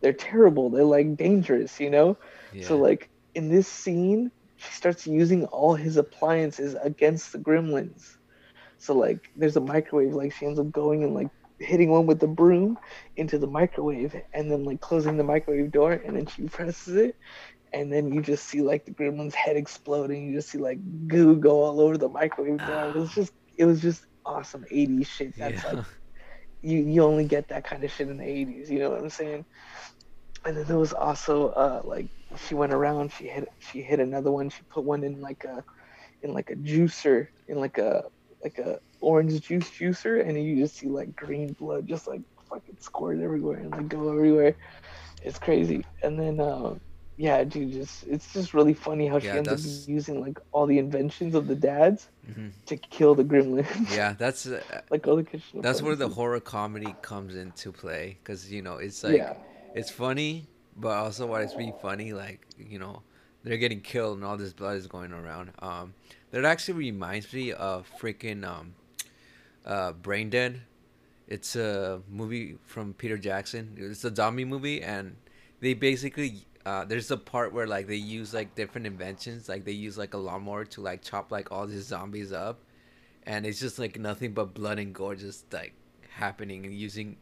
They're 0.00 0.12
terrible. 0.12 0.70
They're 0.70 0.84
like 0.84 1.16
dangerous 1.16 1.78
you 1.78 1.90
know? 1.90 2.16
Yeah. 2.52 2.66
so 2.66 2.78
like 2.78 3.10
in 3.34 3.48
this 3.48 3.68
scene 3.68 4.32
she 4.66 4.72
starts 4.72 5.06
using 5.06 5.44
all 5.46 5.74
his 5.74 5.96
appliances 5.96 6.76
against 6.82 7.32
the 7.32 7.38
gremlins. 7.38 8.16
So 8.78 8.94
like 8.94 9.28
there's 9.36 9.56
a 9.56 9.60
microwave 9.60 10.14
like 10.14 10.32
she 10.32 10.46
ends 10.46 10.58
up 10.58 10.70
going 10.70 11.04
and 11.04 11.14
like 11.14 11.28
hitting 11.58 11.90
one 11.90 12.06
with 12.06 12.20
the 12.20 12.26
broom 12.26 12.76
into 13.16 13.38
the 13.38 13.46
microwave 13.46 14.14
and 14.32 14.50
then 14.50 14.64
like 14.64 14.80
closing 14.80 15.16
the 15.16 15.24
microwave 15.24 15.70
door 15.70 15.92
and 15.92 16.16
then 16.16 16.26
she 16.26 16.42
presses 16.48 16.96
it 16.96 17.16
and 17.72 17.92
then 17.92 18.12
you 18.12 18.20
just 18.20 18.46
see 18.46 18.60
like 18.60 18.84
the 18.84 18.90
gremlin's 18.90 19.34
head 19.34 19.56
exploding 19.56 20.26
you 20.26 20.34
just 20.34 20.50
see 20.50 20.58
like 20.58 20.78
goo 21.08 21.36
go 21.36 21.62
all 21.62 21.80
over 21.80 21.98
the 21.98 22.08
microwave 22.08 22.58
door. 22.58 22.88
It 22.88 22.94
was 22.94 23.14
just 23.14 23.32
it 23.56 23.64
was 23.64 23.80
just 23.80 24.04
awesome 24.24 24.64
80s 24.70 25.06
shit. 25.06 25.34
That's 25.36 25.62
yeah. 25.64 25.72
like 25.72 25.84
you 26.62 26.78
you 26.78 27.02
only 27.02 27.24
get 27.24 27.48
that 27.48 27.64
kind 27.64 27.84
of 27.84 27.92
shit 27.92 28.08
in 28.08 28.16
the 28.16 28.24
80s 28.24 28.70
you 28.70 28.78
know 28.78 28.90
what 28.90 29.00
i'm 29.00 29.10
saying? 29.10 29.44
And 30.46 30.56
then 30.56 30.64
there 30.66 30.78
was 30.78 30.92
also 30.92 31.48
uh 31.48 31.82
like 31.84 32.08
she 32.36 32.54
went 32.54 32.72
around 32.72 33.12
she 33.12 33.28
hit 33.28 33.48
she 33.58 33.82
hit 33.82 34.00
another 34.00 34.30
one 34.30 34.48
she 34.50 34.62
put 34.70 34.84
one 34.84 35.04
in 35.04 35.20
like 35.20 35.44
a 35.44 35.64
in 36.22 36.32
like 36.32 36.50
a 36.50 36.56
juicer 36.56 37.28
in 37.48 37.58
like 37.58 37.78
a 37.78 38.04
like 38.42 38.58
a 38.58 38.78
orange 39.00 39.40
juice 39.40 39.68
juicer 39.70 40.26
and 40.26 40.42
you 40.42 40.56
just 40.56 40.76
see 40.76 40.88
like 40.88 41.14
green 41.14 41.52
blood 41.54 41.86
just 41.86 42.06
like 42.08 42.20
fucking 42.48 42.76
squirt 42.80 43.20
everywhere 43.20 43.58
and 43.58 43.70
like 43.70 43.88
go 43.88 44.10
everywhere. 44.10 44.54
It's 45.22 45.38
crazy. 45.38 45.84
And 46.02 46.18
then 46.18 46.40
um 46.40 46.80
yeah 47.16 47.44
dude 47.44 47.72
just 47.72 48.04
it's 48.08 48.32
just 48.32 48.54
really 48.54 48.74
funny 48.74 49.06
how 49.06 49.18
she 49.20 49.26
Yeah, 49.28 49.36
ends 49.36 49.48
that's- 49.48 49.84
up 49.84 49.88
using 49.88 50.20
like 50.20 50.38
all 50.52 50.66
the 50.66 50.78
inventions 50.78 51.34
of 51.34 51.46
the 51.46 51.54
dads 51.54 52.08
Mhm. 52.28 52.52
to 52.66 52.76
kill 52.76 53.14
the 53.14 53.24
gremlins. 53.24 53.90
Yeah, 53.96 54.14
that's 54.18 54.46
uh, 54.46 54.60
like 54.90 55.06
all 55.06 55.16
the 55.16 55.24
kitchen 55.24 55.60
that's 55.60 55.80
where 55.82 55.94
the 55.96 56.08
horror 56.08 56.40
comedy 56.40 56.96
comes 57.02 57.34
into 57.34 57.70
play 57.72 58.18
because 58.18 58.50
you 58.50 58.62
know 58.62 58.76
it's 58.76 59.04
like 59.04 59.16
yeah. 59.18 59.34
it's 59.74 59.90
funny, 59.90 60.48
but 60.76 60.90
also 60.90 61.26
why 61.26 61.42
it's 61.42 61.54
really 61.54 61.74
funny, 61.80 62.12
like 62.12 62.46
you 62.58 62.78
know, 62.78 63.02
they're 63.42 63.58
getting 63.58 63.80
killed 63.80 64.16
and 64.16 64.24
all 64.24 64.36
this 64.36 64.52
blood 64.52 64.76
is 64.76 64.86
going 64.86 65.12
around. 65.12 65.52
Um, 65.60 65.94
that 66.30 66.44
actually 66.44 66.74
reminds 66.74 67.32
me 67.32 67.52
of 67.52 67.88
freaking 68.00 68.44
um, 68.44 68.74
uh, 69.64 69.92
Braindead. 69.92 70.60
It's 71.26 71.56
a 71.56 72.02
movie 72.10 72.58
from 72.66 72.92
Peter 72.94 73.16
Jackson. 73.16 73.76
It's 73.78 74.04
a 74.04 74.14
zombie 74.14 74.44
movie, 74.44 74.82
and 74.82 75.16
they 75.60 75.74
basically 75.74 76.44
uh, 76.66 76.84
there's 76.84 77.10
a 77.10 77.16
part 77.16 77.52
where 77.52 77.66
like 77.66 77.86
they 77.86 77.96
use 77.96 78.34
like 78.34 78.54
different 78.54 78.86
inventions, 78.86 79.48
like 79.48 79.64
they 79.64 79.72
use 79.72 79.96
like 79.96 80.14
a 80.14 80.18
lawnmower 80.18 80.64
to 80.66 80.80
like 80.80 81.02
chop 81.02 81.30
like 81.30 81.52
all 81.52 81.66
these 81.66 81.86
zombies 81.86 82.32
up, 82.32 82.60
and 83.24 83.46
it's 83.46 83.60
just 83.60 83.78
like 83.78 83.98
nothing 83.98 84.32
but 84.32 84.54
blood 84.54 84.78
and 84.78 84.94
gore 84.94 85.14
just 85.14 85.52
like 85.52 85.74
happening 86.10 86.64
and 86.64 86.74
using 86.74 87.16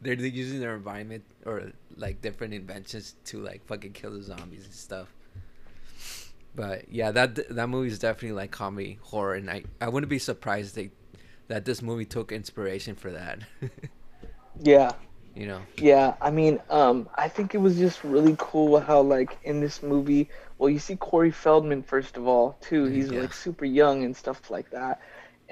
they're 0.00 0.14
using 0.14 0.60
their 0.60 0.74
environment 0.74 1.24
or 1.46 1.72
like 1.96 2.20
different 2.20 2.54
inventions 2.54 3.14
to 3.26 3.40
like 3.40 3.64
fucking 3.66 3.92
kill 3.92 4.12
the 4.12 4.22
zombies 4.22 4.64
and 4.64 4.74
stuff. 4.74 5.14
But 6.54 6.92
yeah, 6.92 7.10
that 7.12 7.54
that 7.54 7.68
movie 7.68 7.88
is 7.88 7.98
definitely 7.98 8.32
like 8.32 8.50
comedy 8.50 8.98
horror, 9.02 9.34
and 9.34 9.50
I 9.50 9.64
I 9.80 9.88
wouldn't 9.88 10.10
be 10.10 10.18
surprised 10.18 10.74
they 10.74 10.90
that 11.48 11.64
this 11.64 11.80
movie 11.82 12.04
took 12.04 12.30
inspiration 12.32 12.94
for 12.94 13.10
that. 13.12 13.40
yeah 14.62 14.92
you 15.34 15.46
know. 15.46 15.62
Yeah, 15.78 16.14
I 16.20 16.30
mean, 16.30 16.60
um, 16.70 17.08
I 17.16 17.28
think 17.28 17.54
it 17.54 17.58
was 17.58 17.78
just 17.78 18.04
really 18.04 18.36
cool 18.38 18.80
how, 18.80 19.00
like, 19.02 19.38
in 19.44 19.60
this 19.60 19.82
movie, 19.82 20.30
well, 20.58 20.70
you 20.70 20.78
see 20.78 20.96
Corey 20.96 21.30
Feldman 21.32 21.82
first 21.82 22.16
of 22.16 22.28
all, 22.28 22.58
too. 22.60 22.84
He's 22.86 23.10
Yeah. 23.10 23.20
like 23.20 23.32
super 23.32 23.64
young 23.64 24.04
and 24.04 24.16
stuff 24.16 24.50
like 24.50 24.70
that. 24.70 25.00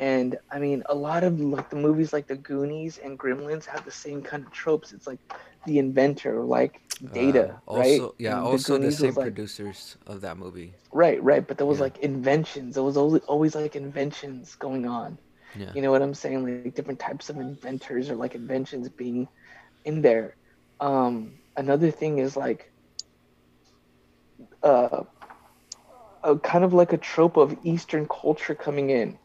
And 0.00 0.38
I 0.50 0.58
mean, 0.58 0.82
a 0.88 0.94
lot 0.96 1.24
of 1.24 1.38
like 1.40 1.70
the 1.70 1.76
movies 1.76 2.12
like 2.12 2.26
The 2.26 2.36
Goonies 2.36 2.98
and 2.98 3.18
Gremlins 3.18 3.66
have 3.66 3.84
the 3.84 3.92
same 3.92 4.22
kind 4.22 4.44
of 4.46 4.50
tropes. 4.50 4.92
It's 4.92 5.06
like 5.06 5.20
the 5.66 5.78
inventor, 5.78 6.42
like 6.42 6.80
Data, 7.12 7.60
Uh, 7.68 7.76
right? 7.78 8.00
also, 8.00 8.14
yeah, 8.18 8.36
And 8.38 8.46
also 8.46 8.78
the 8.78 8.80
Goonies 8.80 8.98
same 8.98 9.14
like, 9.14 9.26
producers 9.28 9.98
of 10.06 10.22
that 10.22 10.38
movie. 10.38 10.74
Right, 10.92 11.22
right. 11.22 11.46
But 11.46 11.58
there 11.58 11.66
was 11.66 11.78
Yeah. 11.78 11.84
like 11.84 11.98
inventions. 11.98 12.74
There 12.74 12.84
was 12.84 12.96
always, 12.96 13.22
always 13.28 13.54
like 13.54 13.76
inventions 13.76 14.56
going 14.56 14.86
on. 14.86 15.18
Yeah. 15.58 15.72
You 15.74 15.82
know 15.82 15.92
what 15.92 16.02
I'm 16.02 16.14
saying? 16.14 16.44
Like 16.44 16.74
different 16.74 16.98
types 17.00 17.30
of 17.30 17.36
inventors 17.36 17.94
or 18.10 18.16
like 18.16 18.34
inventions 18.34 18.88
being 18.88 19.28
in 19.84 20.02
there. 20.02 20.36
Um, 20.80 21.32
another 21.56 21.90
thing 21.90 22.18
is 22.18 22.36
like 22.36 22.72
uh, 24.62 25.04
a 26.24 26.36
kind 26.38 26.64
of 26.64 26.72
like 26.74 26.92
a 26.92 26.98
trope 26.98 27.36
of 27.36 27.56
Eastern 27.64 28.06
culture 28.08 28.54
coming 28.54 28.90
in, 28.90 29.18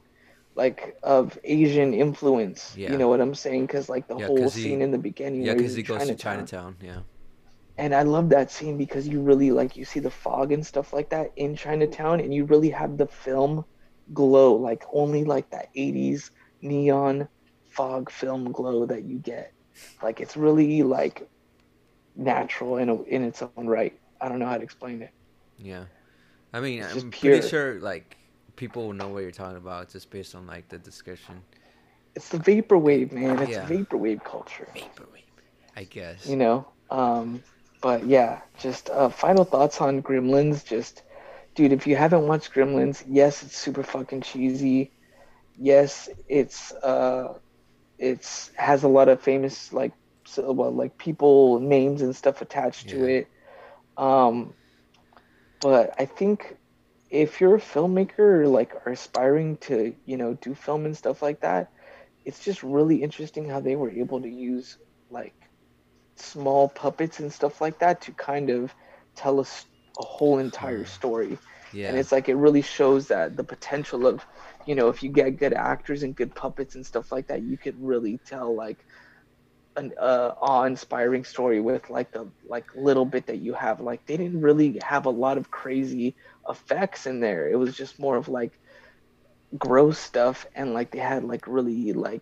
like 0.55 0.97
of 1.03 1.37
Asian 1.43 1.93
influence. 1.93 2.73
Yeah. 2.77 2.91
You 2.91 2.97
know 2.97 3.07
what 3.09 3.19
I'm 3.21 3.35
saying? 3.35 3.65
Because 3.67 3.89
like 3.89 4.07
the 4.07 4.17
Yeah, 4.17 4.27
whole 4.27 4.43
he- 4.49 4.61
scene 4.61 4.81
in 4.81 4.91
the 4.91 4.97
beginning, 4.97 5.41
Yeah, 5.43 5.53
because 5.53 5.75
he 5.75 5.81
in 5.81 5.85
goes 5.87 5.99
to 6.07 6.15
Chinatown. 6.15 6.47
Chinatown. 6.47 6.75
Yeah. 6.81 6.99
And 7.77 7.93
I 7.93 8.03
love 8.03 8.29
that 8.29 8.49
scene 8.51 8.77
because 8.77 9.05
you 9.07 9.21
really 9.21 9.51
like 9.51 9.75
you 9.75 9.83
see 9.83 9.99
the 9.99 10.09
fog 10.09 10.53
and 10.53 10.65
stuff 10.65 10.93
like 10.93 11.09
that 11.09 11.31
in 11.35 11.55
Chinatown, 11.57 12.21
and 12.21 12.33
you 12.33 12.45
really 12.45 12.69
have 12.69 12.97
the 12.97 13.07
film 13.07 13.65
glow, 14.13 14.53
like 14.55 14.83
only 14.93 15.25
like 15.25 15.49
that 15.49 15.67
'80s 15.75 16.29
neon 16.61 17.27
fog 17.67 18.09
film 18.09 18.51
glow 18.53 18.85
that 18.85 19.03
you 19.03 19.17
get. 19.19 19.51
Like 20.01 20.21
it's 20.21 20.37
really 20.37 20.83
like 20.83 21.27
natural 22.15 22.77
in 22.77 22.87
a, 22.89 23.01
in 23.03 23.23
its 23.23 23.41
own 23.41 23.67
right. 23.67 23.99
I 24.21 24.29
don't 24.29 24.39
know 24.39 24.45
how 24.47 24.57
to 24.57 24.63
explain 24.63 25.01
it. 25.01 25.11
Yeah. 25.57 25.85
I 26.53 26.61
mean, 26.61 26.81
It's 26.81 26.95
I'm 27.03 27.11
pretty 27.11 27.45
sure 27.47 27.79
like 27.81 28.15
people 28.55 28.87
will 28.87 28.93
know 28.93 29.09
what 29.09 29.23
you're 29.23 29.31
talking 29.31 29.57
about 29.57 29.89
just 29.89 30.09
based 30.11 30.35
on 30.35 30.47
like 30.47 30.69
the 30.69 30.77
description. 30.77 31.41
It's 32.15 32.29
the 32.29 32.37
vaporwave, 32.37 33.11
man. 33.11 33.39
It's 33.39 33.57
Yeah. 33.57 33.67
vaporwave 33.67 34.23
culture. 34.23 34.67
Vaporwave. 34.75 35.23
I 35.75 35.83
guess. 35.83 36.25
you 36.25 36.35
know 36.35 36.67
um 36.89 37.43
but 37.81 38.05
yeah 38.05 38.41
just 38.59 38.89
uh 38.89 39.09
final 39.09 39.43
thoughts 39.43 39.81
on 39.81 40.01
gremlins 40.01 40.65
just 40.65 41.03
dude 41.55 41.71
if 41.73 41.87
you 41.87 41.95
haven't 41.95 42.27
watched 42.27 42.53
gremlins 42.53 43.03
yes 43.07 43.43
it's 43.43 43.57
super 43.57 43.83
fucking 43.83 44.21
cheesy 44.21 44.91
yes 45.57 46.09
it's 46.27 46.71
uh 46.83 47.33
it's 47.97 48.51
has 48.55 48.83
a 48.83 48.87
lot 48.87 49.07
of 49.09 49.21
famous 49.21 49.71
like 49.73 49.93
so, 50.27 50.51
well, 50.51 50.71
like 50.71 50.97
people 50.97 51.59
names 51.59 52.01
and 52.01 52.15
stuff 52.15 52.41
attached 52.41 52.89
to 52.89 53.03
it 53.05 53.27
um 53.97 54.53
but 55.61 55.93
i 55.99 56.05
think 56.05 56.57
if 57.23 57.41
you're 57.41 57.55
a 57.55 57.61
filmmaker 57.61 58.19
or 58.43 58.47
like 58.47 58.73
are 58.85 58.93
aspiring 58.93 59.57
to 59.57 59.95
you 60.05 60.17
know 60.17 60.33
do 60.35 60.55
film 60.55 60.85
and 60.85 60.97
stuff 60.97 61.21
like 61.21 61.41
that 61.41 61.71
it's 62.25 62.43
just 62.43 62.63
really 62.63 63.03
interesting 63.03 63.49
how 63.49 63.59
they 63.61 63.75
were 63.75 63.91
able 63.91 64.21
to 64.21 64.29
use 64.29 64.77
like 65.09 65.35
small 66.15 66.69
puppets 66.69 67.19
and 67.19 67.31
stuff 67.33 67.61
like 67.61 67.79
that 67.79 68.01
to 68.01 68.13
kind 68.13 68.49
of 68.49 68.73
tell 69.15 69.39
us 69.39 69.65
a 69.99 70.03
whole 70.03 70.39
entire 70.39 70.83
Hmm. 70.83 70.85
story 70.85 71.39
yeah. 71.71 71.89
and 71.89 71.97
it's 71.97 72.11
like 72.11 72.29
it 72.29 72.35
really 72.35 72.61
shows 72.61 73.07
that 73.09 73.37
the 73.37 73.43
potential 73.43 74.07
of 74.07 74.25
you 74.65 74.75
know 74.75 74.89
if 74.89 75.03
you 75.03 75.09
get 75.09 75.37
good 75.37 75.53
actors 75.53 76.03
and 76.03 76.15
good 76.15 76.35
puppets 76.35 76.75
and 76.75 76.85
stuff 76.85 77.11
like 77.11 77.27
that 77.27 77.43
you 77.43 77.57
could 77.57 77.75
really 77.79 78.19
tell 78.25 78.55
like 78.55 78.85
an 79.77 79.93
uh, 79.99 80.31
awe-inspiring 80.41 81.23
story 81.25 81.59
with 81.59 81.89
like 81.89 82.11
the 82.11 82.31
like 82.47 82.65
little 82.75 83.05
bit 83.05 83.27
that 83.27 83.39
you 83.39 83.53
have 83.53 83.81
like 83.81 84.05
they 84.05 84.17
didn't 84.17 84.41
really 84.41 84.79
have 84.83 85.05
a 85.05 85.11
lot 85.11 85.37
of 85.37 85.51
crazy 85.51 86.15
effects 86.49 87.05
in 87.07 87.19
there 87.19 87.49
it 87.49 87.55
was 87.57 87.75
just 87.75 87.99
more 87.99 88.15
of 88.17 88.27
like 88.29 88.51
gross 89.57 89.97
stuff 89.97 90.45
and 90.55 90.73
like 90.73 90.91
they 90.91 90.99
had 90.99 91.23
like 91.23 91.47
really 91.47 91.93
like 91.93 92.21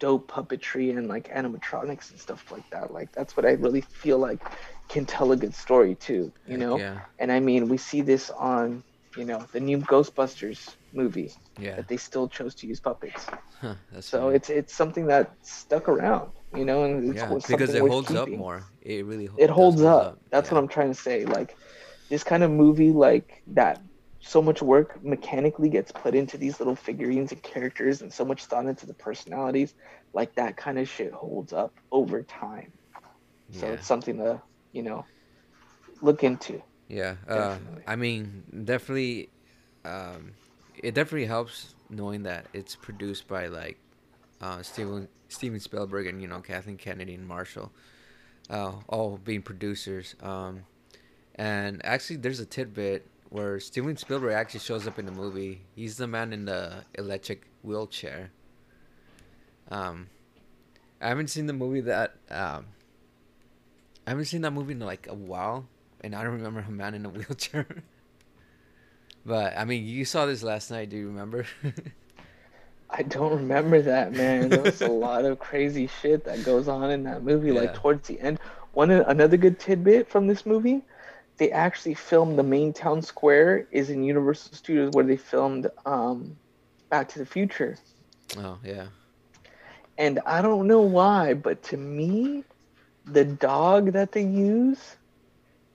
dope 0.00 0.30
puppetry 0.30 0.96
and 0.96 1.08
like 1.08 1.28
animatronics 1.32 2.10
and 2.10 2.18
stuff 2.20 2.50
like 2.50 2.68
that 2.70 2.92
like 2.92 3.10
that's 3.12 3.36
what 3.36 3.46
i 3.46 3.52
really 3.52 3.80
feel 3.80 4.18
like 4.18 4.40
can 4.88 5.04
tell 5.06 5.32
a 5.32 5.36
good 5.36 5.54
story 5.54 5.94
too 5.94 6.32
you 6.46 6.58
know 6.58 6.78
Yeah. 6.78 7.00
and 7.18 7.30
I 7.32 7.40
mean, 7.40 7.68
we 7.68 7.78
see 7.78 8.02
this 8.02 8.30
on 8.30 8.82
you 9.16 9.24
know, 9.24 9.46
the 9.52 9.60
new 9.60 9.78
Ghostbusters 9.78 10.74
movie 10.92 11.30
Yeah. 11.56 11.76
that 11.76 11.86
they 11.86 11.96
still 11.96 12.26
chose 12.28 12.52
to 12.56 12.66
use 12.66 12.80
puppets. 12.80 13.24
Huh, 13.60 13.76
So 14.00 14.18
funny. 14.22 14.36
it's 14.36 14.50
it's 14.50 14.74
something 14.74 15.06
that 15.06 15.30
stuck 15.42 15.88
around, 15.88 16.32
you 16.52 16.64
know, 16.64 16.82
and 16.82 17.10
it's 17.10 17.22
yeah, 17.22 17.38
because 17.46 17.72
it 17.74 17.80
holds 17.86 18.12
up 18.12 18.28
more. 18.28 18.64
It 18.82 19.06
really 19.06 19.26
ho- 19.26 19.36
It 19.38 19.50
holds 19.50 19.80
hold 19.82 19.94
up. 20.00 20.18
That's 20.32 20.48
yeah. 20.48 20.54
what 20.54 20.62
I'm 20.62 20.68
trying 20.68 20.92
to 20.92 21.00
say. 21.08 21.24
Like 21.26 21.56
this 22.10 22.24
kind 22.24 22.42
of 22.42 22.50
movie, 22.50 22.92
like 22.92 23.42
that, 23.48 23.82
so 24.20 24.40
much 24.42 24.62
work 24.62 25.02
mechanically 25.04 25.68
gets 25.68 25.92
put 25.92 26.14
into 26.14 26.38
these 26.38 26.58
little 26.60 26.76
figurines 26.76 27.32
and 27.32 27.42
characters, 27.42 28.02
and 28.02 28.12
so 28.12 28.24
much 28.24 28.46
thought 28.46 28.66
into 28.66 28.86
the 28.86 28.94
personalities. 28.94 29.74
Like 30.14 30.34
that 30.36 30.56
kind 30.56 30.78
of 30.78 30.88
shit 30.88 31.12
holds 31.12 31.52
up 31.52 31.74
over 31.92 32.22
time. 32.22 32.72
So 33.52 33.68
Yeah. 33.68 33.74
it's 33.74 33.86
something 33.86 34.18
to 34.18 34.42
you 34.72 34.82
know 34.82 35.06
look 36.00 36.24
into. 36.24 36.62
Yeah, 36.88 37.16
uh, 37.28 37.58
I 37.86 37.96
mean, 37.96 38.44
definitely, 38.64 39.30
um, 39.84 40.32
it 40.74 40.94
definitely 40.94 41.26
helps 41.26 41.74
knowing 41.88 42.24
that 42.24 42.48
it's 42.52 42.76
produced 42.76 43.26
by 43.26 43.46
like 43.46 43.78
uh, 44.40 44.62
Steven 44.62 45.08
Steven 45.28 45.60
Spielberg 45.60 46.06
and 46.06 46.20
you 46.20 46.28
know 46.28 46.40
Kathleen 46.40 46.76
Kennedy 46.76 47.14
and 47.14 47.26
Marshall, 47.26 47.72
uh, 48.50 48.72
all 48.88 49.18
being 49.18 49.42
producers. 49.42 50.14
Um, 50.20 50.64
and 51.36 51.84
actually, 51.84 52.16
there's 52.16 52.40
a 52.40 52.46
tidbit 52.46 53.06
where 53.30 53.58
Steven 53.58 53.96
Spielberg 53.96 54.32
actually 54.32 54.60
shows 54.60 54.86
up 54.86 54.98
in 54.98 55.06
the 55.06 55.12
movie. 55.12 55.62
He's 55.74 55.96
the 55.96 56.06
man 56.06 56.32
in 56.32 56.44
the 56.44 56.84
electric 56.94 57.48
wheelchair. 57.62 58.30
Um, 59.70 60.08
I 61.00 61.08
haven't 61.08 61.28
seen 61.28 61.46
the 61.46 61.52
movie 61.52 61.80
that 61.82 62.14
um, 62.30 62.66
I 64.06 64.10
haven't 64.10 64.26
seen 64.26 64.42
that 64.42 64.52
movie 64.52 64.72
in 64.72 64.80
like 64.80 65.06
a 65.08 65.14
while, 65.14 65.66
and 66.02 66.14
I 66.14 66.22
don't 66.22 66.34
remember 66.34 66.60
a 66.60 66.70
man 66.70 66.94
in 66.94 67.04
a 67.06 67.08
wheelchair. 67.10 67.66
but 69.26 69.56
I 69.56 69.64
mean, 69.64 69.86
you 69.86 70.04
saw 70.04 70.26
this 70.26 70.42
last 70.42 70.70
night. 70.70 70.90
Do 70.90 70.96
you 70.96 71.08
remember? 71.08 71.46
I 72.90 73.02
don't 73.02 73.32
remember 73.32 73.82
that, 73.82 74.12
man. 74.12 74.50
There 74.50 74.62
was 74.62 74.80
a 74.80 74.88
lot 74.88 75.24
of 75.24 75.40
crazy 75.40 75.88
shit 76.00 76.24
that 76.26 76.44
goes 76.44 76.68
on 76.68 76.92
in 76.92 77.02
that 77.04 77.24
movie. 77.24 77.50
Like 77.50 77.74
towards 77.74 78.06
the 78.06 78.20
end, 78.20 78.38
one 78.74 78.92
another 78.92 79.36
good 79.36 79.58
tidbit 79.58 80.08
from 80.08 80.28
this 80.28 80.46
movie, 80.46 80.82
they 81.36 81.50
actually 81.50 81.94
filmed 81.94 82.38
the 82.38 82.42
main 82.44 82.72
town 82.72 83.02
square 83.02 83.66
is 83.70 83.90
in 83.90 84.04
Universal 84.04 84.52
Studios 84.54 84.90
where 84.92 85.04
they 85.04 85.16
filmed 85.16 85.68
um, 85.84 86.36
Back 86.90 87.08
to 87.08 87.18
the 87.18 87.26
Future. 87.26 87.76
oh 88.38 88.58
yeah, 88.64 88.86
And 89.98 90.20
I 90.26 90.42
don't 90.42 90.66
know 90.66 90.82
why, 90.82 91.34
but 91.34 91.62
to 91.64 91.76
me, 91.76 92.44
the 93.04 93.24
dog 93.24 93.92
that 93.92 94.12
they 94.12 94.22
use 94.24 94.96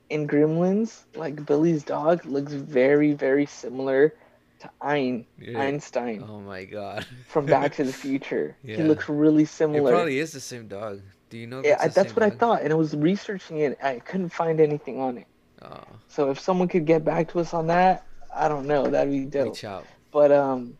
in 0.09 0.27
Gremlins, 0.27 1.03
like 1.15 1.45
Billy's 1.45 1.83
dog, 1.83 2.25
looks 2.25 2.53
very, 2.53 3.13
very 3.13 3.45
similar 3.45 4.13
to 4.59 4.69
Ein, 4.81 5.25
Yeah. 5.37 5.59
Einstein 5.59 6.23
oh 6.27 6.39
my 6.41 6.65
god. 6.65 7.05
from 7.27 7.45
Back 7.45 7.75
to 7.75 7.83
the 7.83 7.93
Future. 8.05 8.57
Yeah. 8.63 8.77
He 8.77 8.83
looks 8.83 9.07
really 9.07 9.45
similar. 9.45 9.89
It 9.91 9.93
probably 9.93 10.19
is 10.19 10.31
the 10.31 10.39
same 10.41 10.67
dog. 10.67 11.01
Do 11.29 11.37
you 11.37 11.47
know? 11.47 11.61
yeah, 11.63 11.73
it's 11.75 11.83
I, 11.83 11.87
the 11.89 11.93
that's 11.93 12.09
same 12.09 12.15
what 12.15 12.23
I 12.23 12.29
thought, 12.31 12.61
and 12.63 12.73
I 12.73 12.75
was 12.75 12.95
researching 12.95 13.59
it. 13.59 13.77
I 13.83 13.99
couldn't 13.99 14.29
find 14.29 14.59
anything 14.59 14.99
on 14.99 15.17
it. 15.19 15.27
Oh, 15.61 15.83
So 16.07 16.29
if 16.31 16.39
someone 16.39 16.67
could 16.67 16.85
get 16.85 17.03
back 17.03 17.31
to 17.31 17.39
us 17.39 17.53
on 17.53 17.67
that, 17.67 18.05
I 18.33 18.47
don't 18.47 18.65
know, 18.67 18.87
that'd 18.87 19.11
be 19.11 19.25
dope. 19.25 19.53
reach 19.53 19.63
out. 19.63 19.85
But 20.11 20.31
um, 20.31 20.77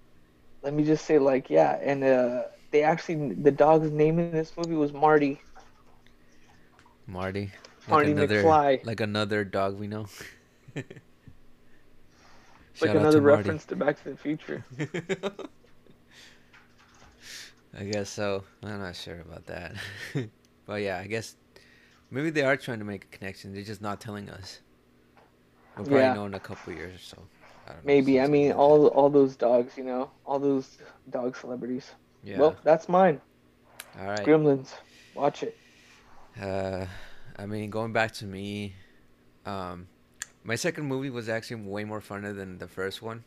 let 0.62 0.74
me 0.74 0.84
just 0.84 1.06
say, 1.06 1.20
like, 1.20 1.50
yeah, 1.50 1.78
and 1.82 2.04
uh, 2.04 2.44
they 2.72 2.84
actually 2.84 3.34
the 3.34 3.52
dog's 3.52 3.92
name 3.92 4.20
in 4.20 4.32
this 4.32 4.56
movie 4.58 4.76
was 4.76 4.94
Marty. 4.94 5.42
Marty. 7.08 7.52
Like 7.88 7.90
Marty 7.90 8.12
another, 8.12 8.44
McFly. 8.44 8.86
Like 8.86 9.00
another 9.00 9.44
dog 9.44 9.80
we 9.80 9.88
know. 9.88 10.06
like 10.76 11.02
Shout 12.74 12.90
out 12.90 12.96
another 12.98 13.18
to 13.18 13.22
reference 13.22 13.66
to 13.66 13.76
Back 13.76 14.02
to 14.04 14.12
the 14.12 14.18
Future. 14.18 14.64
I 17.78 17.84
guess 17.84 18.10
so. 18.10 18.44
I'm 18.64 18.80
not 18.80 18.96
sure 18.96 19.22
about 19.22 19.46
that. 19.48 19.76
but 20.66 20.82
yeah, 20.82 21.00
I 21.00 21.08
guess 21.08 21.36
maybe 22.12 22.30
they 22.30 22.44
are 22.44 22.58
trying 22.58 22.80
to 22.80 22.86
make 22.86 23.06
a 23.06 23.08
connection. 23.08 23.54
They're 23.54 23.64
just 23.64 23.82
not 23.82 24.00
telling 24.00 24.30
us. 24.30 24.60
We'll 25.80 25.88
probably 25.88 26.10
Yeah. 26.10 26.14
know 26.14 26.26
in 26.26 26.34
a 26.34 26.40
couple 26.42 26.74
years 26.74 26.96
or 26.96 27.00
so. 27.00 27.18
I 27.66 27.72
don't 27.72 27.86
know, 27.86 27.86
Maybe 27.86 28.20
I 28.20 28.28
mean 28.28 28.52
all 28.52 28.88
all 28.88 29.10
those 29.10 29.38
dogs, 29.38 29.78
you 29.78 29.86
know, 29.86 30.12
all 30.26 30.38
those 30.40 30.78
dog 31.10 31.38
celebrities. 31.38 31.96
Yeah. 32.24 32.40
Well, 32.42 32.56
that's 32.64 32.90
mine. 32.90 33.22
All 33.98 34.08
right. 34.08 34.26
Gremlins, 34.26 34.74
watch 35.16 35.44
it. 35.44 35.58
Uh, 36.40 36.86
I 37.38 37.46
mean, 37.46 37.70
going 37.70 37.94
back 37.94 38.12
to 38.16 38.26
me, 38.26 38.74
um, 39.46 39.88
my 40.44 40.56
second 40.56 40.86
movie 40.86 41.10
was 41.10 41.30
actually 41.30 41.62
way 41.64 41.86
more 41.86 42.02
funner 42.02 42.36
than 42.36 42.58
the 42.58 42.68
first 42.68 43.02
one, 43.02 43.24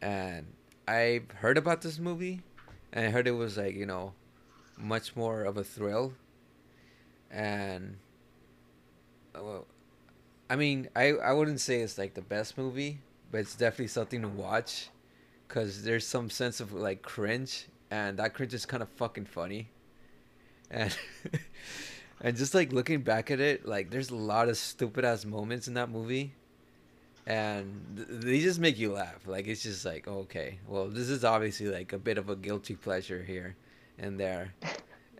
and 0.00 0.46
I 0.88 1.22
heard 1.36 1.58
about 1.58 1.82
this 1.82 1.98
movie, 1.98 2.40
and 2.92 3.06
I 3.06 3.10
heard 3.10 3.26
it 3.26 3.32
was 3.32 3.56
like 3.58 3.74
you 3.74 3.86
know, 3.86 4.14
much 4.76 5.16
more 5.16 5.42
of 5.44 5.56
a 5.56 5.64
thrill, 5.64 6.14
and, 7.30 7.96
uh, 9.34 9.40
well, 9.42 9.66
I 10.54 10.56
mean, 10.56 10.88
I 10.94 11.14
I 11.14 11.32
wouldn't 11.32 11.58
say 11.58 11.80
it's 11.80 11.98
like 11.98 12.14
the 12.14 12.22
best 12.22 12.56
movie, 12.56 13.00
but 13.32 13.38
it's 13.38 13.56
definitely 13.56 13.88
something 13.88 14.22
to 14.22 14.28
watch, 14.28 14.88
cause 15.48 15.82
there's 15.82 16.06
some 16.06 16.30
sense 16.30 16.60
of 16.60 16.72
like 16.72 17.02
cringe, 17.02 17.66
and 17.90 18.20
that 18.20 18.34
cringe 18.34 18.54
is 18.54 18.64
kind 18.64 18.80
of 18.80 18.88
fucking 18.90 19.24
funny. 19.24 19.68
And 20.70 20.96
and 22.20 22.36
just 22.36 22.54
like 22.54 22.72
looking 22.72 23.00
back 23.00 23.32
at 23.32 23.40
it 23.40 23.66
like 23.66 23.90
there's 23.90 24.10
a 24.10 24.14
lot 24.14 24.48
of 24.48 24.56
stupid 24.56 25.04
ass 25.04 25.24
moments 25.24 25.66
in 25.66 25.74
that 25.74 25.90
movie 25.90 26.32
and 27.26 27.96
th- 27.96 28.08
they 28.22 28.38
just 28.38 28.60
make 28.60 28.78
you 28.78 28.92
laugh. 28.92 29.26
Like 29.26 29.48
it's 29.48 29.64
just 29.64 29.84
like 29.84 30.06
okay 30.06 30.60
well 30.68 30.86
this 30.86 31.08
is 31.08 31.24
obviously 31.24 31.66
like 31.66 31.92
a 31.92 31.98
bit 31.98 32.16
of 32.16 32.30
a 32.30 32.36
guilty 32.36 32.76
pleasure 32.76 33.24
here 33.24 33.56
and 33.98 34.20
there. 34.20 34.54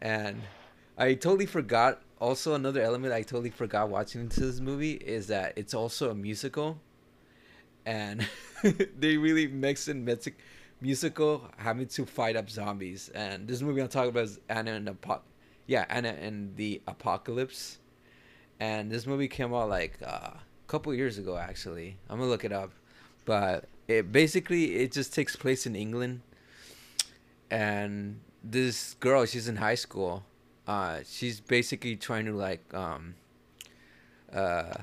And 0.03 0.43
i 0.97 1.15
totally 1.15 1.47
forgot 1.47 2.01
also 2.21 2.55
another 2.55 2.81
element 2.81 3.13
i 3.13 3.23
totally 3.23 3.51
forgot 3.51 3.89
watching 3.89 4.29
this 4.29 4.61
movie 4.61 4.93
is 4.93 5.27
that 5.27 5.53
it's 5.57 5.75
also 5.75 6.11
a 6.11 6.15
musical. 6.15 6.81
And 7.87 8.27
they 8.99 9.19
really 9.19 9.47
mix 9.47 9.89
in 9.89 10.05
music 10.05 10.39
musical 10.81 11.51
having 11.57 11.87
to 11.87 12.05
fight 12.07 12.37
up 12.37 12.51
zombies. 12.51 13.11
And 13.15 13.47
this 13.47 13.61
movie 13.61 13.83
i'm 13.83 13.89
talking 13.89 14.11
about 14.11 14.25
is 14.25 14.41
anna 14.49 14.73
and 14.73 14.87
the 14.87 14.93
Apo- 14.93 15.23
yeah 15.67 15.85
anna 15.89 16.17
and 16.21 16.57
the 16.57 16.81
apocalypse. 16.87 17.79
And 18.61 18.91
this 18.91 19.07
movie 19.07 19.29
came 19.29 19.53
out 19.53 19.69
like 19.69 19.99
uh, 20.03 20.31
a 20.37 20.41
couple 20.67 20.95
years 20.95 21.19
ago 21.19 21.37
actually. 21.37 21.99
I'm 22.09 22.19
gonna 22.19 22.31
look 22.31 22.45
it 22.45 22.53
up. 22.53 22.71
But 23.27 23.67
it 23.87 24.13
basically 24.13 24.77
it 24.77 24.93
just 24.93 25.13
takes 25.13 25.37
place 25.37 25.67
in 25.67 25.77
england. 25.77 26.23
And 27.51 28.21
this 28.43 28.95
girl 28.95 29.27
she's 29.27 29.47
in 29.49 29.57
high 29.57 29.75
school 29.75 30.25
uh 30.67 30.99
she's 31.07 31.41
basically 31.41 31.97
trying 31.97 32.25
to 32.25 32.33
like 32.33 32.73
um 32.75 33.15
uh 34.33 34.75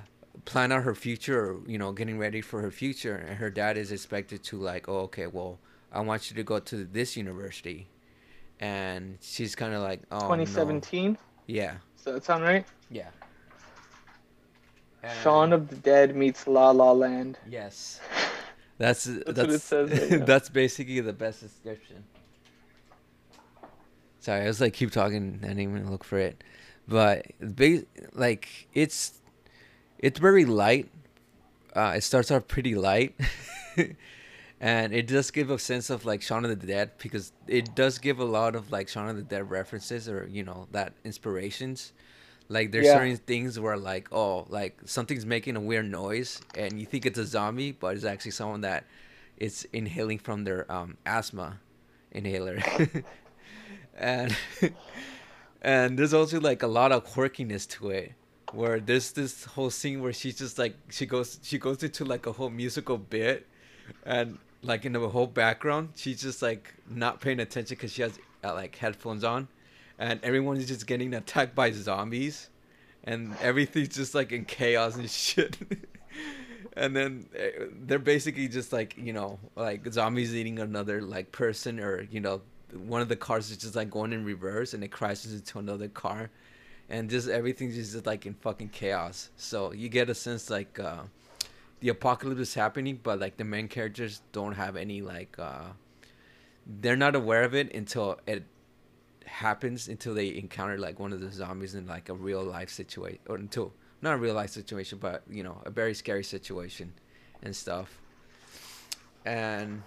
plan 0.45 0.71
out 0.71 0.83
her 0.83 0.95
future 0.95 1.51
or, 1.51 1.59
you 1.67 1.77
know 1.77 1.91
getting 1.91 2.17
ready 2.17 2.41
for 2.41 2.61
her 2.61 2.71
future 2.71 3.15
and 3.15 3.37
her 3.37 3.49
dad 3.49 3.77
is 3.77 3.91
expected 3.91 4.43
to 4.43 4.57
like 4.57 4.87
oh 4.87 4.99
okay 4.99 5.27
well 5.27 5.59
i 5.91 5.99
want 5.99 6.29
you 6.29 6.35
to 6.35 6.43
go 6.43 6.59
to 6.59 6.85
this 6.85 7.17
university 7.17 7.87
and 8.59 9.17
she's 9.21 9.55
kind 9.55 9.73
of 9.73 9.81
like 9.81 10.01
oh 10.11 10.17
no. 10.19 10.45
2017. 10.45 11.17
yeah 11.47 11.75
Does 11.95 12.05
that 12.05 12.23
sound 12.23 12.43
right? 12.43 12.65
yeah 12.89 13.09
Shaun 15.23 15.51
of 15.51 15.67
the 15.67 15.77
Dead 15.77 16.15
meets 16.15 16.45
La 16.45 16.69
La 16.69 16.91
Land. 16.91 17.39
yes 17.49 17.99
that's 18.77 19.03
that's 19.25 19.37
what 19.39 19.49
it 19.49 19.61
says 19.61 20.11
right 20.11 20.25
that's 20.25 20.49
basically 20.49 20.99
the 21.01 21.13
best 21.13 21.41
description 21.41 22.03
sorry 24.21 24.43
i 24.43 24.47
was 24.47 24.61
like 24.61 24.73
keep 24.73 24.91
talking 24.91 25.39
i 25.43 25.47
didn't 25.47 25.59
even 25.59 25.91
look 25.91 26.03
for 26.05 26.17
it 26.17 26.41
but 26.87 27.25
ba- 27.41 27.83
like 28.13 28.67
it's 28.73 29.19
it's 29.99 30.19
very 30.19 30.45
light 30.45 30.89
uh 31.75 31.93
it 31.97 32.01
starts 32.01 32.31
off 32.31 32.47
pretty 32.47 32.73
light 32.75 33.13
and 34.59 34.93
it 34.93 35.07
does 35.07 35.31
give 35.31 35.49
a 35.49 35.57
sense 35.57 35.89
of 35.89 36.05
like 36.05 36.21
Shaun 36.21 36.45
of 36.45 36.59
the 36.59 36.67
Dead 36.67 36.91
because 36.99 37.31
it 37.47 37.73
does 37.73 37.97
give 37.97 38.19
a 38.19 38.23
lot 38.25 38.55
of 38.55 38.71
like 38.71 38.87
Shaun 38.89 39.09
of 39.09 39.15
the 39.15 39.23
Dead 39.23 39.49
references 39.49 40.07
or 40.07 40.27
you 40.29 40.43
know 40.43 40.67
that 40.71 40.93
inspirations. 41.03 41.93
Like 42.49 42.71
there's 42.71 42.85
Yeah. 42.85 42.93
certain 42.95 43.17
things 43.17 43.59
where 43.59 43.77
like 43.77 44.09
oh 44.11 44.45
like 44.49 44.77
something's 44.85 45.25
making 45.25 45.55
a 45.55 45.59
weird 45.61 45.89
noise 45.89 46.41
and 46.55 46.79
you 46.79 46.85
think 46.85 47.05
it's 47.05 47.17
a 47.17 47.25
zombie 47.25 47.71
but 47.71 47.95
it's 47.95 48.05
actually 48.05 48.31
someone 48.31 48.61
that 48.61 48.83
is 49.37 49.67
inhaling 49.73 50.19
from 50.19 50.43
their 50.43 50.69
um 50.71 50.97
asthma 51.05 51.59
inhaler. 52.11 52.59
and 54.01 54.35
and 55.61 55.97
there's 55.97 56.13
also 56.13 56.41
like 56.41 56.63
a 56.63 56.67
lot 56.67 56.91
of 56.91 57.05
quirkiness 57.05 57.67
to 57.67 57.89
it 57.91 58.13
where 58.51 58.81
there's 58.81 59.13
this 59.13 59.45
whole 59.45 59.69
scene 59.69 60.01
where 60.01 60.11
she's 60.11 60.37
just 60.37 60.59
like 60.59 60.75
she 60.89 61.05
goes 61.05 61.39
she 61.41 61.57
goes 61.57 61.81
into 61.83 62.03
like 62.03 62.25
a 62.25 62.33
whole 62.33 62.49
musical 62.49 62.97
bit 62.97 63.47
and 64.05 64.37
like 64.61 64.83
in 64.83 64.91
the 64.91 65.09
whole 65.09 65.27
background 65.27 65.89
she's 65.95 66.21
just 66.21 66.41
like 66.41 66.73
not 66.89 67.21
paying 67.21 67.39
attention 67.39 67.75
because 67.75 67.93
she 67.93 68.01
has 68.01 68.19
uh, 68.43 68.53
like 68.53 68.75
headphones 68.75 69.23
on 69.23 69.47
and 69.97 70.19
everyone 70.23 70.57
is 70.57 70.67
just 70.67 70.85
getting 70.87 71.13
attacked 71.13 71.55
by 71.55 71.71
zombies 71.71 72.49
and 73.03 73.35
everything's 73.41 73.95
just 73.95 74.13
like 74.13 74.31
in 74.31 74.45
chaos 74.45 74.95
and 74.95 75.09
shit. 75.09 75.57
And 76.73 76.95
then 76.95 77.27
uh, 77.37 77.65
they're 77.83 77.99
basically 77.99 78.47
just 78.47 78.71
like 78.71 78.95
you 78.97 79.13
know 79.13 79.39
like 79.55 79.85
zombies 79.91 80.33
eating 80.33 80.59
another 80.59 81.01
like 81.01 81.31
person 81.31 81.79
or 81.79 82.07
you 82.09 82.19
know 82.19 82.41
one 82.75 83.01
of 83.01 83.09
the 83.09 83.15
cars 83.15 83.51
is 83.51 83.57
just 83.57 83.75
like 83.75 83.89
going 83.89 84.13
in 84.13 84.25
reverse 84.25 84.73
and 84.73 84.83
it 84.83 84.91
crashes 84.91 85.33
into 85.33 85.59
another 85.59 85.87
car. 85.87 86.29
And 86.89 87.09
just 87.09 87.29
everything's 87.29 87.75
just 87.75 88.05
like 88.05 88.25
in 88.25 88.33
fucking 88.33 88.69
chaos. 88.69 89.29
So 89.37 89.71
you 89.71 89.89
get 89.89 90.09
a 90.09 90.15
sense 90.15 90.49
like 90.49 90.79
uh 90.79 91.03
the 91.81 91.89
apocalypse 91.89 92.41
is 92.41 92.53
happening 92.53 92.99
but 93.01 93.19
like 93.19 93.37
the 93.37 93.43
main 93.43 93.67
characters 93.67 94.21
don't 94.31 94.53
have 94.53 94.75
any 94.77 95.01
like 95.01 95.37
uh 95.37 95.63
they're 96.79 96.95
not 96.95 97.15
aware 97.15 97.43
of 97.43 97.53
it 97.53 97.73
until 97.73 98.19
it 98.27 98.43
happens 99.25 99.87
until 99.87 100.13
they 100.13 100.35
encounter 100.35 100.77
like 100.77 100.99
one 100.99 101.11
of 101.11 101.19
the 101.19 101.31
zombies 101.31 101.75
in 101.75 101.87
like 101.87 102.09
a 102.09 102.13
real 102.13 102.43
life 102.43 102.69
situation 102.69 103.19
or 103.27 103.35
until 103.35 103.73
not 104.01 104.13
a 104.13 104.17
real 104.17 104.35
life 104.35 104.51
situation 104.51 104.97
but 105.01 105.23
you 105.29 105.43
know 105.43 105.61
a 105.65 105.69
very 105.69 105.93
scary 105.93 106.23
situation 106.23 106.93
and 107.41 107.55
stuff. 107.55 107.99
And 109.25 109.83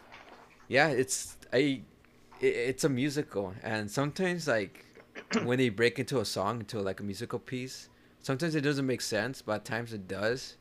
yeah 0.69 0.89
it's 0.89 1.36
a 1.52 1.82
it, 2.44 2.54
it's 2.70 2.84
a 2.84 2.88
musical 2.88 3.54
and 3.62 3.90
sometimes 3.90 4.46
like 4.46 4.84
when 5.44 5.58
they 5.58 5.68
break 5.68 5.98
into 5.98 6.20
a 6.20 6.24
song 6.24 6.60
into 6.60 6.80
like 6.80 7.00
a 7.00 7.02
musical 7.02 7.38
piece 7.38 7.88
sometimes 8.20 8.54
it 8.54 8.62
doesn't 8.62 8.86
make 8.86 9.00
sense 9.00 9.42
but 9.42 9.56
at 9.56 9.64
times 9.64 9.92
it 9.92 10.08
does. 10.08 10.56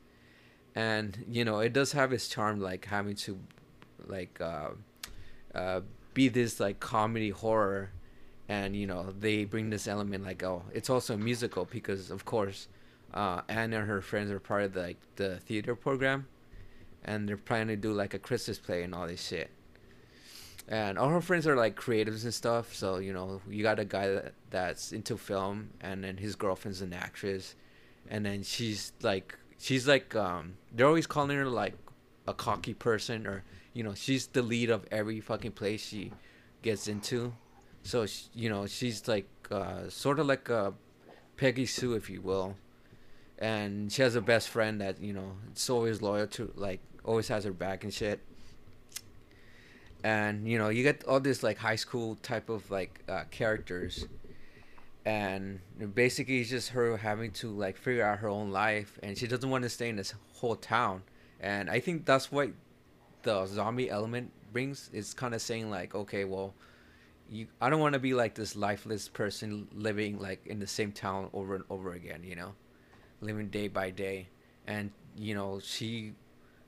And 0.75 1.25
you 1.29 1.45
know 1.45 1.59
it 1.59 1.73
does 1.73 1.91
have 1.91 2.11
its 2.13 2.27
charm 2.27 2.59
like 2.59 2.85
having 2.85 3.15
to 3.27 3.39
like 4.07 4.41
uh, 4.41 4.69
uh, 5.53 5.81
be 6.13 6.29
this 6.29 6.59
like 6.59 6.79
comedy 6.79 7.29
horror 7.29 7.91
and 8.49 8.75
you 8.75 8.87
know 8.87 9.13
they 9.19 9.45
bring 9.45 9.69
this 9.69 9.87
element 9.87 10.23
like 10.25 10.43
oh 10.43 10.63
it's 10.73 10.89
also 10.89 11.13
a 11.13 11.17
musical 11.17 11.65
because 11.65 12.09
of 12.09 12.25
course 12.25 12.67
uh, 13.13 13.41
Anna 13.47 13.79
and 13.79 13.87
her 13.87 14.01
friends 14.01 14.31
are 14.31 14.39
part 14.39 14.63
of 14.63 14.73
the, 14.73 14.81
like 14.81 14.97
the 15.15 15.37
theater 15.41 15.75
program 15.75 16.27
and 17.05 17.29
they're 17.29 17.37
planning 17.37 17.75
to 17.75 17.81
do 17.81 17.93
like 17.93 18.15
a 18.15 18.19
Christmas 18.19 18.57
play 18.57 18.81
and 18.81 18.95
all 18.95 19.07
this 19.07 19.23
shit 19.23 19.51
and 20.67 20.97
all 20.97 21.09
her 21.09 21.21
friends 21.21 21.45
are 21.45 21.55
like 21.55 21.75
creatives 21.75 22.23
and 22.23 22.33
stuff 22.33 22.73
so 22.73 22.97
you 22.97 23.11
know 23.11 23.41
you 23.49 23.63
got 23.63 23.79
a 23.79 23.85
guy 23.85 24.07
that, 24.07 24.33
that's 24.49 24.91
into 24.91 25.17
film 25.17 25.69
and 25.81 26.03
then 26.03 26.17
his 26.17 26.35
girlfriend's 26.35 26.81
an 26.81 26.93
actress 26.93 27.55
and 28.09 28.25
then 28.25 28.43
she's 28.43 28.93
like 29.01 29.37
she's 29.57 29.87
like 29.87 30.15
um 30.15 30.53
they're 30.73 30.87
always 30.87 31.07
calling 31.07 31.35
her 31.35 31.45
like 31.45 31.73
a 32.27 32.33
cocky 32.33 32.73
person 32.73 33.27
or 33.27 33.43
you 33.73 33.83
know 33.83 33.93
she's 33.93 34.27
the 34.27 34.41
lead 34.41 34.69
of 34.69 34.85
every 34.91 35.19
fucking 35.19 35.51
place 35.51 35.85
she 35.85 36.11
gets 36.61 36.87
into. 36.87 37.33
So 37.83 38.05
she, 38.05 38.25
you 38.33 38.49
know 38.49 38.65
she's 38.67 39.07
like 39.07 39.27
uh, 39.51 39.89
sort 39.89 40.19
of 40.19 40.27
like 40.27 40.49
a 40.49 40.73
Peggy 41.37 41.65
Sue 41.65 41.93
if 41.93 42.09
you 42.09 42.21
will. 42.21 42.55
And 43.39 43.91
she 43.91 44.01
has 44.01 44.15
a 44.15 44.21
best 44.21 44.49
friend 44.49 44.79
that 44.81 45.01
you 45.01 45.13
know 45.13 45.33
it's 45.51 45.69
always 45.69 46.01
loyal 46.01 46.27
to 46.27 46.51
like 46.55 46.79
always 47.03 47.27
has 47.27 47.43
her 47.43 47.51
back 47.51 47.83
and 47.83 47.93
shit 47.93 48.21
and 50.03 50.47
you 50.47 50.57
know 50.57 50.69
you 50.69 50.83
get 50.83 51.03
all 51.05 51.19
this 51.19 51.43
like 51.43 51.57
high 51.57 51.77
school 51.77 52.15
type 52.21 52.49
of 52.49 52.69
like 52.69 53.01
uh, 53.07 53.23
characters. 53.31 54.05
And 55.05 55.59
basically 55.95 56.39
it's 56.39 56.49
just 56.49 56.69
her 56.69 56.95
having 56.95 57.31
to 57.31 57.49
like 57.49 57.77
figure 57.77 58.05
out 58.05 58.19
her 58.19 58.29
own 58.29 58.51
life 58.51 58.97
and 59.03 59.17
she 59.17 59.27
doesn't 59.27 59.49
want 59.49 59.63
to 59.63 59.69
stay 59.69 59.89
in 59.89 59.97
this 59.97 60.13
whole 60.35 60.55
town. 60.55 61.03
And 61.39 61.69
i 61.69 61.79
think 61.79 62.05
that's 62.05 62.31
what 62.31 62.51
the 63.23 63.45
zombie 63.45 63.89
element 63.89 64.31
brings. 64.51 64.89
It's 64.93 65.13
kind 65.13 65.33
of 65.33 65.41
saying 65.41 65.69
like 65.69 65.95
okay 65.95 66.25
well 66.25 66.53
you 67.29 67.47
i 67.61 67.69
don't 67.69 67.79
want 67.79 67.93
to 67.93 67.99
be 67.99 68.13
like 68.13 68.35
this 68.35 68.55
lifeless 68.55 69.07
person 69.07 69.67
living 69.73 70.19
like 70.19 70.45
in 70.45 70.59
the 70.59 70.67
same 70.67 70.91
town 70.91 71.29
over 71.33 71.55
and 71.55 71.63
over 71.69 71.93
again 71.93 72.21
you 72.23 72.35
know? 72.35 72.53
Living 73.21 73.47
day 73.47 73.67
by 73.67 73.89
day. 73.89 74.27
And 74.67 74.91
you 75.17 75.35
know 75.35 75.59
she 75.61 76.13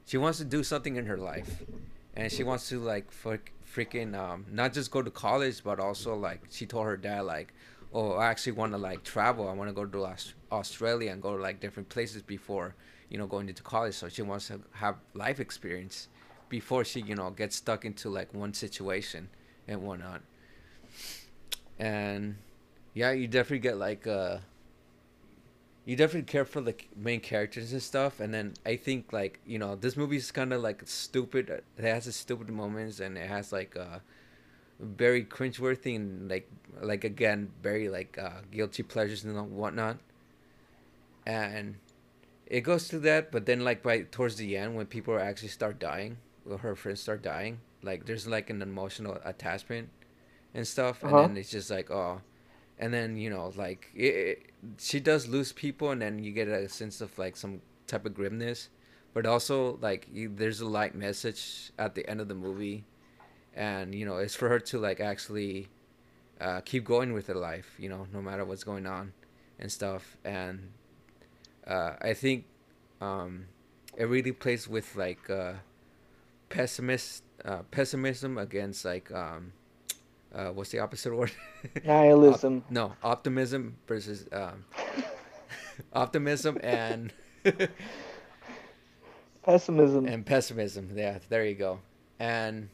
she 0.05 0.17
wants 0.17 0.39
to 0.39 0.45
do 0.45 0.61
something 0.61 0.97
in 0.97 1.05
her 1.05 1.17
life 1.17 1.63
and 2.15 2.31
she 2.31 2.43
wants 2.43 2.69
to 2.69 2.79
like 2.79 3.11
frick, 3.11 3.53
freaking 3.75 4.15
um 4.17 4.45
not 4.51 4.73
just 4.73 4.91
go 4.91 5.01
to 5.01 5.11
college 5.11 5.63
but 5.63 5.79
also 5.79 6.15
like 6.15 6.41
she 6.49 6.65
told 6.65 6.85
her 6.85 6.97
dad 6.97 7.21
like 7.21 7.53
oh 7.93 8.13
i 8.13 8.27
actually 8.27 8.51
want 8.53 8.71
to 8.71 8.77
like 8.77 9.03
travel. 9.03 9.47
I 9.47 9.53
want 9.53 9.69
to 9.69 9.73
go 9.73 9.85
to 9.85 10.05
Aust- 10.05 10.33
australia 10.51 11.11
and 11.11 11.21
go 11.21 11.35
to 11.35 11.41
like 11.41 11.59
different 11.59 11.89
places 11.89 12.21
before 12.21 12.75
you 13.09 13.17
know 13.17 13.27
going 13.27 13.47
into 13.49 13.63
college. 13.63 13.95
So 13.95 14.09
she 14.09 14.21
wants 14.21 14.47
to 14.47 14.61
have 14.71 14.95
life 15.13 15.39
experience 15.39 16.07
before 16.49 16.83
she 16.85 17.01
you 17.01 17.15
know 17.15 17.29
gets 17.31 17.55
stuck 17.55 17.85
into 17.85 18.09
like 18.09 18.33
one 18.33 18.53
situation 18.53 19.29
and 19.67 19.81
whatnot. 19.81 20.21
And 21.79 22.37
yeah 22.93 23.11
you 23.11 23.27
definitely 23.27 23.59
get 23.59 23.77
like 23.77 24.07
uh 24.07 24.37
you 25.85 25.95
definitely 25.95 26.29
care 26.29 26.45
for 26.45 26.61
the 26.61 26.75
main 26.95 27.19
characters 27.19 27.71
and 27.71 27.81
stuff 27.81 28.19
and 28.19 28.33
then 28.33 28.53
i 28.65 28.75
think 28.75 29.13
like 29.13 29.39
you 29.45 29.59
know 29.59 29.75
this 29.75 29.95
movie 29.95 30.17
is 30.17 30.31
kind 30.31 30.51
of 30.51 30.61
like 30.61 30.81
stupid 30.85 31.49
it 31.49 31.63
has 31.83 32.07
its 32.07 32.17
stupid 32.17 32.49
moments 32.49 32.99
and 32.99 33.17
it 33.17 33.27
has 33.27 33.51
like 33.51 33.77
uh 33.77 33.99
very 34.79 35.23
cringeworthy 35.23 35.95
and 35.95 36.29
like 36.29 36.49
like 36.81 37.03
again 37.03 37.49
very 37.61 37.87
like 37.87 38.17
uh 38.21 38.41
guilty 38.51 38.83
pleasures 38.83 39.23
and 39.23 39.51
whatnot 39.51 39.97
and 41.25 41.75
it 42.47 42.61
goes 42.61 42.87
to 42.87 42.99
that 42.99 43.31
but 43.31 43.45
then 43.45 43.61
like 43.61 43.81
by 43.81 44.01
towards 44.01 44.35
the 44.35 44.57
end 44.57 44.75
when 44.75 44.85
people 44.85 45.17
actually 45.17 45.47
start 45.47 45.79
dying 45.79 46.17
or 46.49 46.57
her 46.57 46.75
friends 46.75 46.99
start 46.99 47.21
dying 47.21 47.59
like 47.83 48.05
there's 48.05 48.27
like 48.27 48.49
an 48.49 48.61
emotional 48.61 49.17
attachment 49.23 49.89
and 50.53 50.67
stuff 50.67 51.03
uh-huh. 51.03 51.17
and 51.17 51.29
then 51.29 51.37
it's 51.37 51.51
just 51.51 51.69
like 51.69 51.89
oh 51.89 52.19
and 52.79 52.93
then 52.93 53.17
you 53.17 53.29
know 53.29 53.51
like 53.55 53.89
it, 53.95 54.15
it, 54.15 54.51
she 54.77 54.99
does 54.99 55.27
lose 55.27 55.51
people 55.51 55.91
and 55.91 56.01
then 56.01 56.23
you 56.23 56.31
get 56.31 56.47
a 56.47 56.67
sense 56.69 57.01
of 57.01 57.17
like 57.17 57.35
some 57.37 57.61
type 57.87 58.05
of 58.05 58.13
grimness. 58.13 58.69
But 59.13 59.25
also 59.25 59.77
like 59.81 60.07
you, 60.11 60.29
there's 60.33 60.59
a 60.59 60.67
light 60.67 60.93
message 60.93 61.71
at 61.79 61.95
the 61.95 62.07
end 62.09 62.19
of 62.19 62.27
the 62.27 62.35
movie 62.35 62.83
and 63.53 63.95
you 63.95 64.05
know 64.05 64.17
it's 64.17 64.35
for 64.35 64.49
her 64.49 64.59
to 64.59 64.77
like 64.77 64.99
actually 64.99 65.69
uh, 66.41 66.59
keep 66.61 66.83
going 66.83 67.13
with 67.13 67.27
her 67.27 67.35
life 67.35 67.75
you 67.79 67.87
know 67.87 68.07
no 68.11 68.21
matter 68.21 68.43
what's 68.43 68.65
going 68.65 68.85
on 68.85 69.13
and 69.57 69.71
stuff. 69.71 70.17
And 70.25 70.71
uh, 71.67 71.93
i 72.01 72.13
think 72.13 72.45
um, 73.01 73.47
it 73.97 74.05
really 74.05 74.31
plays 74.31 74.67
with 74.67 74.95
like 74.95 75.29
uh, 75.29 75.53
pessimist 76.49 77.23
uh, 77.43 77.63
pessimism 77.71 78.37
against 78.37 78.85
like 78.85 79.11
um, 79.11 79.53
uh, 80.35 80.49
what's 80.49 80.69
the 80.69 80.79
opposite 80.79 81.15
word? 81.15 81.31
Nihilism. 81.85 82.57
Op- 82.57 82.71
no, 82.71 82.93
optimism 83.03 83.77
versus 83.87 84.27
um, 84.31 84.65
optimism 85.93 86.57
and 86.61 87.13
pessimism. 89.43 90.05
And 90.05 90.25
pessimism. 90.25 90.91
Yeah, 90.95 91.19
there 91.29 91.45
you 91.45 91.55
go. 91.55 91.79
And 92.19 92.69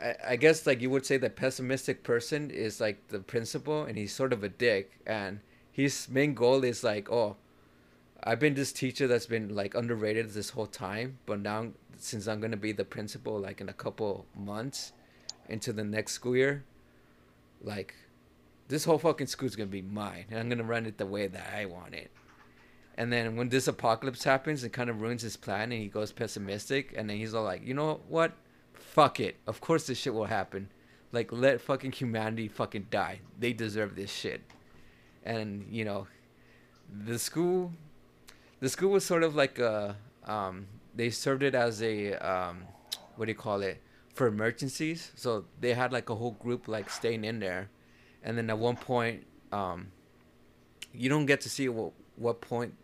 I, 0.00 0.16
I 0.30 0.36
guess 0.36 0.66
like 0.66 0.80
you 0.80 0.90
would 0.90 1.06
say 1.06 1.16
the 1.16 1.30
pessimistic 1.30 2.02
person 2.02 2.50
is 2.50 2.80
like 2.80 3.08
the 3.08 3.20
principal, 3.20 3.84
and 3.84 3.96
he's 3.96 4.12
sort 4.12 4.32
of 4.32 4.42
a 4.42 4.48
dick, 4.48 4.92
and 5.06 5.40
his 5.70 6.08
main 6.08 6.34
goal 6.34 6.64
is 6.64 6.82
like, 6.82 7.10
oh, 7.10 7.36
I've 8.24 8.40
been 8.40 8.54
this 8.54 8.72
teacher 8.72 9.06
that's 9.06 9.26
been 9.26 9.54
like 9.54 9.74
underrated 9.74 10.30
this 10.30 10.50
whole 10.50 10.66
time, 10.66 11.18
but 11.24 11.40
now 11.40 11.68
since 11.96 12.26
I'm 12.26 12.40
gonna 12.40 12.56
be 12.56 12.72
the 12.72 12.84
principal 12.84 13.38
like 13.38 13.60
in 13.60 13.68
a 13.68 13.72
couple 13.72 14.26
months, 14.36 14.92
into 15.48 15.72
the 15.72 15.84
next 15.84 16.12
school 16.12 16.36
year, 16.36 16.64
like 17.62 17.94
this 18.68 18.84
whole 18.84 18.98
fucking 18.98 19.26
school's 19.26 19.56
gonna 19.56 19.66
be 19.66 19.82
mine, 19.82 20.26
and 20.30 20.38
I'm 20.38 20.48
gonna 20.48 20.64
run 20.64 20.86
it 20.86 20.98
the 20.98 21.06
way 21.06 21.26
that 21.26 21.54
I 21.54 21.66
want 21.66 21.94
it. 21.94 22.10
And 22.96 23.12
then 23.12 23.36
when 23.36 23.48
this 23.48 23.68
apocalypse 23.68 24.24
happens, 24.24 24.64
it 24.64 24.72
kind 24.72 24.90
of 24.90 25.00
ruins 25.00 25.22
his 25.22 25.36
plan, 25.36 25.72
and 25.72 25.80
he 25.80 25.88
goes 25.88 26.12
pessimistic, 26.12 26.92
and 26.96 27.08
then 27.08 27.16
he's 27.16 27.32
all 27.32 27.44
like, 27.44 27.64
you 27.64 27.72
know 27.72 28.00
what? 28.08 28.32
Fuck 28.74 29.20
it. 29.20 29.36
Of 29.46 29.60
course 29.60 29.86
this 29.86 29.98
shit 29.98 30.14
will 30.14 30.24
happen. 30.24 30.68
Like 31.12 31.32
let 31.32 31.60
fucking 31.60 31.92
humanity 31.92 32.48
fucking 32.48 32.88
die. 32.90 33.20
They 33.38 33.52
deserve 33.52 33.94
this 33.94 34.12
shit. 34.12 34.42
And 35.24 35.66
you 35.70 35.84
know, 35.84 36.06
the 37.06 37.18
school, 37.18 37.72
the 38.60 38.68
school 38.68 38.90
was 38.90 39.04
sort 39.04 39.22
of 39.22 39.34
like 39.34 39.58
a, 39.58 39.96
um, 40.26 40.66
they 40.94 41.10
served 41.10 41.42
it 41.42 41.54
as 41.54 41.82
a, 41.82 42.14
um, 42.14 42.64
what 43.16 43.26
do 43.26 43.32
you 43.32 43.38
call 43.38 43.62
it? 43.62 43.80
For 44.18 44.26
emergencies. 44.26 45.12
So 45.14 45.44
they 45.60 45.72
had 45.74 45.92
like 45.92 46.10
a 46.10 46.14
whole 46.14 46.32
group 46.32 46.66
like 46.66 46.90
staying 46.90 47.24
in 47.24 47.38
there, 47.38 47.70
and 48.22 48.36
then 48.36 48.50
at 48.50 48.58
one 48.58 48.76
point, 48.76 49.24
um, 49.52 49.92
you 50.92 51.08
don't 51.08 51.26
get 51.26 51.40
to 51.42 51.48
see 51.48 51.68
what 51.68 51.92
what 52.16 52.40
point 52.40 52.74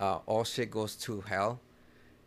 uh, 0.00 0.18
all 0.26 0.44
shit 0.44 0.70
goes 0.70 0.96
to 0.96 1.20
hell. 1.20 1.60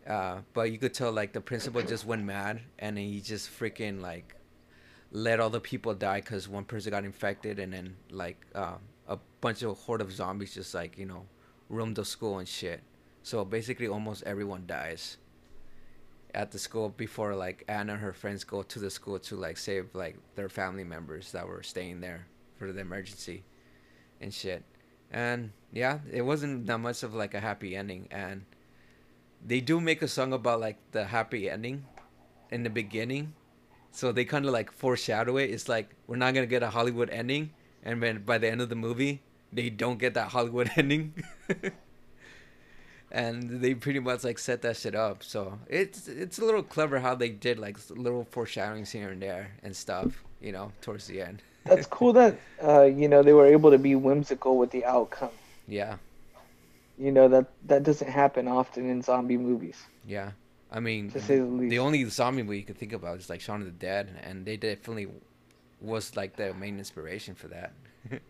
Uh, 0.08 0.42
but 0.54 0.72
you 0.72 0.78
could 0.78 0.94
tell 0.94 1.12
like 1.12 1.34
the 1.34 1.42
principal 1.42 1.82
just 1.82 2.06
went 2.06 2.24
mad 2.24 2.62
and 2.80 2.98
he 2.98 3.20
just 3.20 3.50
freaking 3.50 4.02
like 4.02 4.36
let 5.12 5.40
all 5.40 5.50
the 5.50 5.60
people 5.60 5.94
die 5.94 6.22
because 6.22 6.48
one 6.48 6.64
person 6.64 6.90
got 6.92 7.04
infected 7.04 7.60
and 7.60 7.74
then 7.74 7.96
like 8.10 8.38
uh, 8.56 8.76
a 9.08 9.18
bunch 9.42 9.62
of 9.62 9.78
horde 9.78 10.02
of 10.02 10.12
zombies 10.12 10.54
just 10.54 10.74
like 10.74 10.98
you 10.98 11.06
know 11.06 11.26
roamed 11.68 11.96
the 11.96 12.06
school 12.06 12.38
and 12.38 12.48
shit. 12.48 12.82
So 13.24 13.44
basically, 13.44 13.88
almost 13.88 14.24
everyone 14.24 14.64
dies 14.68 15.18
at 16.34 16.52
the 16.52 16.60
school 16.60 16.90
before 16.90 17.36
like 17.36 17.64
Anna 17.68 17.94
and 17.94 18.02
her 18.02 18.14
friends 18.14 18.44
go 18.44 18.62
to 18.64 18.80
the 18.80 18.90
school 18.90 19.20
to 19.20 19.36
like 19.36 19.58
save 19.58 19.94
like 19.94 20.18
their 20.36 20.50
family 20.50 20.84
members 20.84 21.32
that 21.32 21.48
were 21.48 21.64
staying 21.64 22.02
there 22.02 22.28
for 22.58 22.72
the 22.72 22.80
emergency 22.80 23.44
and 24.22 24.34
shit. 24.34 24.64
And 25.12 25.52
yeah, 25.74 26.00
it 26.12 26.22
wasn't 26.22 26.68
that 26.68 26.78
much 26.78 27.04
of 27.04 27.14
like 27.14 27.34
a 27.34 27.40
happy 27.40 27.76
ending 27.76 28.08
and 28.12 28.46
they 29.46 29.62
do 29.62 29.80
make 29.80 30.02
a 30.02 30.08
song 30.08 30.34
about 30.34 30.60
like 30.60 30.78
the 30.92 31.06
happy 31.06 31.50
ending 31.50 31.86
in 32.52 32.64
the 32.64 32.70
beginning. 32.70 33.34
So 33.92 34.12
they 34.12 34.26
kind 34.26 34.46
of 34.46 34.52
like 34.52 34.72
foreshadow 34.72 35.38
it. 35.38 35.50
It's 35.50 35.68
like 35.70 35.96
we're 36.08 36.18
not 36.18 36.34
gonna 36.34 36.46
get 36.46 36.64
a 36.64 36.70
Hollywood 36.70 37.10
ending, 37.10 37.52
and 37.84 38.02
then 38.02 38.24
by 38.24 38.38
the 38.38 38.50
end 38.50 38.62
of 38.62 38.70
the 38.70 38.76
movie, 38.76 39.22
they 39.52 39.70
don't 39.70 39.98
get 39.98 40.14
that 40.14 40.30
Hollywood 40.30 40.70
ending. 40.76 41.14
And 43.12 43.62
they 43.62 43.74
pretty 43.74 44.00
much 44.00 44.24
like 44.24 44.40
set 44.40 44.62
that 44.62 44.78
shit 44.78 44.96
up. 44.96 45.24
So 45.24 45.60
it's 45.68 46.08
it's 46.08 46.40
a 46.40 46.46
little 46.46 46.64
clever 46.64 47.00
how 47.00 47.16
they 47.16 47.30
did 47.30 47.60
like 47.60 47.78
little 47.90 48.26
foreshadowings 48.32 48.92
here 48.92 49.10
and 49.10 49.22
there 49.22 49.52
and 49.64 49.76
stuff. 49.76 50.24
You 50.42 50.52
know, 50.52 50.72
towards 50.82 51.08
the 51.08 51.22
end. 51.22 51.42
That's 51.66 51.86
cool 51.88 52.14
that 52.14 52.40
uh, 52.64 52.84
you 52.84 53.08
know 53.08 53.22
they 53.24 53.34
were 53.34 53.46
able 53.48 53.72
to 53.72 53.78
be 53.78 53.96
whimsical 53.96 54.58
with 54.58 54.72
the 54.72 54.86
outcome. 54.86 55.32
Yeah. 55.68 55.98
You 56.98 57.12
know 57.12 57.28
that 57.30 57.48
that 57.68 57.84
doesn't 57.84 58.10
happen 58.10 58.48
often 58.48 58.90
in 58.90 59.02
zombie 59.02 59.38
movies. 59.38 59.82
Yeah. 60.06 60.32
I 60.72 60.80
mean, 60.80 61.10
To 61.12 61.20
say 61.20 61.38
the 61.40 61.46
least. 61.46 61.72
the 61.72 61.80
only 61.80 62.04
zombie 62.10 62.44
movie 62.44 62.58
you 62.60 62.64
could 62.64 62.78
think 62.78 62.94
about 62.94 63.18
is 63.18 63.30
like 63.30 63.42
Shaun 63.42 63.62
of 63.62 63.66
the 63.66 63.72
Dead, 63.72 64.10
and 64.22 64.46
they 64.46 64.56
definitely 64.56 65.08
was 65.82 66.16
like 66.16 66.36
the 66.36 66.54
main 66.54 66.78
inspiration 66.78 67.34
for 67.34 67.48
that. 67.48 67.72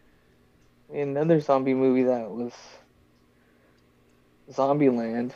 Another 0.93 1.39
zombie 1.41 1.73
movie 1.73 2.03
that 2.03 2.29
was 2.31 2.53
Zombieland 4.51 5.31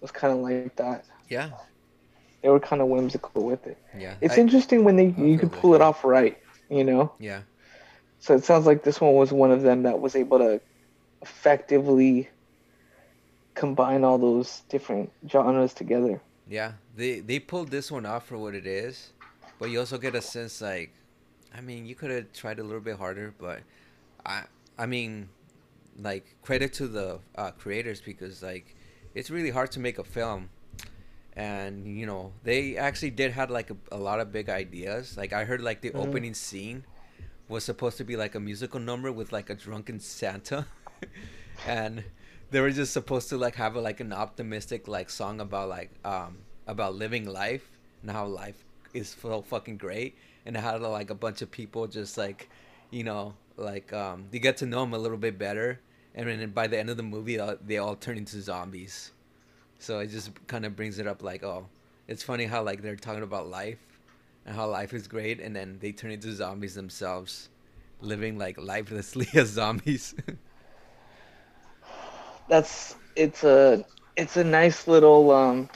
was 0.00 0.10
kind 0.10 0.32
of 0.32 0.40
like 0.40 0.76
that. 0.76 1.04
Yeah, 1.28 1.50
They 2.42 2.48
were 2.48 2.60
kind 2.60 2.80
of 2.82 2.88
whimsical 2.88 3.44
with 3.44 3.66
it. 3.66 3.78
yeah. 3.96 4.14
It's 4.20 4.34
I- 4.36 4.40
interesting 4.40 4.84
when 4.84 4.96
they 4.96 5.14
you 5.16 5.38
can 5.38 5.50
pull 5.50 5.74
it 5.74 5.80
off 5.80 6.04
right, 6.04 6.38
you 6.68 6.84
know. 6.84 7.12
yeah, 7.18 7.42
So 8.18 8.34
it 8.34 8.44
sounds 8.44 8.66
like 8.66 8.82
this 8.82 9.00
one 9.00 9.14
was 9.14 9.32
one 9.32 9.50
of 9.50 9.62
them 9.62 9.82
that 9.84 10.00
was 10.00 10.16
able 10.16 10.38
to 10.38 10.60
effectively 11.22 12.28
combine 13.54 14.04
all 14.04 14.16
those 14.18 14.62
different 14.68 15.10
genres 15.28 15.74
together. 15.74 16.20
yeah. 16.48 16.72
They 16.96 17.20
they 17.20 17.38
pulled 17.38 17.70
this 17.70 17.90
one 17.90 18.04
off 18.04 18.26
for 18.26 18.36
what 18.36 18.54
it 18.54 18.66
is, 18.66 19.12
but 19.58 19.70
you 19.70 19.78
also 19.78 19.96
get 19.98 20.14
a 20.14 20.20
sense 20.20 20.60
like, 20.60 20.90
I 21.54 21.60
mean, 21.60 21.86
you 21.86 21.94
could 21.94 22.10
have 22.10 22.32
tried 22.32 22.58
a 22.58 22.62
little 22.62 22.80
bit 22.80 22.96
harder, 22.98 23.32
but 23.38 23.60
I 24.26 24.44
I 24.78 24.86
mean, 24.86 25.28
like 25.98 26.36
credit 26.42 26.72
to 26.74 26.88
the 26.88 27.20
uh, 27.36 27.50
creators 27.52 28.00
because 28.00 28.42
like 28.42 28.76
it's 29.14 29.30
really 29.30 29.50
hard 29.50 29.70
to 29.72 29.80
make 29.80 29.98
a 29.98 30.04
film. 30.04 30.50
And 31.34 31.86
you 31.98 32.06
know 32.06 32.32
they 32.42 32.76
actually 32.76 33.10
did 33.10 33.32
had 33.32 33.50
like 33.50 33.70
a, 33.70 33.76
a 33.92 33.96
lot 33.98 34.20
of 34.20 34.32
big 34.32 34.48
ideas. 34.48 35.16
Like 35.16 35.32
i 35.32 35.44
heard 35.44 35.60
like 35.62 35.80
the 35.80 35.90
Mhm. 35.90 36.00
opening 36.08 36.34
scene 36.34 36.84
was 37.48 37.64
supposed 37.64 37.96
to 37.98 38.04
be 38.04 38.16
like 38.16 38.34
a 38.34 38.40
musical 38.40 38.80
number 38.80 39.10
with 39.12 39.32
like 39.32 39.50
a 39.50 39.54
drunken 39.54 40.00
santa. 40.00 40.66
And 41.66 42.04
they 42.50 42.60
were 42.60 42.70
just 42.70 42.92
supposed 42.92 43.28
to 43.30 43.36
like 43.36 43.54
have 43.56 43.76
a, 43.76 43.80
like 43.80 44.00
an 44.00 44.12
optimistic 44.12 44.88
like 44.88 45.10
song 45.10 45.40
about 45.40 45.68
like 45.68 45.90
um 46.04 46.38
about 46.66 46.94
living 46.94 47.26
life 47.26 47.70
and 48.02 48.10
how 48.10 48.26
life 48.26 48.64
is 48.94 49.16
so 49.20 49.42
fucking 49.42 49.76
great. 49.76 50.16
And 50.46 50.56
how 50.56 50.78
like 50.78 51.10
a 51.10 51.14
bunch 51.14 51.42
of 51.42 51.50
people 51.50 51.86
just 51.86 52.16
like 52.18 52.48
you 52.90 53.04
know 53.04 53.34
like 53.60 53.92
um 53.92 54.26
you 54.32 54.40
get 54.40 54.56
to 54.58 54.66
know 54.66 54.80
them 54.80 54.94
a 54.94 54.98
little 54.98 55.18
bit 55.18 55.38
better 55.38 55.80
and 56.14 56.28
then 56.28 56.50
by 56.50 56.66
the 56.66 56.78
end 56.78 56.90
of 56.90 56.96
the 56.96 57.02
movie 57.02 57.38
uh, 57.38 57.56
they 57.64 57.78
all 57.78 57.94
turn 57.96 58.18
into 58.18 58.40
zombies 58.40 59.12
so 59.78 60.00
it 60.00 60.08
just 60.08 60.30
kind 60.46 60.64
of 60.64 60.76
brings 60.76 60.98
it 60.98 61.06
up 61.06 61.22
like 61.22 61.42
oh 61.42 61.66
it's 62.08 62.22
funny 62.22 62.44
how 62.44 62.62
like 62.62 62.82
they're 62.82 62.96
talking 62.96 63.22
about 63.22 63.48
life 63.48 63.78
and 64.46 64.56
how 64.56 64.68
life 64.68 64.92
is 64.92 65.06
great 65.06 65.40
and 65.40 65.54
then 65.54 65.78
they 65.80 65.92
turn 65.92 66.10
into 66.10 66.32
zombies 66.32 66.74
themselves 66.74 67.48
living 68.00 68.38
like 68.38 68.58
lifelessly 68.60 69.28
as 69.34 69.48
zombies 69.48 70.14
That's 72.48 72.96
it's 73.16 73.44
a 73.44 73.84
it's 74.16 74.36
a 74.36 74.44
nice 74.44 74.88
little 74.88 75.30
um 75.30 75.68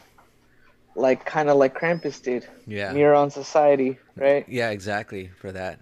like 0.96 1.24
kind 1.24 1.48
of 1.48 1.56
like 1.56 1.74
Krampus 1.74 2.22
did. 2.22 2.46
yeah 2.66 2.92
Mirror 2.92 3.14
on 3.14 3.30
society, 3.30 3.98
right? 4.16 4.44
Yeah, 4.48 4.70
exactly 4.70 5.30
for 5.38 5.52
that. 5.52 5.78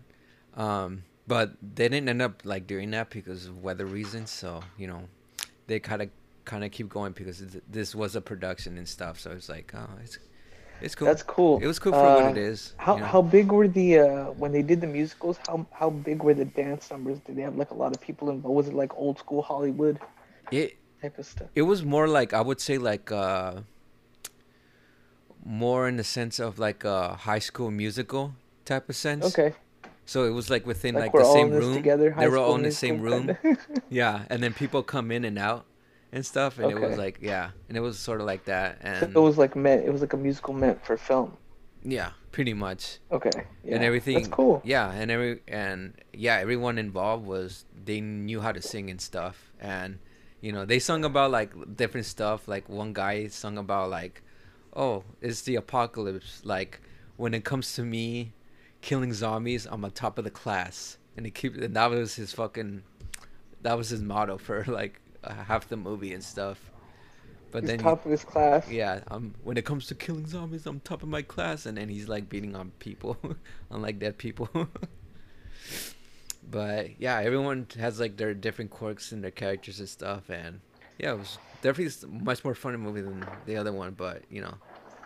Um, 0.57 1.03
but 1.27 1.53
they 1.62 1.89
didn't 1.89 2.09
end 2.09 2.23
up 2.23 2.43
like 2.44 2.66
doing 2.66 2.90
that 2.93 3.11
because 3.11 3.47
of 3.47 3.62
weather 3.62 3.86
reasons. 3.86 4.31
So 4.31 4.62
you 4.78 4.86
know, 4.86 5.09
they 5.66 5.81
kind 5.81 6.03
of 6.03 6.11
kind 6.44 6.65
of 6.65 6.70
keep 6.73 6.89
going 6.89 7.12
because 7.12 7.39
th- 7.39 7.62
this 7.69 7.94
was 7.94 8.16
a 8.16 8.20
production 8.20 8.77
and 8.78 8.89
stuff. 8.89 9.20
So 9.20 9.31
it's 9.32 9.49
like, 9.49 9.73
oh, 9.74 9.89
it's 10.03 10.19
it's 10.81 10.94
cool. 10.94 11.07
That's 11.07 11.23
cool. 11.23 11.59
It 11.59 11.66
was 11.66 11.78
cool 11.78 11.94
for 11.94 12.11
what 12.11 12.27
Uh, 12.27 12.28
it 12.28 12.36
is. 12.36 12.74
How 12.77 12.97
you 12.97 13.01
know? 13.01 13.07
how 13.07 13.23
big 13.23 13.53
were 13.53 13.69
the 13.69 13.99
uh 14.01 14.24
when 14.32 14.53
they 14.53 14.62
did 14.62 14.81
the 14.81 14.86
musicals? 14.86 15.39
How 15.47 15.66
how 15.70 15.90
big 15.90 16.23
were 16.23 16.35
the 16.35 16.44
dance 16.44 16.90
numbers? 16.90 17.20
Did 17.20 17.36
they 17.36 17.43
have 17.43 17.57
like 17.57 17.70
a 17.70 17.74
lot 17.74 17.93
of 17.93 18.01
people 18.01 18.31
involved? 18.31 18.57
Was 18.57 18.69
it 18.69 18.74
like 18.74 18.93
old 18.97 19.19
school 19.19 19.43
Hollywood 19.43 20.01
it 20.51 20.77
type 21.01 21.19
of 21.19 21.27
stuff? 21.27 21.49
it 21.55 21.62
was 21.62 21.85
more 21.85 22.09
like 22.09 22.32
I 22.32 22.40
would 22.40 22.61
say 22.61 22.78
like 22.78 23.12
uh 23.12 23.61
more 25.44 25.89
in 25.89 25.97
the 25.97 26.05
sense 26.05 26.39
of 26.39 26.59
like 26.59 26.85
a 26.85 27.15
high 27.16 27.39
school 27.39 27.70
musical 27.70 28.35
type 28.65 28.89
of 28.89 28.97
sense. 28.97 29.24
Okay, 29.24 29.55
So 30.05 30.24
it 30.24 30.31
was 30.31 30.51
like 30.51 30.66
within 30.66 30.95
like, 30.95 31.15
like, 31.15 31.23
the 31.23 31.33
same 31.33 31.51
room. 31.51 31.74
together. 31.74 32.15
they 32.19 32.29
were 32.29 32.39
all 32.39 32.55
in 32.57 32.62
the 32.62 32.73
same 32.73 33.01
room. 33.01 33.37
Yeah, 33.89 34.24
and 34.31 34.43
then 34.43 34.53
people 34.55 34.83
come 34.83 35.11
in 35.12 35.24
and 35.24 35.39
out 35.39 35.65
and 36.12 36.24
stuff, 36.27 36.59
and 36.59 36.70
it 36.70 36.81
was 36.81 36.97
like 36.99 37.19
yeah, 37.20 37.51
and 37.69 37.77
it 37.77 37.81
was 37.81 37.99
sort 37.99 38.20
of 38.20 38.27
like 38.27 38.45
that, 38.47 38.79
So 38.83 38.89
and 38.89 39.16
it 39.16 39.20
was 39.20 39.39
like 39.39 39.55
meant. 39.57 39.85
It 39.85 39.91
was 39.93 40.01
like 40.01 40.12
a 40.12 40.16
musical 40.16 40.55
meant 40.55 40.85
for 40.85 40.97
film. 40.97 41.37
yeah, 41.85 42.11
pretty 42.33 42.55
much, 42.55 42.99
Okay, 43.11 43.31
yeah. 43.65 43.74
and 43.77 43.85
everything. 43.85 44.16
That's 44.16 44.29
cool. 44.29 44.61
Yeah, 44.65 44.91
and 44.91 45.11
every 45.11 45.41
and 45.49 45.95
yeah, 46.12 46.37
everyone 46.39 46.79
involved 46.79 47.27
was 47.27 47.65
they 47.85 48.01
knew 48.01 48.41
how 48.41 48.53
to 48.53 48.62
sing 48.62 48.91
and 48.91 49.01
stuff, 49.01 49.53
and 49.61 49.99
you 50.41 50.53
know 50.53 50.65
they 50.65 50.79
sung 50.79 51.05
about 51.05 51.31
like 51.31 51.53
different 51.77 52.07
stuff. 52.07 52.49
Like 52.49 52.69
one 52.69 52.93
guy 52.93 53.29
sung 53.29 53.57
about 53.59 53.91
like, 53.91 54.23
oh, 54.74 55.05
it's 55.20 55.43
the 55.43 55.57
apocalypse. 55.57 56.41
Like 56.45 56.81
when 57.16 57.35
it 57.35 57.45
comes 57.45 57.74
to 57.74 57.83
me 57.85 58.33
killing 58.83 59.13
zombies, 59.15 59.67
I'm 59.71 59.83
on 59.85 59.91
top 59.93 60.19
of 60.19 60.25
the 60.25 60.31
class, 60.31 60.99
and 61.17 61.25
he 61.25 61.33
keep 61.33 61.57
and 61.57 61.75
that 61.75 61.91
was 61.91 62.15
his 62.17 62.33
fucking, 62.35 62.83
that 63.63 63.79
was 63.79 63.89
his 63.89 64.03
motto 64.03 64.37
for 64.37 64.65
like 64.69 65.01
uh, 65.25 65.33
half 65.33 65.69
the 65.69 65.77
movie 65.79 66.13
and 66.13 66.23
stuff. 66.23 66.71
But 67.51 67.63
He's 67.63 67.71
then 67.71 67.79
you- 67.81 67.85
top 67.85 68.05
of 68.05 68.11
his 68.11 68.25
class. 68.25 68.69
yeah, 68.71 69.01
um, 69.11 69.35
when 69.45 69.57
it 69.57 69.65
comes 69.65 69.87
to 69.87 69.95
killing 69.95 70.27
zombies, 70.27 70.67
I'm 70.67 70.81
top 70.81 71.03
of 71.03 71.09
my 71.09 71.23
class, 71.23 71.65
and 71.67 71.77
then 71.79 71.89
he's 71.89 72.09
like 72.09 72.29
beating 72.29 72.55
on 72.57 72.73
people, 72.79 73.17
unlike 73.71 73.99
dead 73.99 74.19
people. 74.19 74.49
but 76.51 77.01
yeah, 77.01 77.19
everyone 77.21 77.67
has 77.79 78.01
like 78.01 78.17
their 78.17 78.35
different 78.35 78.71
quirks 78.71 79.13
and 79.13 79.23
their 79.23 79.31
characters 79.31 79.79
and 79.81 79.89
stuff, 79.89 80.29
and 80.31 80.61
yeah, 80.99 81.13
it 81.13 81.19
was 81.19 81.39
definitely 81.63 82.09
much 82.25 82.45
more 82.45 82.55
fun 82.55 82.77
movie 82.79 83.01
than 83.03 83.25
the 83.47 83.57
other 83.57 83.73
one. 83.73 83.93
But 83.93 84.23
you 84.31 84.41
know, 84.43 84.55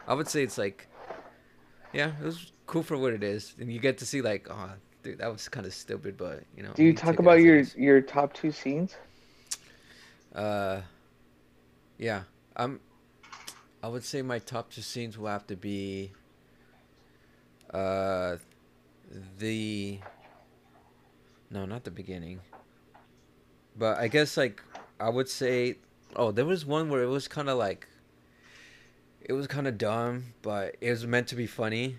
I 0.06 0.14
would 0.14 0.28
say 0.28 0.42
it's 0.42 0.56
like, 0.58 0.86
yeah, 1.92 2.12
it 2.20 2.24
was 2.24 2.52
cool 2.66 2.82
for 2.82 2.96
what 2.96 3.12
it 3.12 3.22
is, 3.22 3.54
and 3.58 3.72
you 3.72 3.78
get 3.78 3.98
to 3.98 4.06
see 4.06 4.20
like, 4.20 4.48
oh, 4.50 4.70
dude, 5.02 5.18
that 5.18 5.32
was 5.32 5.48
kind 5.48 5.66
of 5.66 5.74
stupid, 5.74 6.16
but 6.16 6.42
you 6.56 6.62
know. 6.62 6.72
Do 6.74 6.84
you 6.84 6.94
talk 6.94 7.18
about 7.18 7.40
your 7.40 7.60
your 7.76 8.00
top 8.00 8.32
two 8.32 8.52
scenes? 8.52 8.96
Uh, 10.34 10.80
yeah. 11.98 12.22
I'm. 12.56 12.80
I 13.82 13.88
would 13.88 14.04
say 14.04 14.22
my 14.22 14.38
top 14.38 14.70
two 14.70 14.82
scenes 14.82 15.16
will 15.16 15.28
have 15.28 15.46
to 15.46 15.56
be. 15.56 16.12
Uh, 17.72 18.36
the. 19.38 20.00
No, 21.50 21.64
not 21.64 21.84
the 21.84 21.90
beginning. 21.90 22.40
But 23.78 23.98
I 23.98 24.08
guess 24.08 24.36
like 24.36 24.62
I 24.98 25.08
would 25.08 25.28
say, 25.28 25.76
oh, 26.16 26.32
there 26.32 26.44
was 26.46 26.66
one 26.66 26.88
where 26.88 27.02
it 27.02 27.08
was 27.08 27.28
kind 27.28 27.48
of 27.48 27.58
like. 27.58 27.88
It 29.20 29.32
was 29.32 29.46
kind 29.48 29.66
of 29.66 29.76
dumb, 29.76 30.34
but 30.42 30.76
it 30.80 30.90
was 30.90 31.04
meant 31.04 31.26
to 31.28 31.34
be 31.34 31.48
funny, 31.48 31.96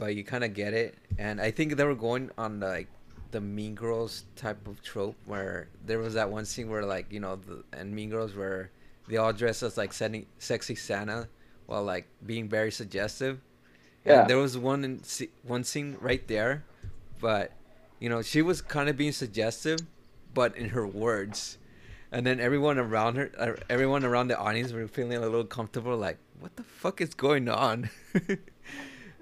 but 0.00 0.16
you 0.16 0.24
kind 0.24 0.42
of 0.42 0.54
get 0.54 0.72
it. 0.72 0.96
And 1.18 1.40
I 1.40 1.50
think 1.50 1.76
they 1.76 1.84
were 1.84 1.94
going 1.94 2.30
on 2.38 2.58
like 2.58 2.88
the 3.32 3.40
Mean 3.40 3.74
Girls 3.74 4.24
type 4.34 4.66
of 4.66 4.82
trope 4.82 5.14
where 5.26 5.68
there 5.84 5.98
was 5.98 6.14
that 6.14 6.30
one 6.30 6.46
scene 6.46 6.70
where 6.70 6.84
like 6.84 7.12
you 7.12 7.20
know 7.20 7.36
the 7.36 7.62
and 7.72 7.94
Mean 7.94 8.08
Girls 8.08 8.34
where 8.34 8.70
they 9.06 9.18
all 9.18 9.34
dress 9.34 9.62
as 9.62 9.76
like 9.76 9.92
sending, 9.92 10.24
sexy 10.38 10.74
Santa 10.74 11.28
while 11.66 11.84
like 11.84 12.08
being 12.24 12.48
very 12.48 12.72
suggestive. 12.72 13.40
Yeah. 14.04 14.22
And 14.22 14.30
there 14.30 14.38
was 14.38 14.56
one 14.56 14.82
in, 14.82 15.02
one 15.42 15.62
scene 15.62 15.98
right 16.00 16.26
there, 16.26 16.64
but 17.20 17.52
you 18.00 18.08
know 18.08 18.22
she 18.22 18.40
was 18.40 18.62
kind 18.62 18.88
of 18.88 18.96
being 18.96 19.12
suggestive, 19.12 19.80
but 20.32 20.56
in 20.56 20.70
her 20.70 20.86
words. 20.86 21.58
And 22.12 22.26
then 22.26 22.40
everyone 22.40 22.78
around 22.78 23.16
her, 23.16 23.30
uh, 23.38 23.52
everyone 23.68 24.04
around 24.04 24.28
the 24.28 24.38
audience 24.38 24.72
were 24.72 24.88
feeling 24.88 25.18
a 25.18 25.20
little 25.20 25.44
comfortable, 25.44 25.96
like, 25.96 26.18
what 26.40 26.56
the 26.56 26.64
fuck 26.64 27.00
is 27.00 27.14
going 27.14 27.48
on? 27.48 27.88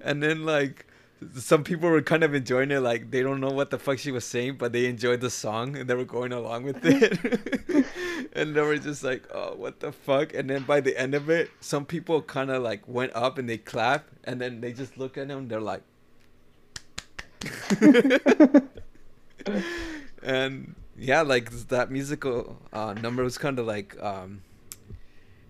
and 0.02 0.22
then 0.22 0.44
like 0.44 0.86
some 1.34 1.64
people 1.64 1.88
were 1.90 2.00
kind 2.00 2.22
of 2.22 2.32
enjoying 2.34 2.70
it 2.70 2.78
like 2.80 3.10
they 3.10 3.22
don't 3.22 3.40
know 3.40 3.50
what 3.50 3.70
the 3.70 3.78
fuck 3.78 3.98
she 3.98 4.12
was 4.12 4.24
saying 4.24 4.56
but 4.56 4.72
they 4.72 4.86
enjoyed 4.86 5.20
the 5.20 5.30
song 5.30 5.76
and 5.76 5.90
they 5.90 5.94
were 5.94 6.04
going 6.04 6.32
along 6.32 6.64
with 6.64 6.84
it. 6.84 7.18
And 8.32 8.54
they 8.54 8.60
were 8.60 8.78
just 8.78 9.02
like 9.02 9.24
oh 9.34 9.54
what 9.56 9.80
the 9.80 9.90
fuck? 9.90 10.34
And 10.34 10.48
then 10.50 10.62
by 10.62 10.80
the 10.80 10.96
end 10.96 11.14
of 11.14 11.28
it 11.28 11.50
some 11.60 11.84
people 11.84 12.22
kind 12.22 12.50
of 12.50 12.62
like 12.62 12.86
went 12.86 13.14
up 13.14 13.38
and 13.38 13.48
they 13.48 13.58
clap 13.58 14.06
and 14.24 14.40
then 14.40 14.60
they 14.60 14.72
just 14.72 14.96
look 14.96 15.18
at 15.18 15.28
them 15.28 15.48
they're 15.48 15.60
like 15.60 15.82
and 20.22 20.74
yeah 20.96 21.22
like 21.22 21.50
that 21.68 21.90
musical 21.90 22.60
uh, 22.72 22.92
number 22.94 23.22
was 23.22 23.38
kind 23.38 23.58
of 23.58 23.66
like 23.66 23.96
um 24.02 24.42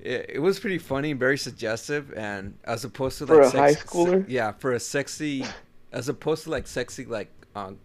it, 0.01 0.27
it 0.35 0.39
was 0.39 0.61
pretty 0.61 0.79
funny, 0.79 1.11
and 1.11 1.21
very 1.21 1.39
suggestive, 1.39 2.13
and 2.17 2.57
as 2.65 2.85
opposed 2.85 3.19
to 3.19 3.27
like 3.27 3.51
For 3.51 3.57
a 3.57 3.61
high 3.61 3.75
schooler? 3.75 4.25
yeah, 4.29 4.53
for 4.53 4.73
a 4.73 4.81
sexy, 4.81 5.45
as 5.93 6.09
opposed 6.09 6.45
to 6.45 6.51
like 6.51 6.67
sexy 6.67 7.05
like 7.05 7.31
um, 7.55 7.79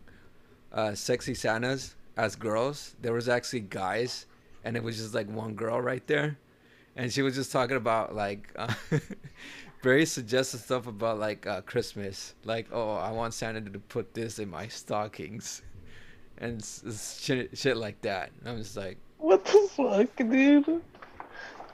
uh, 0.72 0.94
sexy 0.94 1.34
Santas 1.34 1.96
as 2.18 2.36
girls, 2.36 2.96
there 3.02 3.14
was 3.14 3.28
actually 3.30 3.62
guys, 3.62 4.26
and 4.64 4.78
it 4.78 4.84
was 4.84 4.98
just 4.98 5.14
like 5.14 5.28
one 5.30 5.54
girl 5.56 5.82
right 5.82 6.06
there, 6.08 6.38
and 6.96 7.12
she 7.12 7.22
was 7.22 7.36
just 7.36 7.52
talking 7.52 7.78
about 7.78 8.16
like. 8.16 8.52
Uh, 8.56 8.74
Very 9.84 10.06
suggestive 10.06 10.62
stuff 10.62 10.88
about 10.88 11.20
like 11.20 11.46
uh, 11.46 11.60
Christmas, 11.60 12.36
like 12.46 12.68
oh, 12.72 12.92
I 12.92 13.12
want 13.12 13.34
Santa 13.34 13.60
to 13.60 13.80
put 13.80 14.14
this 14.14 14.40
in 14.40 14.50
my 14.50 14.70
stockings, 14.70 15.62
and 16.38 16.64
shit, 17.20 17.58
shit 17.58 17.76
like 17.76 18.02
that. 18.04 18.32
And 18.40 18.48
I'm 18.48 18.58
just 18.60 18.78
like, 18.78 18.98
What 19.18 19.44
the 19.44 19.68
fuck, 19.76 20.16
dude? 20.16 20.82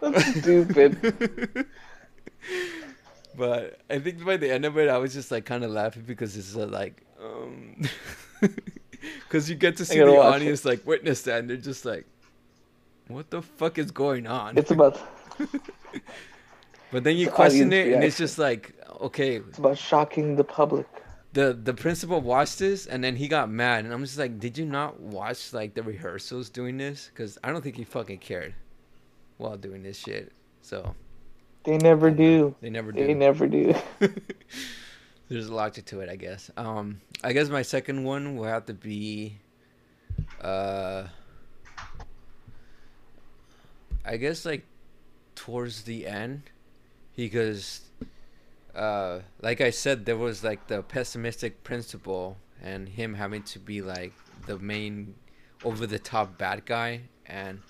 That's 0.01 0.39
stupid. 0.39 1.65
but 3.37 3.79
I 3.89 3.99
think 3.99 4.23
by 4.23 4.37
the 4.37 4.51
end 4.51 4.65
of 4.65 4.77
it, 4.77 4.89
I 4.89 4.97
was 4.97 5.13
just 5.13 5.31
like 5.31 5.45
kind 5.45 5.63
of 5.63 5.71
laughing 5.71 6.03
because 6.05 6.37
it's 6.37 6.55
like, 6.55 7.05
um, 7.21 7.81
because 8.91 9.49
you 9.49 9.55
get 9.55 9.77
to 9.77 9.85
see 9.85 9.99
the 9.99 10.17
audience 10.17 10.65
like 10.65 10.85
witness 10.85 11.23
that, 11.23 11.39
and 11.39 11.49
they're 11.49 11.57
just 11.57 11.85
like, 11.85 12.05
what 13.07 13.29
the 13.29 13.41
fuck 13.41 13.77
is 13.77 13.91
going 13.91 14.27
on? 14.27 14.57
It's 14.57 14.71
about 14.71 14.99
but 16.91 17.03
then 17.03 17.17
you 17.17 17.27
it's 17.27 17.35
question 17.35 17.73
it, 17.73 17.93
and 17.93 18.03
it's 18.03 18.17
just 18.17 18.37
like, 18.37 18.75
okay, 19.01 19.37
it's 19.37 19.57
about 19.57 19.77
shocking 19.77 20.35
the 20.35 20.43
public. 20.43 20.87
the 21.33 21.53
the 21.61 21.73
principal 21.73 22.21
watched 22.21 22.59
this, 22.59 22.85
and 22.85 23.03
then 23.03 23.15
he 23.15 23.27
got 23.27 23.49
mad, 23.49 23.85
and 23.85 23.93
I'm 23.93 24.03
just 24.03 24.17
like, 24.17 24.39
did 24.39 24.57
you 24.57 24.65
not 24.65 24.99
watch 24.99 25.53
like 25.53 25.73
the 25.73 25.83
rehearsals 25.83 26.49
doing 26.49 26.77
this? 26.77 27.09
Because 27.13 27.37
I 27.43 27.51
don't 27.51 27.61
think 27.61 27.75
he 27.75 27.83
fucking 27.83 28.19
cared 28.19 28.53
while 29.39 29.57
doing 29.57 29.81
this 29.81 29.97
shit. 29.97 30.31
So 30.61 30.93
They 31.63 31.77
never 31.77 32.11
do. 32.11 32.55
they 32.61 32.69
never 32.69 32.91
do. 32.91 33.07
They 33.07 33.13
never 33.15 33.47
do. 33.47 33.73
There's 35.29 35.47
a 35.47 35.53
logic 35.53 35.85
to 35.85 36.01
it, 36.01 36.09
I 36.09 36.15
guess. 36.15 36.51
Um, 36.57 37.01
I 37.23 37.33
guess 37.33 37.49
my 37.49 37.61
second 37.61 38.03
one 38.03 38.35
will 38.35 38.45
have 38.47 38.65
to 38.65 38.73
be, 38.73 39.37
uh, 40.41 41.05
I 44.05 44.17
guess 44.17 44.45
like 44.45 44.65
towards 45.35 45.83
the 45.83 46.07
end, 46.07 46.43
because, 47.15 47.81
uh, 48.75 49.19
like 49.41 49.61
I 49.61 49.69
said, 49.69 50.05
there 50.05 50.17
was 50.17 50.43
like 50.43 50.67
the 50.67 50.81
pessimistic 50.81 51.63
principal 51.63 52.37
and 52.61 52.89
him 52.89 53.13
having 53.13 53.43
to 53.43 53.59
be 53.59 53.81
like 53.81 54.13
the 54.47 54.57
main, 54.57 55.15
over 55.63 55.85
the 55.85 55.99
top 55.99 56.37
bad 56.37 56.65
guy, 56.65 57.01
and, 57.27 57.61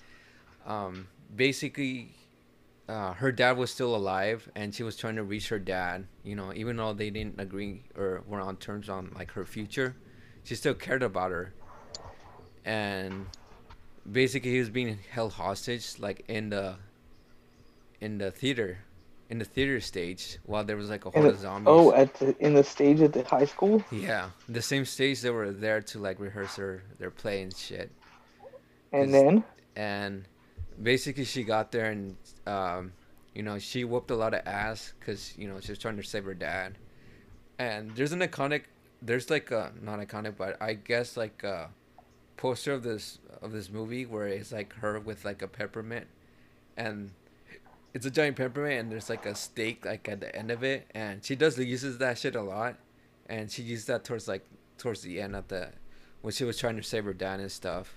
um, 0.66 1.08
basically 1.34 2.14
uh, 2.88 3.12
her 3.14 3.30
dad 3.30 3.56
was 3.56 3.70
still 3.70 3.94
alive 3.94 4.48
and 4.56 4.74
she 4.74 4.82
was 4.82 4.96
trying 4.96 5.16
to 5.16 5.22
reach 5.22 5.48
her 5.48 5.58
dad 5.58 6.06
you 6.24 6.34
know 6.34 6.52
even 6.54 6.76
though 6.76 6.92
they 6.92 7.10
didn't 7.10 7.40
agree 7.40 7.82
or 7.96 8.22
were 8.26 8.40
on 8.40 8.56
terms 8.56 8.88
on 8.88 9.12
like 9.16 9.30
her 9.32 9.44
future 9.44 9.94
she 10.44 10.54
still 10.54 10.74
cared 10.74 11.02
about 11.02 11.30
her. 11.30 11.52
And 12.64 13.26
basically 14.10 14.50
he 14.50 14.58
was 14.58 14.70
being 14.70 14.98
held 15.10 15.32
hostage 15.32 15.98
like 15.98 16.24
in 16.28 16.50
the 16.50 16.76
in 18.00 18.18
the 18.18 18.30
theater 18.30 18.78
in 19.28 19.38
the 19.38 19.44
theater 19.44 19.80
stage 19.80 20.38
while 20.44 20.64
there 20.64 20.76
was 20.76 20.90
like 20.90 21.04
a 21.04 21.10
whole 21.10 21.22
the- 21.22 21.36
zombies. 21.36 21.68
oh, 21.68 21.92
at 21.92 22.12
the, 22.14 22.36
in 22.44 22.54
the 22.54 22.64
stage 22.64 23.00
at 23.00 23.12
the 23.12 23.22
high 23.22 23.44
school. 23.44 23.84
yeah 23.92 24.30
the 24.48 24.62
same 24.62 24.84
stage 24.84 25.20
they 25.20 25.30
were 25.30 25.52
there 25.52 25.80
to 25.80 25.98
like 25.98 26.18
rehearse 26.18 26.56
their 26.56 26.82
their 26.98 27.10
play 27.10 27.42
and 27.42 27.56
shit. 27.56 27.90
And 28.92 29.14
then? 29.14 29.44
and 29.76 30.26
basically 30.82 31.24
she 31.24 31.42
got 31.42 31.72
there 31.72 31.90
and 31.90 32.16
um, 32.46 32.92
you 33.34 33.42
know 33.42 33.58
she 33.58 33.84
whooped 33.84 34.10
a 34.10 34.16
lot 34.16 34.34
of 34.34 34.46
ass 34.46 34.92
because 34.98 35.36
you 35.36 35.48
know 35.48 35.60
she 35.60 35.72
was 35.72 35.78
trying 35.78 35.96
to 35.96 36.02
save 36.02 36.24
her 36.24 36.34
dad. 36.34 36.78
And 37.58 37.94
there's 37.94 38.12
an 38.12 38.20
iconic 38.20 38.62
there's 39.02 39.30
like 39.30 39.50
a 39.50 39.72
not 39.80 39.98
iconic 39.98 40.34
but 40.36 40.60
i 40.60 40.74
guess 40.74 41.16
like 41.16 41.42
a 41.42 41.70
poster 42.40 42.72
of 42.72 42.82
this 42.82 43.18
of 43.42 43.52
this 43.52 43.70
movie 43.70 44.06
where 44.06 44.26
it's 44.26 44.50
like 44.50 44.72
her 44.74 44.98
with 44.98 45.24
like 45.24 45.42
a 45.42 45.48
peppermint. 45.48 46.06
And 46.76 47.10
it's 47.92 48.06
a 48.06 48.10
giant 48.10 48.36
peppermint 48.36 48.80
and 48.80 48.90
there's 48.90 49.10
like 49.10 49.26
a 49.26 49.34
steak 49.34 49.84
like 49.84 50.08
at 50.08 50.20
the 50.20 50.34
end 50.34 50.50
of 50.50 50.64
it. 50.64 50.86
And 50.94 51.22
she 51.24 51.36
does 51.36 51.58
uses 51.58 51.98
that 51.98 52.18
shit 52.18 52.34
a 52.34 52.42
lot. 52.42 52.76
And 53.26 53.50
she 53.50 53.62
used 53.62 53.86
that 53.88 54.04
towards 54.04 54.26
like 54.26 54.46
towards 54.78 55.02
the 55.02 55.20
end 55.20 55.36
of 55.36 55.48
the 55.48 55.68
when 56.22 56.32
she 56.32 56.44
was 56.44 56.58
trying 56.58 56.76
to 56.76 56.82
save 56.82 57.04
her 57.04 57.12
dad 57.12 57.40
and 57.40 57.52
stuff 57.52 57.94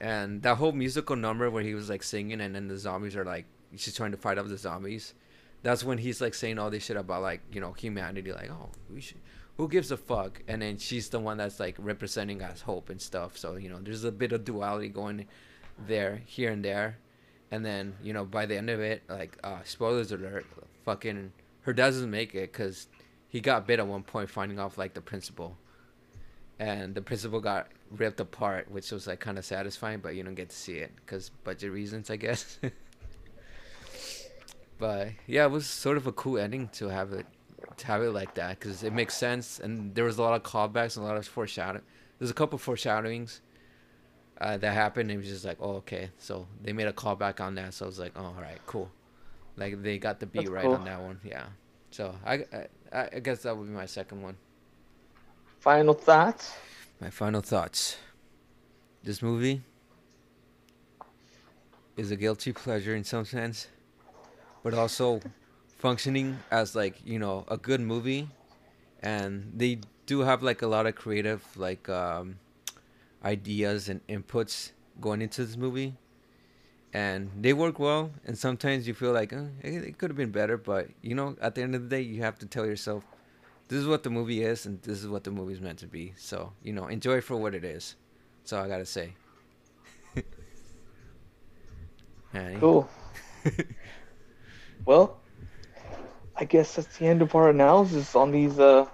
and 0.00 0.42
that 0.42 0.56
whole 0.56 0.72
musical 0.72 1.16
number 1.16 1.50
where 1.50 1.62
he 1.62 1.74
was 1.74 1.90
like 1.90 2.02
singing 2.02 2.40
and 2.40 2.54
then 2.54 2.68
the 2.68 2.76
zombies 2.76 3.16
are 3.16 3.24
like 3.24 3.44
she's 3.76 3.94
trying 3.94 4.10
to 4.10 4.16
fight 4.16 4.38
off 4.38 4.48
the 4.48 4.56
zombies 4.56 5.14
that's 5.62 5.84
when 5.84 5.98
he's 5.98 6.20
like 6.20 6.34
saying 6.34 6.58
all 6.58 6.70
this 6.70 6.84
shit 6.84 6.96
about 6.96 7.22
like 7.22 7.40
you 7.52 7.60
know 7.60 7.72
humanity 7.72 8.32
like 8.32 8.50
oh 8.50 8.70
we 8.92 9.00
should 9.00 9.18
who 9.60 9.68
gives 9.68 9.90
a 9.90 9.96
fuck? 9.98 10.42
And 10.48 10.62
then 10.62 10.78
she's 10.78 11.10
the 11.10 11.20
one 11.20 11.36
that's 11.36 11.60
like 11.60 11.76
representing 11.78 12.40
as 12.40 12.62
hope 12.62 12.88
and 12.88 13.00
stuff. 13.00 13.36
So 13.36 13.56
you 13.56 13.68
know 13.68 13.78
there's 13.78 14.04
a 14.04 14.12
bit 14.12 14.32
of 14.32 14.42
duality 14.42 14.88
going 14.88 15.26
there 15.86 16.22
here 16.24 16.50
and 16.50 16.64
there. 16.64 16.96
And 17.50 17.62
then 17.62 17.94
you 18.02 18.14
know 18.14 18.24
by 18.24 18.46
the 18.46 18.56
end 18.56 18.70
of 18.70 18.80
it 18.80 19.02
like 19.08 19.36
uh 19.44 19.58
spoilers 19.64 20.12
alert 20.12 20.46
fucking 20.86 21.32
her 21.62 21.74
doesn't 21.74 22.10
make 22.10 22.34
it 22.34 22.52
because 22.52 22.88
he 23.28 23.40
got 23.40 23.66
bit 23.66 23.80
at 23.80 23.86
one 23.86 24.02
point 24.02 24.30
finding 24.30 24.58
off 24.58 24.78
like 24.78 24.94
the 24.94 25.02
principal. 25.02 25.58
And 26.58 26.94
the 26.94 27.02
principal 27.02 27.40
got 27.40 27.68
ripped 27.90 28.20
apart, 28.20 28.70
which 28.70 28.90
was 28.90 29.06
like 29.06 29.20
kind 29.20 29.38
of 29.38 29.44
satisfying, 29.44 30.00
but 30.00 30.14
you 30.14 30.22
don't 30.22 30.34
get 30.34 30.50
to 30.50 30.56
see 30.56 30.74
it 30.74 30.92
because 30.96 31.30
budget 31.44 31.72
reasons, 31.72 32.10
I 32.10 32.16
guess. 32.16 32.58
but 34.78 35.08
yeah, 35.26 35.44
it 35.44 35.50
was 35.50 35.66
sort 35.66 35.96
of 35.96 36.06
a 36.06 36.12
cool 36.12 36.38
ending 36.38 36.68
to 36.74 36.88
have 36.88 37.12
it, 37.12 37.26
to 37.76 37.86
have 37.86 38.02
it 38.02 38.10
like 38.10 38.34
that 38.34 38.58
because 38.58 38.82
it 38.82 38.92
makes 38.92 39.16
sense, 39.16 39.60
and 39.60 39.94
there 39.94 40.04
was 40.04 40.18
a 40.18 40.22
lot 40.22 40.34
of 40.34 40.42
callbacks 40.42 40.96
and 40.96 41.04
a 41.04 41.08
lot 41.08 41.16
of 41.16 41.26
foreshadowing. 41.26 41.84
There's 42.18 42.30
a 42.30 42.34
couple 42.34 42.58
foreshadowings 42.58 43.40
uh, 44.40 44.56
that 44.56 44.72
happened. 44.72 45.10
And 45.10 45.18
it 45.18 45.22
was 45.22 45.32
just 45.32 45.44
like, 45.44 45.58
oh, 45.60 45.76
okay, 45.76 46.10
so 46.18 46.46
they 46.62 46.72
made 46.72 46.86
a 46.86 46.92
callback 46.92 47.40
on 47.40 47.54
that, 47.56 47.74
so 47.74 47.84
I 47.84 47.88
was 47.88 47.98
like, 47.98 48.12
oh, 48.16 48.24
all 48.24 48.36
right, 48.40 48.58
cool. 48.66 48.90
Like 49.56 49.82
they 49.82 49.98
got 49.98 50.20
the 50.20 50.26
beat 50.26 50.40
That's 50.40 50.50
right 50.50 50.64
cool. 50.64 50.74
on 50.74 50.84
that 50.84 51.00
one, 51.00 51.20
yeah. 51.24 51.46
So 51.90 52.14
I, 52.24 52.44
I, 52.92 53.08
I 53.14 53.20
guess 53.20 53.42
that 53.42 53.56
would 53.56 53.66
be 53.66 53.74
my 53.74 53.86
second 53.86 54.22
one. 54.22 54.36
final 55.58 55.94
thoughts. 55.94 56.54
My 57.00 57.08
final 57.08 57.40
thoughts. 57.40 57.96
This 59.02 59.22
movie 59.22 59.62
is 61.96 62.10
a 62.10 62.16
guilty 62.16 62.52
pleasure 62.52 62.94
in 62.94 63.04
some 63.04 63.24
sense, 63.24 63.68
but 64.62 64.74
also 64.74 65.20
functioning 65.78 66.38
as 66.50 66.76
like, 66.76 67.00
you 67.04 67.18
know, 67.18 67.46
a 67.48 67.56
good 67.56 67.80
movie 67.80 68.28
and 69.02 69.50
they 69.56 69.80
do 70.04 70.20
have 70.20 70.42
like 70.42 70.60
a 70.60 70.66
lot 70.66 70.86
of 70.86 70.94
creative 70.94 71.42
like 71.56 71.88
um 71.88 72.38
ideas 73.24 73.88
and 73.88 74.06
inputs 74.08 74.72
going 75.00 75.22
into 75.22 75.44
this 75.44 75.56
movie 75.56 75.94
and 76.92 77.30
they 77.40 77.52
work 77.52 77.78
well 77.78 78.10
and 78.26 78.36
sometimes 78.36 78.86
you 78.86 78.94
feel 78.94 79.12
like 79.12 79.32
oh, 79.32 79.48
it, 79.62 79.84
it 79.84 79.98
could 79.98 80.10
have 80.10 80.16
been 80.16 80.30
better 80.30 80.56
but 80.56 80.88
you 81.00 81.14
know 81.14 81.36
at 81.40 81.54
the 81.54 81.62
end 81.62 81.74
of 81.74 81.82
the 81.82 81.88
day 81.88 82.00
you 82.00 82.22
have 82.22 82.38
to 82.38 82.46
tell 82.46 82.66
yourself 82.66 83.04
this 83.70 83.78
is 83.78 83.86
what 83.86 84.02
the 84.02 84.10
movie 84.10 84.42
is 84.42 84.66
and 84.66 84.82
this 84.82 84.98
is 85.02 85.08
what 85.08 85.24
the 85.24 85.30
movie's 85.30 85.60
meant 85.60 85.78
to 85.78 85.86
be 85.86 86.12
so 86.18 86.52
you 86.62 86.72
know 86.72 86.86
enjoy 86.88 87.20
for 87.20 87.36
what 87.36 87.54
it 87.54 87.64
is 87.64 87.94
that's 88.42 88.52
all 88.52 88.62
i 88.64 88.68
gotta 88.68 88.84
say 88.84 89.14
Cool. 92.60 92.88
Well, 94.84 95.18
I 96.36 96.44
guess 96.44 96.76
that's 96.76 96.96
the 96.98 97.06
end 97.06 97.22
of 97.22 97.34
our 97.34 97.50
analysis 97.50 98.14
on 98.14 98.30
these 98.30 98.58
uh 98.58 98.86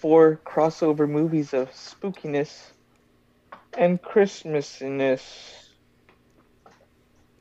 four 0.00 0.40
crossover 0.46 1.08
movies 1.08 1.52
of 1.52 1.70
spookiness 1.72 2.70
and 3.76 4.00
Christmasiness. 4.00 5.22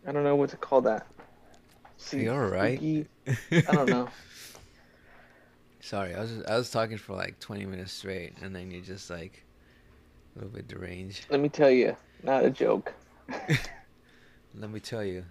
I 0.06 0.12
don't 0.12 0.24
know 0.24 0.36
what 0.36 0.50
to 0.52 0.58
call 0.58 0.82
that. 0.82 1.08
See, 1.98 2.24
You 2.24 2.32
all 2.34 2.40
right? 2.46 2.78
spooky- 2.78 3.08
I 3.68 3.74
don't 3.74 3.90
know. 3.90 4.10
sorry 5.88 6.14
i 6.14 6.20
was 6.20 6.44
i 6.50 6.58
was 6.58 6.70
talking 6.70 6.98
for 6.98 7.16
like 7.16 7.40
20 7.40 7.66
minutes 7.66 7.94
straight 7.94 8.34
and 8.42 8.54
then 8.54 8.70
you're 8.72 8.82
just 8.82 9.10
like 9.10 9.46
a 10.36 10.40
little 10.40 10.54
bit 10.54 10.68
deranged 10.68 11.26
Let 11.30 11.40
me 11.40 11.50
tell 11.50 11.72
you, 11.72 11.96
not 12.24 12.46
a 12.46 12.50
joke. 12.50 12.94
let 14.56 14.70
me 14.70 14.80
tell 14.80 15.04
you 15.04 15.24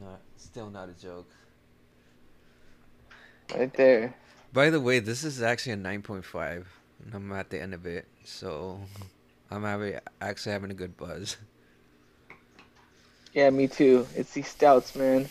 not 0.00 0.20
still 0.36 0.70
not 0.70 0.88
a 0.88 0.94
joke 0.94 1.28
Right 3.54 3.72
there. 3.74 4.14
By 4.52 4.70
the 4.70 4.80
way, 4.80 5.00
this 5.00 5.24
is 5.24 5.42
actually 5.42 5.72
a 5.72 5.76
9.5, 5.76 6.64
and 7.04 7.14
I'm 7.14 7.32
at 7.32 7.50
the 7.50 7.60
end 7.60 7.74
of 7.74 7.84
it, 7.84 8.06
so 8.24 8.80
I'm 9.50 9.64
having, 9.64 9.98
actually 10.20 10.52
having 10.52 10.70
a 10.70 10.74
good 10.74 10.96
buzz. 10.96 11.36
Yeah, 13.32 13.50
me 13.50 13.68
too. 13.68 14.06
It's 14.16 14.32
these 14.32 14.48
stouts, 14.48 14.94
man. 14.96 15.28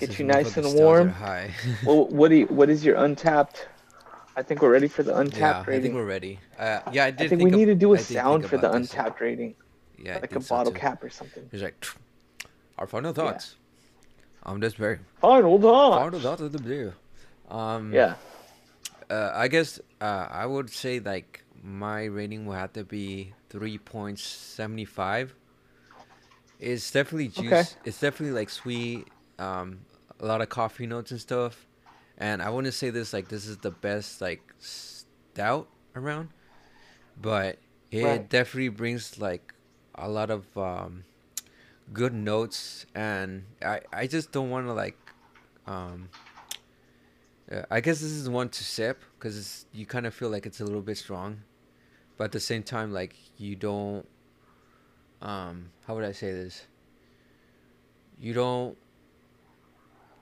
Get 0.00 0.10
These 0.10 0.18
you 0.20 0.24
nice 0.26 0.56
and 0.56 0.74
warm. 0.74 1.10
High. 1.10 1.50
Well, 1.84 2.06
what 2.08 2.28
do 2.28 2.36
you, 2.36 2.46
what 2.46 2.70
is 2.70 2.84
your 2.84 2.96
Untappd? 2.96 3.66
I 4.36 4.42
think 4.42 4.62
we're 4.62 4.70
ready 4.72 4.88
for 4.88 5.02
the 5.02 5.12
Untappd 5.12 5.22
rating. 5.34 5.34
yeah, 5.40 5.52
Untappd 5.64 5.68
I 5.78 5.80
think 5.82 5.94
we're 5.94 6.04
ready. 6.06 6.38
Uh, 6.58 6.80
yeah, 6.92 7.04
I 7.04 7.10
did. 7.10 7.20
I 7.20 7.22
did 7.24 7.28
think 7.30 7.42
we 7.42 7.50
of- 7.50 7.56
need 7.58 7.64
to 7.66 7.74
do 7.74 7.94
a 7.94 7.98
I 7.98 8.00
sound 8.00 8.46
for 8.46 8.56
the 8.56 8.68
Untappd 8.68 9.20
rating, 9.20 9.54
Yeah, 9.98 10.18
like 10.18 10.34
a 10.34 10.40
so 10.40 10.54
bottle 10.54 10.72
too. 10.72 10.78
cap 10.78 11.02
or 11.04 11.10
something. 11.10 11.46
He's 11.50 11.62
like, 11.62 11.84
our 12.78 12.86
final 12.86 13.12
thoughts. 13.12 13.56
I'm 14.42 14.60
just 14.60 14.76
very 14.76 14.98
Final 15.20 15.60
thoughts. 15.60 15.98
Final 16.04 16.20
thoughts 16.20 16.40
of 16.42 16.52
the 16.52 16.58
beer. 16.58 16.94
Um, 17.50 17.92
Yeah. 17.92 18.14
Uh, 19.10 19.30
I 19.34 19.48
guess 19.48 19.78
uh, 20.00 20.26
I 20.30 20.46
would 20.46 20.68
say 20.70 21.00
like 21.00 21.44
my 21.62 22.04
rating 22.04 22.44
will 22.46 22.54
have 22.54 22.72
to 22.74 22.84
be 22.84 23.32
three 23.50 23.78
point 23.78 24.18
seventy 24.18 24.84
five. 24.84 25.34
It's 26.58 26.90
definitely 26.90 27.28
juice. 27.28 27.76
Okay. 27.76 27.88
It's 27.88 28.00
definitely 28.00 28.34
like 28.34 28.50
sweet. 28.50 29.08
Um, 29.38 29.80
a 30.20 30.26
lot 30.26 30.40
of 30.40 30.48
coffee 30.48 30.86
notes 30.86 31.10
and 31.10 31.20
stuff. 31.20 31.66
And 32.18 32.40
I 32.40 32.48
wouldn't 32.48 32.72
say 32.74 32.90
this 32.90 33.12
like 33.12 33.28
this 33.28 33.46
is 33.46 33.58
the 33.58 33.70
best 33.70 34.20
like 34.22 34.40
stout 34.58 35.68
around, 35.94 36.30
but 37.20 37.58
it 37.90 38.04
Right. 38.04 38.28
definitely 38.30 38.70
brings 38.70 39.18
like 39.18 39.52
a 39.94 40.08
lot 40.08 40.30
of 40.30 40.56
um, 40.56 41.04
good 41.92 42.14
notes. 42.14 42.86
And 42.94 43.44
I 43.62 43.80
I 43.92 44.06
just 44.06 44.32
don't 44.32 44.48
want 44.50 44.66
to 44.66 44.72
like 44.72 44.96
um, 45.66 46.08
I 47.70 47.80
guess 47.80 48.00
this 48.00 48.10
is 48.12 48.28
one 48.28 48.48
to 48.48 48.64
sip 48.64 49.02
because 49.18 49.66
you 49.72 49.86
kind 49.86 50.06
of 50.06 50.14
feel 50.14 50.30
like 50.30 50.46
it's 50.46 50.60
a 50.60 50.64
little 50.64 50.80
bit 50.82 50.96
strong, 50.96 51.42
but 52.16 52.24
at 52.24 52.32
the 52.32 52.40
same 52.40 52.62
time, 52.62 52.92
like 52.92 53.14
you 53.36 53.56
don't. 53.56 54.06
Um, 55.22 55.70
how 55.86 55.94
would 55.94 56.04
I 56.04 56.12
say 56.12 56.32
this? 56.32 56.66
You 58.20 58.32
don't. 58.32 58.76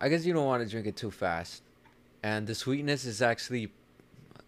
I 0.00 0.08
guess 0.08 0.24
you 0.26 0.32
don't 0.34 0.46
want 0.46 0.62
to 0.62 0.68
drink 0.68 0.86
it 0.86 0.96
too 0.96 1.10
fast, 1.10 1.62
and 2.22 2.46
the 2.46 2.54
sweetness 2.54 3.04
is 3.04 3.22
actually, 3.22 3.72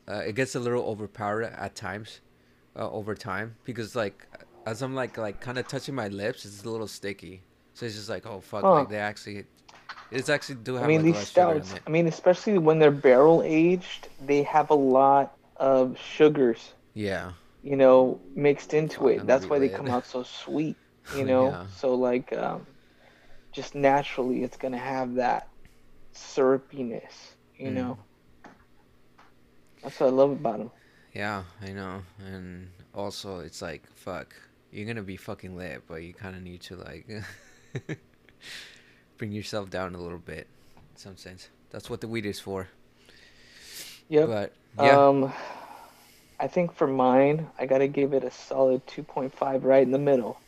uh, 0.09 0.16
it 0.27 0.35
gets 0.35 0.55
a 0.55 0.60
little 0.60 0.85
overpowered 0.85 1.44
at 1.44 1.74
times, 1.74 2.20
uh, 2.77 2.90
over 2.90 3.14
time 3.14 3.56
because 3.64 3.97
like 3.97 4.27
as 4.66 4.82
I'm 4.82 4.94
like 4.94 5.16
like 5.16 5.40
kind 5.40 5.59
of 5.59 5.66
touching 5.68 5.94
my 5.94 6.09
lips, 6.09 6.44
it's 6.44 6.64
a 6.64 6.68
little 6.68 6.89
sticky. 6.89 7.43
So 7.74 7.86
it's 7.86 7.94
just 7.94 8.09
like 8.09 8.27
oh 8.27 8.40
fuck, 8.40 8.62
Huh. 8.62 8.73
like 8.73 8.89
they 8.89 8.98
actually, 8.98 9.44
it's 10.10 10.28
actually 10.28 10.56
do 10.56 10.74
have 10.74 10.82
a 10.82 10.85
lot 10.85 10.85
of 10.85 10.85
I 10.85 10.89
mean, 10.89 10.97
like, 10.98 11.05
these 11.05 11.14
less 11.14 11.31
sugar 11.31 11.52
in 11.52 11.62
stouts. 11.62 11.81
I 11.86 11.90
mean, 11.90 12.06
especially 12.06 12.59
when 12.59 12.78
they're 12.78 12.90
barrel 12.90 13.43
aged, 13.44 14.09
they 14.27 14.43
have 14.43 14.70
a 14.70 14.74
lot 14.74 15.36
of 15.56 15.97
sugars, 15.98 16.73
Yeah. 16.94 17.32
You 17.66 17.76
know, 17.76 18.22
mixed 18.36 18.74
into 18.74 19.09
it. 19.09 19.26
That's 19.26 19.51
why 19.51 19.59
they 19.60 19.68
come 19.70 19.90
out 19.90 20.06
so 20.06 20.22
sweet, 20.24 20.78
you 21.10 21.24
know. 21.32 21.47
Yeah. 21.47 21.66
So 21.68 21.94
like, 21.94 22.32
um, 22.32 22.66
just 23.52 23.74
naturally, 23.74 24.43
it's 24.44 24.56
gonna 24.59 24.78
have 24.78 25.14
that 25.16 25.51
syrupiness, 26.14 27.36
you 27.56 27.70
Mm. 27.70 27.74
know. 27.74 27.98
That's 29.82 30.01
what 30.01 30.09
I 30.09 30.10
love 30.10 30.30
about 30.32 30.59
them. 30.59 30.72
Yeah, 31.14 31.44
I 31.62 31.72
know. 31.72 32.02
And 32.24 32.70
also, 32.94 33.40
it's 33.40 33.62
like, 33.62 33.86
fuck, 33.94 34.34
you're 34.70 34.86
gonna 34.86 35.02
be 35.02 35.16
fucking 35.16 35.56
lit, 35.56 35.84
but 35.88 36.02
you 36.02 36.14
kind 36.14 36.36
of 36.36 36.43
need 36.43 36.62
to, 36.62 36.76
like, 36.76 37.09
bring 39.18 39.32
yourself 39.32 39.70
down 39.70 39.94
a 39.94 40.01
little 40.01 40.18
bit, 40.18 40.48
in 40.93 40.97
some 40.97 41.16
sense. 41.16 41.48
That's 41.70 41.90
what 41.90 42.01
the 42.01 42.09
weed 42.09 42.26
is 42.26 42.40
for. 42.40 42.68
Yep. 44.09 44.26
But, 44.26 44.52
yeah. 44.78 45.01
Um, 45.09 45.32
I 46.38 46.48
think 46.48 46.74
for 46.74 46.86
mine, 46.86 47.48
I 47.58 47.66
gotta 47.66 47.88
give 47.88 48.12
it 48.12 48.24
a 48.24 48.30
solid 48.30 48.86
2.5 48.86 49.64
right 49.64 49.82
in 49.82 49.92
the 49.92 49.98
middle. 49.98 50.38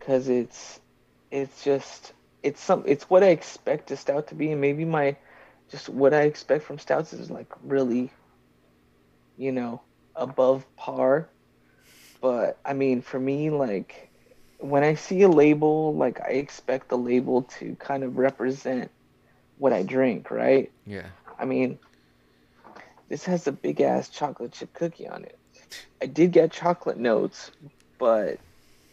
Cause 0.00 0.28
it's, 0.28 0.80
it's 1.30 1.64
just, 1.64 2.12
it's 2.42 2.60
some, 2.60 2.84
it's 2.86 3.10
what 3.10 3.22
I 3.24 3.28
expect 3.28 3.90
a 3.90 3.96
stout 3.96 4.28
to 4.28 4.34
be, 4.34 4.52
and 4.52 4.60
maybe 4.60 4.84
my, 4.84 5.16
just 5.70 5.88
what 5.88 6.14
I 6.14 6.22
expect 6.22 6.64
from 6.64 6.78
stouts 6.78 7.12
is 7.12 7.30
like 7.30 7.52
really, 7.62 8.12
you 9.36 9.52
know, 9.52 9.82
above 10.14 10.64
par. 10.76 11.28
But 12.20 12.58
I 12.64 12.72
mean, 12.74 13.02
for 13.02 13.18
me, 13.18 13.50
like, 13.50 14.10
when 14.58 14.84
I 14.84 14.94
see 14.94 15.22
a 15.22 15.28
label, 15.28 15.94
like 15.94 16.20
I 16.20 16.32
expect 16.32 16.88
the 16.88 16.98
label 16.98 17.42
to 17.58 17.76
kind 17.76 18.04
of 18.04 18.16
represent 18.18 18.90
what 19.58 19.72
I 19.72 19.82
drink, 19.82 20.30
right? 20.30 20.72
yeah. 20.86 21.08
I 21.38 21.44
mean, 21.44 21.78
this 23.08 23.24
has 23.24 23.46
a 23.46 23.52
big 23.52 23.80
ass 23.80 24.08
chocolate 24.08 24.52
chip 24.52 24.72
cookie 24.74 25.08
on 25.08 25.24
it. 25.24 25.38
I 26.02 26.06
did 26.06 26.32
get 26.32 26.52
chocolate 26.52 26.98
notes, 26.98 27.50
but 27.98 28.38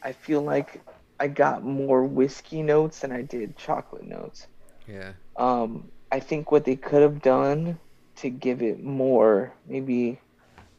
I 0.02 0.12
feel 0.12 0.42
like 0.42 0.82
I 1.20 1.28
got 1.28 1.64
more 1.64 2.04
whiskey 2.04 2.62
notes 2.62 3.00
than 3.00 3.12
I 3.12 3.22
did 3.22 3.58
chocolate 3.58 4.06
notes. 4.06 4.48
Yeah. 4.88 5.14
Um, 5.38 5.92
I 6.12 6.20
think 6.20 6.52
what 6.52 6.66
they 6.66 6.76
could 6.76 7.02
have 7.02 7.22
done 7.22 7.80
to 8.18 8.30
give 8.30 8.62
it 8.62 8.84
more, 8.84 9.54
maybe 9.68 10.20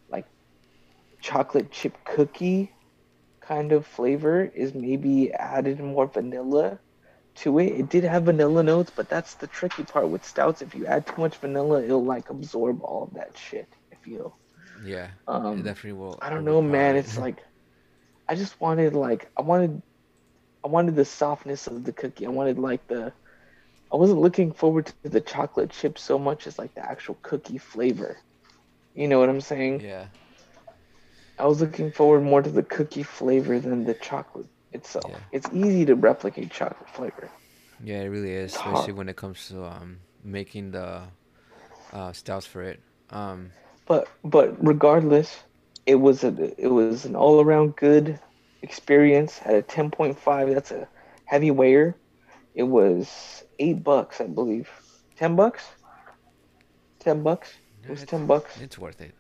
like 0.08 0.26
chocolate 1.20 1.72
chip 1.72 1.96
cookie 2.04 2.72
kind 3.40 3.72
of 3.72 3.86
flavor, 3.86 4.44
is 4.44 4.74
maybe 4.74 5.32
added 5.32 5.80
more 5.80 6.06
vanilla 6.06 6.78
to 7.36 7.58
it. 7.58 7.66
It 7.66 7.88
did 7.88 8.04
have 8.04 8.24
vanilla 8.24 8.62
notes, 8.62 8.92
but 8.94 9.08
that's 9.08 9.34
the 9.34 9.46
tricky 9.46 9.84
part 9.84 10.08
with 10.08 10.24
stouts. 10.24 10.62
If 10.62 10.74
you 10.74 10.86
add 10.86 11.06
too 11.06 11.20
much 11.20 11.36
vanilla, 11.36 11.82
it'll 11.82 12.04
like 12.04 12.30
absorb 12.30 12.82
all 12.82 13.04
of 13.04 13.14
that 13.14 13.36
shit. 13.36 13.68
I 13.92 13.96
feel. 13.96 14.36
Yeah. 14.84 15.08
Um, 15.26 15.60
it 15.60 15.64
definitely 15.64 15.98
will. 15.98 16.18
I 16.20 16.30
don't 16.30 16.44
know, 16.44 16.60
man. 16.62 16.96
it. 16.96 17.00
It's 17.00 17.18
like 17.18 17.38
I 18.28 18.34
just 18.34 18.60
wanted 18.60 18.94
like 18.94 19.30
I 19.36 19.42
wanted 19.42 19.82
I 20.64 20.68
wanted 20.68 20.96
the 20.96 21.04
softness 21.04 21.66
of 21.66 21.84
the 21.84 21.92
cookie. 21.92 22.26
I 22.26 22.30
wanted 22.30 22.58
like 22.58 22.86
the 22.86 23.12
I 23.92 23.96
wasn't 23.96 24.20
looking 24.20 24.52
forward 24.52 24.92
to 25.02 25.08
the 25.08 25.20
chocolate 25.20 25.70
chip 25.70 25.98
so 25.98 26.18
much 26.18 26.46
as 26.46 26.58
like 26.58 26.74
the 26.74 26.88
actual 26.88 27.16
cookie 27.22 27.58
flavor. 27.58 28.18
You 28.94 29.08
know 29.08 29.18
what 29.18 29.28
I'm 29.28 29.40
saying? 29.40 29.80
Yeah. 29.80 30.06
I 31.38 31.46
was 31.46 31.60
looking 31.60 31.90
forward 31.90 32.22
more 32.22 32.42
to 32.42 32.50
the 32.50 32.62
cookie 32.62 33.02
flavor 33.02 33.58
than 33.58 33.84
the 33.84 33.94
chocolate 33.94 34.46
itself. 34.74 35.12
Yeah. 35.12 35.20
It's 35.32 35.48
easy 35.52 35.84
to 35.86 35.94
replicate 35.94 36.50
chocolate 36.50 36.88
flavor. 36.90 37.30
Yeah, 37.82 38.00
it 38.02 38.06
really 38.08 38.32
is, 38.32 38.52
It's 38.52 38.56
especially 38.56 38.92
hard. 38.92 38.94
when 38.94 39.08
it 39.08 39.16
comes 39.16 39.48
to 39.48 39.64
um 39.64 40.00
making 40.22 40.72
the 40.72 41.08
uh 41.92 42.12
stouts 42.12 42.46
for 42.46 42.62
it. 42.62 42.82
Um, 43.10 43.52
But 43.86 44.08
but 44.24 44.56
regardless, 44.64 45.44
it 45.86 45.96
was 45.96 46.24
a 46.24 46.54
it 46.62 46.68
was 46.68 46.96
an 46.96 47.16
all 47.16 47.40
around 47.40 47.76
good 47.76 48.20
experience. 48.62 49.38
Had 49.38 49.54
a 49.56 49.62
ten 49.62 49.90
point 49.90 50.18
five. 50.18 50.48
That's 50.50 50.70
a 50.70 50.88
heavy 51.24 51.50
weigher. 51.50 51.94
It 52.54 52.64
was 52.64 53.44
eight 53.58 53.82
bucks, 53.84 54.20
I 54.20 54.26
believe. 54.26 54.70
Ten 55.16 55.36
bucks. 55.36 55.64
Ten 56.98 57.22
bucks. 57.22 57.60
It 57.84 57.90
was 57.90 58.04
ten 58.04 58.26
bucks. 58.26 58.60
It's 58.60 58.78
worth 58.78 59.00
it. 59.00 59.14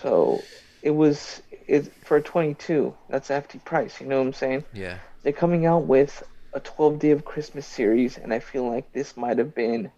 So 0.00 0.48
it 0.82 0.90
was 0.90 1.42
it 1.66 1.92
for 2.04 2.16
a 2.18 2.22
twenty 2.22 2.54
two. 2.54 2.94
That's 3.08 3.30
a 3.30 3.34
hefty 3.34 3.58
price. 3.58 4.00
You 4.00 4.06
know 4.06 4.18
what 4.18 4.26
I'm 4.26 4.32
saying? 4.32 4.64
Yeah. 4.72 4.98
They're 5.22 5.32
coming 5.32 5.66
out 5.66 5.84
with 5.86 6.22
a 6.52 6.60
12 6.60 6.98
Day 6.98 7.10
of 7.12 7.24
Christmas 7.24 7.66
series, 7.66 8.18
and 8.18 8.34
I 8.34 8.40
feel 8.40 8.68
like 8.68 8.92
this 8.92 9.16
might 9.16 9.38
have 9.38 9.54
been 9.54 9.90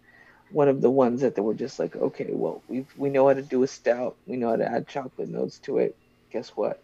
one 0.51 0.69
of 0.69 0.81
the 0.81 0.89
ones 0.89 1.21
that 1.21 1.35
they 1.35 1.41
were 1.41 1.53
just 1.53 1.79
like, 1.79 1.95
okay, 1.95 2.29
well, 2.29 2.61
we 2.67 2.85
we 2.95 3.09
know 3.09 3.27
how 3.27 3.33
to 3.33 3.41
do 3.41 3.63
a 3.63 3.67
stout, 3.67 4.15
we 4.25 4.37
know 4.37 4.49
how 4.49 4.55
to 4.55 4.71
add 4.71 4.87
chocolate 4.87 5.29
notes 5.29 5.59
to 5.59 5.79
it. 5.79 5.97
Guess 6.31 6.49
what? 6.49 6.81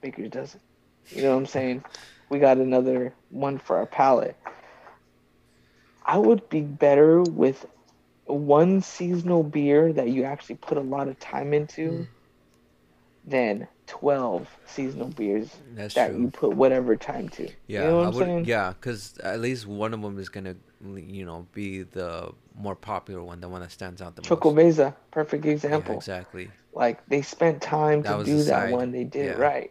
Baker 0.00 0.28
does 0.28 0.54
it. 0.54 0.60
You 1.08 1.22
know 1.22 1.30
what 1.30 1.38
I'm 1.38 1.46
saying? 1.58 1.84
We 2.28 2.38
got 2.38 2.58
another 2.58 3.14
one 3.30 3.58
for 3.58 3.78
our 3.78 3.86
palate. 3.86 4.36
I 6.04 6.18
would 6.18 6.48
be 6.48 6.60
better 6.60 7.22
with 7.22 7.66
one 8.26 8.80
seasonal 8.80 9.42
beer 9.42 9.92
that 9.92 10.08
you 10.08 10.24
actually 10.24 10.56
put 10.56 10.78
a 10.78 10.82
lot 10.82 11.08
of 11.08 11.18
time 11.18 11.52
into 11.52 11.90
mm. 11.90 12.06
Than 13.30 13.68
12 13.86 14.48
seasonal 14.66 15.08
beers 15.08 15.48
That's 15.74 15.94
that 15.94 16.10
true. 16.10 16.20
you 16.20 16.30
put 16.30 16.54
whatever 16.56 16.96
time 16.96 17.28
to. 17.30 17.48
Yeah, 17.68 17.82
you 17.82 17.86
know 17.86 17.96
what 17.98 18.06
I 18.06 18.08
would. 18.10 18.24
saying? 18.26 18.44
Yeah, 18.44 18.72
because 18.78 19.16
at 19.18 19.40
least 19.40 19.66
one 19.66 19.94
of 19.94 20.02
them 20.02 20.18
is 20.18 20.28
gonna, 20.28 20.56
you 20.96 21.24
know, 21.24 21.46
be 21.52 21.82
the 21.82 22.32
more 22.56 22.74
popular 22.74 23.22
one, 23.22 23.40
the 23.40 23.48
one 23.48 23.60
that 23.62 23.70
stands 23.72 24.02
out 24.02 24.16
the 24.16 24.22
most. 24.22 24.30
Xocoveza, 24.40 24.94
perfect 25.12 25.44
Yeah, 25.44 25.52
example. 25.52 25.94
exactly. 25.96 26.50
Like 26.72 27.06
they 27.08 27.22
spent 27.22 27.62
time 27.62 28.02
That 28.02 28.18
to 28.18 28.24
do 28.24 28.42
that 28.44 28.70
one. 28.72 28.90
They 28.92 29.04
did 29.04 29.26
it 29.26 29.38
yeah. 29.38 29.44
right. 29.44 29.70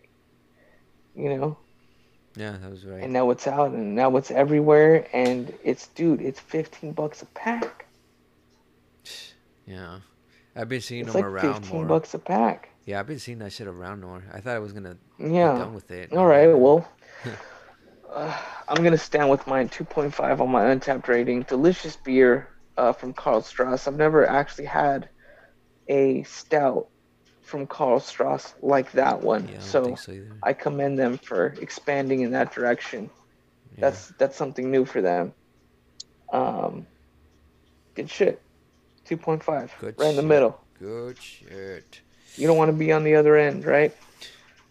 You 1.16 1.36
know, 1.38 1.58
Yeah, 2.38 2.56
that 2.62 2.70
was 2.72 2.86
right. 2.86 3.04
and 3.04 3.12
now 3.12 3.30
it's 3.32 3.46
out, 3.48 3.72
and 3.72 3.94
now 3.96 4.16
it's 4.16 4.32
everywhere, 4.32 5.06
and 5.12 5.54
it's 5.66 5.88
dude, 5.88 6.22
it's 6.22 6.40
15 6.40 6.94
bucks 6.94 7.22
a 7.22 7.26
pack. 7.28 7.86
yeah, 9.66 10.00
I've 10.56 10.70
been 10.70 10.82
seeing 10.82 11.06
It's 11.06 11.14
them 11.14 11.22
like 11.24 11.32
around 11.32 11.62
15 11.64 11.78
more. 11.78 11.86
bucks 11.86 12.14
a 12.14 12.20
pack. 12.20 12.69
Yeah, 12.90 13.00
I've 13.00 13.06
been 13.06 13.20
seeing 13.20 13.38
that 13.38 13.54
shit 13.54 13.68
around 13.68 14.02
more. 14.02 14.24
I 14.34 14.40
thought 14.40 14.56
I 14.56 14.60
was 14.60 14.74
gonna 14.74 14.98
yeah. 15.20 15.54
be 15.54 15.60
done 15.60 15.76
with 15.76 15.92
it. 15.92 16.12
All 16.12 16.26
right, 16.26 16.48
well, 16.48 16.92
uh, 18.12 18.36
I'm 18.68 18.84
gonna 18.84 18.98
stand 18.98 19.30
with 19.30 19.46
my 19.46 19.66
2.5 19.66 20.40
on 20.40 20.50
my 20.50 20.64
Untappd 20.64 21.08
rating. 21.08 21.44
Delicious 21.44 21.96
beer 21.98 22.50
uh, 22.80 22.92
from 22.92 23.14
Karl 23.14 23.44
Strauss. 23.44 23.88
I've 23.88 23.96
never 23.96 24.28
actually 24.28 24.66
had 24.66 25.08
a 25.88 26.24
stout 26.24 26.88
from 27.44 27.68
Karl 27.68 28.00
Strauss 28.00 28.56
like 28.64 28.92
that 28.94 29.22
one. 29.22 29.48
Yeah, 29.48 29.58
I 29.58 29.62
so 29.62 29.94
so. 29.94 30.20
I 30.42 30.54
commend 30.54 30.98
them 30.98 31.20
for 31.20 31.54
expanding 31.62 32.22
in 32.22 32.32
that 32.32 32.52
direction. 32.52 33.12
Yeah. 33.76 33.82
That's 33.82 34.08
that's 34.18 34.36
something 34.36 34.72
new 34.72 34.86
for 34.86 35.04
them. 35.04 35.32
Um, 36.34 36.88
good 37.94 38.10
shit. 38.10 38.42
2.5, 39.08 39.70
Good 39.80 40.00
right 40.00 40.10
in 40.10 40.16
the 40.16 40.24
middle. 40.24 40.60
good 40.80 41.22
shit. 41.22 42.02
You 42.36 42.48
don't 42.48 42.58
want 42.58 42.70
to 42.70 42.74
be 42.78 42.92
on 42.92 43.04
the 43.04 43.16
other 43.16 43.36
end, 43.38 43.66
right? 43.66 43.96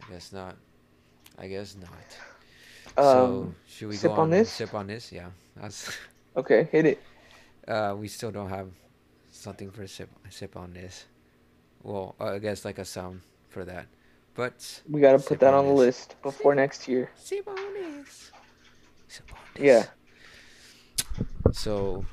I 0.09 0.13
guess 0.13 0.33
not. 0.33 0.57
I 1.39 1.49
guess 1.49 1.77
not. 1.77 2.17
Um, 2.97 3.05
so 3.05 3.55
should 3.69 3.89
we 3.89 3.97
sip 3.97 4.11
go 4.11 4.15
on 4.15 4.21
on 4.21 4.31
this? 4.31 4.51
Sip 4.51 4.75
on 4.75 4.87
this, 4.87 5.13
yeah. 5.13 5.29
As, 5.61 5.91
Okay, 6.37 6.69
hit 6.71 6.87
it. 6.87 7.03
uh, 7.67 7.95
we 7.99 8.09
still 8.09 8.31
don't 8.31 8.49
have 8.49 8.69
something 9.31 9.71
for 9.71 9.87
sip 9.87 10.09
sip 10.31 10.57
on 10.57 10.73
this. 10.73 11.05
Well, 11.83 12.15
uh, 12.21 12.35
I 12.35 12.39
guess 12.39 12.65
like 12.65 12.79
a 12.79 12.85
sound 12.85 13.21
for 13.49 13.65
that, 13.65 13.87
but 14.35 14.83
We 14.89 15.01
gotta 15.01 15.19
put 15.19 15.41
that 15.41 15.55
on 15.55 15.61
on 15.61 15.67
the 15.67 15.73
list 15.75 16.17
before 16.23 16.55
next 16.55 16.89
year. 16.89 17.11
sip 17.17 17.47
on 17.49 17.75
this. 17.75 18.31
Sip 19.09 19.31
on 19.33 19.39
this. 19.55 19.65
Yeah. 19.65 19.87
So, 21.53 22.05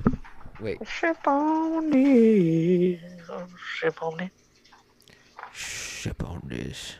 wait. 0.60 0.78
Sip 0.86 1.26
on 1.26 1.90
this. 1.90 3.00
Sip 3.80 4.02
on 4.02 4.20
it. 4.20 4.32
Sip 5.56 6.22
on 6.22 6.42
this. 6.44 6.96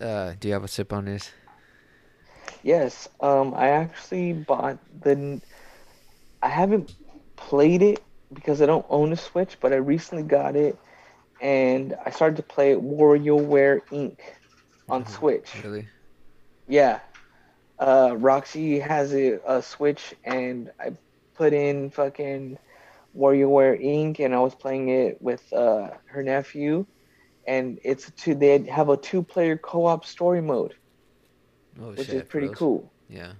Uh, 0.00 0.34
do 0.40 0.48
you 0.48 0.54
have 0.54 0.64
a 0.64 0.68
sip 0.68 0.92
on 0.92 1.04
this? 1.04 1.30
Yes. 2.64 3.08
Um, 3.20 3.54
I 3.54 3.68
actually 3.68 4.32
bought 4.32 4.78
the. 5.02 5.40
I 6.42 6.48
haven't 6.48 6.94
played 7.36 7.82
it 7.82 8.02
because 8.32 8.60
I 8.60 8.66
don't 8.66 8.86
own 8.88 9.12
a 9.12 9.16
Switch, 9.16 9.56
but 9.60 9.72
I 9.72 9.76
recently 9.76 10.24
got 10.24 10.56
it, 10.56 10.76
and 11.40 11.94
I 12.04 12.10
started 12.10 12.36
to 12.36 12.42
play 12.42 12.74
WarioWare 12.74 13.82
Inc. 13.90 14.18
on 14.88 15.04
Mhm. 15.04 15.08
Switch. 15.10 15.50
Really? 15.62 15.86
Yeah. 16.66 16.98
Uh, 17.78 18.16
Roxy 18.18 18.80
has 18.80 19.14
a, 19.14 19.38
a 19.46 19.62
Switch, 19.62 20.14
and 20.24 20.70
I 20.80 20.92
put 21.34 21.52
in 21.52 21.90
fucking 21.90 22.58
WarioWare 23.16 23.80
Inc. 23.80 24.18
and 24.18 24.34
I 24.34 24.40
was 24.40 24.54
playing 24.56 24.88
it 24.88 25.22
with 25.22 25.52
uh, 25.52 25.90
her 26.06 26.22
nephew, 26.22 26.86
and 27.46 27.78
it's 27.84 28.08
a 28.08 28.12
two. 28.12 28.34
They 28.34 28.58
have 28.66 28.88
a 28.88 28.96
two-player 28.96 29.56
co-op 29.58 30.04
story 30.04 30.40
mode, 30.40 30.74
Oh 31.80 31.90
which 31.90 32.06
shit. 32.06 32.14
is 32.14 32.22
pretty 32.24 32.48
those- 32.48 32.56
cool. 32.56 32.92
Yeah. 33.08 33.32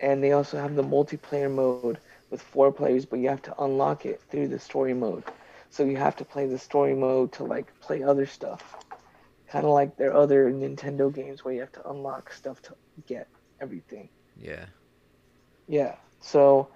And 0.00 0.22
they 0.24 0.32
also 0.32 0.58
have 0.58 0.74
the 0.76 0.82
multiplayer 0.82 1.52
mode 1.52 1.98
with 2.30 2.40
four 2.40 2.72
players, 2.72 3.04
but 3.04 3.18
you 3.18 3.28
have 3.28 3.42
to 3.42 3.62
unlock 3.62 4.06
it 4.06 4.22
through 4.30 4.48
the 4.48 4.58
story 4.58 4.94
mode. 4.94 5.24
So 5.68 5.84
you 5.84 5.96
have 5.98 6.16
to 6.16 6.24
play 6.24 6.46
the 6.46 6.58
story 6.58 6.94
mode 6.94 7.32
to 7.32 7.44
like 7.44 7.78
play 7.80 8.02
other 8.02 8.26
stuff. 8.26 8.76
Kind 9.48 9.64
of 9.66 9.72
like 9.72 9.96
their 9.96 10.14
other 10.14 10.50
Nintendo 10.50 11.12
games 11.12 11.44
where 11.44 11.52
you 11.52 11.60
have 11.60 11.72
to 11.72 11.88
unlock 11.90 12.32
stuff 12.32 12.62
to 12.62 12.74
get 13.06 13.28
everything. 13.60 14.08
Yeah. 14.40 14.66
Yeah. 15.68 15.96
So 16.20 16.68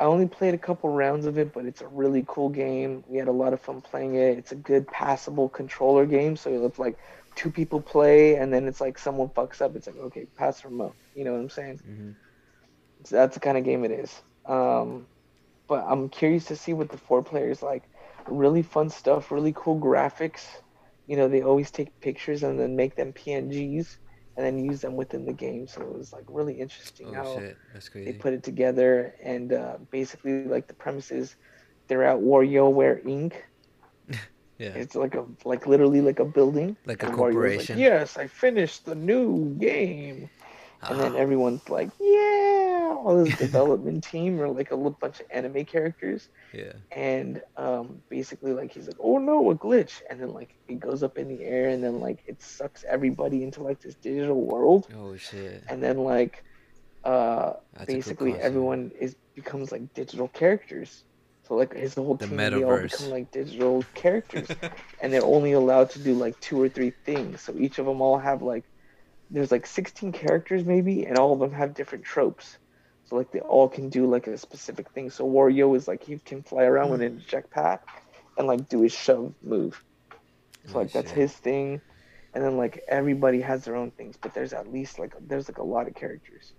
I 0.00 0.04
only 0.04 0.26
played 0.28 0.54
a 0.54 0.58
couple 0.58 0.90
rounds 0.90 1.26
of 1.26 1.38
it, 1.38 1.52
but 1.52 1.66
it's 1.66 1.80
a 1.82 1.88
really 1.88 2.24
cool 2.26 2.48
game. 2.50 3.02
We 3.06 3.18
had 3.18 3.28
a 3.28 3.32
lot 3.32 3.52
of 3.52 3.60
fun 3.60 3.80
playing 3.80 4.14
it. 4.14 4.38
It's 4.38 4.52
a 4.52 4.56
good 4.56 4.90
passable 4.90 5.48
controller 5.48 6.06
game. 6.06 6.36
So 6.36 6.64
if 6.66 6.78
like 6.78 6.98
two 7.34 7.50
people 7.50 7.80
play 7.82 8.36
and 8.36 8.52
then 8.52 8.68
it's 8.68 8.80
like 8.80 8.98
someone 8.98 9.28
fucks 9.30 9.60
up, 9.60 9.76
it's 9.76 9.86
like 9.86 9.96
okay, 9.96 10.26
pass 10.36 10.62
the 10.62 10.68
remote. 10.68 10.96
You 11.14 11.24
know 11.24 11.32
what 11.32 11.40
I'm 11.40 11.50
saying? 11.50 11.80
hmm 11.84 12.10
So 13.04 13.16
that's 13.16 13.34
the 13.34 13.40
kind 13.40 13.58
of 13.58 13.64
game 13.64 13.84
it 13.84 13.90
is. 13.90 14.22
Um, 14.46 15.08
but 15.68 15.84
I'm 15.86 16.08
curious 16.08 16.46
to 16.46 16.56
see 16.56 16.72
what 16.74 16.90
the 16.90 16.98
four 16.98 17.22
players 17.22 17.62
like. 17.62 17.84
Really 18.28 18.62
fun 18.62 18.90
stuff, 18.90 19.30
really 19.32 19.52
cool 19.56 19.80
graphics. 19.80 20.46
You 21.06 21.16
know, 21.16 21.28
they 21.28 21.42
always 21.42 21.70
take 21.70 22.00
pictures 22.00 22.42
and 22.42 22.58
then 22.58 22.76
make 22.76 22.96
them 22.96 23.12
PNGs 23.12 23.98
and 24.38 24.46
then 24.46 24.64
use 24.64 24.80
them 24.80 24.94
within 24.94 25.26
the 25.26 25.32
game. 25.32 25.66
So 25.66 25.82
it 25.82 25.98
was 25.98 26.12
like 26.12 26.24
really 26.28 26.54
interesting 26.54 27.08
Oh 27.08 27.12
how 27.12 27.38
shit. 27.38 27.56
That's 27.72 27.88
they 27.90 28.12
put 28.12 28.32
it 28.32 28.44
together. 28.44 29.16
And 29.20 29.52
uh, 29.52 29.78
basically, 29.90 30.44
like 30.44 30.68
the 30.68 30.74
premise 30.74 31.10
is 31.10 31.34
they're 31.88 32.04
at 32.04 32.18
WarioWare 32.18 33.04
Inc. 33.04 33.34
Yeah. 34.58 34.70
It's 34.74 34.96
like 34.96 35.14
a 35.14 35.24
like 35.44 35.68
literally 35.68 36.00
like 36.00 36.18
a 36.18 36.24
building. 36.24 36.76
Like 36.84 37.04
a 37.04 37.06
Wario's 37.06 37.10
like, 37.10 37.16
corporation. 37.16 37.78
yes, 37.78 38.18
I 38.18 38.26
finished 38.26 38.86
the 38.86 38.96
new 38.96 39.54
game 39.54 40.28
and 40.82 41.00
then 41.00 41.14
Ah. 41.14 41.18
everyone's 41.18 41.68
like, 41.68 41.90
"Yeah!" 42.00 42.94
All 42.98 43.24
this 43.24 43.36
development 43.38 44.04
team 44.04 44.40
are 44.40 44.48
like 44.48 44.70
a 44.70 44.74
little 44.76 44.96
bunch 45.00 45.20
of 45.20 45.26
anime 45.30 45.64
characters, 45.64 46.28
Yeah. 46.52 46.72
and 46.94 47.42
um, 47.56 48.02
basically 48.10 48.52
like 48.52 48.72
he's 48.72 48.86
like, 48.86 48.96
"Oh 49.00 49.18
no, 49.18 49.50
a 49.50 49.54
glitch!" 49.56 50.00
And 50.10 50.20
then 50.20 50.30
like 50.32 50.50
it 50.68 50.80
goes 50.80 51.02
up 51.02 51.18
in 51.18 51.28
the 51.28 51.42
air, 51.44 51.68
and 51.68 51.82
then 51.82 52.00
like 52.00 52.20
it 52.26 52.40
sucks 52.42 52.84
everybody 52.88 53.42
into 53.42 53.62
like 53.62 53.80
this 53.80 53.96
digital 54.02 54.40
world, 54.40 54.86
Oh 54.94 55.16
shit. 55.16 55.64
and 55.68 55.82
then 55.82 55.98
like 55.98 56.42
uh, 57.04 57.52
That's 57.74 57.86
basically 57.86 58.32
everyone 58.34 58.90
is 59.00 59.16
becomes 59.34 59.70
like 59.72 59.92
digital 59.94 60.28
characters. 60.28 61.04
So 61.44 61.54
like 61.54 61.72
his 61.72 61.94
whole 61.94 62.16
The 62.16 62.26
team, 62.26 62.36
they 62.36 62.62
all 62.64 62.82
become 62.82 63.10
like 63.10 63.30
digital 63.30 63.82
characters, 63.94 64.48
and 65.02 65.12
they're 65.12 65.24
only 65.24 65.52
allowed 65.52 65.90
to 65.90 65.98
do 66.00 66.14
like 66.14 66.38
two 66.40 66.60
or 66.60 66.68
three 66.68 66.92
things. 67.06 67.40
So 67.42 67.54
each 67.56 67.78
of 67.78 67.86
them 67.86 68.00
all 68.02 68.18
have 68.18 68.42
like 68.42 68.64
there's 69.30 69.52
like 69.52 69.66
16 69.66 70.12
characters 70.12 70.64
maybe, 70.64 71.04
and 71.06 71.18
all 71.18 71.32
of 71.32 71.38
them 71.40 71.52
have 71.52 71.74
different 71.74 72.04
tropes. 72.04 72.58
So 73.04 73.16
like 73.16 73.30
they 73.32 73.40
all 73.40 73.68
can 73.68 73.88
do 73.88 74.06
like 74.06 74.26
a 74.26 74.36
specific 74.36 74.90
thing. 74.92 75.10
So 75.10 75.26
Wario 75.28 75.74
is 75.76 75.88
like 75.88 76.04
he 76.04 76.18
can 76.18 76.42
fly 76.42 76.64
around 76.64 76.90
with 76.90 77.00
a 77.02 77.10
jetpack 77.10 77.80
and 78.36 78.46
like 78.46 78.68
do 78.68 78.82
his 78.82 78.92
shove 78.92 79.34
move. 79.42 79.82
So 80.66 80.74
Oh, 80.74 80.78
like 80.82 80.92
that's 80.92 81.10
his 81.16 81.32
thing, 81.32 81.80
and 82.34 82.44
then 82.44 82.56
like 82.58 82.82
everybody 82.88 83.40
has 83.40 83.64
their 83.64 83.76
own 83.76 83.90
things, 83.92 84.16
but 84.20 84.34
there's 84.34 84.52
at 84.52 84.70
least 84.70 84.98
like 84.98 85.14
there's 85.20 85.48
like 85.48 85.58
a 85.58 85.62
lot 85.64 85.88
of 85.88 85.94
characters 85.94 86.52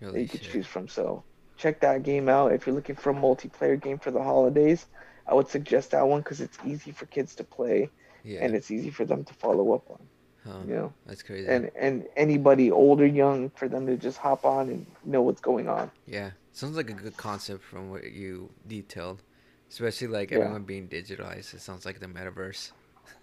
that 0.00 0.20
you 0.20 0.26
could 0.28 0.40
choose 0.52 0.66
from. 0.66 0.88
So 0.88 1.24
check 1.56 1.80
that 1.82 2.02
game 2.02 2.28
out 2.28 2.52
if 2.52 2.66
you're 2.66 2.74
looking 2.74 2.96
for 2.96 3.10
a 3.10 3.14
multiplayer 3.14 3.80
game 3.80 3.98
for 3.98 4.10
the 4.10 4.22
holidays. 4.22 4.86
I 5.26 5.34
would 5.34 5.48
suggest 5.48 5.92
that 5.92 6.08
one 6.08 6.20
because 6.20 6.40
it's 6.40 6.58
easy 6.66 6.90
for 6.90 7.06
kids 7.06 7.36
to 7.36 7.44
play 7.44 7.90
Yeah. 8.24 8.40
and 8.44 8.56
it's 8.56 8.72
easy 8.72 8.90
for 8.90 9.04
them 9.04 9.22
to 9.24 9.34
follow 9.34 9.72
up 9.74 9.88
on. 9.90 10.08
Huh. 10.44 10.60
You 10.66 10.74
know, 10.74 10.92
That's 11.06 11.22
crazy. 11.22 11.48
and 11.48 11.70
and 11.76 12.06
anybody 12.16 12.70
old 12.70 13.00
or 13.00 13.06
young 13.06 13.50
for 13.50 13.68
them 13.68 13.86
to 13.86 13.96
just 13.96 14.18
hop 14.18 14.44
on 14.44 14.68
and 14.68 14.86
know 15.04 15.22
what's 15.22 15.40
going 15.40 15.68
on. 15.68 15.90
Yeah, 16.06 16.30
sounds 16.52 16.76
like 16.76 16.90
a 16.90 16.94
good 16.94 17.16
concept 17.16 17.62
from 17.64 17.90
what 17.90 18.04
you 18.10 18.50
detailed, 18.66 19.22
especially 19.70 20.08
like 20.08 20.30
Yeah. 20.30 20.38
everyone 20.38 20.64
being 20.64 20.88
digitalized. 20.88 21.54
It 21.54 21.60
sounds 21.60 21.84
like 21.86 22.00
the 22.00 22.06
metaverse. 22.06 22.70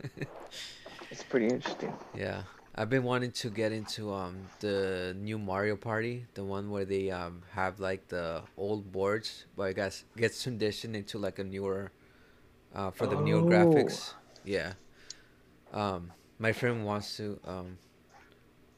It's 1.12 1.24
pretty 1.24 1.48
interesting. 1.48 1.92
yeah, 2.16 2.44
I've 2.76 2.90
been 2.90 3.04
wanting 3.04 3.32
to 3.32 3.50
get 3.50 3.72
into 3.72 4.14
um 4.14 4.36
the 4.60 5.16
new 5.18 5.38
Mario 5.40 5.76
Party, 5.76 6.26
the 6.36 6.44
one 6.44 6.70
where 6.70 6.86
they 6.86 7.10
um 7.10 7.42
have 7.54 7.80
like 7.80 8.08
the 8.10 8.44
old 8.58 8.92
boards, 8.92 9.46
but 9.58 9.64
I 9.64 9.74
guess 9.74 10.04
gets 10.16 10.44
conditioned 10.44 10.96
into 10.96 11.18
like 11.18 11.40
a 11.40 11.44
newer, 11.44 11.92
uh, 12.76 12.92
for 12.92 13.08
the 13.08 13.16
newer 13.16 13.42
Oh. 13.42 13.46
graphics. 13.52 14.14
Yeah. 14.44 14.74
Um, 15.74 16.12
my 16.40 16.52
friend 16.54 16.86
wants 16.86 17.18
to 17.18 17.40
um, 17.46 17.78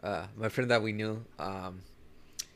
uh, 0.04 0.26
my 0.36 0.50
friend 0.50 0.70
that 0.72 0.82
we 0.82 0.92
knew 0.94 1.24
um, 1.40 1.82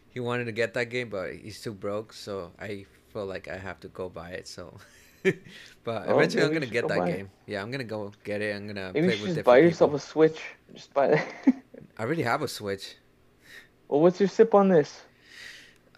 he 0.09 0.19
wanted 0.19 0.45
to 0.45 0.51
get 0.51 0.73
that 0.73 0.85
game, 0.89 1.09
but 1.09 1.33
he's 1.33 1.61
too 1.61 1.73
broke, 1.73 2.13
so 2.13 2.51
I 2.59 2.85
feel 3.13 3.25
like 3.25 3.47
I 3.47 3.57
have 3.57 3.79
to 3.81 3.87
go 3.89 4.09
buy 4.09 4.31
it. 4.31 4.47
So, 4.47 4.77
but 5.83 6.07
Oh, 6.07 6.15
eventually 6.15 6.43
I'm 6.43 6.53
gonna 6.53 6.65
get 6.65 6.83
go 6.83 6.87
that 6.87 6.97
buy 6.97 7.09
it. 7.09 7.17
game. 7.17 7.29
Yeah, 7.45 7.61
I'm 7.61 7.71
gonna 7.71 7.83
go 7.83 8.11
get 8.23 8.41
it. 8.41 8.55
I'm 8.55 8.67
gonna 8.67 8.91
Maybe 8.93 9.07
you 9.07 9.11
play 9.11 9.17
should 9.17 9.27
with 9.27 9.35
just 9.37 9.45
buy 9.45 9.57
yourself 9.57 9.89
people. 9.89 9.97
a 9.97 9.99
Switch. 9.99 10.41
Just 10.73 10.93
buy 10.93 11.07
that. 11.09 11.27
I 11.97 12.03
already 12.03 12.23
have 12.23 12.41
a 12.41 12.47
Switch. 12.47 12.95
well, 13.87 14.01
what's 14.01 14.19
your 14.19 14.29
sip 14.29 14.53
on 14.53 14.69
this? 14.69 15.01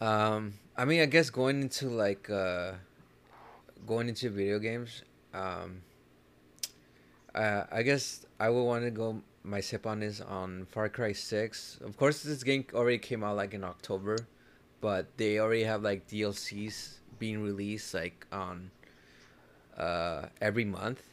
Um, 0.01 0.53
I 0.75 0.85
mean, 0.85 1.01
I 1.01 1.05
guess 1.05 1.29
going 1.29 1.61
into 1.61 1.89
like 1.89 2.29
uh, 2.29 2.73
going 3.85 4.09
into 4.09 4.29
video 4.29 4.59
games. 4.59 5.03
Um, 5.34 5.81
uh, 7.38 7.65
I 7.72 7.84
guess 7.84 8.26
I 8.39 8.49
would 8.49 8.64
want 8.64 8.84
to 8.84 8.91
go 8.91 9.22
my 9.43 9.61
sip 9.61 9.85
on 9.85 10.03
is 10.03 10.19
on 10.19 10.65
Far 10.72 10.89
Cry 10.89 11.14
Six. 11.14 11.80
Of 11.84 11.95
course, 11.95 12.23
this 12.23 12.43
game 12.43 12.65
already 12.73 12.97
came 12.97 13.23
out 13.23 13.38
like 13.38 13.53
in 13.53 13.64
October, 13.64 14.18
but 14.81 15.05
they 15.18 15.39
already 15.39 15.64
have 15.64 15.84
like 15.84 16.07
DLCs 16.07 16.95
being 17.19 17.43
released 17.43 17.93
like 17.93 18.26
on 18.31 18.72
uh 19.77 20.26
every 20.41 20.65
month. 20.65 21.03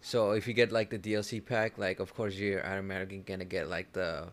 So 0.00 0.32
if 0.32 0.46
you 0.46 0.54
get 0.54 0.72
like 0.72 0.90
the 0.90 0.98
DLC 0.98 1.44
pack, 1.44 1.78
like 1.78 2.00
of 2.00 2.12
course 2.14 2.34
you're 2.34 2.64
automatically 2.66 3.18
gonna 3.18 3.44
get 3.44 3.68
like 3.68 3.92
the 3.92 4.28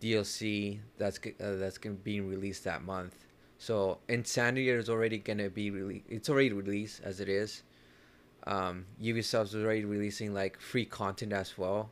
DLC 0.00 0.78
that's 0.98 1.18
uh, 1.18 1.56
that's 1.58 1.78
gonna 1.78 1.96
being 1.96 2.28
released 2.28 2.64
that 2.64 2.82
month. 2.82 3.26
So 3.58 3.98
Insanity 4.08 4.70
is 4.70 4.88
already 4.88 5.18
gonna 5.18 5.50
be 5.50 5.70
released. 5.70 6.06
It's 6.08 6.28
already 6.30 6.52
released 6.52 7.02
as 7.04 7.20
it 7.20 7.28
is. 7.28 7.62
Um, 8.46 8.86
Ubisoft's 9.00 9.54
already 9.54 9.84
releasing 9.84 10.34
like 10.34 10.60
free 10.60 10.84
content 10.84 11.32
as 11.32 11.56
well, 11.56 11.90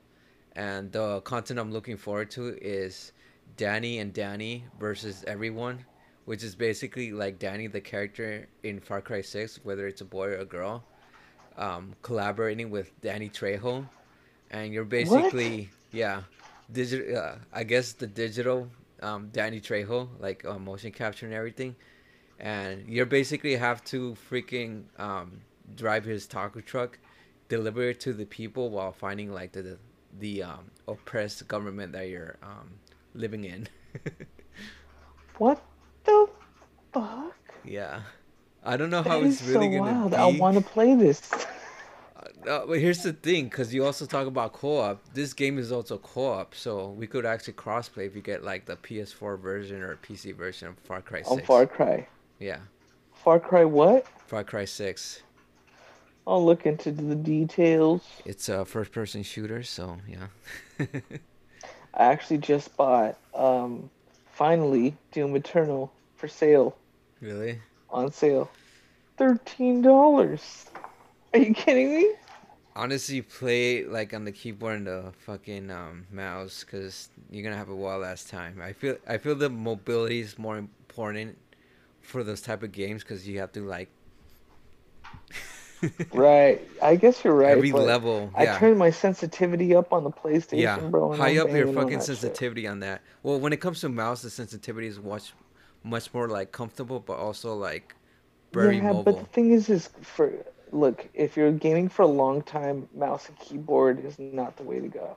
and 0.56 0.90
the 0.90 1.20
content 1.20 1.60
I'm 1.60 1.72
looking 1.72 1.96
forward 1.96 2.30
to 2.32 2.58
is 2.60 3.12
Danny 3.56 3.98
and 3.98 4.12
Dani 4.12 4.62
versus 4.78 5.24
everyone, 5.26 5.84
which 6.24 6.42
is 6.42 6.54
basically 6.54 7.12
like 7.12 7.38
Dani 7.38 7.70
the 7.70 7.80
character 7.80 8.48
in 8.62 8.80
Far 8.80 9.00
Cry 9.00 9.20
Six, 9.22 9.60
whether 9.62 9.86
it's 9.86 10.00
a 10.00 10.04
boy 10.04 10.28
or 10.28 10.38
a 10.38 10.44
girl, 10.44 10.82
um, 11.56 11.94
collaborating 12.02 12.70
with 12.70 12.90
Danny 13.00 13.28
Trejo, 13.28 13.86
and 14.50 14.72
you're 14.72 14.84
basically 14.84 15.70
yeah, 15.92 16.22
digital. 16.72 17.16
Uh, 17.16 17.34
I 17.52 17.64
guess 17.64 17.92
the 17.92 18.06
digital 18.06 18.68
um, 19.02 19.28
Danny 19.32 19.60
Trejo, 19.60 20.08
like 20.18 20.44
uh, 20.44 20.58
motion 20.58 20.92
capture 20.92 21.26
and 21.26 21.34
everything, 21.34 21.76
and 22.38 22.88
you're 22.88 23.06
basically 23.06 23.56
have 23.56 23.84
to 23.84 24.16
freaking 24.30 24.84
um, 24.98 25.40
drive 25.76 26.04
his 26.04 26.26
taco 26.26 26.60
truck, 26.60 26.98
deliver 27.48 27.82
it 27.82 28.00
to 28.00 28.12
the 28.12 28.26
people 28.26 28.70
while 28.70 28.92
finding 28.92 29.32
like 29.32 29.52
the 29.52 29.78
the 30.18 30.42
um, 30.42 30.70
oppressed 30.88 31.46
government 31.46 31.92
that 31.92 32.08
you're 32.08 32.36
um, 32.42 32.70
living 33.14 33.44
in. 33.44 33.68
What 35.40 35.62
the 36.04 36.28
fuck? 36.92 37.34
Yeah. 37.64 38.02
I 38.62 38.76
don't 38.76 38.90
know 38.90 39.02
how 39.02 39.22
it's 39.22 39.40
really 39.42 39.72
so 39.72 39.78
gonna 39.78 40.00
wild. 40.00 40.10
be. 40.10 40.16
I 40.18 40.26
want 40.26 40.58
to 40.58 40.62
play 40.62 40.94
this. 40.94 41.30
Uh, 42.48 42.64
but 42.66 42.78
here's 42.78 43.02
the 43.02 43.12
thing, 43.12 43.44
because 43.44 43.72
you 43.74 43.84
also 43.84 44.06
talk 44.06 44.26
about 44.26 44.54
co-op. 44.54 45.02
This 45.12 45.34
game 45.34 45.58
is 45.58 45.70
also 45.70 45.98
co-op, 45.98 46.54
so 46.54 46.88
we 46.88 47.06
could 47.06 47.26
actually 47.26 47.52
cross-play 47.52 48.06
if 48.06 48.16
you 48.16 48.22
get 48.22 48.42
like 48.42 48.64
the 48.64 48.76
PS4 48.76 49.38
version 49.38 49.82
or 49.82 49.96
PC 49.96 50.34
version 50.34 50.68
of 50.68 50.78
Far 50.78 51.02
Cry 51.02 51.18
6. 51.18 51.30
On 51.30 51.40
Far 51.42 51.66
Cry. 51.66 52.08
Yeah, 52.38 52.60
Far 53.12 53.40
Cry 53.40 53.64
what? 53.66 54.06
Far 54.26 54.42
Cry 54.42 54.64
6. 54.64 55.22
I'll 56.26 56.44
look 56.44 56.66
into 56.66 56.92
the 56.92 57.14
details. 57.14 58.02
It's 58.24 58.48
a 58.48 58.64
first-person 58.64 59.22
shooter, 59.22 59.62
so 59.62 59.96
yeah. 60.08 60.26
I 61.94 62.04
actually 62.04 62.38
just 62.38 62.76
bought, 62.76 63.18
um, 63.34 63.90
finally, 64.32 64.96
Doom 65.12 65.34
Eternal 65.36 65.92
for 66.16 66.28
sale. 66.28 66.76
really? 67.20 67.60
On 67.90 68.12
sale. 68.12 68.50
$13. 69.18 70.66
Are 71.34 71.38
you 71.38 71.54
kidding 71.54 71.94
me? 71.94 72.12
Honestly, 72.76 73.20
play 73.20 73.84
like 73.84 74.14
on 74.14 74.24
the 74.24 74.32
keyboard 74.32 74.76
and 74.76 74.86
the 74.86 75.12
fucking 75.18 75.70
um, 75.70 76.06
mouse, 76.10 76.64
because 76.64 77.08
you're 77.30 77.42
gonna 77.42 77.56
have 77.56 77.68
a 77.68 77.74
wild 77.74 78.04
ass 78.04 78.24
time. 78.24 78.60
I 78.62 78.72
feel 78.72 78.96
I 79.08 79.18
feel 79.18 79.34
the 79.34 79.50
mobility 79.50 80.20
is 80.20 80.38
more 80.38 80.56
important 80.56 81.36
for 82.00 82.22
those 82.22 82.40
type 82.40 82.62
of 82.62 82.72
games, 82.72 83.02
because 83.02 83.26
you 83.26 83.40
have 83.40 83.52
to 83.52 83.66
like. 83.66 83.88
Right. 86.12 86.68
I 86.82 86.96
guess 86.96 87.24
you're 87.24 87.34
right. 87.34 87.56
Every 87.56 87.72
level, 87.72 88.30
I 88.34 88.44
yeah. 88.44 88.58
turned 88.58 88.78
my 88.78 88.90
sensitivity 88.90 89.74
up 89.74 89.92
on 89.92 90.04
the 90.04 90.10
PlayStation, 90.10 90.58
yeah, 90.60 90.78
bro. 90.78 91.12
and 91.12 91.20
high 91.20 91.30
I'm 91.30 91.40
up 91.40 91.50
your 91.50 91.66
fucking 91.72 91.98
that 91.98 92.06
shit. 92.06 92.18
sensitivity 92.18 92.66
on 92.66 92.80
that. 92.80 93.02
Well, 93.22 93.38
when 93.40 93.52
it 93.52 93.58
comes 93.60 93.80
to 93.80 93.88
mouse, 93.88 94.22
the 94.22 94.30
sensitivity 94.30 94.86
is 94.86 94.98
much, 94.98 95.32
much 95.84 96.12
more 96.12 96.28
like 96.28 96.52
comfortable, 96.52 97.00
but 97.00 97.14
also 97.18 97.54
like 97.54 97.94
very 98.52 98.76
yeah, 98.76 98.92
mobile. 98.92 99.02
but 99.04 99.18
the 99.18 99.26
thing 99.26 99.52
is, 99.52 99.68
is 99.68 99.90
for 100.02 100.32
look, 100.72 101.08
if 101.14 101.36
you're 101.36 101.52
gaming 101.52 101.88
for 101.88 102.02
a 102.02 102.06
long 102.06 102.42
time, 102.42 102.88
mouse 102.94 103.28
and 103.28 103.38
keyboard 103.38 104.04
is 104.04 104.18
not 104.18 104.56
the 104.56 104.62
way 104.62 104.80
to 104.80 104.88
go. 104.88 105.16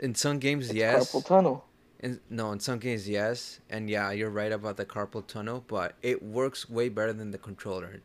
In 0.00 0.14
some 0.14 0.38
games, 0.38 0.66
It's 0.66 0.74
yes. 0.74 1.12
carpal 1.12 1.24
tunnel. 1.24 1.64
In, 2.00 2.20
no, 2.28 2.52
in 2.52 2.60
some 2.60 2.78
games, 2.78 3.08
yes. 3.08 3.60
And 3.70 3.88
yeah, 3.88 4.10
you're 4.10 4.30
right 4.30 4.52
about 4.52 4.76
the 4.76 4.84
carpal 4.84 5.26
tunnel, 5.26 5.64
but 5.66 5.94
it 6.02 6.22
works 6.22 6.68
way 6.68 6.88
better 6.88 7.12
than 7.12 7.30
the 7.30 7.38
controller. 7.38 8.02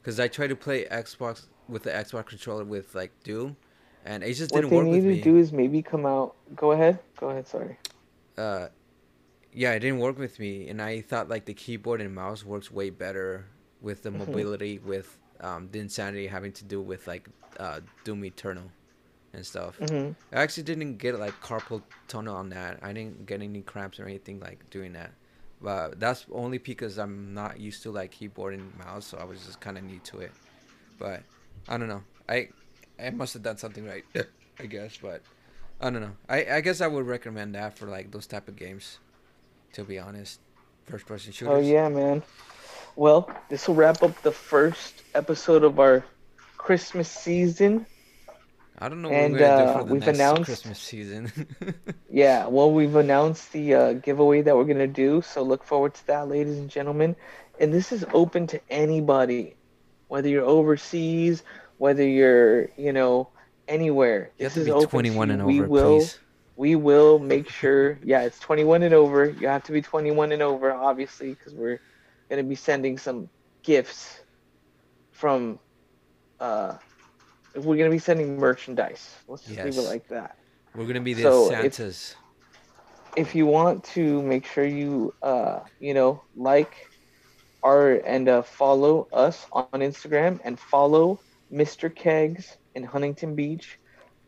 Because 0.00 0.18
I 0.20 0.28
tried 0.28 0.48
to 0.48 0.56
play 0.56 0.86
Xbox 0.86 1.46
with 1.68 1.82
the 1.84 1.90
Xbox 1.90 2.26
controller 2.26 2.64
with 2.64 2.94
like 2.94 3.12
Doom, 3.22 3.56
and 4.04 4.22
it 4.22 4.34
just 4.34 4.50
didn't 4.50 4.70
work. 4.70 4.86
What 4.86 4.92
they 4.92 5.00
need 5.00 5.24
to 5.24 5.30
do 5.30 5.36
is 5.36 5.52
maybe 5.52 5.82
come 5.82 6.06
out. 6.06 6.34
Go 6.56 6.72
ahead. 6.72 6.98
Go 7.18 7.30
ahead. 7.30 7.46
Sorry. 7.46 7.76
uh 8.38 8.68
yeah 9.52 9.72
it 9.72 9.80
didn't 9.80 9.98
work 9.98 10.18
with 10.18 10.38
me 10.38 10.68
and 10.68 10.80
i 10.80 11.00
thought 11.00 11.28
like 11.28 11.44
the 11.44 11.54
keyboard 11.54 12.00
and 12.00 12.14
mouse 12.14 12.44
works 12.44 12.70
way 12.70 12.88
better 12.90 13.46
with 13.80 14.02
the 14.04 14.10
Mhm. 14.10 14.18
mobility 14.18 14.78
with 14.78 15.18
um 15.40 15.68
the 15.72 15.80
insanity 15.80 16.26
having 16.28 16.52
to 16.52 16.64
do 16.64 16.80
with 16.80 17.06
like 17.08 17.28
uh 17.58 17.80
doom 18.04 18.24
eternal 18.24 18.70
and 19.34 19.44
stuff 19.44 19.76
hmm 19.78 20.10
i 20.32 20.40
actually 20.40 20.62
didn't 20.62 20.96
get 20.98 21.18
like 21.18 21.34
carpal 21.40 21.82
tunnel 22.06 22.36
on 22.36 22.50
that 22.50 22.78
i 22.82 22.92
didn't 22.92 23.26
get 23.26 23.42
any 23.42 23.60
cramps 23.62 23.98
or 23.98 24.04
anything 24.04 24.38
like 24.40 24.68
doing 24.70 24.92
that 24.92 25.10
but 25.60 25.98
that's 26.00 26.26
only 26.32 26.58
because 26.58 26.98
i'm 26.98 27.34
not 27.34 27.60
used 27.60 27.82
to 27.82 27.90
like 27.90 28.10
keyboard 28.10 28.54
and 28.54 28.76
mouse 28.78 29.06
so 29.06 29.18
i 29.18 29.24
was 29.24 29.44
just 29.44 29.60
kind 29.60 29.76
of 29.78 29.84
new 29.84 29.98
to 30.00 30.18
it 30.18 30.32
but 30.98 31.22
i 31.68 31.76
don't 31.76 31.88
know 31.88 32.02
i 32.28 32.48
i 33.02 33.10
must 33.10 33.34
have 33.34 33.42
done 33.42 33.56
something 33.56 33.84
right 33.84 34.04
i 34.60 34.66
guess 34.66 34.98
but 35.00 35.22
I 35.80 35.88
don't 35.88 36.02
know. 36.02 36.16
I, 36.28 36.44
I 36.56 36.60
guess 36.60 36.80
I 36.82 36.86
would 36.86 37.06
recommend 37.06 37.54
that 37.54 37.78
for 37.78 37.86
like 37.86 38.10
those 38.10 38.26
type 38.26 38.48
of 38.48 38.56
games. 38.56 38.98
To 39.74 39.84
be 39.84 39.98
honest, 39.98 40.40
first 40.86 41.06
person 41.06 41.30
oh, 41.30 41.32
shooters. 41.32 41.54
Oh 41.54 41.60
yeah, 41.60 41.88
man. 41.88 42.22
Well, 42.96 43.30
this 43.48 43.68
will 43.68 43.76
wrap 43.76 44.02
up 44.02 44.20
the 44.22 44.32
first 44.32 45.02
episode 45.14 45.64
of 45.64 45.78
our 45.78 46.04
Christmas 46.58 47.08
season. 47.08 47.86
I 48.80 48.88
don't 48.88 49.02
know 49.02 49.10
And, 49.10 49.34
what 49.34 49.40
we're 49.42 49.46
gonna 49.46 49.62
do 49.64 49.68
uh, 49.70 49.78
for 49.78 49.84
the 49.84 49.92
we've 49.94 50.08
announced- 50.08 50.44
Christmas 50.44 50.78
season. 50.78 51.32
Yeah, 52.12 52.46
well, 52.48 52.72
we've 52.72 52.96
announced 52.96 53.52
the 53.52 53.74
uh, 53.74 53.92
giveaway 53.92 54.42
that 54.42 54.56
we're 54.56 54.64
gonna 54.64 54.86
do, 54.88 55.22
so 55.22 55.42
look 55.42 55.62
forward 55.64 55.94
to 55.94 56.06
that, 56.08 56.28
ladies 56.28 56.58
and 56.58 56.68
gentlemen. 56.68 57.14
And 57.60 57.72
this 57.72 57.92
is 57.92 58.04
open 58.12 58.46
to 58.48 58.60
anybody, 58.70 59.54
whether 60.08 60.28
you're 60.28 60.44
overseas, 60.44 61.44
whether 61.78 62.02
you're, 62.06 62.68
you 62.76 62.92
know, 62.92 63.28
anywhere. 63.68 64.30
you 64.38 64.44
have 64.44 64.54
This 64.54 64.54
to 64.54 64.60
is 64.60 64.66
be 64.66 64.72
open 64.72 64.88
21 64.88 65.28
to 65.28 65.34
and 65.34 65.42
you. 65.42 65.46
we 65.46 65.60
over, 65.60 65.68
will, 65.68 65.98
please. 65.98 66.18
we 66.56 66.74
will 66.74 67.18
make 67.20 67.48
sure. 67.48 67.98
Yeah, 68.02 68.22
it's 68.22 68.40
21 68.40 68.82
and 68.82 68.92
over. 68.94 69.26
You 69.30 69.46
have 69.46 69.62
to 69.64 69.72
be 69.72 69.82
21 69.82 70.32
and 70.32 70.42
over, 70.42 70.72
obviously, 70.72 71.30
because 71.34 71.54
we're 71.54 71.80
gonna 72.28 72.42
be 72.42 72.56
sending 72.56 72.98
some 72.98 73.28
gifts 73.62 74.20
from. 75.12 75.58
Uh, 76.40 76.76
we're 77.54 77.76
gonna 77.76 77.90
be 77.90 77.98
sending 77.98 78.38
merchandise. 78.38 79.14
Let's 79.28 79.42
just 79.42 79.58
leave 79.58 79.78
it 79.78 79.88
like 79.88 80.08
that. 80.08 80.36
We're 80.74 80.86
gonna 80.86 81.00
be 81.00 81.14
the 81.14 81.22
so 81.22 81.44
if- 81.44 81.74
Santas. 81.74 82.16
if 83.16 83.34
you 83.34 83.46
want 83.46 83.84
to 83.84 84.22
make 84.22 84.46
sure 84.46 84.64
you 84.64 85.12
uh 85.22 85.60
you 85.80 85.94
know 85.94 86.22
like 86.36 86.88
our 87.62 87.92
and 88.06 88.28
uh, 88.28 88.42
follow 88.42 89.08
us 89.12 89.46
on 89.52 89.66
Instagram 89.74 90.40
and 90.44 90.58
follow 90.58 91.20
Mr. 91.52 91.94
Kegs 91.94 92.56
in 92.74 92.84
Huntington 92.84 93.34
Beach. 93.34 93.78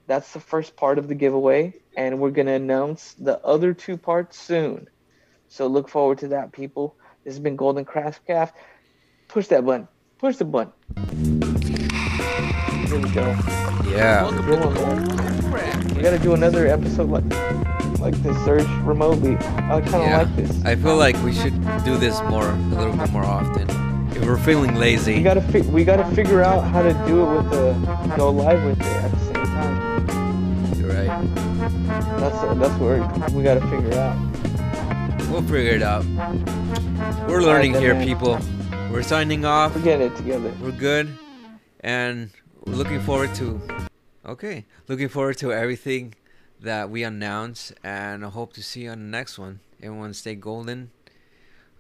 That's 0.07 0.33
the 0.33 0.41
first 0.41 0.77
part 0.77 0.99
of 0.99 1.09
the 1.09 1.15
giveaway, 1.15 1.75
and 1.97 2.19
we're 2.19 2.31
gonna 2.31 2.53
announce 2.55 3.15
the 3.15 3.39
other 3.45 3.73
two 3.73 3.97
parts 3.97 4.39
soon. 4.39 4.89
So 5.49 5.67
look 5.67 5.89
forward 5.89 6.19
to 6.19 6.29
that, 6.29 6.53
people. 6.53 6.97
This 7.25 7.35
has 7.35 7.41
been 7.41 7.57
Golden 7.57 7.85
Craftcast. 7.85 8.53
Push 9.29 9.47
that 9.49 9.65
button. 9.65 9.87
Push 10.19 10.37
the 10.37 10.45
button. 10.45 11.32
Here 12.93 13.01
we 13.01 13.11
go. 13.11 13.27
Yeah. 13.89 14.31
Good 14.45 14.61
one, 14.61 14.75
man. 14.75 15.95
We 15.97 16.03
gotta 16.03 16.19
do 16.19 16.35
another 16.35 16.67
episode 16.67 17.09
like 17.09 17.25
like 17.99 18.15
this, 18.23 18.37
Surge 18.45 18.67
remotely. 18.85 19.37
I 19.37 19.81
kind 19.81 19.95
of 19.95 20.03
Yeah. 20.03 20.19
like 20.19 20.37
this. 20.37 20.63
I 20.65 20.75
feel 20.75 20.97
like 20.97 21.17
we 21.23 21.33
should 21.33 21.55
do 21.85 21.97
this 21.97 22.21
more, 22.25 22.51
a 22.51 22.57
little 22.77 22.93
bit 22.95 23.11
more 23.11 23.25
often. 23.25 23.67
If 24.15 24.27
we're 24.27 24.37
feeling 24.37 24.75
lazy, 24.75 25.13
We 25.13 25.17
lazy. 25.19 25.23
gotta 25.25 25.41
fi- 25.41 25.71
we 25.71 25.85
gotta 25.85 26.05
figure 26.15 26.43
out 26.43 26.65
how 26.65 26.83
to 26.83 26.93
do 27.07 27.23
it 27.23 27.35
with 27.37 27.51
the 27.51 28.15
go 28.17 28.31
live 28.31 28.63
with 28.63 28.79
it 28.81 28.87
at 28.87 29.11
the 29.11 29.19
same 29.25 29.47
time. 29.47 30.75
You're 30.77 30.89
right. 30.93 31.27
That's 32.21 32.41
that's 32.59 32.79
what 32.79 33.33
we 33.33 33.43
gotta 33.43 33.63
figure 33.69 33.95
out. 33.99 34.17
We'll 35.31 35.41
figure 35.43 35.73
it 35.77 35.83
out. 35.83 36.05
We're 37.27 37.41
learning 37.41 37.73
then, 37.73 37.81
here, 37.81 37.95
man. 37.95 38.07
people. 38.07 38.39
We're 38.93 39.03
signing 39.03 39.47
off. 39.47 39.75
We're 39.75 39.81
getting 39.83 40.09
it 40.09 40.17
together. 40.17 40.53
we're 40.63 40.73
good 40.73 41.09
and 41.81 42.29
we're 42.35 42.42
looking 42.67 43.01
forward 43.01 43.35
to 43.35 43.61
okay 44.27 44.65
looking 44.89 45.09
forward 45.09 45.37
to 45.37 45.53
everything 45.53 46.15
that 46.61 46.89
we 46.91 47.03
announce 47.03 47.73
and 47.83 48.25
i 48.25 48.29
hope 48.29 48.53
to 48.53 48.63
see 48.63 48.83
you 48.83 48.91
on 48.91 48.99
the 48.99 49.05
next 49.19 49.39
one. 49.39 49.61
Everyone 49.83 50.15
stay 50.15 50.37
golden. 50.37 50.91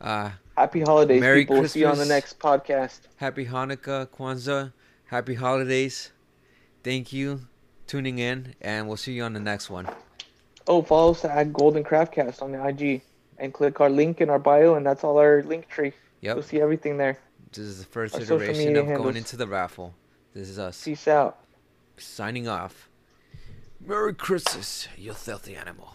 Uh 0.00 0.30
Happy 0.56 0.80
holidays, 0.80 1.20
Merry 1.20 1.46
people. 1.46 1.66
See 1.68 1.80
you 1.80 1.86
on 1.86 1.98
the 1.98 2.04
next 2.04 2.38
podcast. 2.40 3.00
happy 3.16 3.46
hanukkah 3.46 4.06
kwanzaa. 4.06 4.72
Happy 5.06 5.34
holidays. 5.34 6.10
Thank 6.82 7.12
you 7.12 7.42
tuning 7.86 8.18
in 8.18 8.54
and 8.60 8.88
we'll 8.88 8.96
see 8.96 9.12
you 9.12 9.22
on 9.22 9.34
the 9.34 9.40
next 9.40 9.70
one. 9.70 9.86
Oh, 10.66 10.82
follow 10.82 11.12
us 11.12 11.24
at 11.24 11.52
Golden 11.52 11.84
Craftcast 11.84 12.42
on 12.42 12.50
the 12.52 12.66
IG 12.66 13.02
and 13.38 13.52
click 13.54 13.80
our 13.80 13.90
link 13.90 14.20
in 14.20 14.30
our 14.30 14.38
bio, 14.38 14.74
and 14.74 14.86
that's 14.86 15.02
all 15.02 15.18
our 15.18 15.42
link 15.42 15.68
tree. 15.68 15.92
yep. 16.20 16.36
You'll 16.36 16.42
see 16.42 16.60
everything 16.60 16.96
there. 16.98 17.18
this 17.52 17.64
is 17.64 17.78
the 17.78 17.84
first 17.84 18.14
Our 18.14 18.22
iteration 18.22 18.76
of 18.76 18.86
going 18.86 19.16
into 19.16 19.36
the 19.36 19.46
raffle 19.46 19.94
this 20.34 20.48
is 20.48 20.58
us. 20.58 20.84
Peace 20.84 21.08
out. 21.08 21.38
signing 21.96 22.48
off. 22.48 22.88
Merry 23.84 24.14
christmas 24.14 24.88
you 24.96 25.12
filthy 25.12 25.56
animal 25.56 25.94